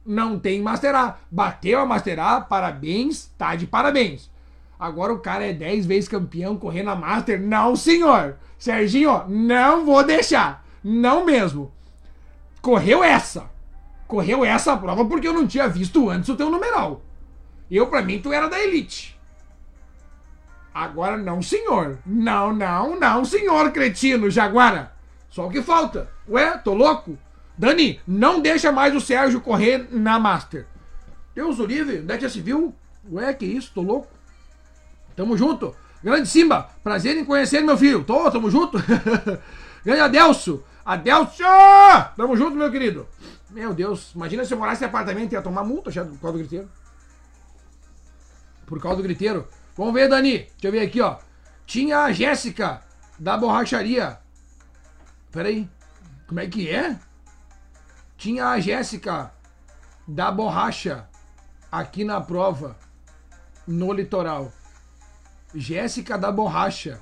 Não 0.06 0.38
tem 0.38 0.62
Master 0.62 0.96
A. 0.96 1.18
Bateu 1.32 1.80
a 1.80 1.86
Master 1.86 2.20
A, 2.20 2.42
parabéns, 2.42 3.32
tá 3.38 3.56
de 3.56 3.66
parabéns. 3.66 4.30
Agora 4.78 5.14
o 5.14 5.20
cara 5.20 5.46
é 5.46 5.54
10 5.54 5.86
vezes 5.86 6.10
campeão 6.10 6.58
correndo 6.58 6.88
na 6.88 6.96
Master. 6.96 7.40
Não, 7.40 7.74
senhor. 7.74 8.36
Serginho, 8.60 9.24
não 9.30 9.86
vou 9.86 10.04
deixar. 10.04 10.66
Não 10.84 11.26
mesmo. 11.26 11.72
Correu 12.62 13.02
essa. 13.02 13.50
Correu 14.08 14.46
essa 14.46 14.78
prova 14.78 15.06
porque 15.06 15.28
eu 15.28 15.34
não 15.34 15.46
tinha 15.46 15.68
visto 15.68 16.10
antes 16.10 16.30
o 16.30 16.36
teu 16.36 16.50
numeral. 16.50 17.02
Eu, 17.70 17.88
pra 17.88 18.02
mim, 18.02 18.20
tu 18.20 18.32
era 18.32 18.48
da 18.48 18.60
elite. 18.60 19.20
Agora 20.74 21.18
não, 21.18 21.42
senhor. 21.42 21.98
Não, 22.06 22.54
não, 22.54 22.98
não, 22.98 23.26
senhor, 23.26 23.72
cretino, 23.72 24.30
Jaguara. 24.30 24.94
Só 25.30 25.48
o 25.48 25.50
que 25.50 25.62
falta. 25.62 26.10
Ué, 26.30 26.58
tô 26.60 26.74
louco? 26.74 27.18
Dani, 27.58 28.00
não 28.08 28.40
deixa 28.40 28.72
mais 28.72 28.96
o 28.96 29.02
Sérgio 29.02 29.42
correr 29.42 29.88
na 29.92 30.20
Master. 30.20 30.68
Deus 31.36 31.60
o 31.60 31.66
livre, 31.66 32.00
onde 32.00 32.14
é 32.14 32.18
que 32.18 32.24
já 32.24 32.30
se 32.30 32.42
viu? 32.42 32.74
Ué, 33.12 33.34
que 33.34 33.46
isso, 33.46 33.72
tô 33.74 33.82
louco. 33.82 34.08
Tamo 35.16 35.36
junto. 35.36 35.76
Grande 36.04 36.30
Simba, 36.30 36.70
prazer 36.84 37.18
em 37.18 37.26
conhecer 37.26 37.62
meu 37.62 37.78
filho. 37.78 38.04
Tô, 38.04 38.30
tamo 38.30 38.50
junto. 38.50 38.78
Grande 39.84 40.02
Adelso. 40.02 40.64
Adelso! 40.86 41.44
Tamo 42.16 42.38
junto, 42.38 42.56
meu 42.56 42.72
querido. 42.72 43.08
Meu 43.50 43.74
Deus, 43.74 44.12
imagina 44.14 44.44
se 44.44 44.54
eu 44.54 44.58
morasse 44.58 44.84
em 44.84 44.88
apartamento 44.88 45.32
ia 45.32 45.42
tomar 45.42 45.64
multa 45.64 45.90
já 45.90 46.04
por 46.04 46.20
causa 46.20 46.34
do 46.34 46.40
griteiro. 46.40 46.70
Por 48.66 48.82
causa 48.82 48.98
do 48.98 49.04
griteiro. 49.04 49.48
Vamos 49.76 49.94
ver, 49.94 50.10
Dani. 50.10 50.40
Deixa 50.40 50.68
eu 50.68 50.72
ver 50.72 50.82
aqui, 50.82 51.00
ó. 51.02 51.18
Tinha 51.66 52.00
a 52.00 52.12
Jéssica 52.12 52.82
da 53.18 53.38
borracharia. 53.38 54.20
Peraí. 55.32 55.70
Como 56.28 56.40
é 56.40 56.48
que 56.48 56.70
é? 56.70 57.00
Tinha 58.18 58.48
a 58.50 58.60
Jéssica 58.60 59.32
da 60.06 60.30
borracha 60.32 61.08
aqui 61.72 62.04
na 62.04 62.20
prova 62.20 62.76
no 63.66 63.94
litoral. 63.94 64.52
Jéssica 65.56 66.18
da 66.18 66.32
borracha. 66.32 67.00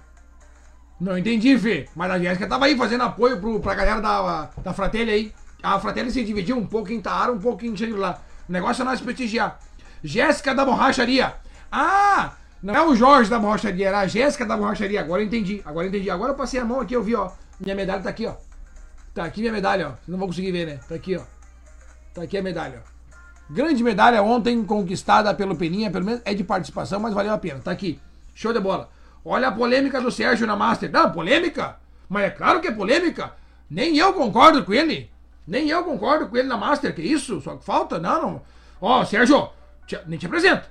Não 0.99 1.17
entendi, 1.17 1.57
Fê. 1.57 1.89
Mas 1.95 2.11
a 2.11 2.19
Jéssica 2.19 2.47
tava 2.47 2.65
aí 2.65 2.77
fazendo 2.77 3.03
apoio 3.03 3.39
pro, 3.39 3.59
pra 3.59 3.73
galera 3.73 3.99
da, 3.99 4.49
da 4.63 4.73
Fratelli 4.73 5.11
aí. 5.11 5.33
A 5.65 5.79
Fratelli 5.79 6.11
se 6.11 6.23
dividiu 6.23 6.55
um 6.55 6.67
pouco 6.67 6.93
em 6.93 7.01
Taara, 7.01 7.31
um 7.31 7.39
pouco 7.39 7.65
em 7.65 7.75
Xangri-Lá. 7.75 8.21
O 8.47 8.51
negócio 8.51 8.83
é 8.83 8.85
nós 8.85 9.01
prestigiar. 9.01 9.59
Jéssica 10.03 10.53
da 10.53 10.63
borracharia. 10.63 11.33
Ah! 11.71 12.33
Não 12.61 12.75
é 12.75 12.85
o 12.85 12.95
Jorge 12.95 13.31
da 13.31 13.39
borracharia, 13.39 13.87
era 13.87 13.99
a 14.01 14.07
Jéssica 14.07 14.45
da 14.45 14.55
borracharia. 14.55 15.01
Agora 15.01 15.23
eu 15.23 15.25
entendi. 15.25 15.63
Agora 15.65 15.87
eu 15.87 15.89
entendi. 15.89 16.07
Agora 16.07 16.33
eu 16.33 16.35
passei 16.35 16.59
a 16.59 16.65
mão 16.65 16.81
aqui, 16.81 16.95
eu 16.95 17.01
vi, 17.01 17.15
ó. 17.15 17.31
Minha 17.59 17.73
medalha 17.73 18.03
tá 18.03 18.11
aqui, 18.11 18.27
ó. 18.27 18.35
Tá 19.11 19.23
aqui 19.23 19.41
minha 19.41 19.51
medalha, 19.51 19.87
ó. 19.87 19.89
Vocês 19.89 20.07
não 20.07 20.19
vão 20.19 20.27
conseguir 20.27 20.51
ver, 20.51 20.67
né? 20.67 20.79
Tá 20.87 20.93
aqui, 20.93 21.17
ó. 21.17 21.23
Tá 22.13 22.21
aqui 22.21 22.37
a 22.37 22.43
medalha, 22.43 22.83
ó. 22.85 23.51
Grande 23.51 23.83
medalha 23.83 24.21
ontem 24.21 24.63
conquistada 24.63 25.33
pelo 25.33 25.55
Peninha, 25.55 25.89
pelo 25.89 26.05
menos 26.05 26.21
é 26.25 26.35
de 26.35 26.43
participação, 26.43 26.99
mas 26.99 27.13
valeu 27.13 27.33
a 27.33 27.39
pena. 27.39 27.59
Tá 27.59 27.71
aqui. 27.71 27.99
Show 28.35 28.53
de 28.53 28.59
bola. 28.59 28.87
Olha 29.23 29.47
a 29.47 29.51
polêmica 29.51 29.99
do 29.99 30.11
Sérgio 30.11 30.45
na 30.45 30.55
Master. 30.55 30.91
Não, 30.91 31.11
polêmica? 31.11 31.77
Mas 32.07 32.25
é 32.25 32.29
claro 32.29 32.61
que 32.61 32.67
é 32.67 32.71
polêmica. 32.71 33.33
Nem 33.67 33.97
eu 33.97 34.13
concordo 34.13 34.63
com 34.63 34.71
ele. 34.71 35.14
Nem 35.47 35.69
eu 35.69 35.83
concordo 35.83 36.27
com 36.27 36.37
ele 36.37 36.47
na 36.47 36.57
Master. 36.57 36.93
Que 36.95 37.01
isso? 37.01 37.39
Só 37.41 37.55
que 37.55 37.63
falta? 37.65 37.99
Não, 37.99 38.21
não. 38.21 38.41
Ó, 38.81 39.05
Sérgio, 39.05 39.49
te- 39.85 39.99
nem 40.07 40.17
te 40.17 40.25
apresenta. 40.25 40.67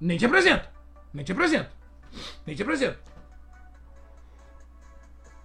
Nem 0.00 0.16
te 0.16 0.24
apresenta. 0.26 0.68
Nem 1.12 1.24
te 1.24 1.32
apresenta. 1.32 1.70
Nem 2.46 2.56
te 2.56 2.62
apresenta. 2.62 2.98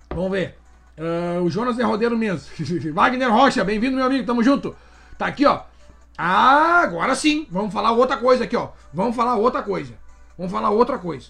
Vamos 0.09 0.31
ver. 0.31 0.57
Ah, 0.97 1.41
o 1.41 1.49
Jonas 1.49 1.79
é 1.79 1.83
rodeiro 1.83 2.17
mesmo. 2.17 2.47
Wagner 2.93 3.31
Rocha, 3.31 3.63
bem-vindo, 3.63 3.95
meu 3.97 4.05
amigo. 4.05 4.25
Tamo 4.25 4.43
junto. 4.43 4.75
Tá 5.17 5.25
aqui, 5.27 5.45
ó. 5.45 5.63
Ah, 6.17 6.81
agora 6.81 7.15
sim. 7.15 7.47
Vamos 7.49 7.73
falar 7.73 7.91
outra 7.91 8.17
coisa 8.17 8.43
aqui, 8.43 8.55
ó. 8.55 8.69
Vamos 8.93 9.15
falar 9.15 9.35
outra 9.35 9.63
coisa. 9.63 9.93
Vamos 10.37 10.51
falar 10.51 10.69
outra 10.69 10.97
coisa. 10.99 11.29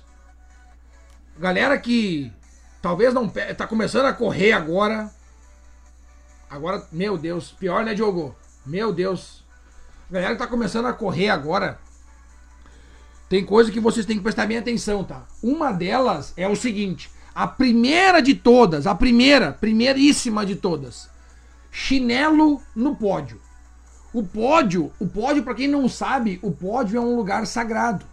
Galera 1.39 1.77
que 1.79 2.31
talvez 2.81 3.13
não 3.13 3.27
tá 3.29 3.65
começando 3.65 4.05
a 4.05 4.13
correr 4.13 4.51
agora. 4.51 5.09
Agora, 6.53 6.87
meu 6.91 7.17
Deus, 7.17 7.51
pior, 7.51 7.83
né, 7.83 7.95
Diogo? 7.95 8.35
Meu 8.63 8.93
Deus. 8.93 9.43
Galera 10.07 10.33
que 10.33 10.37
tá 10.37 10.45
começando 10.45 10.85
a 10.85 10.93
correr 10.93 11.29
agora. 11.29 11.79
Tem 13.27 13.43
coisa 13.43 13.71
que 13.71 13.79
vocês 13.79 14.05
têm 14.05 14.17
que 14.17 14.21
prestar 14.21 14.45
bem 14.45 14.59
atenção, 14.59 15.03
tá? 15.03 15.25
Uma 15.41 15.71
delas 15.71 16.31
é 16.37 16.47
o 16.47 16.55
seguinte: 16.55 17.09
a 17.33 17.47
primeira 17.47 18.21
de 18.21 18.35
todas, 18.35 18.85
a 18.85 18.93
primeira, 18.93 19.51
primeiríssima 19.51 20.45
de 20.45 20.55
todas, 20.55 21.09
chinelo 21.71 22.61
no 22.75 22.95
pódio. 22.95 23.41
O 24.13 24.21
pódio, 24.21 24.91
o 24.99 25.07
pódio 25.07 25.41
para 25.41 25.55
quem 25.55 25.67
não 25.67 25.89
sabe, 25.89 26.37
o 26.43 26.51
pódio 26.51 26.99
é 26.99 27.01
um 27.01 27.15
lugar 27.15 27.47
sagrado. 27.47 28.05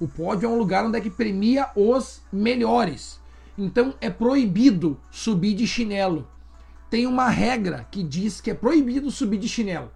O 0.00 0.08
pódio 0.08 0.46
é 0.46 0.48
um 0.48 0.56
lugar 0.56 0.86
onde 0.86 0.96
é 0.96 1.02
que 1.02 1.10
premia 1.10 1.68
os 1.76 2.22
melhores. 2.32 3.20
Então 3.58 3.92
é 4.00 4.08
proibido 4.08 4.98
subir 5.10 5.52
de 5.52 5.66
chinelo. 5.66 6.26
Tem 6.94 7.08
uma 7.08 7.28
regra 7.28 7.84
que 7.90 8.04
diz 8.04 8.40
que 8.40 8.52
é 8.52 8.54
proibido 8.54 9.10
subir 9.10 9.38
de 9.38 9.48
chinelo 9.48 9.90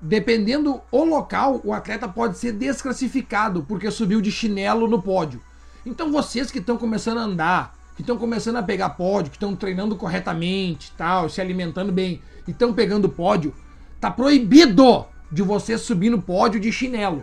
dependendo 0.00 0.80
o 0.90 1.04
local, 1.04 1.60
o 1.62 1.70
atleta 1.70 2.08
pode 2.08 2.38
ser 2.38 2.52
desclassificado 2.52 3.62
porque 3.68 3.90
subiu 3.90 4.22
de 4.22 4.32
chinelo 4.32 4.88
no 4.88 5.02
pódio. 5.02 5.42
Então 5.84 6.10
vocês 6.10 6.50
que 6.50 6.60
estão 6.60 6.78
começando 6.78 7.18
a 7.18 7.24
andar, 7.24 7.74
que 7.94 8.00
estão 8.00 8.16
começando 8.16 8.56
a 8.56 8.62
pegar 8.62 8.88
pódio, 8.90 9.30
que 9.30 9.36
estão 9.36 9.54
treinando 9.54 9.94
corretamente, 9.94 10.94
tal, 10.96 11.28
se 11.28 11.42
alimentando 11.42 11.92
bem, 11.92 12.22
e 12.48 12.52
estão 12.52 12.72
pegando 12.72 13.10
pódio, 13.10 13.54
tá 14.00 14.10
proibido 14.10 15.04
de 15.30 15.42
você 15.42 15.76
subir 15.76 16.08
no 16.08 16.22
pódio 16.22 16.58
de 16.58 16.72
chinelo. 16.72 17.22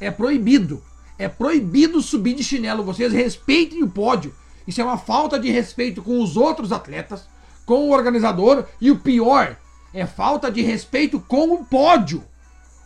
É 0.00 0.10
proibido. 0.10 0.82
É 1.16 1.28
proibido 1.28 2.02
subir 2.02 2.34
de 2.34 2.42
chinelo. 2.42 2.82
Vocês 2.82 3.12
respeitem 3.12 3.84
o 3.84 3.88
pódio. 3.88 4.34
Isso 4.66 4.80
é 4.80 4.84
uma 4.84 4.98
falta 4.98 5.38
de 5.38 5.48
respeito 5.48 6.02
com 6.02 6.20
os 6.20 6.36
outros 6.36 6.72
atletas, 6.72 7.28
com 7.70 7.88
o 7.88 7.92
organizador 7.92 8.64
e 8.80 8.90
o 8.90 8.98
pior, 8.98 9.56
é 9.94 10.04
falta 10.04 10.50
de 10.50 10.60
respeito 10.60 11.20
com 11.20 11.54
o 11.54 11.64
pódio. 11.64 12.24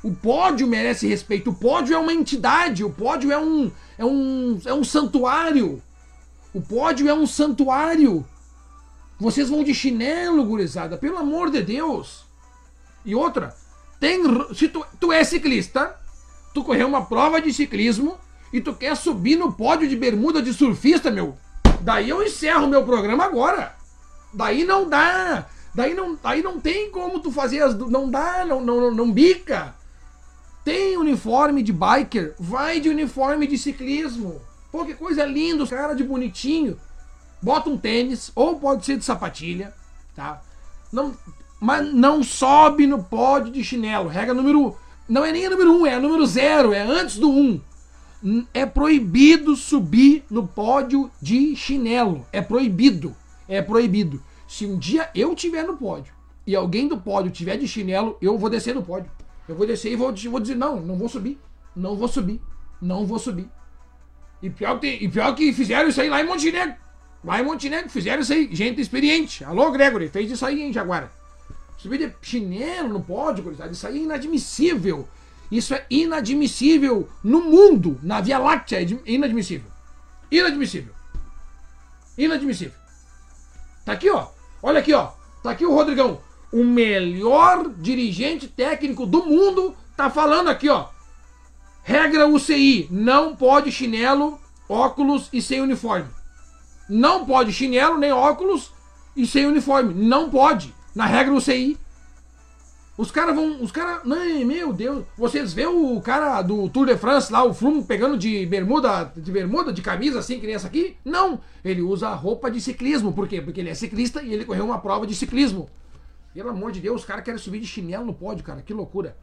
O 0.02 0.12
pódio 0.14 0.66
merece 0.66 1.08
respeito. 1.08 1.48
O 1.48 1.54
pódio 1.54 1.94
é 1.94 1.98
uma 1.98 2.12
entidade. 2.12 2.84
O 2.84 2.90
pódio 2.90 3.32
é 3.32 3.38
um 3.38 3.72
é 3.96 4.04
um 4.04 4.60
é 4.62 4.74
um 4.74 4.84
santuário. 4.84 5.82
O 6.52 6.60
pódio 6.60 7.08
é 7.08 7.14
um 7.14 7.26
santuário. 7.26 8.26
Vocês 9.18 9.48
vão 9.48 9.64
de 9.64 9.72
chinelo, 9.72 10.44
gurizada, 10.44 10.98
pelo 10.98 11.16
amor 11.16 11.50
de 11.50 11.62
Deus. 11.62 12.26
E 13.06 13.14
outra, 13.14 13.56
tem 13.98 14.20
se 14.54 14.68
tu, 14.68 14.84
tu 15.00 15.10
é 15.10 15.24
ciclista, 15.24 15.98
tu 16.52 16.62
correu 16.62 16.88
uma 16.88 17.06
prova 17.06 17.40
de 17.40 17.54
ciclismo 17.54 18.18
e 18.52 18.60
tu 18.60 18.74
quer 18.74 18.94
subir 18.98 19.36
no 19.36 19.50
pódio 19.50 19.88
de 19.88 19.96
bermuda 19.96 20.42
de 20.42 20.52
surfista, 20.52 21.10
meu, 21.10 21.38
daí 21.80 22.10
eu 22.10 22.22
encerro 22.22 22.68
meu 22.68 22.84
programa 22.84 23.24
agora. 23.24 23.82
Daí 24.34 24.64
não 24.64 24.88
dá. 24.88 25.46
Daí 25.74 25.94
não, 25.94 26.16
daí 26.22 26.42
não 26.42 26.60
tem 26.60 26.90
como 26.90 27.20
tu 27.20 27.32
fazer 27.32 27.62
as. 27.62 27.76
Não 27.76 28.10
dá, 28.10 28.44
não, 28.44 28.60
não, 28.60 28.80
não, 28.80 28.90
não 28.90 29.12
bica. 29.12 29.74
Tem 30.64 30.96
uniforme 30.96 31.62
de 31.62 31.72
biker, 31.72 32.34
vai 32.38 32.80
de 32.80 32.88
uniforme 32.88 33.46
de 33.46 33.58
ciclismo. 33.58 34.40
Pô, 34.72 34.84
que 34.84 34.94
coisa 34.94 35.24
linda, 35.24 35.62
os 35.62 35.70
cara 35.70 35.94
de 35.94 36.02
bonitinho. 36.02 36.78
Bota 37.42 37.68
um 37.68 37.76
tênis, 37.76 38.32
ou 38.34 38.58
pode 38.58 38.86
ser 38.86 38.96
de 38.96 39.04
sapatilha, 39.04 39.74
tá? 40.16 40.40
Não, 40.90 41.14
mas 41.60 41.92
não 41.92 42.22
sobe 42.22 42.86
no 42.86 43.02
pódio 43.02 43.52
de 43.52 43.62
chinelo. 43.62 44.08
Regra 44.08 44.32
número. 44.32 44.76
Não 45.06 45.24
é 45.24 45.30
nem 45.30 45.46
a 45.46 45.50
número 45.50 45.72
1, 45.72 45.80
um, 45.80 45.86
é 45.86 45.94
a 45.94 46.00
número 46.00 46.26
0, 46.26 46.72
é 46.72 46.80
antes 46.80 47.18
do 47.18 47.30
1. 47.30 47.60
Um. 48.22 48.46
É 48.54 48.64
proibido 48.64 49.54
subir 49.54 50.24
no 50.30 50.46
pódio 50.46 51.10
de 51.20 51.54
chinelo. 51.54 52.26
É 52.32 52.40
proibido. 52.40 53.14
É 53.48 53.60
proibido. 53.62 54.22
Se 54.46 54.66
um 54.66 54.78
dia 54.78 55.10
eu 55.14 55.34
tiver 55.34 55.64
no 55.64 55.76
pódio 55.76 56.12
e 56.46 56.54
alguém 56.54 56.86
do 56.88 56.98
pódio 56.98 57.30
tiver 57.30 57.56
de 57.56 57.66
chinelo, 57.66 58.16
eu 58.20 58.36
vou 58.38 58.50
descer 58.50 58.74
do 58.74 58.82
pódio. 58.82 59.10
Eu 59.48 59.54
vou 59.54 59.66
descer 59.66 59.92
e 59.92 59.96
vou, 59.96 60.12
vou 60.12 60.40
dizer: 60.40 60.54
não, 60.54 60.80
não 60.80 60.96
vou 60.96 61.08
subir. 61.08 61.38
Não 61.74 61.96
vou 61.96 62.08
subir. 62.08 62.40
Não 62.80 63.06
vou 63.06 63.18
subir. 63.18 63.48
E 64.42 64.50
pior, 64.50 64.78
que, 64.78 64.86
e 64.86 65.08
pior 65.08 65.34
que 65.34 65.52
fizeram 65.52 65.88
isso 65.88 66.00
aí 66.00 66.08
lá 66.08 66.20
em 66.20 66.26
Montenegro. 66.26 66.74
Lá 67.24 67.40
em 67.40 67.44
Montenegro 67.44 67.88
fizeram 67.88 68.22
isso 68.22 68.32
aí. 68.32 68.54
Gente 68.54 68.80
experiente. 68.80 69.42
Alô, 69.44 69.70
Gregory, 69.70 70.08
fez 70.08 70.30
isso 70.30 70.44
aí, 70.44 70.62
hein, 70.62 70.72
Jaguara? 70.72 71.10
Subir 71.78 71.98
de 71.98 72.14
chinelo 72.22 72.88
no 72.88 73.02
pódio, 73.02 73.54
isso 73.70 73.86
aí 73.86 73.98
é 73.98 74.02
inadmissível. 74.02 75.08
Isso 75.50 75.74
é 75.74 75.84
inadmissível 75.90 77.08
no 77.22 77.42
mundo, 77.42 77.98
na 78.02 78.20
Via 78.20 78.38
Láctea, 78.38 78.80
é 78.80 78.86
inadmissível. 79.06 79.70
Inadmissível. 80.30 80.92
Inadmissível. 82.16 82.83
Tá 83.84 83.92
aqui, 83.92 84.10
ó. 84.10 84.28
Olha 84.62 84.80
aqui, 84.80 84.92
ó. 84.94 85.10
Tá 85.42 85.50
aqui 85.50 85.66
o 85.66 85.74
Rodrigão. 85.74 86.20
O 86.52 86.64
melhor 86.64 87.68
dirigente 87.76 88.48
técnico 88.48 89.04
do 89.04 89.24
mundo 89.24 89.76
tá 89.96 90.08
falando 90.08 90.48
aqui, 90.48 90.68
ó. 90.68 90.86
Regra 91.82 92.26
UCI: 92.26 92.88
não 92.90 93.36
pode 93.36 93.70
chinelo, 93.70 94.40
óculos 94.68 95.28
e 95.32 95.42
sem 95.42 95.60
uniforme. 95.60 96.08
Não 96.88 97.26
pode 97.26 97.52
chinelo 97.52 97.98
nem 97.98 98.12
óculos 98.12 98.72
e 99.16 99.26
sem 99.26 99.46
uniforme. 99.46 99.92
Não 99.94 100.30
pode. 100.30 100.74
Na 100.94 101.06
regra 101.06 101.34
UCI. 101.34 101.78
Os 102.96 103.10
caras 103.10 103.34
vão. 103.34 103.60
Os 103.60 103.72
caras. 103.72 104.04
Não, 104.04 104.44
meu 104.44 104.72
Deus. 104.72 105.04
Vocês 105.16 105.52
vê 105.52 105.66
o 105.66 106.00
cara 106.00 106.40
do 106.42 106.68
Tour 106.68 106.86
de 106.86 106.96
France 106.96 107.32
lá, 107.32 107.44
o 107.44 107.52
Flume, 107.52 107.82
pegando 107.82 108.16
de 108.16 108.46
bermuda, 108.46 109.12
de 109.16 109.32
bermuda, 109.32 109.72
de 109.72 109.82
camisa, 109.82 110.20
assim, 110.20 110.38
que 110.38 110.46
nem 110.46 110.54
essa 110.54 110.68
aqui? 110.68 110.96
Não. 111.04 111.40
Ele 111.64 111.82
usa 111.82 112.08
roupa 112.14 112.50
de 112.50 112.60
ciclismo. 112.60 113.12
Por 113.12 113.26
quê? 113.26 113.40
Porque 113.40 113.60
ele 113.60 113.70
é 113.70 113.74
ciclista 113.74 114.22
e 114.22 114.32
ele 114.32 114.44
correu 114.44 114.64
uma 114.64 114.78
prova 114.78 115.06
de 115.06 115.14
ciclismo. 115.14 115.68
Pelo 116.32 116.50
amor 116.50 116.70
de 116.70 116.80
Deus, 116.80 117.00
os 117.00 117.06
caras 117.06 117.24
querem 117.24 117.38
subir 117.38 117.60
de 117.60 117.66
chinelo 117.66 118.04
no 118.04 118.14
pódio, 118.14 118.44
cara. 118.44 118.62
Que 118.62 118.72
loucura. 118.72 119.16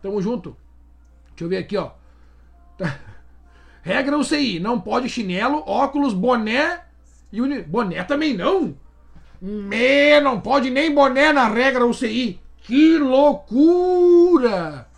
Tamo 0.00 0.22
junto. 0.22 0.56
Deixa 1.30 1.44
eu 1.44 1.48
ver 1.48 1.58
aqui, 1.58 1.76
ó. 1.76 1.90
Regra 3.82 4.18
UCI: 4.18 4.60
não 4.60 4.80
pode 4.80 5.08
chinelo, 5.08 5.62
óculos, 5.66 6.12
boné 6.12 6.80
e 7.32 7.40
uni... 7.40 7.62
Boné 7.62 8.04
também 8.04 8.34
não. 8.34 8.76
Me, 9.40 10.20
não 10.20 10.40
pode 10.40 10.70
nem 10.70 10.94
boné 10.94 11.32
na 11.32 11.48
regra 11.48 11.86
UCI. 11.86 12.40
Que 12.66 12.98
loucura! 12.98 14.88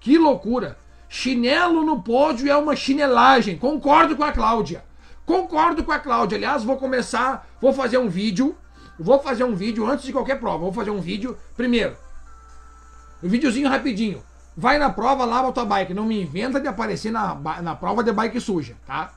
Que 0.00 0.16
loucura! 0.16 0.78
Chinelo 1.10 1.84
no 1.84 2.02
pódio 2.02 2.50
é 2.50 2.56
uma 2.56 2.74
chinelagem. 2.74 3.58
Concordo 3.58 4.16
com 4.16 4.24
a 4.24 4.32
Cláudia. 4.32 4.82
Concordo 5.26 5.84
com 5.84 5.92
a 5.92 5.98
Cláudia. 5.98 6.38
Aliás, 6.38 6.64
vou 6.64 6.78
começar, 6.78 7.46
vou 7.60 7.70
fazer 7.70 7.98
um 7.98 8.08
vídeo. 8.08 8.56
Vou 8.98 9.18
fazer 9.20 9.44
um 9.44 9.54
vídeo 9.54 9.86
antes 9.86 10.06
de 10.06 10.12
qualquer 10.12 10.40
prova. 10.40 10.64
Vou 10.64 10.72
fazer 10.72 10.90
um 10.90 11.02
vídeo. 11.02 11.36
Primeiro, 11.54 11.98
um 13.22 13.28
videozinho 13.28 13.68
rapidinho. 13.68 14.22
Vai 14.56 14.78
na 14.78 14.88
prova, 14.88 15.26
lava 15.26 15.50
a 15.50 15.52
tua 15.52 15.66
bike. 15.66 15.92
Não 15.92 16.06
me 16.06 16.22
inventa 16.22 16.58
de 16.58 16.66
aparecer 16.66 17.12
na, 17.12 17.34
na 17.60 17.76
prova 17.76 18.02
de 18.02 18.10
bike 18.10 18.40
suja, 18.40 18.74
tá? 18.86 19.12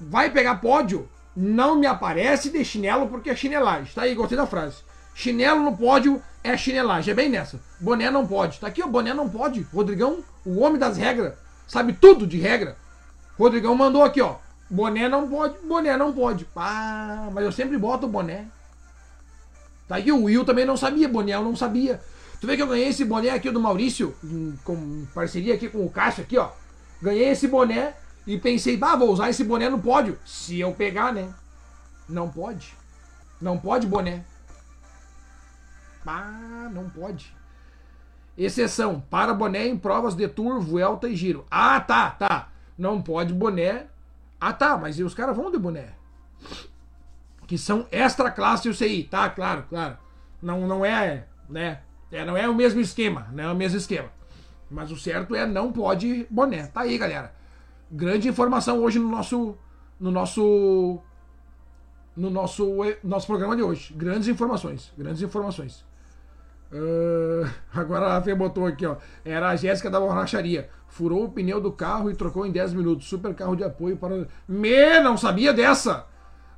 Vai 0.00 0.30
pegar 0.30 0.60
pódio, 0.60 1.08
não 1.40 1.74
me 1.74 1.86
aparece 1.86 2.50
de 2.50 2.62
chinelo 2.62 3.08
porque 3.08 3.30
é 3.30 3.34
chinelagem. 3.34 3.90
Tá 3.94 4.02
aí, 4.02 4.14
gostei 4.14 4.36
da 4.36 4.46
frase. 4.46 4.76
Chinelo 5.14 5.62
no 5.62 5.74
pódio 5.74 6.22
é 6.44 6.54
chinelagem. 6.54 7.12
É 7.12 7.14
bem 7.14 7.30
nessa. 7.30 7.58
Boné 7.80 8.10
não 8.10 8.26
pode. 8.26 8.60
Tá 8.60 8.66
aqui, 8.66 8.82
ó, 8.82 8.86
boné 8.86 9.14
não 9.14 9.26
pode. 9.26 9.62
Rodrigão, 9.72 10.22
o 10.44 10.60
homem 10.60 10.78
das 10.78 10.98
regras, 10.98 11.32
sabe 11.66 11.94
tudo 11.94 12.26
de 12.26 12.38
regra. 12.38 12.76
Rodrigão 13.38 13.74
mandou 13.74 14.04
aqui, 14.04 14.20
ó. 14.20 14.36
Boné 14.68 15.08
não 15.08 15.26
pode, 15.26 15.56
boné 15.66 15.96
não 15.96 16.12
pode. 16.12 16.46
Ah, 16.54 17.30
mas 17.32 17.42
eu 17.42 17.50
sempre 17.50 17.78
boto 17.78 18.06
o 18.06 18.10
boné. 18.10 18.44
Tá 19.88 19.96
aqui, 19.96 20.12
o 20.12 20.24
Will 20.24 20.44
também 20.44 20.66
não 20.66 20.76
sabia, 20.76 21.08
boné 21.08 21.32
eu 21.32 21.42
não 21.42 21.56
sabia. 21.56 22.02
Tu 22.38 22.46
vê 22.46 22.54
que 22.54 22.62
eu 22.62 22.68
ganhei 22.68 22.88
esse 22.88 23.04
boné 23.04 23.30
aqui 23.30 23.50
do 23.50 23.58
Maurício, 23.58 24.14
em, 24.22 24.58
com 24.62 25.06
parceria 25.14 25.54
aqui 25.54 25.70
com 25.70 25.84
o 25.84 25.90
Cássio 25.90 26.22
aqui, 26.22 26.36
ó. 26.36 26.50
Ganhei 27.00 27.30
esse 27.30 27.48
boné 27.48 27.94
e 28.26 28.38
pensei, 28.38 28.76
bah, 28.76 28.96
vou 28.96 29.10
usar 29.10 29.30
esse 29.30 29.44
boné 29.44 29.68
no 29.68 29.80
pódio. 29.80 30.18
Se 30.24 30.58
eu 30.60 30.72
pegar, 30.72 31.12
né? 31.12 31.32
Não 32.08 32.28
pode. 32.28 32.74
Não 33.40 33.58
pode 33.58 33.86
boné. 33.86 34.24
Ah, 36.06 36.68
não 36.72 36.88
pode. 36.88 37.34
Exceção, 38.36 39.00
para 39.00 39.34
boné 39.34 39.66
em 39.66 39.76
provas 39.76 40.14
de 40.14 40.26
Tour, 40.28 40.60
Vuelta 40.60 41.08
e 41.08 41.16
Giro. 41.16 41.46
Ah, 41.50 41.80
tá, 41.80 42.10
tá. 42.10 42.48
Não 42.76 43.00
pode 43.00 43.32
boné. 43.32 43.86
Ah, 44.40 44.52
tá, 44.52 44.76
mas 44.76 44.98
e 44.98 45.04
os 45.04 45.14
caras 45.14 45.36
vão 45.36 45.50
de 45.50 45.58
boné? 45.58 45.88
Que 47.46 47.58
são 47.58 47.86
extra 47.90 48.30
classe 48.30 48.68
UCI, 48.68 49.04
tá? 49.04 49.28
Claro, 49.28 49.64
claro. 49.68 49.98
Não, 50.40 50.66
não 50.66 50.84
é, 50.84 51.26
né? 51.48 51.80
É, 52.10 52.24
não 52.24 52.36
é 52.36 52.48
o 52.48 52.54
mesmo 52.54 52.80
esquema, 52.80 53.28
não 53.32 53.44
é 53.44 53.52
o 53.52 53.56
mesmo 53.56 53.76
esquema. 53.76 54.08
Mas 54.70 54.90
o 54.90 54.96
certo 54.96 55.34
é 55.34 55.46
não 55.46 55.72
pode 55.72 56.26
boné. 56.30 56.66
Tá 56.66 56.80
aí, 56.82 56.96
galera. 56.96 57.34
Grande 57.90 58.28
informação 58.28 58.82
hoje 58.82 58.98
no 58.98 59.08
nosso 59.08 59.56
no 59.98 60.10
nosso 60.10 60.98
no 62.16 62.30
nosso 62.30 62.76
nosso 63.02 63.26
programa 63.26 63.56
de 63.56 63.62
hoje. 63.62 63.92
Grandes 63.94 64.28
informações, 64.28 64.92
grandes 64.96 65.22
informações. 65.22 65.84
Ah, 66.72 67.50
agora 67.74 68.16
a 68.16 68.22
Fê 68.22 68.34
botou 68.34 68.66
aqui, 68.66 68.86
ó. 68.86 68.96
Era 69.24 69.48
a 69.48 69.56
Jéssica 69.56 69.90
da 69.90 69.98
borracharia. 69.98 70.68
Furou 70.88 71.24
o 71.24 71.30
pneu 71.30 71.60
do 71.60 71.72
carro 71.72 72.10
e 72.10 72.14
trocou 72.14 72.46
em 72.46 72.52
10 72.52 72.74
minutos. 72.74 73.08
Super 73.08 73.34
carro 73.34 73.56
de 73.56 73.64
apoio 73.64 73.96
para. 73.96 74.26
Me, 74.48 75.00
não 75.00 75.16
sabia 75.16 75.52
dessa! 75.52 76.06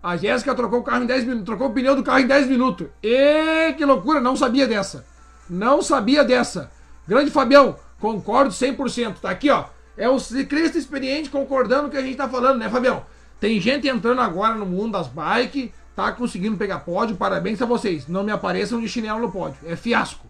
A 0.03 0.17
Jéssica 0.17 0.55
trocou 0.55 0.81
o 0.81 0.83
carro 0.83 1.05
em 1.05 1.07
10 1.07 1.25
minutos. 1.25 1.47
Trocou 1.47 1.69
o 1.69 1.73
pneu 1.73 1.95
do 1.95 2.03
carro 2.03 2.21
em 2.21 2.27
10 2.27 2.49
minutos. 2.49 2.89
E 3.03 3.73
que 3.75 3.85
loucura, 3.85 4.21
não 4.21 4.37
sabia 4.37 4.67
dessa. 4.67 5.05
Não 5.49 5.81
sabia 5.83 6.25
dessa. 6.25 6.71
Grande 7.07 7.31
Fabião, 7.31 7.77
concordo 8.01 8.51
100%. 8.51 9.17
Tá 9.21 9.31
aqui, 9.31 9.51
ó. 9.51 9.67
É 9.97 10.09
o 10.09 10.19
ciclista 10.19 10.79
experiente 10.79 11.31
concordando 11.31 11.83
com 11.83 11.89
o 11.89 11.91
que 11.91 11.97
a 11.97 12.03
gente 12.03 12.17
tá 12.17 12.29
falando, 12.29 12.59
né, 12.59 12.71
Fabião? 12.71 13.05
Tem 13.39 13.61
gente 13.61 13.89
entrando 13.89 14.21
agora 14.21 14.55
no 14.55 14.65
mundo 14.65 14.93
das 14.93 15.09
bikes, 15.09 15.71
tá 15.95 16.13
conseguindo 16.13 16.57
pegar 16.57 16.81
pódio. 16.81 17.17
Parabéns 17.17 17.61
a 17.61 17.67
vocês. 17.67 18.07
Não 18.07 18.23
me 18.23 18.33
apareçam 18.33 18.81
de 18.81 18.89
chinelo 18.89 19.21
no 19.21 19.33
pódio. 19.33 19.59
É 19.67 19.77
fiasco. 19.77 20.27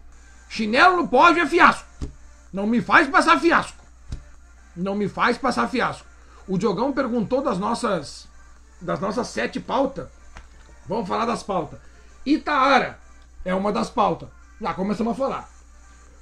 Chinelo 0.49 0.97
no 0.97 1.07
pódio 1.07 1.43
é 1.43 1.47
fiasco. 1.47 1.87
Não 2.51 2.67
me 2.67 2.81
faz 2.81 3.07
passar 3.07 3.39
fiasco. 3.39 3.83
Não 4.75 4.95
me 4.95 5.07
faz 5.07 5.37
passar 5.37 5.67
fiasco. 5.67 6.05
O 6.47 6.57
Diogão 6.57 6.91
perguntou 6.91 7.41
das 7.41 7.57
nossas 7.57 8.27
das 8.81 8.99
nossas 8.99 9.27
sete 9.27 9.59
pautas. 9.59 10.07
Vamos 10.87 11.07
falar 11.07 11.25
das 11.25 11.41
pautas. 11.41 11.79
Itaara 12.25 12.99
é 13.45 13.55
uma 13.55 13.71
das 13.71 13.89
pautas. 13.89 14.29
Já 14.59 14.73
começamos 14.73 15.13
a 15.13 15.15
falar. 15.15 15.49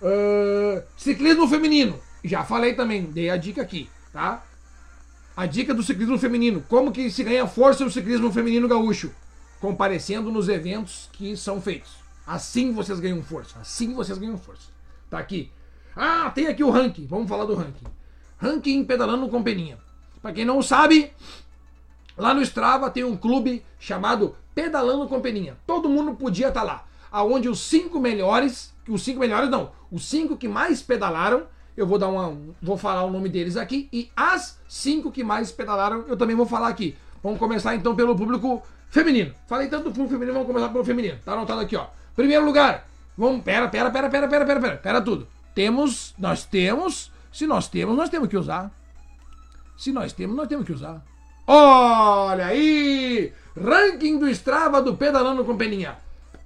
Ah, 0.02 0.84
ciclismo 0.96 1.48
feminino. 1.48 2.00
Já 2.24 2.44
falei 2.44 2.74
também, 2.74 3.06
dei 3.06 3.30
a 3.30 3.38
dica 3.38 3.62
aqui, 3.62 3.90
tá? 4.14 4.44
A 5.36 5.46
dica 5.46 5.74
do 5.74 5.82
ciclismo 5.82 6.18
feminino. 6.18 6.64
Como 6.68 6.92
que 6.92 7.10
se 7.10 7.24
ganha 7.24 7.48
força 7.48 7.84
no 7.84 7.92
ciclismo 7.92 8.32
feminino 8.32 8.68
gaúcho? 8.68 9.12
Comparecendo 9.60 10.32
nos 10.32 10.50
eventos 10.50 11.10
que 11.14 11.36
são 11.36 11.62
feitos. 11.62 11.92
Assim 12.26 12.74
vocês 12.74 13.00
ganham 13.00 13.24
força. 13.24 13.58
Assim 13.60 13.94
vocês 13.94 14.18
ganham 14.18 14.38
força. 14.38 14.70
Tá 15.10 15.18
aqui. 15.18 15.52
Ah, 15.96 16.30
tem 16.30 16.48
aqui 16.48 16.64
o 16.64 16.70
ranking. 16.70 17.08
Vamos 17.08 17.30
falar 17.30 17.46
do 17.46 17.56
ranking. 17.56 17.86
Ranking 18.38 18.84
pedalando 18.84 19.28
com 19.30 19.42
peninha. 19.42 19.78
Pra 20.22 20.32
quem 20.32 20.46
não 20.46 20.62
sabe, 20.62 21.12
Lá 22.18 22.34
no 22.34 22.42
Strava 22.42 22.90
tem 22.90 23.04
um 23.04 23.16
clube 23.16 23.66
chamado 23.80 24.36
Pedalando 24.54 25.08
com 25.08 25.22
Peninha. 25.22 25.58
Todo 25.66 25.90
mundo 25.90 26.14
podia 26.14 26.50
estar 26.50 26.64
lá. 26.64 26.86
Aonde 27.12 27.50
os 27.50 27.60
cinco 27.62 28.00
melhores, 28.00 28.74
os 28.88 29.02
cinco 29.02 29.20
melhores 29.20 29.50
não, 29.50 29.72
os 29.92 30.06
cinco 30.06 30.38
que 30.38 30.48
mais 30.48 30.82
pedalaram, 30.82 31.44
eu 31.76 31.88
vou 31.88 31.98
dar 31.98 32.10
uma, 32.10 32.38
vou 32.62 32.78
falar 32.78 33.04
o 33.04 33.12
nome 33.12 33.30
deles 33.30 33.58
aqui 33.58 33.90
e 33.92 34.10
as 34.16 34.60
cinco 34.68 35.12
que 35.12 35.24
mais 35.24 35.52
pedalaram, 35.52 36.06
eu 36.08 36.18
também 36.18 36.36
vou 36.36 36.46
falar 36.46 36.68
aqui. 36.68 36.96
Vamos 37.24 37.40
começar 37.40 37.76
então 37.76 37.96
pelo 37.96 38.16
público 38.16 38.62
feminino. 38.90 39.34
Falei 39.48 39.68
tanto 39.68 39.86
do 39.86 39.92
público 39.92 40.10
feminino, 40.10 40.34
vamos 40.34 40.48
começar 40.48 40.70
pelo 40.70 40.84
feminino. 40.84 41.18
Tá 41.24 41.34
anotado 41.34 41.62
aqui, 41.62 41.76
ó. 41.76 41.88
Primeiro 42.16 42.46
lugar. 42.46 42.88
Vamos, 43.18 43.44
pera, 43.44 43.68
pera, 43.68 43.92
pera, 43.92 44.10
pera, 44.10 44.28
pera, 44.28 44.46
pera, 44.46 44.60
pera, 44.60 44.78
pera 44.78 45.02
tudo. 45.02 45.28
Temos, 45.54 46.14
nós 46.18 46.46
temos 46.46 47.12
Se 47.32 47.46
nós 47.46 47.68
temos, 47.68 47.96
nós 47.96 48.10
temos 48.10 48.28
que 48.28 48.38
usar. 48.38 48.72
Se 49.78 49.92
nós 49.92 50.14
temos, 50.14 50.36
nós 50.36 50.48
temos 50.48 50.66
que 50.66 50.74
usar. 50.74 51.02
Olha 51.48 52.48
aí! 52.48 53.34
Ranking 53.56 54.18
do 54.18 54.30
Strava 54.30 54.82
do 54.82 54.96
Pedalando 54.96 55.44
com 55.44 55.58
Peninha. 55.58 55.98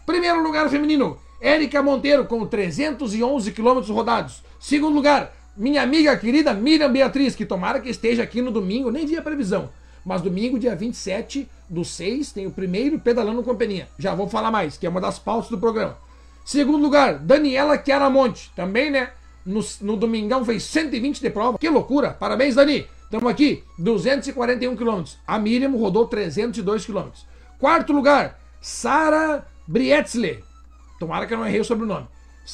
Primeiro 0.06 0.42
lugar 0.42 0.70
feminino, 0.70 1.18
Érica 1.42 1.82
Monteiro 1.82 2.26
com 2.26 2.46
311 2.46 3.52
quilômetros 3.52 3.90
rodados. 3.90 4.44
Segundo 4.66 4.96
lugar, 4.96 5.32
minha 5.56 5.84
amiga 5.84 6.18
querida 6.18 6.52
Miriam 6.52 6.92
Beatriz, 6.92 7.36
que 7.36 7.46
tomara 7.46 7.80
que 7.80 7.88
esteja 7.88 8.24
aqui 8.24 8.42
no 8.42 8.50
domingo, 8.50 8.90
nem 8.90 9.06
vi 9.06 9.16
a 9.16 9.22
previsão. 9.22 9.70
Mas 10.04 10.24
domingo, 10.24 10.58
dia 10.58 10.76
27 10.76 11.48
do 11.70 11.86
6, 11.86 12.32
tem 12.32 12.48
o 12.48 12.52
primeiro 12.52 12.98
Pedalando 12.98 13.44
com 13.44 13.56
Peninha. 13.56 13.88
Já 14.00 14.16
vou 14.16 14.28
falar 14.28 14.50
mais, 14.50 14.76
que 14.76 14.88
é 14.88 14.90
uma 14.90 15.00
das 15.00 15.20
pautas 15.20 15.52
do 15.52 15.60
programa. 15.60 15.96
Segundo 16.44 16.82
lugar, 16.82 17.20
Daniela 17.20 17.80
Chiaramonte. 17.80 18.52
Também, 18.56 18.90
né? 18.90 19.12
No, 19.46 19.64
no 19.82 19.96
domingão 19.96 20.44
fez 20.44 20.64
120 20.64 21.22
de 21.22 21.30
prova. 21.30 21.60
Que 21.60 21.70
loucura! 21.70 22.10
Parabéns, 22.20 22.56
Dani! 22.56 22.88
Estamos 23.04 23.30
aqui, 23.30 23.64
241 23.78 24.76
quilômetros. 24.76 25.20
A 25.28 25.38
Miriam 25.38 25.78
rodou 25.78 26.08
302 26.08 26.88
quilômetros. 26.88 27.24
Quarto 27.60 27.94
lugar, 27.94 28.40
Sara 28.60 29.46
Brietzle. 29.68 30.44
Tomara 31.00 31.28
que 31.28 31.36
eu 31.36 31.38
não 31.38 31.46
errei 31.46 31.60
o 31.60 31.64
sobrenome. 31.64 32.08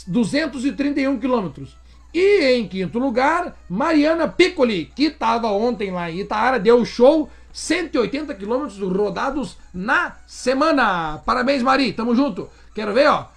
231 0.08 1.18
quilômetros. 1.18 1.80
E 2.14 2.56
em 2.56 2.68
quinto 2.68 3.00
lugar, 3.00 3.56
Mariana 3.70 4.28
Piccoli, 4.28 4.92
que 4.96 5.06
estava 5.06 5.48
ontem 5.48 5.92
lá 5.92 6.12
em 6.12 6.20
Itaara, 6.20 6.60
deu 6.60 6.84
show 6.84 7.30
180 7.54 8.34
quilômetros 8.36 8.80
rodados 8.80 9.58
na 9.74 10.18
semana. 10.28 11.22
Parabéns, 11.26 11.62
Mari, 11.64 11.94
tamo 11.94 12.16
junto. 12.16 12.50
Quero 12.74 12.94
ver, 12.94 13.08
ó. 13.08 13.28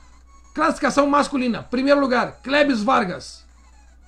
Classificação 0.54 1.06
masculina. 1.06 1.62
Primeiro 1.62 2.00
lugar, 2.00 2.40
Klebs 2.42 2.82
Vargas. 2.82 3.44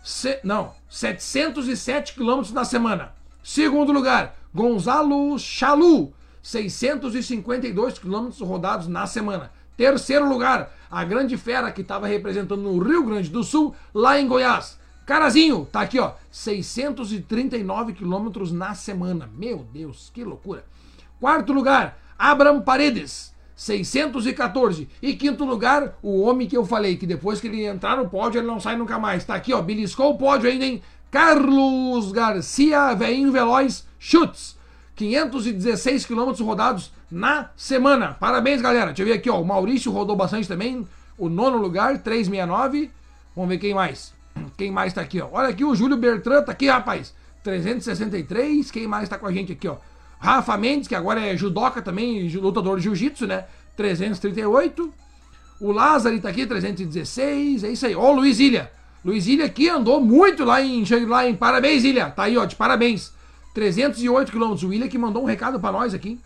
Se, 0.02 0.38
não, 0.44 0.72
707 0.88 2.14
quilômetros 2.14 2.52
na 2.52 2.64
semana. 2.64 3.12
Segundo 3.42 3.92
lugar, 3.92 4.36
Gonzalo 4.54 5.38
Chalu. 5.38 6.12
652 6.42 7.98
quilômetros 7.98 8.40
rodados 8.40 8.86
na 8.86 9.06
semana. 9.06 9.50
Terceiro 9.76 10.28
lugar, 10.28 10.72
a 10.90 11.04
grande 11.04 11.36
fera 11.36 11.70
que 11.70 11.82
estava 11.82 12.06
representando 12.06 12.62
no 12.62 12.78
Rio 12.78 13.04
Grande 13.04 13.28
do 13.28 13.42
Sul, 13.42 13.74
lá 13.94 14.20
em 14.20 14.26
Goiás. 14.26 14.78
Carazinho, 15.06 15.68
tá 15.70 15.82
aqui, 15.82 16.00
ó, 16.00 16.12
639 16.30 17.92
quilômetros 17.92 18.50
na 18.50 18.74
semana. 18.74 19.30
Meu 19.36 19.58
Deus, 19.72 20.10
que 20.12 20.24
loucura. 20.24 20.64
Quarto 21.20 21.52
lugar, 21.52 21.96
Abraham 22.18 22.60
Paredes, 22.60 23.32
614. 23.54 24.88
E 25.00 25.14
quinto 25.14 25.44
lugar, 25.44 25.96
o 26.02 26.22
homem 26.22 26.48
que 26.48 26.56
eu 26.56 26.64
falei, 26.64 26.96
que 26.96 27.06
depois 27.06 27.40
que 27.40 27.46
ele 27.46 27.64
entrar 27.64 27.96
no 27.96 28.08
pódio, 28.08 28.40
ele 28.40 28.46
não 28.46 28.60
sai 28.60 28.76
nunca 28.76 28.98
mais. 28.98 29.24
Tá 29.24 29.34
aqui, 29.34 29.54
ó, 29.54 29.62
beliscou 29.62 30.10
o 30.10 30.18
pódio 30.18 30.50
ainda, 30.50 30.64
hein? 30.64 30.82
Carlos 31.10 32.12
Garcia, 32.12 32.92
veinho 32.94 33.32
veloz, 33.32 33.86
chutes. 33.98 34.56
516 34.96 36.06
quilômetros 36.06 36.40
rodados 36.40 36.90
na 37.10 37.50
semana. 37.54 38.16
Parabéns, 38.18 38.62
galera. 38.62 38.86
Deixa 38.86 39.02
eu 39.02 39.06
ver 39.06 39.12
aqui, 39.12 39.30
ó. 39.30 39.40
O 39.40 39.44
Maurício 39.44 39.92
rodou 39.92 40.16
bastante 40.16 40.48
também. 40.48 40.86
O 41.18 41.28
nono 41.28 41.58
lugar, 41.58 41.98
369. 41.98 42.90
Vamos 43.34 43.50
ver 43.50 43.58
quem 43.58 43.74
mais. 43.74 44.14
Quem 44.56 44.70
mais 44.70 44.92
tá 44.92 45.02
aqui, 45.02 45.20
ó. 45.20 45.28
Olha 45.30 45.48
aqui, 45.48 45.64
o 45.64 45.74
Júlio 45.74 45.96
Bertrand 45.96 46.44
tá 46.44 46.52
aqui, 46.52 46.68
rapaz. 46.68 47.14
363. 47.44 48.70
Quem 48.70 48.86
mais 48.86 49.08
tá 49.08 49.18
com 49.18 49.26
a 49.26 49.32
gente 49.32 49.52
aqui, 49.52 49.68
ó? 49.68 49.76
Rafa 50.18 50.56
Mendes, 50.56 50.88
que 50.88 50.94
agora 50.94 51.20
é 51.20 51.36
judoca 51.36 51.82
também, 51.82 52.28
lutador 52.30 52.78
de 52.78 52.84
jiu-jitsu, 52.84 53.26
né? 53.26 53.44
338. 53.76 54.92
O 55.60 55.72
Lázaro 55.72 56.18
tá 56.20 56.30
aqui, 56.30 56.46
316. 56.46 57.64
É 57.64 57.68
isso 57.68 57.86
aí. 57.86 57.94
Ó, 57.94 58.10
o 58.10 58.16
Luiz 58.16 58.40
Ilha. 58.40 58.70
Luiz 59.04 59.26
Ilha 59.26 59.48
que 59.48 59.68
andou 59.68 60.00
muito 60.00 60.42
lá 60.44 60.60
em, 60.62 60.82
lá 61.06 61.28
em 61.28 61.36
Parabéns, 61.36 61.84
Ilha. 61.84 62.10
Tá 62.10 62.24
aí, 62.24 62.36
ó, 62.36 62.46
de 62.46 62.56
parabéns. 62.56 63.14
308 63.56 64.30
quilômetros. 64.30 64.64
O 64.64 64.68
William 64.68 64.86
que 64.86 64.98
mandou 64.98 65.22
um 65.22 65.26
recado 65.26 65.58
para 65.58 65.72
nós 65.72 65.94
aqui. 65.94 66.20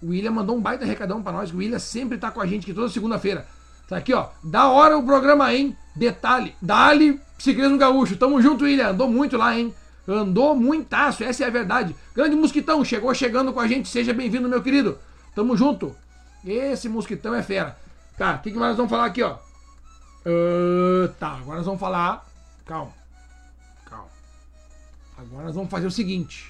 O 0.00 0.10
William 0.10 0.30
mandou 0.30 0.56
um 0.56 0.60
baita 0.60 0.84
recadão 0.84 1.20
para 1.20 1.32
nós. 1.32 1.52
O 1.52 1.56
William 1.56 1.80
sempre 1.80 2.16
tá 2.16 2.30
com 2.30 2.40
a 2.40 2.46
gente 2.46 2.62
aqui 2.62 2.72
toda 2.72 2.88
segunda-feira. 2.88 3.44
Tá 3.88 3.96
aqui, 3.96 4.14
ó. 4.14 4.28
Da 4.44 4.68
hora 4.68 4.96
o 4.96 5.02
programa, 5.02 5.52
hein? 5.52 5.76
Detalhe. 5.96 6.54
Dali, 6.62 7.20
Ciclismo 7.36 7.76
Gaúcho. 7.76 8.16
Tamo 8.16 8.40
junto, 8.40 8.62
William. 8.62 8.90
Andou 8.90 9.10
muito 9.10 9.36
lá, 9.36 9.58
hein? 9.58 9.74
Andou 10.06 10.54
muitaço, 10.54 11.24
essa 11.24 11.42
é 11.42 11.48
a 11.48 11.50
verdade. 11.50 11.94
Grande 12.14 12.36
Mosquitão, 12.36 12.84
chegou 12.84 13.12
chegando 13.14 13.52
com 13.52 13.58
a 13.58 13.66
gente. 13.66 13.88
Seja 13.88 14.14
bem-vindo, 14.14 14.48
meu 14.48 14.62
querido. 14.62 14.96
Tamo 15.34 15.56
junto. 15.56 15.94
Esse 16.46 16.88
Mosquitão 16.88 17.34
é 17.34 17.42
fera. 17.42 17.76
Tá, 18.16 18.34
o 18.34 18.38
que, 18.42 18.52
que 18.52 18.58
nós 18.58 18.76
vamos 18.76 18.90
falar 18.90 19.06
aqui, 19.06 19.24
ó? 19.24 19.38
Uh, 20.24 21.08
tá, 21.18 21.32
agora 21.32 21.56
nós 21.56 21.66
vamos 21.66 21.80
falar. 21.80 22.24
Calma. 22.64 22.92
Calma. 23.86 24.08
Agora 25.18 25.44
nós 25.46 25.54
vamos 25.56 25.70
fazer 25.70 25.88
o 25.88 25.90
seguinte. 25.90 26.49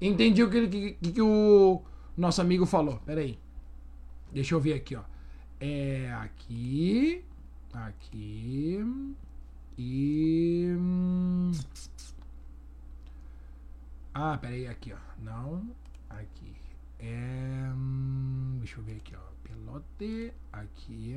Entendi 0.00 0.42
o 0.42 0.50
que, 0.50 0.68
que, 0.68 0.92
que- 1.12 1.20
o 1.22 1.82
nosso 2.16 2.40
amigo 2.40 2.64
falou. 2.64 2.98
Pera 3.04 3.20
aí. 3.20 3.38
Deixa 4.32 4.54
eu 4.54 4.60
ver 4.60 4.74
aqui, 4.74 4.96
ó. 4.96 5.02
É 5.60 6.10
aqui. 6.22 7.24
Aqui. 7.72 8.80
E. 9.76 10.68
Ah, 14.14 14.38
pera 14.38 14.54
aí, 14.54 14.66
aqui, 14.66 14.92
ó. 14.92 14.96
Não. 15.22 15.62
Aqui. 16.08 16.52
É. 16.98 17.70
Deixa 18.58 18.78
eu 18.78 18.84
ver 18.84 18.96
aqui, 18.96 19.14
ó. 19.14 19.30
Pelote. 19.44 20.32
Aqui. 20.52 21.16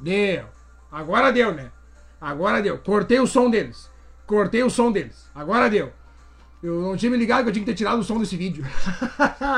Deu. 0.00 0.44
Agora 0.90 1.32
deu, 1.32 1.54
né? 1.54 1.70
Agora 2.20 2.62
deu. 2.62 2.78
Cortei 2.78 3.20
o 3.20 3.26
som 3.26 3.50
deles. 3.50 3.88
Cortei 4.26 4.62
o 4.62 4.70
som 4.70 4.90
deles. 4.90 5.26
Agora 5.34 5.68
deu. 5.68 5.92
Eu 6.62 6.80
não 6.80 6.96
tinha 6.96 7.10
me 7.10 7.16
ligado 7.16 7.44
que 7.44 7.48
eu 7.50 7.52
tinha 7.52 7.64
que 7.64 7.70
ter 7.70 7.76
tirado 7.76 8.00
o 8.00 8.04
som 8.04 8.18
desse 8.18 8.36
vídeo. 8.36 8.64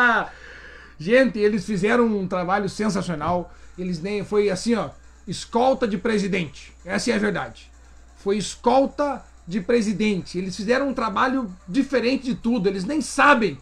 Gente, 0.98 1.38
eles 1.38 1.64
fizeram 1.64 2.06
um 2.06 2.26
trabalho 2.26 2.68
sensacional. 2.68 3.52
Eles 3.78 4.00
nem. 4.00 4.24
Foi 4.24 4.50
assim, 4.50 4.74
ó. 4.74 4.90
Escolta 5.26 5.86
de 5.86 5.96
presidente. 5.96 6.72
Essa 6.84 7.12
é 7.12 7.14
a 7.14 7.18
verdade. 7.18 7.70
Foi 8.16 8.36
escolta 8.36 9.24
de 9.46 9.60
presidente. 9.60 10.38
Eles 10.38 10.56
fizeram 10.56 10.88
um 10.88 10.94
trabalho 10.94 11.50
diferente 11.68 12.24
de 12.24 12.34
tudo. 12.34 12.68
Eles 12.68 12.84
nem 12.84 13.00
sabem. 13.00 13.58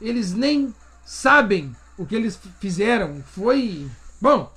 Eles 0.00 0.32
nem 0.32 0.74
sabem 1.04 1.74
o 1.96 2.06
que 2.06 2.14
eles 2.14 2.38
fizeram 2.60 3.22
foi. 3.22 3.88
Bom, 4.20 4.52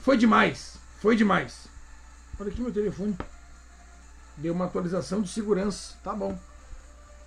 foi 0.00 0.16
demais. 0.16 0.76
Foi 1.00 1.16
demais. 1.16 1.68
Olha 2.38 2.50
aqui 2.50 2.60
meu 2.60 2.72
telefone. 2.72 3.16
Deu 4.36 4.54
uma 4.54 4.64
atualização 4.64 5.20
de 5.20 5.28
segurança. 5.28 5.94
Tá 6.02 6.14
bom. 6.14 6.38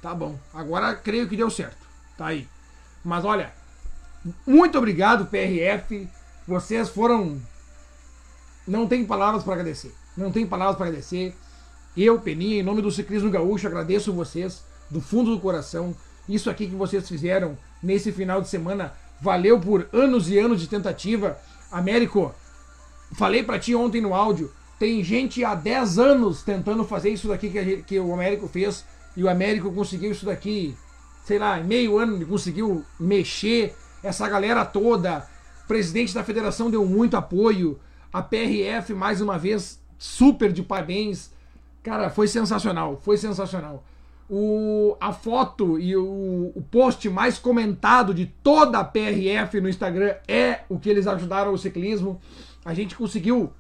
Tá 0.02 0.14
bom. 0.14 0.40
Agora 0.54 0.96
creio 0.96 1.28
que 1.28 1.38
deu 1.38 1.50
certo. 1.50 1.86
Tá 2.18 2.28
aí. 2.28 2.48
Mas 3.04 3.24
olha, 3.24 3.54
muito 4.46 4.78
obrigado, 4.78 5.28
PRF. 5.28 6.10
Vocês 6.48 6.90
foram. 6.90 7.40
Não 8.68 8.88
tem 8.88 9.06
palavras 9.06 9.44
para 9.44 9.54
agradecer. 9.54 9.94
Não 10.18 10.32
tem 10.32 10.48
palavras 10.48 10.78
para 10.78 10.88
agradecer. 10.88 11.36
Eu, 11.96 12.20
Peninha, 12.20 12.60
em 12.60 12.64
nome 12.64 12.82
do 12.82 12.92
Ciclismo 12.92 13.30
Gaúcho, 13.30 13.68
agradeço 13.68 14.12
vocês 14.12 14.64
do 14.90 15.00
fundo 15.00 15.32
do 15.32 15.40
coração. 15.40 15.96
Isso 16.28 16.50
aqui 16.50 16.68
que 16.68 16.76
vocês 16.76 17.08
fizeram 17.08 17.58
nesse 17.82 18.12
final 18.12 18.42
de 18.42 18.50
semana 18.50 18.94
valeu 19.22 19.60
por 19.60 19.88
anos 19.92 20.30
e 20.30 20.38
anos 20.38 20.62
de 20.62 20.68
tentativa. 20.68 21.38
Américo, 21.72 22.34
falei 23.14 23.44
para 23.44 23.60
ti 23.60 23.76
ontem 23.76 24.02
no 24.02 24.14
áudio, 24.14 24.52
tem 24.78 25.04
gente 25.04 25.44
há 25.44 25.56
10 25.56 26.00
anos 26.00 26.44
tentando 26.44 26.84
fazer 26.84 27.10
isso 27.10 27.28
daqui 27.28 27.50
que, 27.50 27.78
que 27.84 28.00
o 28.00 28.14
Américo 28.14 28.48
fez 28.48 28.86
e 29.16 29.24
o 29.24 29.30
Américo 29.30 29.72
conseguiu 29.72 30.12
isso 30.12 30.26
daqui, 30.26 30.76
sei 31.24 31.40
lá, 31.40 31.58
meio 31.58 31.98
ano 31.98 32.16
ele 32.16 32.26
conseguiu 32.26 32.84
mexer 33.00 33.76
essa 34.04 34.28
galera 34.28 34.66
toda. 34.66 35.28
O 35.64 35.68
presidente 35.68 36.14
da 36.14 36.24
federação 36.24 36.70
deu 36.70 36.86
muito 36.86 37.16
apoio. 37.16 37.80
A 38.12 38.22
PRF, 38.22 38.94
mais 38.94 39.22
uma 39.22 39.38
vez, 39.38 39.80
super 39.98 40.52
de 40.52 40.62
parabéns. 40.62 41.32
Cara, 41.82 42.10
foi 42.10 42.28
sensacional, 42.28 43.00
foi 43.04 43.18
sensacional. 43.18 43.84
O, 44.27 44.97
a 44.99 45.14
foto 45.14 45.80
e 45.80 45.95
o, 45.95 46.52
o 46.56 46.61
post 46.72 47.07
mais 47.10 47.38
comentado 47.38 48.14
de 48.14 48.26
toda 48.26 48.80
a 48.80 48.84
PRF 48.84 49.61
no 49.61 49.69
Instagram 49.69 50.15
é 50.27 50.61
o 50.68 50.80
que 50.80 50.89
eles 50.89 51.06
ajudaram 51.06 51.53
o 51.53 51.57
ciclismo. 51.57 52.19
A 52.64 52.73
gente 52.73 52.95
conseguiu, 52.95 53.53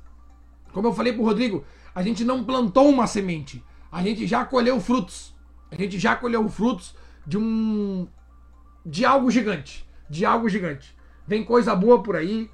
como 0.73 0.87
eu 0.87 0.93
falei 0.93 1.13
pro 1.13 1.23
Rodrigo, 1.23 1.63
a 1.93 2.01
gente 2.01 2.23
não 2.23 2.43
plantou 2.43 2.89
uma 2.89 3.05
semente, 3.05 3.63
a 3.91 4.01
gente 4.01 4.25
já 4.25 4.43
colheu 4.43 4.79
frutos. 4.81 5.35
A 5.71 5.75
gente 5.75 5.99
já 5.99 6.15
colheu 6.15 6.47
frutos 6.49 6.95
de 7.25 7.37
um 7.37 8.07
de 8.85 9.03
algo 9.03 9.31
gigante, 9.31 9.87
de 10.09 10.25
algo 10.25 10.47
gigante. 10.47 10.95
Vem 11.27 11.43
coisa 11.43 11.75
boa 11.75 12.01
por 12.03 12.15
aí. 12.15 12.49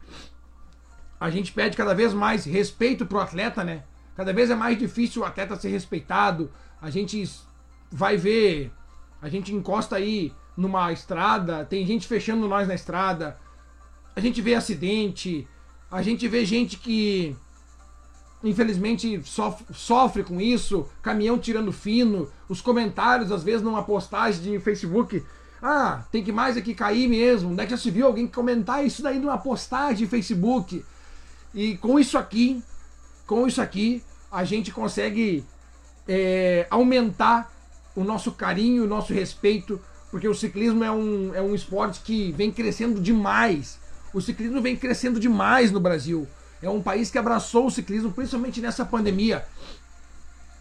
A 1.20 1.30
gente 1.30 1.52
pede 1.52 1.76
cada 1.76 1.94
vez 1.94 2.14
mais 2.14 2.46
respeito 2.46 3.06
pro 3.06 3.20
atleta, 3.20 3.64
né? 3.64 3.84
Cada 4.16 4.34
vez 4.34 4.50
é 4.50 4.56
mais 4.56 4.78
difícil 4.78 5.22
o 5.22 5.26
atleta 5.26 5.56
ser 5.56 5.70
respeitado. 5.70 6.52
A 6.82 6.90
gente 6.90 7.22
vai 7.92 8.18
ver, 8.18 8.72
a 9.22 9.30
gente 9.30 9.54
encosta 9.54 9.98
aí 9.98 10.34
numa 10.56 10.92
estrada, 10.92 11.66
tem 11.66 11.86
gente 11.86 12.08
fechando 12.08 12.48
nós 12.48 12.68
na 12.68 12.76
estrada. 12.76 13.38
A 14.16 14.20
gente 14.20 14.42
vê 14.42 14.56
acidente, 14.56 15.48
a 15.90 16.02
gente 16.02 16.28
vê 16.28 16.46
gente 16.46 16.78
que 16.78 17.36
infelizmente 18.44 19.22
sof- 19.24 19.64
sofre 19.74 20.24
com 20.24 20.42
isso, 20.42 20.90
caminhão 21.02 21.38
tirando 21.38 21.72
fino, 21.72 22.28
os 22.50 22.60
comentários 22.60 23.32
às 23.32 23.44
vezes 23.44 23.62
numa 23.62 23.84
postagem 23.84 24.42
de 24.42 24.60
Facebook, 24.60 25.24
ah, 25.62 26.04
tem 26.12 26.24
que 26.24 26.32
mais 26.32 26.58
aqui 26.58 26.74
cair 26.74 27.08
mesmo. 27.08 27.52
Onde 27.52 27.62
é 27.62 27.66
que 27.66 27.72
já 27.72 27.78
se 27.78 27.92
viu 27.92 28.08
alguém 28.08 28.26
comentar 28.26 28.84
isso 28.84 29.04
daí 29.04 29.20
numa 29.20 29.38
postagem 29.38 29.98
de 29.98 30.08
Facebook? 30.08 30.84
E 31.54 31.78
com 31.78 32.00
isso 32.00 32.18
aqui, 32.18 32.64
com 33.28 33.46
isso 33.46 33.62
aqui, 33.62 34.04
a 34.32 34.44
gente 34.44 34.72
consegue 34.72 35.46
é, 36.08 36.66
aumentar 36.70 37.52
o 37.96 38.04
nosso 38.04 38.32
carinho, 38.32 38.84
o 38.84 38.88
nosso 38.88 39.14
respeito, 39.14 39.80
porque 40.10 40.28
o 40.28 40.36
ciclismo 40.36 40.84
é 40.84 40.92
um, 40.92 41.34
é 41.34 41.42
um 41.42 41.56
esporte 41.56 42.02
que 42.02 42.32
vem 42.34 42.52
crescendo 42.52 43.00
demais. 43.00 43.80
O 44.14 44.22
ciclismo 44.22 44.62
vem 44.62 44.76
crescendo 44.76 45.20
demais 45.20 45.72
no 45.72 45.80
Brasil. 45.80 46.28
É 46.62 46.70
um 46.70 46.82
país 46.82 47.10
que 47.10 47.18
abraçou 47.18 47.68
o 47.68 47.72
ciclismo, 47.72 48.12
principalmente 48.12 48.62
nessa 48.62 48.86
pandemia. 48.86 49.46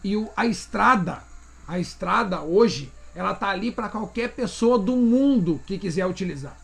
E 0.03 0.15
o- 0.15 0.29
a 0.35 0.45
estrada, 0.45 1.19
a 1.67 1.79
estrada 1.79 2.41
hoje, 2.41 2.91
ela 3.13 3.33
tá 3.35 3.49
ali 3.49 3.71
para 3.71 3.89
qualquer 3.89 4.29
pessoa 4.29 4.79
do 4.79 4.95
mundo 4.95 5.61
que 5.67 5.77
quiser 5.77 6.05
utilizar. 6.05 6.57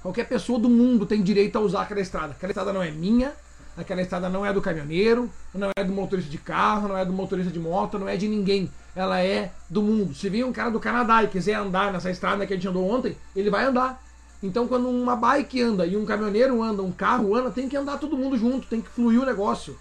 Qualquer 0.00 0.28
pessoa 0.28 0.58
do 0.58 0.70
mundo 0.70 1.06
tem 1.06 1.22
direito 1.22 1.56
a 1.56 1.60
usar 1.60 1.82
aquela 1.82 2.00
estrada. 2.00 2.32
Aquela 2.32 2.50
estrada 2.50 2.72
não 2.72 2.82
é 2.82 2.90
minha, 2.90 3.32
aquela 3.76 4.00
estrada 4.00 4.28
não 4.28 4.44
é 4.44 4.52
do 4.52 4.62
caminhoneiro, 4.62 5.30
não 5.54 5.70
é 5.76 5.84
do 5.84 5.92
motorista 5.92 6.30
de 6.30 6.38
carro, 6.38 6.88
não 6.88 6.96
é 6.96 7.04
do 7.04 7.12
motorista 7.12 7.52
de 7.52 7.58
moto, 7.58 7.98
não 7.98 8.08
é 8.08 8.16
de 8.16 8.26
ninguém. 8.28 8.70
Ela 8.94 9.20
é 9.22 9.52
do 9.70 9.82
mundo. 9.82 10.14
Se 10.14 10.28
vir 10.28 10.44
um 10.44 10.52
cara 10.52 10.70
do 10.70 10.78
Canadá 10.80 11.22
e 11.24 11.28
quiser 11.28 11.54
andar 11.54 11.92
nessa 11.92 12.10
estrada 12.10 12.46
que 12.46 12.52
a 12.52 12.56
gente 12.56 12.68
andou 12.68 12.88
ontem, 12.88 13.16
ele 13.34 13.48
vai 13.50 13.64
andar. 13.64 14.02
Então, 14.42 14.66
quando 14.66 14.88
uma 14.88 15.16
bike 15.16 15.62
anda 15.62 15.86
e 15.86 15.96
um 15.96 16.04
caminhoneiro 16.04 16.62
anda, 16.62 16.82
um 16.82 16.92
carro 16.92 17.34
anda, 17.34 17.50
tem 17.50 17.68
que 17.68 17.76
andar 17.76 17.98
todo 17.98 18.16
mundo 18.16 18.36
junto, 18.36 18.66
tem 18.66 18.80
que 18.80 18.88
fluir 18.90 19.20
o 19.20 19.24
negócio. 19.24 19.78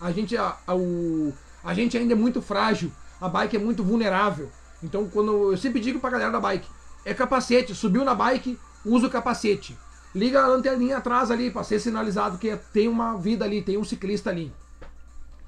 A 0.00 0.10
gente, 0.12 0.36
a, 0.36 0.56
a- 0.66 0.74
o, 0.74 1.32
a 1.64 1.72
gente 1.74 1.96
ainda 1.96 2.12
é 2.12 2.16
muito 2.16 2.42
frágil, 2.42 2.90
a 3.20 3.28
bike 3.28 3.56
é 3.56 3.58
muito 3.60 3.84
vulnerável. 3.84 4.50
Então, 4.82 5.08
quando 5.08 5.52
eu 5.52 5.56
sempre 5.56 5.80
digo 5.80 6.00
pra 6.00 6.10
galera 6.10 6.32
da 6.32 6.40
bike, 6.40 6.68
é 7.04 7.14
capacete, 7.14 7.74
subiu 7.74 8.04
na 8.04 8.14
bike, 8.14 8.58
usa 8.84 9.06
o 9.06 9.10
capacete. 9.10 9.78
Liga 10.14 10.42
a 10.42 10.46
lanterninha 10.48 10.96
atrás 10.98 11.30
ali 11.30 11.50
pra 11.50 11.62
ser 11.62 11.78
sinalizado 11.78 12.36
que 12.36 12.54
tem 12.72 12.88
uma 12.88 13.16
vida 13.16 13.44
ali, 13.44 13.62
tem 13.62 13.78
um 13.78 13.84
ciclista 13.84 14.28
ali. 14.28 14.52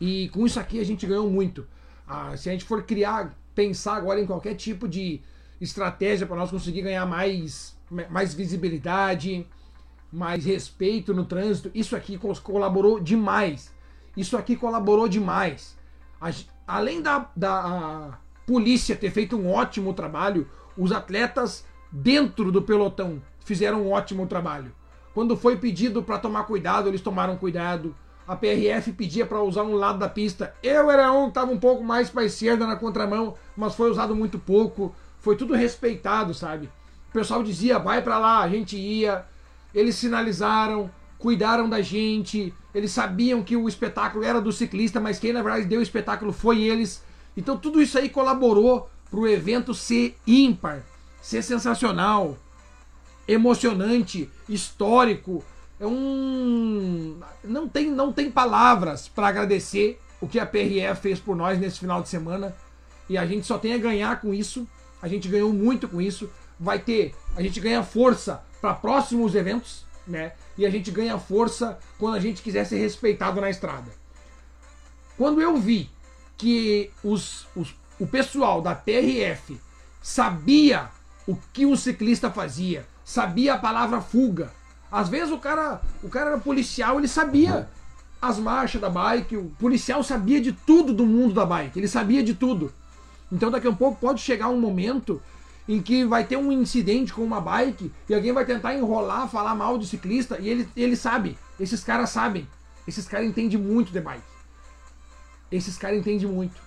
E 0.01 0.29
com 0.29 0.47
isso 0.47 0.61
aqui 0.61 0.79
a 0.81 0.85
gente 0.85 1.07
ganhou 1.07 1.29
muito. 1.29 1.67
Ah, 2.07 2.37
se 2.37 2.49
a 2.49 2.53
gente 2.53 2.65
for 2.65 2.83
criar, 2.83 3.35
pensar 3.55 3.97
agora 3.97 4.21
em 4.21 4.27
qualquer 4.27 4.55
tipo 4.55 4.89
de 4.89 5.21
estratégia 5.61 6.27
para 6.27 6.37
nós 6.37 6.51
conseguir 6.51 6.83
ganhar 6.83 7.07
mais, 7.07 7.77
mais 8.11 8.35
visibilidade, 8.35 9.47
mais 10.13 10.45
respeito 10.45 11.15
no 11.15 11.25
trânsito, 11.25 11.71
isso 11.75 11.97
aqui 11.97 12.19
colaborou 12.43 13.01
demais. 13.01 13.73
Isso 14.17 14.37
aqui 14.37 14.57
colaborou 14.57 15.09
demais. 15.09 15.77
Além 16.67 17.01
da, 17.01 17.31
da 17.35 18.19
polícia 18.47 18.95
ter 18.95 19.11
feito 19.11 19.37
um 19.37 19.51
ótimo 19.51 19.95
trabalho, 19.95 20.49
os 20.77 20.93
atletas 20.93 21.65
dentro 21.91 22.53
do 22.53 22.63
pelotão 22.63 23.23
fizeram 23.45 23.83
um 23.83 23.93
ótimo 23.93 24.27
trabalho. 24.27 24.73
Quando 25.15 25.37
foi 25.37 25.57
pedido 25.57 26.03
para 26.03 26.19
tomar 26.19 26.45
cuidado, 26.45 26.89
eles 26.89 27.01
tomaram 27.01 27.37
cuidado. 27.37 27.95
A 28.33 28.37
PRF 28.37 28.93
pedia 28.93 29.27
para 29.27 29.43
usar 29.43 29.63
um 29.63 29.75
lado 29.75 29.99
da 29.99 30.09
pista. 30.09 30.55
Eu 30.63 30.91
era 30.91 31.13
um 31.13 31.25
que 31.25 31.29
estava 31.33 31.53
um 31.53 31.59
pouco 31.59 31.85
mais 31.85 32.09
para 32.09 32.25
esquerda 32.25 32.67
na 32.67 32.77
contramão, 32.77 33.35
mas 33.55 33.75
foi 33.75 33.91
usado 33.91 34.17
muito 34.17 34.39
pouco. 34.39 34.95
Foi 35.21 35.37
tudo 35.37 35.53
respeitado, 35.53 36.33
sabe? 36.33 36.71
O 37.11 37.13
pessoal 37.13 37.43
dizia, 37.43 37.79
vai 37.79 38.01
para 38.01 38.19
lá, 38.19 38.41
a 38.41 38.49
gente 38.49 38.75
ia. 38.75 39.27
Eles 39.75 39.97
sinalizaram, 39.97 40.91
cuidaram 41.19 41.69
da 41.69 41.83
gente. 41.83 42.55
Eles 42.75 42.91
sabiam 42.93 43.43
que 43.43 43.55
o 43.55 43.69
espetáculo 43.69 44.25
era 44.25 44.41
do 44.41 44.51
ciclista, 44.51 44.99
mas 44.99 45.19
quem 45.19 45.35
na 45.35 45.43
verdade 45.43 45.67
deu 45.67 45.81
o 45.81 45.83
espetáculo 45.83 46.33
foi 46.33 46.63
eles. 46.63 47.05
Então 47.37 47.59
tudo 47.59 47.83
isso 47.83 47.99
aí 47.99 48.09
colaborou 48.09 48.89
para 49.11 49.21
o 49.21 49.29
evento 49.29 49.75
ser 49.75 50.17
ímpar, 50.27 50.83
ser 51.21 51.43
sensacional 51.43 52.39
emocionante, 53.29 54.31
histórico. 54.49 55.45
É 55.83 55.87
um. 55.87 57.19
Não 57.43 57.69
tem, 57.69 57.91
não 57.91 58.13
tem 58.13 58.31
palavras 58.31 59.09
para 59.09 59.27
agradecer 59.27 60.01
o 60.21 60.29
que 60.29 60.39
a 60.39 60.47
PRF 60.47 61.01
fez 61.03 61.19
por 61.19 61.35
nós 61.35 61.59
nesse 61.59 61.81
final 61.81 62.01
de 62.01 62.09
semana. 62.09 62.55
E 63.09 63.19
a 63.19 63.27
gente 63.27 63.45
só 63.47 63.59
tem 63.59 63.75
a 63.75 63.79
ganhar 63.79 64.21
com 64.21 64.33
isso. 64.33 64.67
A 65.03 65.09
gente 65.09 65.27
ganhou 65.29 65.53
muito 65.53 65.89
com 65.89 66.01
isso. 66.01 66.31
Vai 66.59 66.79
ter. 66.79 67.15
A 67.35 67.43
gente 67.43 67.59
ganha 67.59 67.83
força 67.83 68.45
para 68.61 68.75
próximos 68.75 69.35
eventos, 69.35 69.85
né? 70.07 70.33
E 70.57 70.65
a 70.65 70.71
gente 70.71 70.91
ganha 70.93 71.19
força 71.19 71.79
quando 71.99 72.15
a 72.15 72.21
gente 72.21 72.43
quiser 72.43 72.65
ser 72.65 72.77
respeitado 72.79 73.41
na 73.41 73.51
estrada. 73.51 73.91
Quando 75.19 75.41
eu 75.41 75.57
vi 75.57 75.91
que 76.37 76.93
os, 77.03 77.47
os- 77.57 77.75
o 77.99 78.07
pessoal 78.07 78.63
da 78.63 78.75
PRF 78.75 79.61
sabia 80.01 80.89
o 81.27 81.37
que 81.53 81.67
um 81.67 81.75
ciclista 81.77 82.31
fazia, 82.31 82.87
sabia 83.05 83.55
a 83.55 83.59
palavra 83.59 84.01
fuga. 84.01 84.53
Às 84.93 85.09
vezes 85.09 85.33
o 85.33 85.39
cara, 85.39 85.81
o 86.03 86.11
cara 86.11 86.33
era 86.33 86.39
policial, 86.39 86.99
ele 86.99 87.09
sabia 87.09 87.67
as 88.21 88.39
marchas 88.39 88.79
da 88.79 88.91
bike, 88.91 89.39
o 89.39 89.51
policial 89.59 90.05
sabia 90.05 90.39
de 90.39 90.53
tudo 90.53 90.93
do 90.93 91.07
mundo 91.07 91.33
da 91.33 91.47
bike, 91.47 91.79
ele 91.79 91.89
sabia 91.89 92.23
de 92.23 92.35
tudo. 92.35 92.71
Então 93.33 93.51
daqui 93.51 93.67
a 93.67 93.73
pouco 93.73 93.99
pode 93.99 94.21
chegar 94.21 94.51
um 94.51 94.61
momento 94.61 95.21
em 95.67 95.81
que 95.81 96.05
vai 96.05 96.25
ter 96.25 96.37
um 96.37 96.53
incidente 96.53 97.11
com 97.11 97.23
uma 97.23 97.41
bike 97.41 97.91
e 98.07 98.15
alguém 98.15 98.33
vai 98.33 98.45
tentar 98.45 98.75
enrolar, 98.75 99.29
falar 99.29 99.55
mal 99.55 99.79
de 99.79 99.87
ciclista 99.87 100.39
e 100.39 100.47
ele, 100.47 100.69
ele 100.77 100.95
sabe, 100.95 101.39
esses 101.59 101.83
caras 101.83 102.11
sabem, 102.11 102.47
esses 102.87 103.09
caras 103.09 103.27
entendem 103.27 103.59
muito 103.59 103.93
de 103.93 104.01
bike. 104.01 104.23
Esses 105.51 105.79
caras 105.79 105.99
entendem 105.99 106.29
muito. 106.29 106.61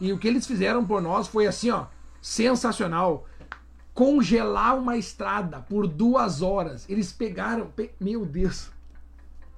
E 0.00 0.12
o 0.12 0.18
que 0.18 0.28
eles 0.28 0.46
fizeram 0.46 0.84
por 0.84 1.02
nós 1.02 1.26
foi 1.26 1.46
assim, 1.46 1.70
ó, 1.70 1.86
sensacional. 2.22 3.26
Congelar 4.00 4.78
uma 4.78 4.96
estrada 4.96 5.60
por 5.60 5.86
duas 5.86 6.40
horas. 6.40 6.88
Eles 6.88 7.12
pegaram. 7.12 7.66
pe- 7.66 7.90
Meu 8.00 8.24
Deus. 8.24 8.70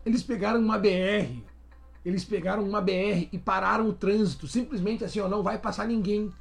Eles 0.05 0.21
pegaram 0.21 0.59
uma 0.59 0.77
BR. 0.77 1.45
Eles 2.05 2.25
pegaram 2.25 2.65
uma 2.65 2.81
BR 2.81 3.29
e 3.31 3.39
pararam 3.39 3.89
o 3.89 3.93
trânsito. 3.93 4.49
Simplesmente 4.49 5.05
assim, 5.05 5.21
ó, 5.21 5.29
não 5.29 5.45
vai 5.45 5.59
passar 5.59 5.87
ninguém. 5.87 6.33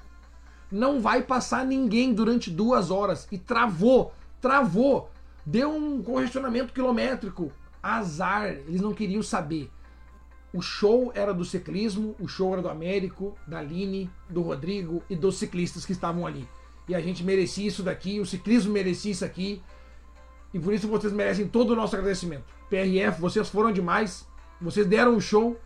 Não 0.71 0.99
vai 0.99 1.21
passar 1.21 1.63
ninguém 1.63 2.11
durante 2.11 2.49
duas 2.49 2.89
horas. 2.89 3.27
E 3.31 3.37
travou, 3.37 4.11
travou 4.41 5.11
Deu 5.45 5.69
um 5.71 6.01
congestionamento 6.01 6.73
quilométrico. 6.73 7.51
Azar, 7.83 8.47
eles 8.47 8.81
não 8.81 8.95
queriam 8.95 9.21
saber. 9.21 9.69
O 10.51 10.59
show 10.59 11.11
era 11.13 11.35
do 11.35 11.45
ciclismo, 11.45 12.15
o 12.19 12.27
show 12.27 12.53
era 12.53 12.63
do 12.63 12.69
Américo, 12.69 13.35
da 13.45 13.59
Aline, 13.59 14.09
do 14.27 14.41
Rodrigo 14.41 15.03
e 15.07 15.15
dos 15.15 15.37
ciclistas 15.37 15.85
que 15.85 15.91
estavam 15.91 16.25
ali. 16.25 16.49
E 16.91 16.95
a 16.95 16.99
gente 16.99 17.23
merecia 17.23 17.65
isso 17.65 17.81
daqui, 17.81 18.19
o 18.19 18.26
ciclismo 18.26 18.73
merecia 18.73 19.13
isso 19.13 19.23
aqui. 19.23 19.63
E 20.53 20.59
por 20.59 20.73
isso 20.73 20.89
vocês 20.89 21.13
merecem 21.13 21.47
todo 21.47 21.72
o 21.72 21.76
nosso 21.76 21.95
agradecimento. 21.95 22.43
PRF, 22.69 23.22
vocês 23.22 23.47
foram 23.47 23.72
demais, 23.72 24.27
vocês 24.59 24.85
deram 24.85 25.15
o 25.15 25.22
show. 25.22 25.57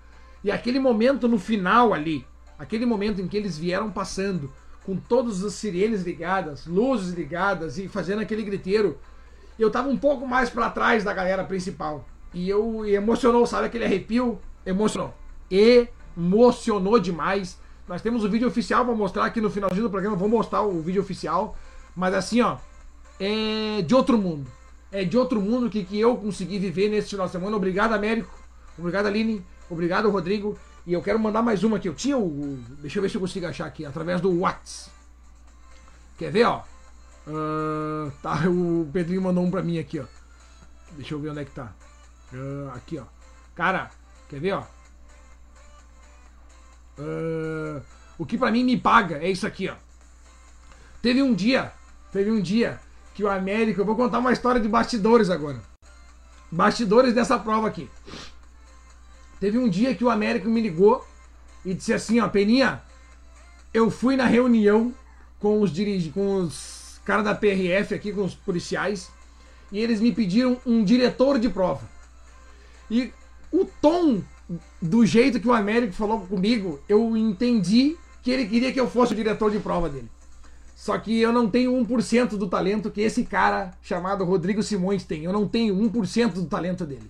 E 0.44 0.52
aquele 0.52 0.80
momento 0.80 1.28
no 1.28 1.40
final 1.40 1.96
ali, 1.96 2.24
aquele 2.60 2.86
momento 2.86 3.22
em 3.22 3.28
que 3.28 3.36
eles 3.36 3.58
vieram 3.58 3.90
passando, 3.90 4.54
com 4.86 4.96
todas 4.98 5.44
as 5.44 5.56
sirenes 5.56 6.04
ligadas, 6.04 6.68
luzes 6.68 7.16
ligadas 7.16 7.80
e 7.80 7.88
fazendo 7.88 8.22
aquele 8.22 8.44
griteiro, 8.44 9.00
eu 9.58 9.72
tava 9.72 9.90
um 9.90 9.98
pouco 9.98 10.28
mais 10.28 10.52
para 10.52 10.70
trás 10.70 11.04
da 11.04 11.12
galera 11.12 11.44
principal. 11.44 12.08
E 12.36 12.48
eu 12.48 12.86
e 12.86 12.94
emocionou, 12.94 13.48
sabe 13.48 13.66
aquele 13.66 13.86
arrepio? 13.86 14.40
Emocionou. 14.64 15.12
Emocionou 15.50 17.00
demais. 17.00 17.60
Nós 17.88 18.02
temos 18.02 18.24
o 18.24 18.30
vídeo 18.30 18.48
oficial 18.48 18.84
para 18.84 18.96
mostrar 18.96 19.26
aqui 19.26 19.40
no 19.40 19.50
finalzinho 19.50 19.84
do 19.84 19.90
programa. 19.90 20.16
Vou 20.16 20.30
mostrar 20.30 20.62
o 20.62 20.82
vídeo 20.82 21.02
oficial. 21.02 21.56
Mas 21.96 22.14
assim, 22.14 22.42
ó, 22.42 22.58
é 23.20 23.82
de 23.82 23.94
outro 23.94 24.18
mundo. 24.18 24.50
É 24.92 25.04
de 25.04 25.18
outro 25.18 25.42
mundo 25.42 25.70
que, 25.70 25.84
que 25.84 26.00
eu 26.00 26.16
consegui 26.18 26.58
viver 26.58 26.90
nesse 26.90 27.10
final 27.10 27.26
de 27.26 27.32
semana. 27.32 27.56
Obrigado, 27.56 27.94
Américo. 27.94 28.34
Obrigado, 28.78 29.08
Aline. 29.08 29.46
Obrigado, 29.70 30.10
Rodrigo. 30.10 30.58
E 30.86 30.94
eu 30.94 31.02
quero 31.02 31.20
mandar 31.20 31.42
mais 31.42 31.64
uma 31.64 31.78
aqui. 31.78 31.88
Eu 31.88 31.96
tinha 31.96 32.18
o. 32.18 32.58
Deixa 32.80 33.00
eu 33.00 33.04
ver 33.04 33.10
se 33.10 33.16
eu 33.18 33.22
consigo 33.22 33.48
achar 33.48 33.66
aqui, 33.66 33.86
através 33.86 34.22
do 34.22 34.40
Whats. 34.40 34.90
Quer 36.18 36.32
ver, 36.32 36.46
ó? 36.46 36.64
Ah, 37.28 38.12
tá, 38.22 38.44
o 38.50 38.88
Pedrinho 38.92 39.22
mandou 39.22 39.44
um 39.44 39.52
pra 39.52 39.64
mim 39.64 39.80
aqui, 39.80 40.00
ó. 40.00 40.06
Deixa 40.92 41.14
eu 41.14 41.20
ver 41.20 41.30
onde 41.30 41.42
é 41.42 41.46
que 41.46 41.52
tá. 41.52 41.74
Ah, 42.34 42.74
aqui, 42.76 42.98
ó. 42.98 43.06
Cara, 43.56 43.90
quer 44.30 44.40
ver, 44.40 44.54
ó? 44.54 44.64
Ah, 46.98 47.82
o 48.18 48.26
que 48.26 48.38
pra 48.38 48.52
mim 48.52 48.64
me 48.64 48.78
paga 48.78 49.18
é 49.18 49.30
isso 49.30 49.46
aqui, 49.46 49.70
ó. 49.70 49.76
Teve 51.02 51.22
um 51.22 51.34
dia, 51.34 51.72
teve 52.12 52.32
um 52.32 52.42
dia 52.42 52.80
que 53.14 53.24
o 53.24 53.30
América, 53.30 53.82
eu 53.82 53.86
vou 53.86 53.96
contar 53.96 54.20
uma 54.20 54.34
história 54.34 54.60
de 54.60 54.68
bastidores 54.68 55.30
agora. 55.30 55.62
Bastidores 56.52 57.14
dessa 57.14 57.38
prova 57.38 57.68
aqui. 57.68 57.90
Teve 59.40 59.58
um 59.58 59.70
dia 59.70 59.94
que 59.94 60.04
o 60.04 60.10
Américo 60.10 60.50
me 60.50 60.62
ligou 60.62 61.06
e 61.64 61.74
disse 61.74 61.94
assim, 61.94 62.20
ó, 62.20 62.28
Peninha, 62.28 62.82
eu 63.74 63.92
fui 63.92 64.16
na 64.16 64.26
reunião 64.26 64.94
com 65.40 65.62
os 65.62 65.72
dirige, 65.72 66.10
com 66.10 66.38
os 66.38 67.00
caras 67.06 67.26
da 67.26 67.36
PRF 67.36 67.94
aqui, 67.94 68.12
com 68.12 68.24
os 68.24 68.34
policiais, 68.34 69.12
e 69.72 69.80
eles 69.80 70.00
me 70.00 70.12
pediram 70.12 70.60
um 70.66 70.84
diretor 70.84 71.38
de 71.38 71.50
prova. 71.50 71.88
E 72.90 73.12
o 73.52 73.66
tom 73.66 74.24
do 74.82 75.06
jeito 75.06 75.40
que 75.40 75.48
o 75.48 75.54
Américo 75.54 75.94
falou 75.94 76.22
comigo, 76.22 76.80
eu 76.88 77.16
entendi 77.18 77.98
que 78.22 78.32
ele 78.32 78.46
queria 78.46 78.72
que 78.72 78.80
eu 78.80 78.90
fosse 78.90 79.14
o 79.14 79.16
diretor 79.16 79.52
de 79.52 79.60
prova 79.60 79.90
dele. 79.90 80.10
Só 80.76 80.98
que 80.98 81.20
eu 81.20 81.32
não 81.32 81.50
tenho 81.50 81.72
1% 81.72 82.38
do 82.38 82.48
talento 82.48 82.92
que 82.92 83.02
esse 83.02 83.24
cara 83.24 83.72
chamado 83.82 84.26
Rodrigo 84.26 84.62
Simões 84.62 85.04
tem. 85.04 85.24
Eu 85.24 85.32
não 85.32 85.48
tenho 85.48 85.76
1% 85.76 86.34
do 86.34 86.46
talento 86.46 86.86
dele. 86.86 87.10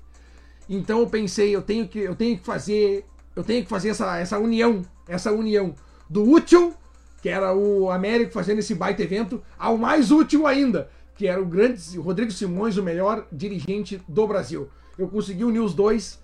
Então 0.70 1.00
eu 1.00 1.08
pensei, 1.08 1.56
eu 1.56 1.62
tenho 1.62 1.88
que, 1.88 2.00
eu 2.00 2.16
tenho 2.16 2.38
que 2.38 2.46
fazer, 2.46 3.06
eu 3.36 3.44
tenho 3.44 3.64
que 3.64 3.70
fazer 3.70 3.90
essa, 3.90 4.18
essa 4.18 4.40
união, 4.40 4.84
essa 5.08 5.32
união 5.32 5.74
do 6.10 6.24
útil, 6.24 6.74
que 7.22 7.30
era 7.30 7.56
o 7.56 7.90
Américo 7.90 8.32
fazendo 8.32 8.60
esse 8.60 8.76
baita 8.76 9.02
evento, 9.02 9.42
ao 9.58 9.78
mais 9.78 10.12
útil 10.12 10.46
ainda, 10.46 10.90
que 11.16 11.28
era 11.28 11.42
o 11.42 11.46
grande 11.46 11.98
o 11.98 12.02
Rodrigo 12.02 12.32
Simões, 12.32 12.78
o 12.78 12.84
melhor 12.84 13.28
dirigente 13.32 14.02
do 14.08 14.28
Brasil. 14.28 14.70
Eu 14.98 15.08
consegui 15.08 15.44
unir 15.44 15.60
os 15.60 15.74
dois 15.74 16.20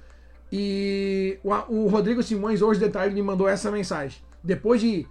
e 0.52 1.40
o, 1.44 1.88
Rodrigo 1.88 2.22
Simões 2.22 2.62
hoje 2.62 2.80
de 2.80 2.90
tarde 2.90 3.16
me 3.16 3.22
mandou 3.22 3.48
essa 3.48 3.72
mensagem. 3.72 4.22
Depois 4.44 4.82
de 4.82 5.08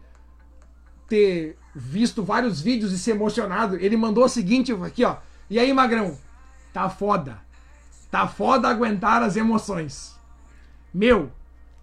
ter 1.09 1.57
visto 1.75 2.23
vários 2.23 2.61
vídeos 2.61 2.93
e 2.93 2.99
ser 2.99 3.13
emocionado, 3.13 3.77
ele 3.77 3.97
mandou 3.97 4.25
o 4.25 4.29
seguinte 4.29 4.73
aqui, 4.73 5.05
ó. 5.05 5.17
E 5.49 5.59
aí, 5.59 5.73
Magrão? 5.73 6.17
Tá 6.73 6.89
foda. 6.91 7.39
Tá 8.11 8.29
foda 8.29 8.69
aguentar 8.69 9.23
as 9.23 9.37
emoções. 9.37 10.17
Meu, 10.93 11.31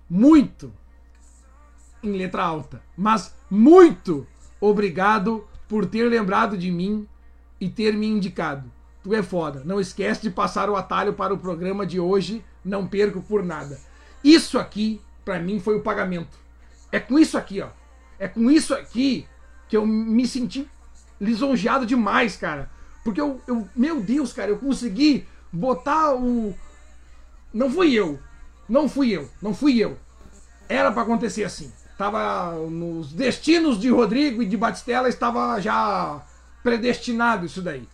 muito 0.09 0.71
em 2.03 2.11
letra 2.11 2.43
alta, 2.43 2.81
mas 2.95 3.33
muito 3.49 4.27
obrigado 4.61 5.47
por 5.67 5.85
ter 5.85 6.03
lembrado 6.03 6.57
de 6.57 6.69
mim 6.71 7.07
e 7.59 7.69
ter 7.69 7.93
me 7.93 8.07
indicado. 8.07 8.71
Tu 9.03 9.13
é 9.13 9.23
foda. 9.23 9.63
Não 9.65 9.79
esquece 9.79 10.21
de 10.21 10.29
passar 10.29 10.69
o 10.69 10.75
atalho 10.75 11.13
para 11.13 11.33
o 11.33 11.37
programa 11.37 11.85
de 11.85 11.99
hoje. 11.99 12.43
Não 12.63 12.87
perco 12.87 13.21
por 13.21 13.43
nada. 13.43 13.79
Isso 14.23 14.59
aqui, 14.59 15.01
pra 15.23 15.39
mim, 15.39 15.59
foi 15.59 15.75
o 15.75 15.81
pagamento. 15.81 16.37
É 16.91 16.99
com 16.99 17.17
isso 17.19 17.37
aqui, 17.37 17.61
ó. 17.61 17.69
É 18.19 18.27
com 18.27 18.49
isso 18.49 18.73
aqui 18.73 19.27
que 19.67 19.77
eu 19.77 19.85
me 19.85 20.27
senti 20.27 20.67
lisonjeado 21.19 21.85
demais, 21.85 22.35
cara. 22.35 22.69
Porque 23.03 23.21
eu, 23.21 23.41
eu 23.47 23.67
meu 23.75 24.01
Deus, 24.01 24.33
cara, 24.33 24.51
eu 24.51 24.57
consegui 24.57 25.27
botar 25.51 26.13
o. 26.13 26.53
Não 27.53 27.71
fui 27.71 27.93
eu. 27.93 28.19
Não 28.67 28.89
fui 28.89 29.11
eu. 29.11 29.29
Não 29.41 29.53
fui 29.53 29.77
eu. 29.77 29.97
Era 30.67 30.91
pra 30.91 31.03
acontecer 31.03 31.43
assim. 31.43 31.71
Tava 31.97 32.53
nos 32.69 33.11
destinos 33.11 33.79
de 33.79 33.89
Rodrigo 33.89 34.43
e 34.43 34.45
de 34.45 34.55
Batistella, 34.55 35.09
estava 35.09 35.59
já 35.59 36.21
predestinado 36.61 37.45
isso 37.45 37.61
daí. 37.61 37.87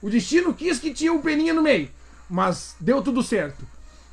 O 0.00 0.08
destino 0.08 0.54
quis 0.54 0.78
que 0.78 0.94
tinha 0.94 1.12
o 1.12 1.20
Peninha 1.20 1.52
no 1.52 1.62
meio, 1.62 1.90
mas 2.30 2.76
deu 2.78 3.02
tudo 3.02 3.22
certo. 3.22 3.66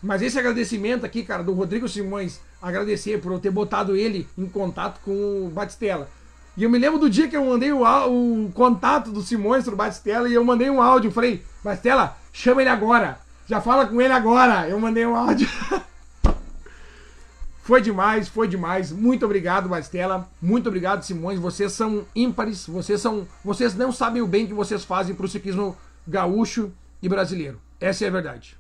Mas 0.06 0.22
esse 0.22 0.38
agradecimento 0.38 1.04
aqui, 1.04 1.24
cara, 1.24 1.42
do 1.42 1.52
Rodrigo 1.52 1.90
Simões, 1.90 2.40
agradecer 2.62 3.20
por 3.20 3.32
eu 3.32 3.40
ter 3.40 3.50
botado 3.50 3.96
ele 3.96 4.28
em 4.38 4.46
contato 4.46 5.00
com 5.04 5.48
o 5.48 5.50
Batistella. 5.50 6.08
E 6.56 6.64
eu 6.64 6.70
me 6.70 6.78
lembro 6.78 7.00
do 7.00 7.10
dia 7.10 7.28
que 7.28 7.36
eu 7.36 7.44
mandei 7.44 7.72
o, 7.72 7.82
o 7.82 8.52
contato 8.54 9.12
do 9.12 9.24
Simões 9.24 9.64
pro 9.64 9.76
Batistella 9.76 10.30
e 10.30 10.36
eu 10.36 10.46
mandei 10.46 10.70
um 10.70 10.80
áudio. 10.80 11.10
Falei, 11.10 11.44
Batistella, 11.64 12.16
chama 12.32 12.62
ele 12.62 12.70
agora. 12.70 13.18
Já 13.48 13.60
fala 13.60 13.88
com 13.88 14.00
ele 14.00 14.14
agora. 14.14 14.70
Eu 14.70 14.80
mandei 14.80 15.08
um 15.08 15.16
áudio. 15.16 15.50
Foi 17.64 17.82
demais, 17.82 18.28
foi 18.28 18.48
demais. 18.48 18.92
Muito 18.92 19.26
obrigado, 19.26 19.68
Batistella. 19.68 20.30
Muito 20.40 20.68
obrigado, 20.68 21.02
Simões. 21.02 21.40
Vocês 21.40 21.72
são 21.72 22.06
ímpares. 22.16 22.68
Vocês 22.68 23.02
são. 23.02 23.28
Vocês 23.44 23.74
não 23.74 23.92
sabem 23.92 24.22
o 24.22 24.28
bem 24.28 24.46
que 24.46 24.54
vocês 24.54 24.86
fazem 24.86 25.16
pro 25.16 25.28
ciclismo 25.28 25.76
gaúcho 26.08 26.72
e 27.02 27.10
brasileiro. 27.10 27.60
Essa 27.80 28.06
é 28.06 28.08
a 28.08 28.12
verdade. 28.12 28.56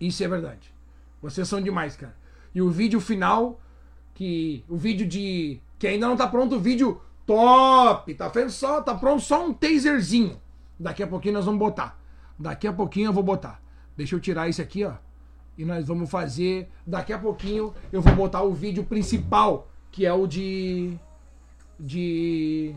Isso 0.00 0.22
é 0.22 0.28
verdade. 0.28 0.72
Vocês 1.20 1.48
são 1.48 1.60
demais, 1.60 1.96
cara. 1.96 2.14
E 2.54 2.62
o 2.62 2.70
vídeo 2.70 3.00
final, 3.00 3.60
que. 4.14 4.64
O 4.68 4.76
vídeo 4.76 5.06
de. 5.06 5.60
Que 5.78 5.88
ainda 5.88 6.06
não 6.06 6.16
tá 6.16 6.26
pronto, 6.26 6.56
o 6.56 6.60
vídeo 6.60 7.00
top! 7.26 8.14
Tá 8.14 8.30
feito 8.30 8.50
só. 8.50 8.80
Tá 8.80 8.94
pronto 8.94 9.22
só 9.22 9.46
um 9.46 9.52
taserzinho. 9.52 10.40
Daqui 10.78 11.02
a 11.02 11.06
pouquinho 11.06 11.34
nós 11.34 11.44
vamos 11.44 11.58
botar. 11.58 11.98
Daqui 12.38 12.66
a 12.66 12.72
pouquinho 12.72 13.08
eu 13.08 13.12
vou 13.12 13.22
botar. 13.22 13.60
Deixa 13.96 14.14
eu 14.14 14.20
tirar 14.20 14.48
isso 14.48 14.62
aqui, 14.62 14.84
ó. 14.84 14.94
E 15.56 15.64
nós 15.64 15.86
vamos 15.86 16.10
fazer. 16.10 16.68
Daqui 16.86 17.12
a 17.12 17.18
pouquinho 17.18 17.74
eu 17.92 18.00
vou 18.02 18.14
botar 18.14 18.42
o 18.42 18.52
vídeo 18.52 18.84
principal, 18.84 19.68
que 19.90 20.06
é 20.06 20.12
o 20.12 20.26
de. 20.26 20.96
De. 21.78 22.74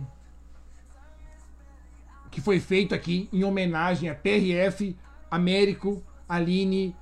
Que 2.31 2.41
foi 2.41 2.59
feito 2.59 2.93
aqui 2.95 3.27
em 3.33 3.43
homenagem 3.43 4.09
a 4.09 4.15
PRF, 4.15 4.95
Américo, 5.29 6.03
Aline 6.27 6.95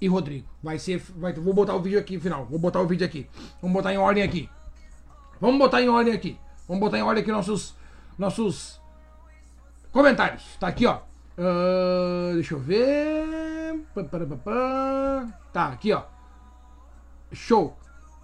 e 0.00 0.08
Rodrigo. 0.08 0.46
Vai 0.62 0.78
ser. 0.78 1.02
Vai, 1.16 1.32
vou 1.32 1.54
botar 1.54 1.74
o 1.74 1.80
vídeo 1.80 1.98
aqui 1.98 2.18
final. 2.18 2.46
Vou 2.46 2.58
botar 2.58 2.80
o 2.80 2.86
vídeo 2.86 3.06
aqui. 3.06 3.28
Vamos 3.60 3.74
botar 3.74 3.92
em 3.92 3.98
ordem 3.98 4.22
aqui. 4.22 4.48
Vamos 5.40 5.58
botar 5.58 5.82
em 5.82 5.88
ordem 5.88 6.14
aqui. 6.14 6.38
Vamos 6.68 6.80
botar 6.80 6.98
em 6.98 7.02
ordem 7.02 7.22
aqui 7.22 7.32
nossos. 7.32 7.74
Nossos 8.18 8.80
comentários. 9.92 10.42
Tá 10.58 10.68
aqui, 10.68 10.86
ó. 10.86 11.00
Ah, 11.38 12.32
deixa 12.34 12.54
eu 12.54 12.58
ver. 12.58 13.84
Tá, 15.52 15.66
aqui, 15.68 15.92
ó. 15.92 16.02
Show. 17.32 17.76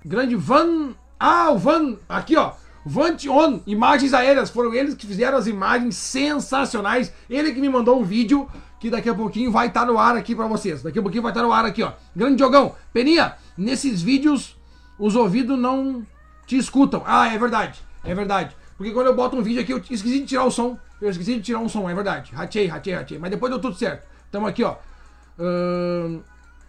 Grande 0.05 0.35
Van. 0.37 0.95
Ah, 1.19 1.51
o 1.51 1.59
Van. 1.59 1.97
Aqui, 2.09 2.37
ó. 2.37 2.53
Vantion, 2.85 3.61
imagens 3.67 4.13
aéreas. 4.13 4.51
Foram 4.51 4.75
eles 4.75 4.95
que 4.95 5.07
fizeram 5.07 5.39
as 5.39 5.47
imagens 5.47 5.97
sensacionais. 5.97 7.13
Ele 7.31 7.53
que 7.53 7.61
me 7.61 7.69
mandou 7.69 8.01
um 8.01 8.05
vídeo 8.05 8.49
que 8.83 8.91
daqui 8.91 9.09
a 9.09 9.15
pouquinho 9.15 9.53
vai 9.53 9.69
estar 9.69 9.87
no 9.87 9.97
ar 9.97 10.17
aqui 10.17 10.35
pra 10.35 10.49
vocês. 10.49 10.83
Daqui 10.83 10.99
a 10.99 11.03
pouquinho 11.03 11.23
vai 11.23 11.31
estar 11.31 11.45
no 11.45 11.53
ar 11.53 11.65
aqui, 11.65 11.85
ó. 11.85 11.93
Grande 12.17 12.35
Diogão. 12.35 12.75
Peninha, 12.93 13.37
nesses 13.57 14.03
vídeos 14.03 14.57
os 14.99 15.15
ouvidos 15.15 15.57
não 15.57 16.05
te 16.49 16.57
escutam. 16.57 17.01
Ah, 17.07 17.33
é 17.33 17.39
verdade. 17.39 17.79
É 18.03 18.13
verdade. 18.13 18.57
Porque 18.77 18.91
quando 18.91 19.07
eu 19.07 19.15
boto 19.15 19.37
um 19.37 19.41
vídeo 19.41 19.63
aqui, 19.63 19.73
eu 19.73 19.79
esqueci 19.79 20.19
de 20.19 20.27
tirar 20.27 20.43
o 20.47 20.51
som. 20.51 20.77
Eu 21.01 21.09
esqueci 21.09 21.37
de 21.37 21.43
tirar 21.43 21.61
um 21.61 21.69
som, 21.69 21.89
é 21.89 21.95
verdade. 21.95 22.33
Ratei, 22.35 22.67
ratei, 22.67 22.93
ratei. 22.93 23.19
Mas 23.21 23.31
depois 23.31 23.53
deu 23.53 23.61
tudo 23.61 23.77
certo. 23.77 24.05
Então 24.29 24.45
aqui, 24.45 24.65
ó. 24.65 24.75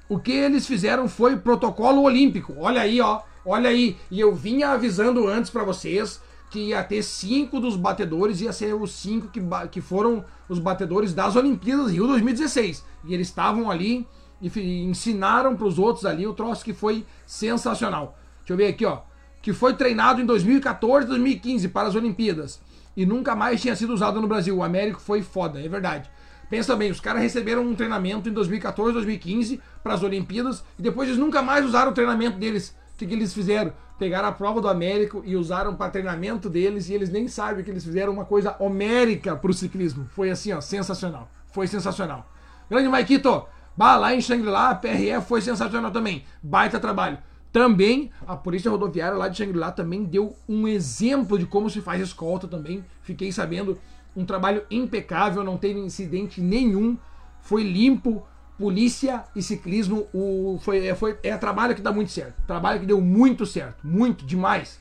O 0.07 0.19
que 0.19 0.33
eles 0.33 0.67
fizeram 0.67 1.09
foi 1.09 1.35
protocolo 1.35 2.03
olímpico. 2.03 2.53
Olha 2.59 2.81
aí, 2.81 3.01
ó. 3.01 3.21
Olha 3.43 3.71
aí. 3.71 3.97
E 4.11 4.19
eu 4.19 4.35
vinha 4.35 4.69
avisando 4.69 5.27
antes 5.27 5.49
pra 5.49 5.63
vocês 5.63 6.21
que 6.53 6.67
ia 6.67 6.83
ter 6.83 7.01
cinco 7.01 7.59
dos 7.59 7.75
batedores, 7.75 8.39
ia 8.39 8.53
ser 8.53 8.75
os 8.75 8.91
cinco 8.91 9.27
que, 9.29 9.41
que 9.71 9.81
foram 9.81 10.23
os 10.47 10.59
batedores 10.59 11.11
das 11.11 11.35
Olimpíadas 11.35 11.91
Rio 11.91 12.05
2016. 12.05 12.85
E 13.05 13.11
eles 13.11 13.27
estavam 13.27 13.71
ali 13.71 14.07
e 14.39 14.83
ensinaram 14.83 15.55
para 15.55 15.65
os 15.65 15.79
outros 15.79 16.05
ali 16.05 16.27
o 16.27 16.33
troço 16.33 16.63
que 16.63 16.71
foi 16.71 17.07
sensacional. 17.25 18.15
Deixa 18.37 18.53
eu 18.53 18.57
ver 18.57 18.67
aqui, 18.67 18.85
ó. 18.85 18.99
Que 19.41 19.51
foi 19.51 19.73
treinado 19.73 20.21
em 20.21 20.27
2014 20.27 21.07
2015 21.07 21.69
para 21.69 21.87
as 21.87 21.95
Olimpíadas. 21.95 22.61
E 22.95 23.03
nunca 23.03 23.35
mais 23.35 23.59
tinha 23.59 23.75
sido 23.75 23.91
usado 23.91 24.21
no 24.21 24.27
Brasil. 24.27 24.55
O 24.55 24.61
Américo 24.61 25.01
foi 25.01 25.23
foda, 25.23 25.59
é 25.59 25.67
verdade. 25.67 26.07
Pensa 26.51 26.75
bem, 26.75 26.91
os 26.91 26.99
caras 26.99 27.23
receberam 27.23 27.63
um 27.63 27.73
treinamento 27.73 28.29
em 28.29 28.31
2014, 28.31 28.93
2015 28.93 29.59
para 29.81 29.95
as 29.95 30.03
Olimpíadas 30.03 30.63
e 30.77 30.83
depois 30.83 31.09
eles 31.09 31.19
nunca 31.19 31.41
mais 31.41 31.65
usaram 31.65 31.89
o 31.89 31.95
treinamento 31.95 32.37
deles. 32.37 32.75
O 32.93 32.97
que, 32.99 33.07
que 33.07 33.13
eles 33.15 33.33
fizeram? 33.33 33.73
Pegaram 33.97 34.27
a 34.27 34.31
prova 34.31 34.59
do 34.59 34.67
Américo 34.67 35.21
e 35.25 35.35
usaram 35.35 35.75
para 35.75 35.91
treinamento 35.91 36.49
deles 36.49 36.89
e 36.89 36.93
eles 36.93 37.09
nem 37.09 37.27
sabem 37.27 37.63
que 37.63 37.69
eles 37.69 37.83
fizeram 37.83 38.11
uma 38.11 38.25
coisa 38.25 38.55
homérica 38.59 39.35
pro 39.35 39.53
ciclismo. 39.53 40.07
Foi 40.09 40.31
assim, 40.31 40.51
ó, 40.51 40.59
sensacional. 40.59 41.29
Foi 41.51 41.67
sensacional. 41.67 42.27
Grande 42.69 42.89
Maikito, 42.89 43.45
lá 43.77 44.15
em 44.15 44.21
Shangri-La, 44.21 44.71
a 44.71 44.75
PRF 44.75 45.27
foi 45.27 45.41
sensacional 45.41 45.91
também. 45.91 46.23
Baita 46.41 46.79
trabalho. 46.79 47.17
Também, 47.51 48.09
a 48.25 48.35
Polícia 48.35 48.71
Rodoviária 48.71 49.15
lá 49.15 49.27
de 49.27 49.37
Shangri-La 49.37 49.71
também 49.71 50.03
deu 50.03 50.35
um 50.49 50.67
exemplo 50.67 51.37
de 51.37 51.45
como 51.45 51.69
se 51.69 51.81
faz 51.81 52.01
escolta 52.01 52.47
também. 52.47 52.83
Fiquei 53.03 53.31
sabendo, 53.31 53.77
um 54.15 54.25
trabalho 54.25 54.63
impecável, 54.71 55.43
não 55.43 55.55
teve 55.55 55.79
incidente 55.79 56.41
nenhum. 56.41 56.97
Foi 57.41 57.61
limpo, 57.61 58.25
polícia 58.57 59.23
e 59.35 59.41
ciclismo 59.41 60.07
o, 60.13 60.59
foi, 60.61 60.87
é, 60.87 60.95
foi, 60.95 61.17
é 61.23 61.35
trabalho 61.37 61.75
que 61.75 61.81
dá 61.81 61.91
muito 61.91 62.11
certo. 62.11 62.35
Trabalho 62.45 62.79
que 62.79 62.85
deu 62.85 63.01
muito 63.01 63.45
certo. 63.45 63.77
Muito, 63.83 64.25
demais. 64.25 64.79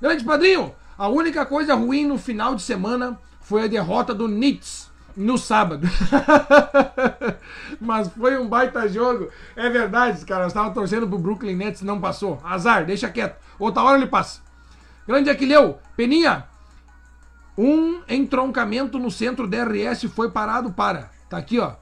Grande 0.00 0.24
padrinho, 0.24 0.74
a 0.96 1.08
única 1.08 1.44
coisa 1.46 1.74
ruim 1.74 2.06
no 2.06 2.18
final 2.18 2.54
de 2.54 2.62
semana 2.62 3.18
foi 3.40 3.64
a 3.64 3.66
derrota 3.66 4.14
do 4.14 4.26
Knicks 4.26 4.90
no 5.16 5.36
sábado. 5.36 5.86
Mas 7.80 8.08
foi 8.08 8.38
um 8.38 8.48
baita 8.48 8.88
jogo. 8.88 9.28
É 9.56 9.68
verdade, 9.68 10.24
cara. 10.24 10.44
Eu 10.44 10.48
estava 10.48 10.70
torcendo 10.70 11.06
pro 11.08 11.18
Brooklyn 11.18 11.56
Nets 11.56 11.82
não 11.82 12.00
passou. 12.00 12.40
Azar, 12.44 12.84
deixa 12.86 13.10
quieto. 13.10 13.36
Outra 13.58 13.82
hora 13.82 13.98
ele 13.98 14.06
passa. 14.06 14.40
Grande 15.06 15.30
Aquileu, 15.30 15.78
Peninha. 15.96 16.44
Um 17.56 18.00
entroncamento 18.08 18.98
no 18.98 19.10
centro 19.10 19.46
DRS 19.46 20.04
foi 20.04 20.30
parado 20.30 20.72
para. 20.72 21.10
Tá 21.28 21.36
aqui, 21.36 21.58
ó. 21.58 21.74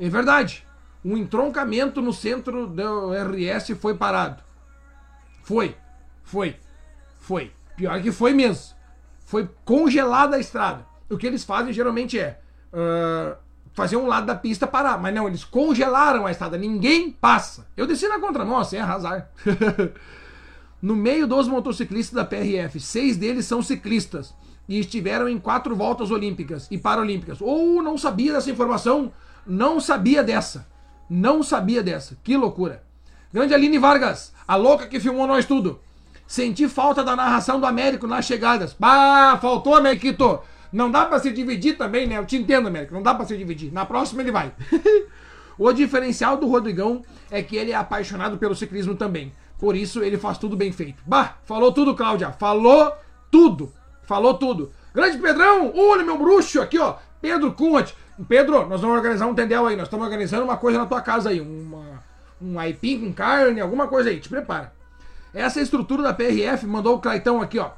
É 0.00 0.08
verdade. 0.08 0.66
Um 1.04 1.16
entroncamento 1.16 2.00
no 2.00 2.12
centro 2.12 2.66
do 2.66 3.12
RS 3.12 3.78
foi 3.78 3.94
parado. 3.94 4.42
Foi. 5.42 5.76
Foi. 6.22 6.56
Foi. 7.20 7.52
Pior 7.76 8.00
que 8.00 8.10
foi 8.10 8.32
mesmo. 8.32 8.74
Foi 9.26 9.48
congelada 9.64 10.36
a 10.36 10.40
estrada. 10.40 10.86
O 11.08 11.18
que 11.18 11.26
eles 11.26 11.44
fazem 11.44 11.72
geralmente 11.72 12.18
é 12.18 12.40
ah, 12.72 13.36
fazer 13.72 13.96
um 13.96 14.06
lado 14.06 14.26
da 14.26 14.34
pista 14.34 14.66
parar. 14.66 14.98
Mas 14.98 15.14
não, 15.14 15.28
eles 15.28 15.44
congelaram 15.44 16.26
a 16.26 16.30
estrada. 16.30 16.56
Ninguém 16.56 17.10
passa. 17.10 17.66
Eu 17.76 17.86
desci 17.86 18.08
na 18.08 18.18
contramão, 18.18 18.58
assim, 18.58 18.76
é 18.76 18.80
azar. 18.80 19.30
no 20.80 20.96
meio 20.96 21.26
dos 21.26 21.46
motociclistas 21.46 22.14
da 22.14 22.24
PRF, 22.24 22.80
seis 22.80 23.16
deles 23.16 23.44
são 23.44 23.62
ciclistas 23.62 24.34
e 24.68 24.78
estiveram 24.78 25.28
em 25.28 25.38
quatro 25.38 25.74
voltas 25.76 26.10
olímpicas 26.10 26.68
e 26.70 26.78
paralímpicas. 26.78 27.40
Ou 27.40 27.82
não 27.82 27.98
sabia 27.98 28.32
dessa 28.32 28.50
informação, 28.50 29.12
não 29.46 29.80
sabia 29.80 30.22
dessa. 30.22 30.66
Não 31.08 31.42
sabia 31.42 31.82
dessa. 31.82 32.16
Que 32.22 32.36
loucura. 32.36 32.82
Grande 33.32 33.54
Aline 33.54 33.78
Vargas, 33.78 34.32
a 34.46 34.56
louca 34.56 34.86
que 34.86 35.00
filmou 35.00 35.26
nós 35.26 35.44
tudo. 35.44 35.80
Senti 36.26 36.68
falta 36.68 37.02
da 37.02 37.16
narração 37.16 37.58
do 37.58 37.66
Américo 37.66 38.06
nas 38.06 38.24
chegadas. 38.24 38.74
Bah, 38.78 39.38
faltou, 39.40 39.74
Amériquito. 39.74 40.40
Não 40.72 40.90
dá 40.90 41.04
pra 41.04 41.18
se 41.18 41.32
dividir 41.32 41.76
também, 41.76 42.06
né? 42.06 42.18
Eu 42.18 42.26
te 42.26 42.36
entendo, 42.36 42.68
Américo. 42.68 42.94
Não 42.94 43.02
dá 43.02 43.14
pra 43.14 43.26
se 43.26 43.36
dividir. 43.36 43.72
Na 43.72 43.84
próxima 43.84 44.22
ele 44.22 44.30
vai. 44.30 44.52
o 45.58 45.72
diferencial 45.72 46.36
do 46.36 46.46
Rodrigão 46.46 47.02
é 47.30 47.42
que 47.42 47.56
ele 47.56 47.72
é 47.72 47.74
apaixonado 47.74 48.38
pelo 48.38 48.54
ciclismo 48.54 48.94
também. 48.94 49.32
Por 49.58 49.74
isso 49.74 50.02
ele 50.02 50.16
faz 50.16 50.38
tudo 50.38 50.56
bem 50.56 50.70
feito. 50.70 51.02
Bah, 51.04 51.38
falou 51.44 51.72
tudo, 51.72 51.96
Cláudia. 51.96 52.32
Falou 52.32 52.92
tudo. 53.30 53.72
Falou 54.04 54.34
tudo. 54.34 54.72
Grande 54.94 55.18
Pedrão, 55.18 55.72
olha 55.76 56.04
meu 56.04 56.18
bruxo 56.18 56.60
aqui, 56.60 56.78
ó. 56.78 56.96
Pedro 57.20 57.52
Kunhat. 57.52 57.94
Pedro, 58.28 58.66
nós 58.66 58.80
vamos 58.80 58.96
organizar 58.96 59.26
um 59.26 59.34
tendel 59.34 59.66
aí. 59.66 59.76
Nós 59.76 59.86
estamos 59.86 60.04
organizando 60.04 60.44
uma 60.44 60.56
coisa 60.56 60.78
na 60.78 60.86
tua 60.86 61.00
casa 61.00 61.30
aí. 61.30 61.40
Uma, 61.40 62.02
um 62.40 62.58
aipim 62.58 63.00
com 63.00 63.12
carne, 63.12 63.60
alguma 63.60 63.86
coisa 63.88 64.10
aí. 64.10 64.20
Te 64.20 64.28
prepara. 64.28 64.72
Essa 65.32 65.60
estrutura 65.60 66.02
da 66.02 66.12
PRF 66.12 66.66
mandou 66.66 66.96
o 66.96 67.00
Claitão 67.00 67.40
aqui, 67.40 67.58
ó. 67.58 67.70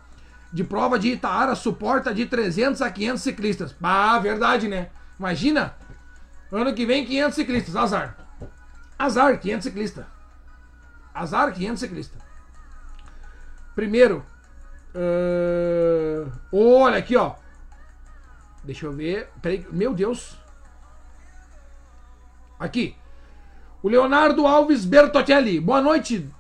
De 0.53 0.65
prova 0.65 0.99
de 0.99 1.09
Itaara 1.09 1.55
suporta 1.55 2.13
de 2.13 2.27
300 2.27 2.83
a 2.83 2.91
500 2.91 3.23
ciclistas. 3.23 3.75
Ah, 3.83 4.19
verdade, 4.19 4.69
né? 4.69 4.89
Imagina. 5.19 5.75
Ano 6.51 6.75
que 6.75 6.85
vem 6.85 7.05
500 7.05 7.35
ciclistas. 7.35 7.77
Azar. 7.77 8.17
Azar, 8.99 9.39
500 9.39 9.65
ciclistas. 9.65 10.05
Azar, 11.15 11.53
500 11.53 11.81
ciclistas. 11.81 12.23
Primeiro. 13.75 14.25
ah, 14.95 16.31
olha 16.53 16.99
aqui, 16.99 17.17
ó. 17.17 17.42
Deixa 18.65 18.87
eu 18.87 18.93
ver. 18.93 19.29
Peraí. 19.41 19.67
Meu 19.71 19.93
Deus. 19.95 20.37
Aqui. 22.59 22.95
O 23.83 23.89
Leonardo 23.89 24.47
Alves 24.47 24.85
Bertotelli. 24.85 25.59
Boa 25.61 25.81
noite. 25.81 26.31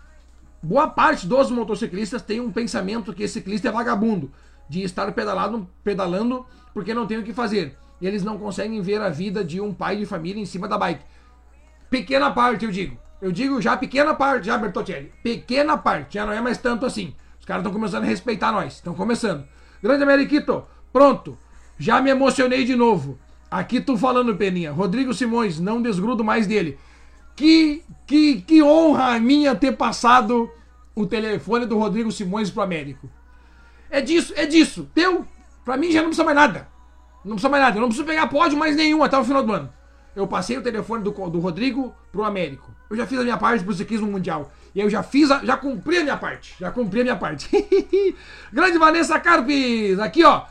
Boa 0.63 0.89
parte 0.89 1.27
dos 1.27 1.51
motociclistas 1.51 2.23
tem 2.23 2.41
um 2.41 2.53
pensamento 2.53 3.13
que 3.13 3.25
esse 3.25 3.35
ciclista 3.35 3.69
é 3.69 3.73
vagabundo, 3.73 4.31
de 4.69 4.85
estar 4.85 5.11
pedalado, 5.11 5.69
pedalando 5.83 6.47
porque 6.73 6.95
não 6.95 7.05
tem 7.05 7.19
o 7.19 7.25
que 7.25 7.33
fazer. 7.33 7.77
E 8.01 8.07
eles 8.07 8.23
não 8.23 8.39
conseguem 8.39 8.81
ver 8.81 9.01
a 9.01 9.09
vida 9.09 9.45
de 9.45 9.61
um 9.61 9.75
pai 9.75 9.97
de 9.97 10.07
família 10.07 10.41
em 10.41 10.47
cima 10.47 10.69
da 10.69 10.79
bike. 10.79 11.05
Pequena 11.91 12.31
parte, 12.31 12.65
eu 12.65 12.71
digo. 12.71 12.97
Eu 13.21 13.33
digo 13.33 13.61
já 13.61 13.77
pequena 13.77 14.15
parte, 14.15 14.47
já, 14.47 14.57
Bertotelli. 14.57 15.13
Pequena 15.23 15.77
parte, 15.77 16.15
já 16.15 16.25
não 16.25 16.33
é 16.33 16.41
mais 16.41 16.59
tanto 16.59 16.87
assim. 16.87 17.15
Os 17.41 17.45
caras 17.45 17.63
estão 17.63 17.73
começando 17.73 18.05
a 18.05 18.07
respeitar 18.07 18.53
nós. 18.53 18.75
Estão 18.75 18.95
começando. 18.95 19.45
Grande 19.83 20.05
Ameriquito, 20.05 20.65
pronto. 20.93 21.37
Já 21.79 22.01
me 22.01 22.11
emocionei 22.11 22.65
de 22.65 22.77
novo. 22.77 23.19
Aqui 23.51 23.81
tu 23.81 23.99
falando, 23.99 24.37
Peninha. 24.37 24.73
Rodrigo 24.73 25.13
Simões, 25.13 25.61
não 25.61 25.83
desgrudo 25.83 26.25
mais 26.25 26.47
dele. 26.47 26.79
Que, 27.37 27.83
que, 28.07 28.41
que 28.43 28.63
honra 28.63 29.19
minha 29.19 29.55
ter 29.55 29.73
passado 29.73 30.51
o 30.95 31.07
telefone 31.07 31.67
do 31.67 31.79
Rodrigo 31.79 32.11
Simões 32.11 32.51
pro 32.51 32.63
Américo. 32.63 33.11
É 33.91 34.01
disso, 34.01 34.33
é 34.37 34.47
disso. 34.47 34.89
Deu. 34.95 35.27
Pra 35.65 35.77
mim 35.77 35.91
já 35.91 36.01
não 36.01 36.09
precisa 36.09 36.25
mais 36.25 36.37
nada. 36.37 36.69
Não 37.25 37.33
precisa 37.33 37.49
mais 37.49 37.63
nada. 37.63 37.77
Eu 37.77 37.81
não 37.81 37.89
preciso 37.89 38.07
pegar 38.07 38.27
pódio 38.27 38.59
mais 38.59 38.75
nenhum 38.75 39.03
até 39.03 39.19
o 39.19 39.25
final 39.25 39.43
do 39.43 39.53
ano. 39.53 39.73
Eu 40.15 40.27
passei 40.27 40.57
o 40.59 40.63
telefone 40.63 41.03
do, 41.03 41.11
do 41.11 41.41
Rodrigo 41.41 41.95
pro 42.11 42.25
Américo. 42.25 42.71
Eu 42.91 42.97
já 42.97 43.07
fiz 43.07 43.19
a 43.19 43.23
minha 43.23 43.39
parte 43.39 43.65
pro 43.65 43.73
ciclismo 43.73 44.07
mundial. 44.07 44.53
E 44.75 44.81
eu 44.81 44.89
já 44.89 45.03
fiz, 45.03 45.31
a, 45.31 45.45
já 45.45 45.57
cumpri 45.57 45.99
a 45.99 46.03
minha 46.03 46.17
parte. 46.17 46.55
Já 46.59 46.71
cumpri 46.71 47.01
a 47.01 47.05
minha 47.05 47.17
parte. 47.17 47.49
Grande 48.53 48.79
Vanessa 48.79 49.19
Carpes, 49.21 49.99
aqui 49.99 50.25
ó. 50.25 50.45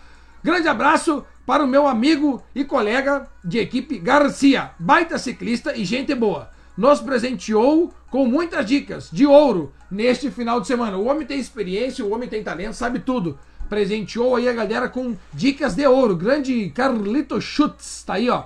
Grande 0.43 0.67
abraço 0.67 1.23
para 1.45 1.63
o 1.63 1.67
meu 1.67 1.87
amigo 1.87 2.41
e 2.55 2.63
colega 2.63 3.27
de 3.43 3.59
equipe 3.59 3.99
Garcia, 3.99 4.71
baita 4.79 5.19
ciclista 5.19 5.77
e 5.77 5.85
gente 5.85 6.15
boa. 6.15 6.49
Nos 6.75 6.99
presenteou 6.99 7.93
com 8.09 8.25
muitas 8.25 8.65
dicas 8.65 9.07
de 9.11 9.27
ouro 9.27 9.71
neste 9.89 10.31
final 10.31 10.59
de 10.59 10.65
semana. 10.65 10.97
O 10.97 11.05
homem 11.05 11.27
tem 11.27 11.39
experiência, 11.39 12.03
o 12.03 12.11
homem 12.11 12.27
tem 12.27 12.43
talento, 12.43 12.73
sabe 12.73 12.99
tudo. 12.99 13.37
Presenteou 13.69 14.35
aí 14.35 14.49
a 14.49 14.53
galera 14.53 14.89
com 14.89 15.15
dicas 15.31 15.75
de 15.75 15.85
ouro. 15.85 16.15
Grande 16.15 16.71
Carlito 16.71 17.39
Schutz, 17.39 18.03
tá 18.03 18.15
aí 18.15 18.27
ó. 18.27 18.45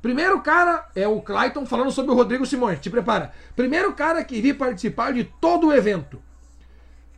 Primeiro 0.00 0.40
cara 0.40 0.86
é 0.94 1.06
o 1.06 1.20
Clayton 1.20 1.66
falando 1.66 1.90
sobre 1.90 2.12
o 2.12 2.14
Rodrigo 2.14 2.46
Simões. 2.46 2.80
Te 2.80 2.88
prepara. 2.88 3.32
Primeiro 3.54 3.92
cara 3.92 4.24
que 4.24 4.40
vi 4.40 4.54
participar 4.54 5.12
de 5.12 5.24
todo 5.24 5.66
o 5.66 5.72
evento. 5.72 6.18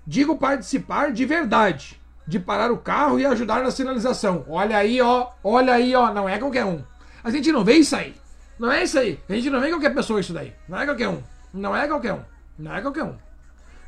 Digo 0.05 0.37
participar 0.39 1.13
de 1.13 1.25
verdade. 1.25 1.98
De 2.29 2.39
parar 2.39 2.71
o 2.71 2.77
carro 2.77 3.19
e 3.19 3.25
ajudar 3.25 3.63
na 3.63 3.71
sinalização. 3.71 4.45
Olha 4.47 4.77
aí, 4.77 5.01
ó. 5.01 5.29
Olha 5.43 5.73
aí, 5.73 5.95
ó. 5.95 6.13
Não 6.13 6.29
é 6.29 6.39
qualquer 6.39 6.67
um. 6.67 6.85
A 7.25 7.31
gente 7.31 7.51
não 7.51 7.65
vê 7.65 7.77
isso 7.77 7.97
aí. 7.97 8.15
Não 8.59 8.71
é 8.71 8.85
isso 8.85 8.99
aí. 8.99 9.19
A 9.27 9.33
gente 9.33 9.49
não 9.49 9.61
vê 9.61 9.71
qualquer 9.71 9.95
pessoa 9.95 10.21
isso 10.21 10.35
daí. 10.35 10.53
Não 10.69 10.79
é 10.79 10.85
qualquer 10.85 11.09
um. 11.09 11.23
Não 11.55 11.75
é 11.75 11.89
qualquer 11.89 12.13
um. 12.13 12.21
Não 12.59 12.75
é 12.75 12.83
qualquer 12.83 13.05
um. 13.05 13.15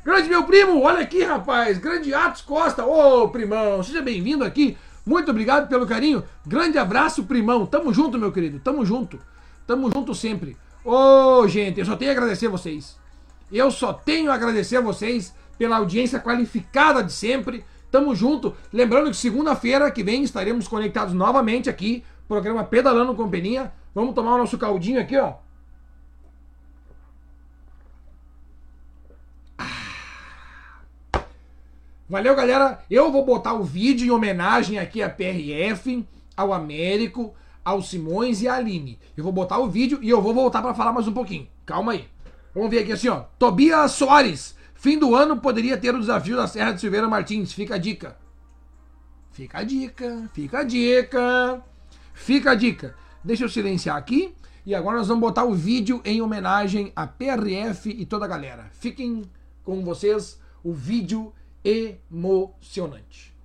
Grande 0.03 0.27
meu 0.27 0.43
primo, 0.43 0.81
olha 0.81 1.01
aqui, 1.01 1.23
rapaz. 1.23 1.77
Grande 1.77 2.11
Atos 2.11 2.41
Costa. 2.41 2.83
Ô, 2.83 3.29
primão, 3.29 3.83
seja 3.83 4.01
bem-vindo 4.01 4.43
aqui. 4.43 4.75
Muito 5.05 5.29
obrigado 5.29 5.67
pelo 5.67 5.85
carinho. 5.85 6.23
Grande 6.45 6.79
abraço, 6.79 7.25
primão. 7.25 7.67
Tamo 7.67 7.93
junto, 7.93 8.17
meu 8.17 8.31
querido. 8.31 8.59
Tamo 8.59 8.83
junto. 8.83 9.19
Tamo 9.67 9.91
junto 9.91 10.15
sempre. 10.15 10.57
Ô, 10.83 11.47
gente, 11.47 11.79
eu 11.79 11.85
só 11.85 11.95
tenho 11.95 12.09
a 12.09 12.13
agradecer 12.15 12.47
a 12.47 12.49
vocês. 12.49 12.97
Eu 13.51 13.69
só 13.69 13.93
tenho 13.93 14.31
a 14.31 14.33
agradecer 14.33 14.77
a 14.77 14.81
vocês 14.81 15.35
pela 15.57 15.77
audiência 15.77 16.19
qualificada 16.19 17.03
de 17.03 17.13
sempre. 17.13 17.63
Tamo 17.91 18.15
junto. 18.15 18.55
Lembrando 18.71 19.09
que 19.09 19.17
segunda-feira 19.17 19.91
que 19.91 20.01
vem 20.01 20.23
estaremos 20.23 20.67
conectados 20.67 21.13
novamente 21.13 21.69
aqui. 21.69 22.03
Programa 22.27 22.63
Pedalando 22.63 23.13
com 23.13 23.29
Peninha. 23.29 23.73
Vamos 23.93 24.15
tomar 24.15 24.35
o 24.35 24.37
nosso 24.37 24.57
caldinho 24.57 25.01
aqui, 25.01 25.17
ó. 25.17 25.33
Valeu, 32.09 32.35
galera. 32.35 32.83
Eu 32.89 33.11
vou 33.11 33.25
botar 33.25 33.53
o 33.53 33.63
vídeo 33.63 34.05
em 34.07 34.11
homenagem 34.11 34.79
aqui 34.79 35.01
a 35.01 35.09
PRF, 35.09 36.05
ao 36.35 36.53
Américo, 36.53 37.33
ao 37.63 37.81
Simões 37.81 38.41
e 38.41 38.47
à 38.47 38.55
Aline. 38.55 38.99
Eu 39.15 39.23
vou 39.23 39.31
botar 39.33 39.59
o 39.59 39.69
vídeo 39.69 39.99
e 40.01 40.09
eu 40.09 40.21
vou 40.21 40.33
voltar 40.33 40.61
pra 40.61 40.73
falar 40.73 40.93
mais 40.93 41.07
um 41.07 41.13
pouquinho. 41.13 41.47
Calma 41.65 41.93
aí. 41.93 42.07
Vamos 42.53 42.69
ver 42.69 42.79
aqui 42.79 42.91
assim, 42.91 43.07
ó. 43.09 43.23
Tobias 43.37 43.91
Soares. 43.91 44.55
Fim 44.81 44.97
do 44.97 45.15
ano 45.15 45.37
poderia 45.37 45.77
ter 45.77 45.93
o 45.93 45.99
desafio 45.99 46.35
da 46.35 46.47
Serra 46.47 46.71
de 46.71 46.81
Silveira 46.81 47.07
Martins. 47.07 47.53
Fica 47.53 47.75
a 47.75 47.77
dica. 47.77 48.17
Fica 49.31 49.59
a 49.59 49.63
dica, 49.63 50.29
fica 50.33 50.57
a 50.57 50.63
dica. 50.63 51.63
Fica 52.15 52.51
a 52.51 52.55
dica. 52.55 52.95
Deixa 53.23 53.43
eu 53.43 53.49
silenciar 53.49 53.95
aqui. 53.95 54.33
E 54.65 54.73
agora 54.73 54.97
nós 54.97 55.07
vamos 55.07 55.21
botar 55.21 55.43
o 55.43 55.53
vídeo 55.53 56.01
em 56.03 56.19
homenagem 56.19 56.91
a 56.95 57.05
PRF 57.05 57.91
e 57.91 58.07
toda 58.07 58.25
a 58.25 58.27
galera. 58.27 58.71
Fiquem 58.71 59.29
com 59.63 59.85
vocês 59.85 60.39
o 60.63 60.73
vídeo 60.73 61.31
emocionante. 61.63 63.35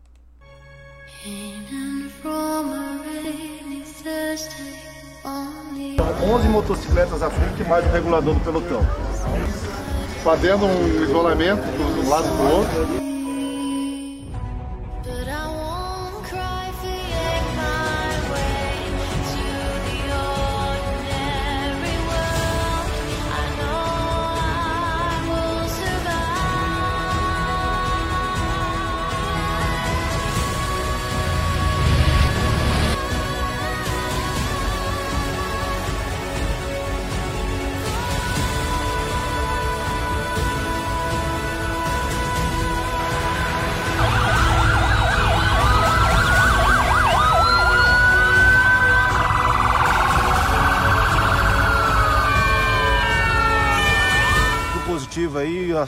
In 1.26 2.08
from 2.22 2.72
a 2.72 3.02
rainy 3.04 3.82
Thursday 3.82 4.80
only. 5.22 5.98
11 6.00 6.48
motocicletas 6.48 7.22
à 7.22 7.28
frente 7.28 7.62
mais 7.68 7.84
o 7.84 7.90
regulador 7.90 8.34
do 8.34 8.40
pelotão. 8.40 8.80
Fazendo 10.26 10.66
um 10.66 11.04
isolamento 11.04 11.62
um 12.04 12.08
lado 12.08 12.24
para 12.24 12.44
o 12.46 12.56
outro. 12.56 13.15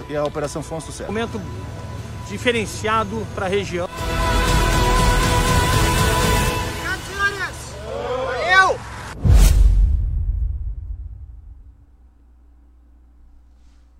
E 0.09 0.17
a, 0.17 0.25
operação 0.25 0.63
foi 0.63 0.79
um 0.79 0.81
sucesso. 0.81 1.11
momento 1.11 1.41
diferenciado 2.29 3.27
para 3.35 3.47
a 3.47 3.49
região. 3.49 3.89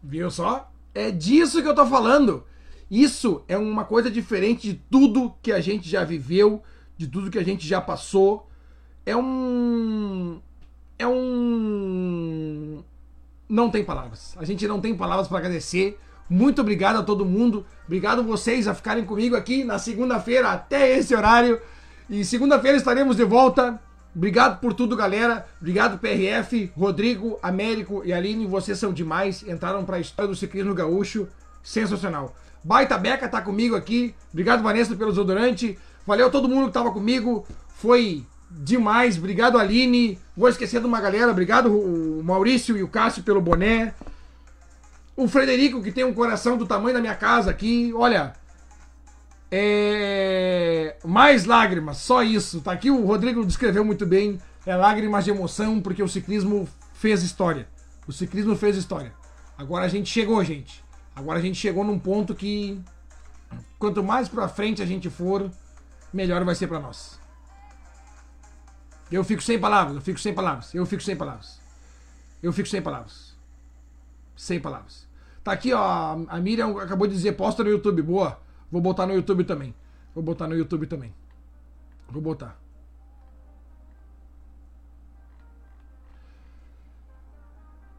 Viu 0.09 0.31
só? 0.31 0.73
É 0.95 1.11
disso 1.11 1.61
que 1.61 1.69
eu 1.69 1.75
tô 1.75 1.87
falando. 1.87 2.43
Isso 2.91 3.45
é 3.47 3.59
uma 3.59 3.85
coisa 3.85 4.11
diferente 4.11 4.73
de 4.73 4.75
tudo 4.91 5.35
que 5.43 5.53
a 5.53 5.61
gente 5.61 5.87
já 5.87 6.03
viveu, 6.03 6.63
de 6.97 7.07
tudo 7.07 7.31
que 7.31 7.39
a 7.39 7.45
gente 7.45 7.69
já 7.69 7.79
passou. 7.79 8.49
É 9.05 9.15
um. 9.15 10.41
É 10.99 11.07
um. 11.07 12.83
Não 13.49 13.71
tem 13.71 13.83
palavras. 13.83 14.35
A 14.37 14.45
gente 14.45 14.67
não 14.69 14.81
tem 14.81 14.95
palavras 14.95 15.27
para 15.27 15.39
agradecer. 15.39 15.99
Muito 16.29 16.61
obrigado 16.61 16.99
a 16.99 17.03
todo 17.03 17.25
mundo. 17.25 17.65
Obrigado 17.87 18.23
vocês 18.23 18.69
a 18.69 18.75
ficarem 18.75 19.05
comigo 19.05 19.35
aqui 19.35 19.65
na 19.65 19.79
segunda-feira 19.79 20.51
até 20.51 20.99
esse 20.99 21.15
horário. 21.15 21.61
E 22.11 22.25
segunda-feira 22.25 22.77
estaremos 22.77 23.17
de 23.17 23.25
volta. 23.25 23.81
Obrigado 24.15 24.61
por 24.61 24.75
tudo, 24.75 24.97
galera. 24.97 25.47
Obrigado, 25.61 25.99
PRF, 25.99 26.71
Rodrigo, 26.77 27.39
Américo 27.43 28.03
e 28.05 28.13
Aline. 28.13 28.47
Vocês 28.47 28.79
são 28.79 28.93
demais. 28.93 29.43
Entraram 29.47 29.85
para 29.85 29.97
a 29.97 30.01
história 30.01 30.29
do 30.29 30.37
ciclismo 30.37 30.75
gaúcho. 30.75 31.29
Sensacional. 31.63 32.35
Baita 32.63 32.99
Beca 32.99 33.29
tá 33.29 33.41
comigo 33.41 33.77
aqui. 33.77 34.15
Obrigado, 34.31 34.63
Vanessa, 34.63 34.95
pelo 34.95 35.11
desodorante. 35.11 35.79
Valeu 36.07 36.27
a 36.27 36.31
todo 36.31 36.49
mundo 36.49 36.67
que 36.67 36.75
tava 36.75 36.91
comigo. 36.91 37.47
Foi 37.69 38.27
demais. 38.51 39.19
Obrigado, 39.19 39.59
Aline. 39.59 40.19
Vou 40.37 40.49
esquecer 40.49 40.81
de 40.81 40.87
uma 40.87 41.01
galera. 41.01 41.31
Obrigado, 41.31 41.73
o 41.73 42.23
Maurício 42.23 42.77
e 42.77 42.83
o 42.83 42.89
Cássio, 42.89 43.23
pelo 43.23 43.41
boné. 43.41 43.95
O 45.17 45.27
Frederico, 45.27 45.83
que 45.83 45.93
tem 45.93 46.05
um 46.05 46.15
coração 46.15 46.57
do 46.57 46.67
tamanho 46.67 46.95
da 46.95 47.01
minha 47.01 47.15
casa 47.15 47.51
aqui. 47.51 47.93
Olha, 47.95 48.35
é... 49.51 50.97
Mais 51.05 51.45
lágrimas, 51.45 51.99
só 51.99 52.23
isso. 52.23 52.61
Tá 52.61 52.73
aqui, 52.73 52.91
o 52.91 53.05
Rodrigo 53.05 53.45
descreveu 53.45 53.85
muito 53.85 54.07
bem. 54.07 54.39
É 54.67 54.77
lágrimas 54.77 55.25
de 55.25 55.31
emoção, 55.31 55.81
porque 55.81 56.03
o 56.03 56.09
ciclismo 56.09 56.69
fez 56.95 57.23
história. 57.23 57.67
O 58.07 58.13
ciclismo 58.13 58.55
fez 58.55 58.77
história. 58.77 59.13
Agora 59.57 59.87
a 59.87 59.89
gente 59.89 60.11
chegou, 60.11 60.43
gente. 60.45 60.85
Agora 61.17 61.39
a 61.39 61.43
gente 61.43 61.59
chegou 61.59 61.83
num 61.83 61.99
ponto 61.99 62.35
que 62.35 62.81
quanto 63.79 64.03
mais 64.03 64.29
pra 64.29 64.49
frente 64.49 64.83
a 64.83 64.87
gente 64.87 65.11
for, 65.11 65.51
melhor 66.13 66.45
vai 66.45 66.55
ser 66.55 66.67
pra 66.67 66.79
nós. 66.79 67.18
Eu 69.11 69.25
fico 69.25 69.43
sem 69.43 69.59
palavras, 69.59 69.97
eu 69.97 70.03
fico 70.03 70.21
sem 70.21 70.35
palavras, 70.35 70.75
eu 70.75 70.85
fico 70.85 71.03
sem 71.03 71.17
palavras. 71.17 71.59
Eu 72.43 72.53
fico 72.53 72.69
sem 72.69 72.81
palavras. 72.81 73.37
Sem 74.37 74.61
palavras. 74.61 75.07
Tá 75.43 75.53
aqui, 75.53 75.73
ó. 75.73 76.19
A 76.29 76.41
Miriam 76.41 76.79
acabou 76.79 77.07
de 77.07 77.15
dizer, 77.15 77.33
posta 77.33 77.65
no 77.65 77.71
YouTube. 77.71 78.03
Boa. 78.03 78.39
Vou 78.71 78.81
botar 78.81 79.07
no 79.07 79.15
YouTube 79.15 79.45
também. 79.45 79.75
Vou 80.15 80.23
botar 80.23 80.47
no 80.47 80.55
YouTube 80.55 80.87
também. 80.87 81.13
Vou 82.09 82.23
botar. 82.23 82.57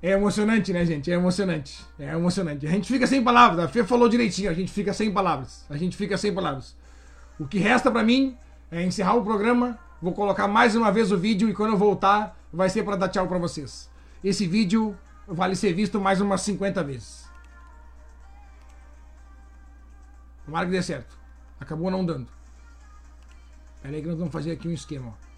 É 0.02 0.11
emocionante, 0.11 0.72
né, 0.72 0.86
gente? 0.86 1.11
É 1.11 1.15
emocionante. 1.15 1.86
É 1.99 2.14
emocionante. 2.14 2.65
A 2.65 2.69
gente 2.69 2.88
fica 2.88 3.06
sem 3.06 3.22
palavras. 3.22 3.65
A 3.65 3.68
Fê 3.68 3.84
falou 3.84 4.07
direitinho. 4.07 4.49
A 4.49 4.53
gente 4.53 4.72
fica 4.72 4.94
sem 4.94 5.11
palavras. 5.11 5.65
A 5.69 5.76
gente 5.76 5.98
fica 5.98 6.18
sem 6.18 6.34
palavras. 6.34 6.76
O 7.38 7.45
que 7.45 7.57
resta 7.57 7.91
pra 7.91 8.03
mim 8.03 8.38
é 8.72 8.84
encerrar 8.84 9.15
o 9.15 9.23
programa. 9.23 9.77
Vou 10.01 10.13
colocar 10.13 10.47
mais 10.47 10.76
uma 10.76 10.91
vez 10.91 11.11
o 11.11 11.17
vídeo 11.17 11.49
e 11.49 11.53
quando 11.53 11.73
eu 11.73 11.77
voltar 11.77 12.38
vai 12.51 12.69
ser 12.69 12.84
pra 12.84 12.95
dar 12.95 13.09
tchau 13.09 13.27
pra 13.27 13.38
vocês. 13.38 13.89
Esse 14.23 14.47
vídeo 14.47 14.97
vale 15.27 15.55
ser 15.55 15.73
visto 15.73 15.99
mais 15.99 16.21
umas 16.21 16.41
50 16.41 16.84
vezes. 16.84 17.27
Tomara 20.45 20.65
que 20.65 20.71
dê 20.71 20.81
certo. 20.81 21.17
Acabou 21.59 21.91
não 21.91 22.05
dando. 22.05 22.27
Pera 23.81 23.95
aí 23.95 24.01
que 24.01 24.07
nós 24.07 24.17
vamos 24.17 24.34
fazer 24.34 24.51
aqui 24.51 24.67
um 24.67 24.73
esquema, 24.73 25.09
ó. 25.09 25.30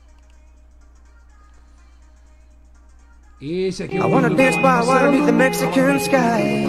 Esse 3.42 3.84
aqui 3.84 3.98
é 3.98 4.00
I 4.00 4.04
o 4.04 4.10
wanna 4.10 4.30
vídeo 4.30 4.38
dance 4.38 4.58
by 4.58 4.86
water 4.86 5.10
beneath 5.10 5.26
the 5.26 5.32
Mexican 5.32 5.98
sky. 6.00 6.68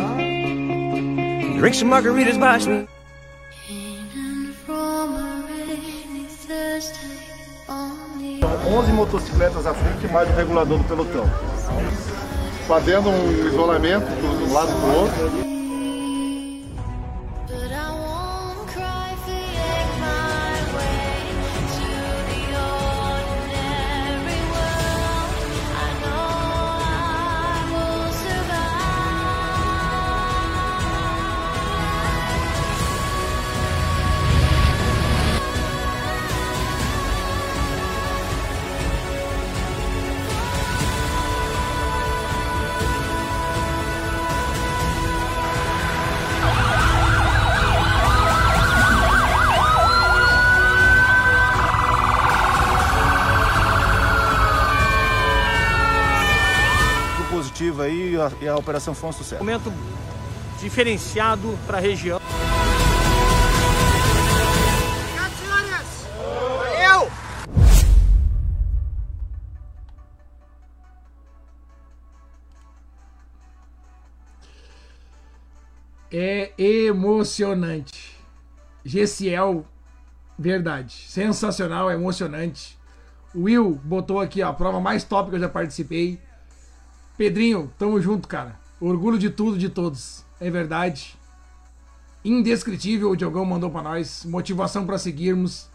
Drink 1.58 1.76
some 1.76 1.90
margaritas 1.90 2.38
by 2.38 2.66
me. 2.66 2.88
In 3.68 4.54
from 4.64 5.14
a 5.14 5.44
rainy 5.46 6.26
Thursday 6.26 7.11
only. 8.42 8.62
11 8.72 8.92
motocicletas 8.92 9.66
à 9.66 9.74
frente 9.74 10.06
e 10.06 10.12
mais 10.12 10.28
o 10.28 10.32
regulador 10.32 10.78
do 10.78 10.84
pelotão. 10.84 11.28
Fazendo 12.66 13.10
um 13.10 13.48
isolamento 13.48 14.06
um 14.06 14.52
lado 14.52 14.72
para 14.72 14.88
o 14.88 15.00
outro. 15.00 15.61
Operação 58.62 58.94
foi 58.94 59.10
um 59.10 59.12
sucesso. 59.12 59.42
Momento 59.44 59.72
diferenciado 60.60 61.58
para 61.66 61.78
a 61.78 61.80
região. 61.80 62.20
É 76.14 76.52
emocionante. 76.58 78.14
Gessiel, 78.84 79.64
verdade. 80.38 80.92
Sensacional, 81.08 81.90
emocionante. 81.90 82.78
Will 83.34 83.80
botou 83.82 84.20
aqui 84.20 84.42
ó, 84.42 84.50
a 84.50 84.52
prova 84.52 84.78
mais 84.78 85.04
top 85.04 85.30
que 85.30 85.36
eu 85.36 85.40
já 85.40 85.48
participei. 85.48 86.20
Pedrinho, 87.16 87.72
tamo 87.78 88.00
junto, 88.00 88.26
cara. 88.26 88.58
Orgulho 88.80 89.18
de 89.18 89.30
tudo, 89.30 89.58
de 89.58 89.68
todos. 89.68 90.24
É 90.40 90.50
verdade. 90.50 91.16
Indescritível, 92.24 93.10
o 93.10 93.16
Diogão 93.16 93.44
mandou 93.44 93.70
pra 93.70 93.82
nós. 93.82 94.24
Motivação 94.24 94.86
pra 94.86 94.98
seguirmos. 94.98 95.68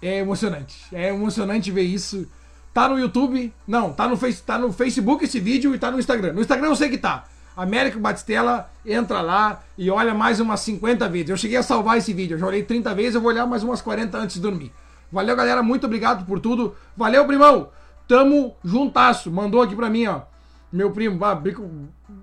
É 0.00 0.18
emocionante. 0.18 0.86
É 0.92 1.08
emocionante 1.08 1.70
ver 1.70 1.82
isso. 1.82 2.26
Tá 2.74 2.88
no 2.88 2.98
YouTube? 2.98 3.52
Não, 3.66 3.92
tá 3.92 4.08
no, 4.08 4.16
face, 4.16 4.42
tá 4.42 4.58
no 4.58 4.72
Facebook 4.72 5.24
esse 5.24 5.40
vídeo 5.40 5.74
e 5.74 5.78
tá 5.78 5.90
no 5.90 5.98
Instagram. 5.98 6.32
No 6.32 6.40
Instagram 6.40 6.68
eu 6.68 6.76
sei 6.76 6.90
que 6.90 6.98
tá. 6.98 7.24
Américo 7.56 8.00
Batistella, 8.00 8.68
entra 8.84 9.20
lá 9.20 9.62
e 9.78 9.88
olha 9.90 10.12
mais 10.12 10.40
umas 10.40 10.60
50 10.60 11.08
vezes. 11.08 11.30
Eu 11.30 11.36
cheguei 11.36 11.56
a 11.56 11.62
salvar 11.62 11.98
esse 11.98 12.12
vídeo, 12.12 12.34
eu 12.34 12.38
já 12.38 12.46
olhei 12.46 12.64
30 12.64 12.94
vezes, 12.94 13.14
eu 13.14 13.20
vou 13.20 13.30
olhar 13.30 13.46
mais 13.46 13.62
umas 13.62 13.80
40 13.80 14.18
antes 14.18 14.34
de 14.34 14.42
dormir. 14.42 14.72
Valeu, 15.10 15.36
galera, 15.36 15.62
muito 15.62 15.86
obrigado 15.86 16.26
por 16.26 16.40
tudo. 16.40 16.74
Valeu, 16.96 17.24
primão! 17.26 17.68
Tamo 18.06 18.56
juntasso. 18.64 19.30
Mandou 19.30 19.62
aqui 19.62 19.74
pra 19.74 19.90
mim, 19.90 20.06
ó. 20.06 20.22
Meu 20.72 20.90
primo, 20.90 21.16
bah, 21.16 21.34
brico, 21.34 21.70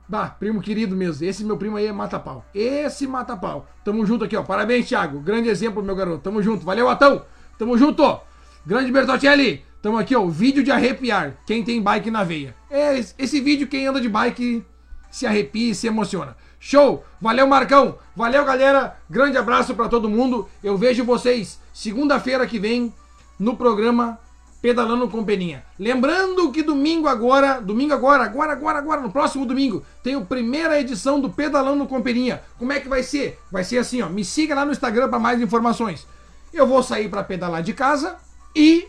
bah, 0.09 0.27
primo 0.27 0.61
querido 0.61 0.95
mesmo. 0.95 1.25
Esse 1.25 1.43
meu 1.43 1.57
primo 1.57 1.77
aí 1.77 1.85
é 1.85 1.91
mata-pau. 1.91 2.45
Esse 2.53 3.07
mata-pau. 3.07 3.65
Tamo 3.83 4.05
junto 4.05 4.25
aqui, 4.25 4.35
ó. 4.35 4.43
Parabéns, 4.43 4.87
Thiago. 4.87 5.19
Grande 5.19 5.47
exemplo, 5.47 5.81
meu 5.81 5.95
garoto. 5.95 6.19
Tamo 6.19 6.41
junto. 6.41 6.65
Valeu, 6.65 6.89
Atão. 6.89 7.23
Tamo 7.57 7.77
junto. 7.77 8.19
Grande 8.65 8.91
Bertotelli. 8.91 9.63
Tamo 9.81 9.97
aqui, 9.97 10.15
ó. 10.15 10.25
Vídeo 10.27 10.63
de 10.63 10.71
arrepiar. 10.71 11.37
Quem 11.47 11.63
tem 11.63 11.81
bike 11.81 12.11
na 12.11 12.23
veia. 12.23 12.53
É, 12.69 12.99
esse 12.99 13.39
vídeo, 13.39 13.67
quem 13.67 13.87
anda 13.87 14.01
de 14.01 14.09
bike 14.09 14.65
se 15.09 15.25
arrepia 15.25 15.71
e 15.71 15.75
se 15.75 15.87
emociona. 15.87 16.35
Show! 16.59 17.03
Valeu, 17.19 17.47
Marcão! 17.47 17.97
Valeu, 18.15 18.45
galera! 18.45 18.95
Grande 19.09 19.37
abraço 19.37 19.73
pra 19.73 19.89
todo 19.89 20.09
mundo. 20.09 20.47
Eu 20.63 20.77
vejo 20.77 21.03
vocês 21.03 21.59
segunda-feira 21.73 22.45
que 22.45 22.59
vem 22.59 22.93
no 23.39 23.57
programa 23.57 24.19
Pedalando 24.61 25.07
com 25.07 25.23
Peninha. 25.23 25.63
Lembrando 25.79 26.51
que 26.51 26.61
domingo 26.61 27.07
agora, 27.07 27.59
domingo 27.59 27.93
agora, 27.93 28.23
agora, 28.23 28.53
agora, 28.53 28.77
agora, 28.77 29.01
no 29.01 29.11
próximo 29.11 29.45
domingo, 29.45 29.83
tem 30.03 30.13
a 30.15 30.21
primeira 30.21 30.79
edição 30.79 31.19
do 31.19 31.29
Pedalando 31.29 31.87
com 31.87 32.01
Peninha. 32.01 32.43
Como 32.59 32.71
é 32.71 32.79
que 32.79 32.87
vai 32.87 33.01
ser? 33.01 33.39
Vai 33.51 33.63
ser 33.63 33.79
assim, 33.79 34.01
ó. 34.01 34.09
Me 34.09 34.23
siga 34.23 34.53
lá 34.53 34.63
no 34.63 34.71
Instagram 34.71 35.09
para 35.09 35.17
mais 35.17 35.41
informações. 35.41 36.05
Eu 36.53 36.67
vou 36.67 36.83
sair 36.83 37.09
para 37.09 37.23
pedalar 37.23 37.63
de 37.63 37.73
casa 37.73 38.17
e 38.55 38.87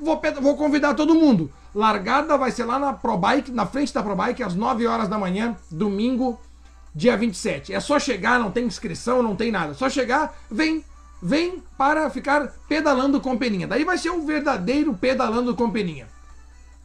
vou, 0.00 0.20
vou 0.40 0.56
convidar 0.56 0.94
todo 0.94 1.14
mundo. 1.14 1.50
Largada 1.74 2.36
vai 2.36 2.50
ser 2.50 2.64
lá 2.64 2.78
na 2.78 2.92
ProBike, 2.92 3.52
na 3.52 3.66
frente 3.66 3.92
da 3.92 4.02
ProBike, 4.02 4.42
às 4.42 4.54
9 4.54 4.86
horas 4.86 5.08
da 5.08 5.18
manhã, 5.18 5.56
domingo, 5.70 6.40
dia 6.94 7.16
27. 7.16 7.72
É 7.72 7.80
só 7.80 7.98
chegar, 7.98 8.38
não 8.38 8.50
tem 8.50 8.64
inscrição, 8.64 9.22
não 9.22 9.34
tem 9.36 9.50
nada. 9.50 9.74
Só 9.74 9.88
chegar, 9.90 10.34
vem, 10.50 10.84
vem 11.24 11.62
para 11.78 12.10
ficar 12.10 12.52
pedalando 12.68 13.18
com 13.18 13.38
peninha. 13.38 13.66
Daí 13.66 13.82
vai 13.82 13.96
ser 13.96 14.10
um 14.10 14.26
verdadeiro 14.26 14.92
pedalando 14.92 15.54
com 15.54 15.70
peninha. 15.70 16.06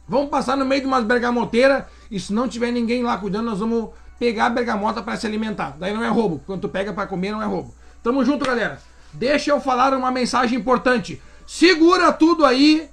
Vamos 0.08 0.30
passar 0.30 0.56
no 0.56 0.64
meio 0.64 0.80
de 0.80 0.86
umas 0.86 1.04
bergamoteiras 1.04 1.84
e 2.10 2.18
se 2.18 2.32
não 2.32 2.48
tiver 2.48 2.72
ninguém 2.72 3.02
lá 3.02 3.18
cuidando, 3.18 3.44
nós 3.44 3.58
vamos 3.58 3.90
pegar 4.18 4.46
a 4.46 4.50
bergamota 4.50 5.02
para 5.02 5.18
se 5.18 5.26
alimentar. 5.26 5.76
Daí 5.78 5.92
não 5.92 6.02
é 6.02 6.08
roubo. 6.08 6.42
Quando 6.46 6.62
tu 6.62 6.68
pega 6.70 6.90
para 6.90 7.06
comer, 7.06 7.32
não 7.32 7.42
é 7.42 7.44
roubo. 7.44 7.74
Tamo 8.02 8.24
junto, 8.24 8.46
galera. 8.46 8.80
Deixa 9.12 9.50
eu 9.50 9.60
falar 9.60 9.92
uma 9.92 10.10
mensagem 10.10 10.58
importante. 10.58 11.20
Segura 11.46 12.10
tudo 12.10 12.46
aí. 12.46 12.88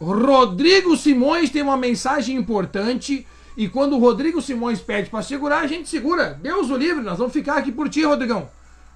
Rodrigo 0.00 0.96
Simões 0.96 1.50
tem 1.50 1.62
uma 1.62 1.76
mensagem 1.76 2.36
importante. 2.36 3.26
E 3.56 3.68
quando 3.68 3.96
o 3.96 3.98
Rodrigo 3.98 4.40
Simões 4.40 4.80
pede 4.80 5.10
para 5.10 5.20
segurar, 5.20 5.58
a 5.58 5.66
gente 5.66 5.88
segura. 5.88 6.38
Deus 6.40 6.70
o 6.70 6.76
livre, 6.76 7.02
nós 7.02 7.18
vamos 7.18 7.32
ficar 7.32 7.56
aqui 7.56 7.72
por 7.72 7.88
ti, 7.88 8.04
Rodrigão. 8.04 8.48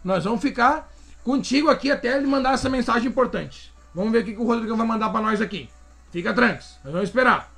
Nós 0.05 0.24
vamos 0.24 0.41
ficar 0.41 0.91
contigo 1.24 1.69
aqui 1.69 1.91
até 1.91 2.16
ele 2.16 2.27
mandar 2.27 2.55
essa 2.55 2.69
mensagem 2.69 3.09
importante. 3.09 3.73
Vamos 3.95 4.12
ver 4.12 4.23
o 4.23 4.24
que, 4.24 4.37
o 4.37 4.45
Rodrigão 4.45 4.77
vai 4.77 4.87
mandar 4.87 5.11
para 5.11 5.20
nós 5.20 5.41
aqui. 5.41 5.69
Fica 6.11 6.33
tranques, 6.33 6.79
nós 6.85 6.93
vamos 6.93 7.09
esperar. 7.09 7.53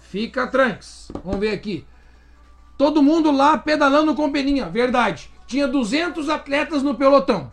Fica 0.00 0.46
tranques. 0.46 1.10
Vamos 1.24 1.40
ver 1.40 1.50
aqui. 1.50 1.84
Todo 2.78 3.02
mundo 3.02 3.30
lá 3.30 3.58
pedalando 3.58 4.14
com 4.14 4.30
peninha, 4.30 4.68
verdade. 4.68 5.30
Tinha 5.46 5.66
200 5.66 6.28
atletas 6.28 6.82
no 6.82 6.94
pelotão. 6.94 7.50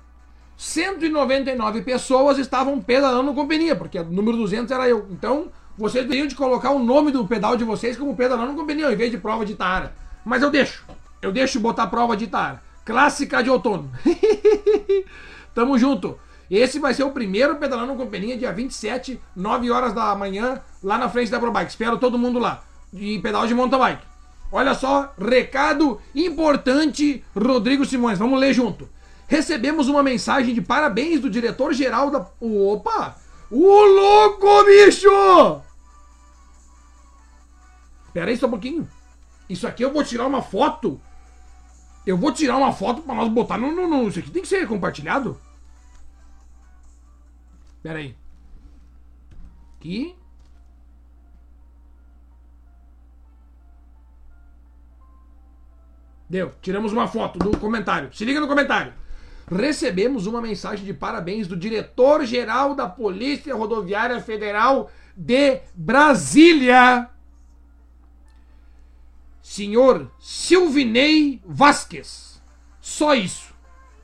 199 0.58 1.82
pessoas 1.82 2.38
estavam 2.38 2.80
pedalando 2.80 3.34
com 3.34 3.48
peninha, 3.48 3.76
porque 3.76 4.00
o 4.00 4.06
número 4.06 4.38
200 4.38 4.72
era 4.72 4.88
eu. 4.88 5.08
Então, 5.10 5.52
vocês 5.78 6.08
teriam 6.08 6.28
de 6.28 6.36
colocar 6.36 6.72
o 6.72 6.80
nome 6.80 7.12
do 7.12 7.26
pedal 7.26 7.58
de 7.58 7.64
vocês 7.64 7.98
como 7.98 8.16
pedalando 8.16 8.54
com 8.54 8.66
peninha, 8.66 8.88
ao 8.88 8.94
invés 8.94 9.12
de 9.12 9.18
prova 9.18 9.46
de 9.46 9.54
Itaara. 9.54 9.94
Mas 10.24 10.42
eu 10.42 10.50
deixo. 10.50 10.86
Eu 11.22 11.32
deixo 11.32 11.60
botar 11.60 11.88
prova 11.88 12.16
de 12.16 12.26
Itaara. 12.26 12.62
Clássica 12.86 13.42
de 13.42 13.50
outono. 13.50 13.92
Tamo 15.54 15.78
junto. 15.78 16.20
Esse 16.52 16.80
vai 16.80 16.94
ser 16.94 17.04
o 17.04 17.12
primeiro 17.12 17.56
pedalando 17.56 17.96
com 17.96 18.08
peninha, 18.08 18.38
dia 18.38 18.52
27, 18.52 19.20
9 19.36 19.72
horas 19.72 19.94
da 19.94 20.14
manhã, 20.16 20.62
lá 20.84 20.98
na 20.98 21.10
frente 21.10 21.32
da 21.32 21.40
ProBike. 21.40 21.72
Espero 21.72 21.98
todo 21.98 22.20
mundo 22.20 22.38
lá. 22.40 22.64
De 22.92 23.18
pedal 23.20 23.48
de 23.48 23.56
mountain 23.56 23.80
bike. 23.80 24.06
Olha 24.52 24.76
só, 24.76 25.12
recado 25.18 26.00
importante, 26.14 27.24
Rodrigo 27.36 27.86
Simões. 27.86 28.20
Vamos 28.20 28.40
ler 28.40 28.54
junto. 28.54 28.88
Recebemos 29.28 29.88
uma 29.88 30.04
mensagem 30.04 30.54
de 30.54 30.62
parabéns 30.62 31.20
do 31.20 31.30
diretor-geral 31.30 32.12
da. 32.12 32.28
Opa! 32.40 33.16
O 33.50 33.58
louco, 33.58 34.64
bicho! 34.66 35.62
Pera 38.14 38.30
aí 38.30 38.38
só 38.38 38.46
um 38.46 38.52
pouquinho. 38.52 38.88
Isso 39.50 39.66
aqui 39.68 39.84
eu 39.84 39.92
vou 39.92 40.04
tirar 40.04 40.28
uma 40.28 40.42
foto. 40.42 41.02
Eu 42.06 42.18
vou 42.18 42.32
tirar 42.34 42.58
uma 42.58 42.72
foto 42.74 43.02
pra 43.02 43.16
nós 43.16 43.30
botar 43.30 43.58
no, 43.58 43.72
no, 43.74 43.88
no- 43.88 44.08
Isso 44.10 44.20
aqui 44.20 44.30
tem 44.32 44.42
que 44.42 44.48
ser 44.48 44.68
compartilhado. 44.68 45.40
Pera 47.82 48.00
aí. 48.00 48.16
Aqui. 49.80 50.16
Deu. 56.30 56.52
Tiramos 56.62 56.92
uma 56.94 57.08
foto 57.08 57.38
do 57.38 57.58
comentário. 57.58 58.10
Se 58.14 58.26
liga 58.26 58.40
no 58.40 58.48
comentário. 58.48 58.94
Recebemos 59.52 60.26
uma 60.26 60.42
mensagem 60.42 60.86
de 60.86 60.94
parabéns 60.94 61.48
do 61.48 61.56
diretor-geral 61.58 62.74
da 62.74 62.88
Polícia 62.88 63.54
Rodoviária 63.54 64.20
Federal 64.22 64.90
de 65.16 65.60
Brasília, 65.76 67.10
senhor 69.54 70.10
Silvinei 70.18 71.40
Vasquez. 71.46 72.42
Só 72.82 73.14
isso. 73.14 73.54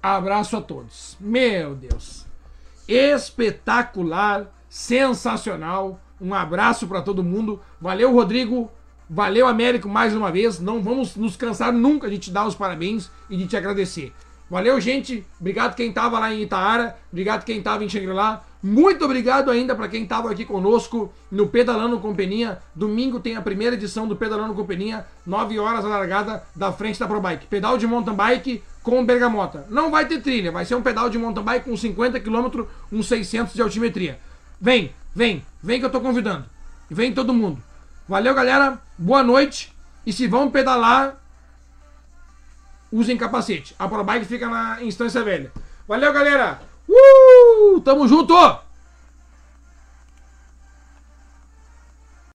Abraço 0.02 0.56
a 0.56 0.62
todos. 0.62 1.18
Meu 1.20 1.74
Deus. 1.74 2.28
Espetacular, 2.88 4.54
sensacional. 4.70 6.00
Um 6.22 6.36
abraço 6.36 6.88
para 6.88 7.02
todo 7.02 7.24
mundo. 7.24 7.60
Valeu, 7.82 8.14
Rodrigo. 8.14 8.70
Valeu, 9.10 9.48
Américo, 9.48 9.90
mais 9.90 10.16
uma 10.16 10.32
vez. 10.32 10.60
Não 10.60 10.84
vamos 10.84 11.16
nos 11.16 11.36
cansar 11.36 11.74
nunca 11.74 12.08
de 12.08 12.20
te 12.20 12.30
dar 12.30 12.46
os 12.46 12.54
parabéns 12.54 13.10
e 13.28 13.36
de 13.36 13.48
te 13.48 13.58
agradecer. 13.58 14.14
Valeu, 14.52 14.80
gente. 14.80 15.26
Obrigado 15.40 15.76
quem 15.76 15.92
tava 15.92 16.20
lá 16.20 16.32
em 16.32 16.44
Itaara. 16.44 16.96
Obrigado 17.12 17.44
quem 17.44 17.60
tava 17.60 17.84
em 17.84 17.90
Xangri-Lá. 17.90 18.46
Muito 18.62 19.06
obrigado 19.06 19.50
ainda 19.50 19.74
para 19.74 19.88
quem 19.88 20.06
tava 20.06 20.30
aqui 20.30 20.44
conosco 20.44 21.14
no 21.32 21.48
Pedalando 21.48 22.00
com 22.00 22.14
Peninha. 22.14 22.60
Domingo 22.76 23.20
tem 23.20 23.38
a 23.38 23.42
primeira 23.42 23.76
edição 23.76 24.06
do 24.06 24.18
Pedalando 24.18 24.54
com 24.54 24.66
Peninha, 24.66 25.06
9 25.26 25.58
horas 25.58 25.86
a 25.86 25.88
largada 25.88 26.44
da 26.54 26.72
frente 26.72 27.00
da 27.00 27.08
ProBike. 27.08 27.48
Pedal 27.48 27.78
de 27.78 27.88
mountain 27.88 28.14
bike 28.14 28.62
com 28.84 29.06
bergamota. 29.06 29.66
Não 29.70 29.90
vai 29.90 30.06
ter 30.06 30.22
trilha, 30.22 30.52
vai 30.52 30.66
ser 30.66 30.76
um 30.76 30.82
pedal 30.82 31.10
de 31.10 31.18
mountain 31.18 31.44
bike 31.44 31.70
com 31.70 31.78
50 31.78 32.20
km, 32.20 32.64
uns 32.92 33.08
600 33.08 33.54
de 33.54 33.62
altimetria. 33.62 34.20
Vem, 34.60 34.94
vem, 35.16 35.46
vem 35.64 35.80
que 35.80 35.86
eu 35.86 35.90
tô 35.90 36.02
convidando. 36.02 36.46
Vem 36.90 37.14
todo 37.14 37.34
mundo. 37.34 37.64
Valeu, 38.10 38.34
galera. 38.34 38.82
Boa 38.98 39.24
noite. 39.24 39.74
E 40.06 40.12
se 40.12 40.28
vão 40.28 40.52
pedalar, 40.52 41.16
usem 42.92 43.16
capacete. 43.16 43.74
A 43.80 43.88
ProBike 43.88 44.26
fica 44.26 44.50
na 44.50 44.84
instância 44.84 45.24
velha. 45.24 45.52
Valeu, 45.88 46.12
galera. 46.12 46.60
Uh! 46.90 47.82
Tamo 47.84 48.08
junto! 48.08 48.69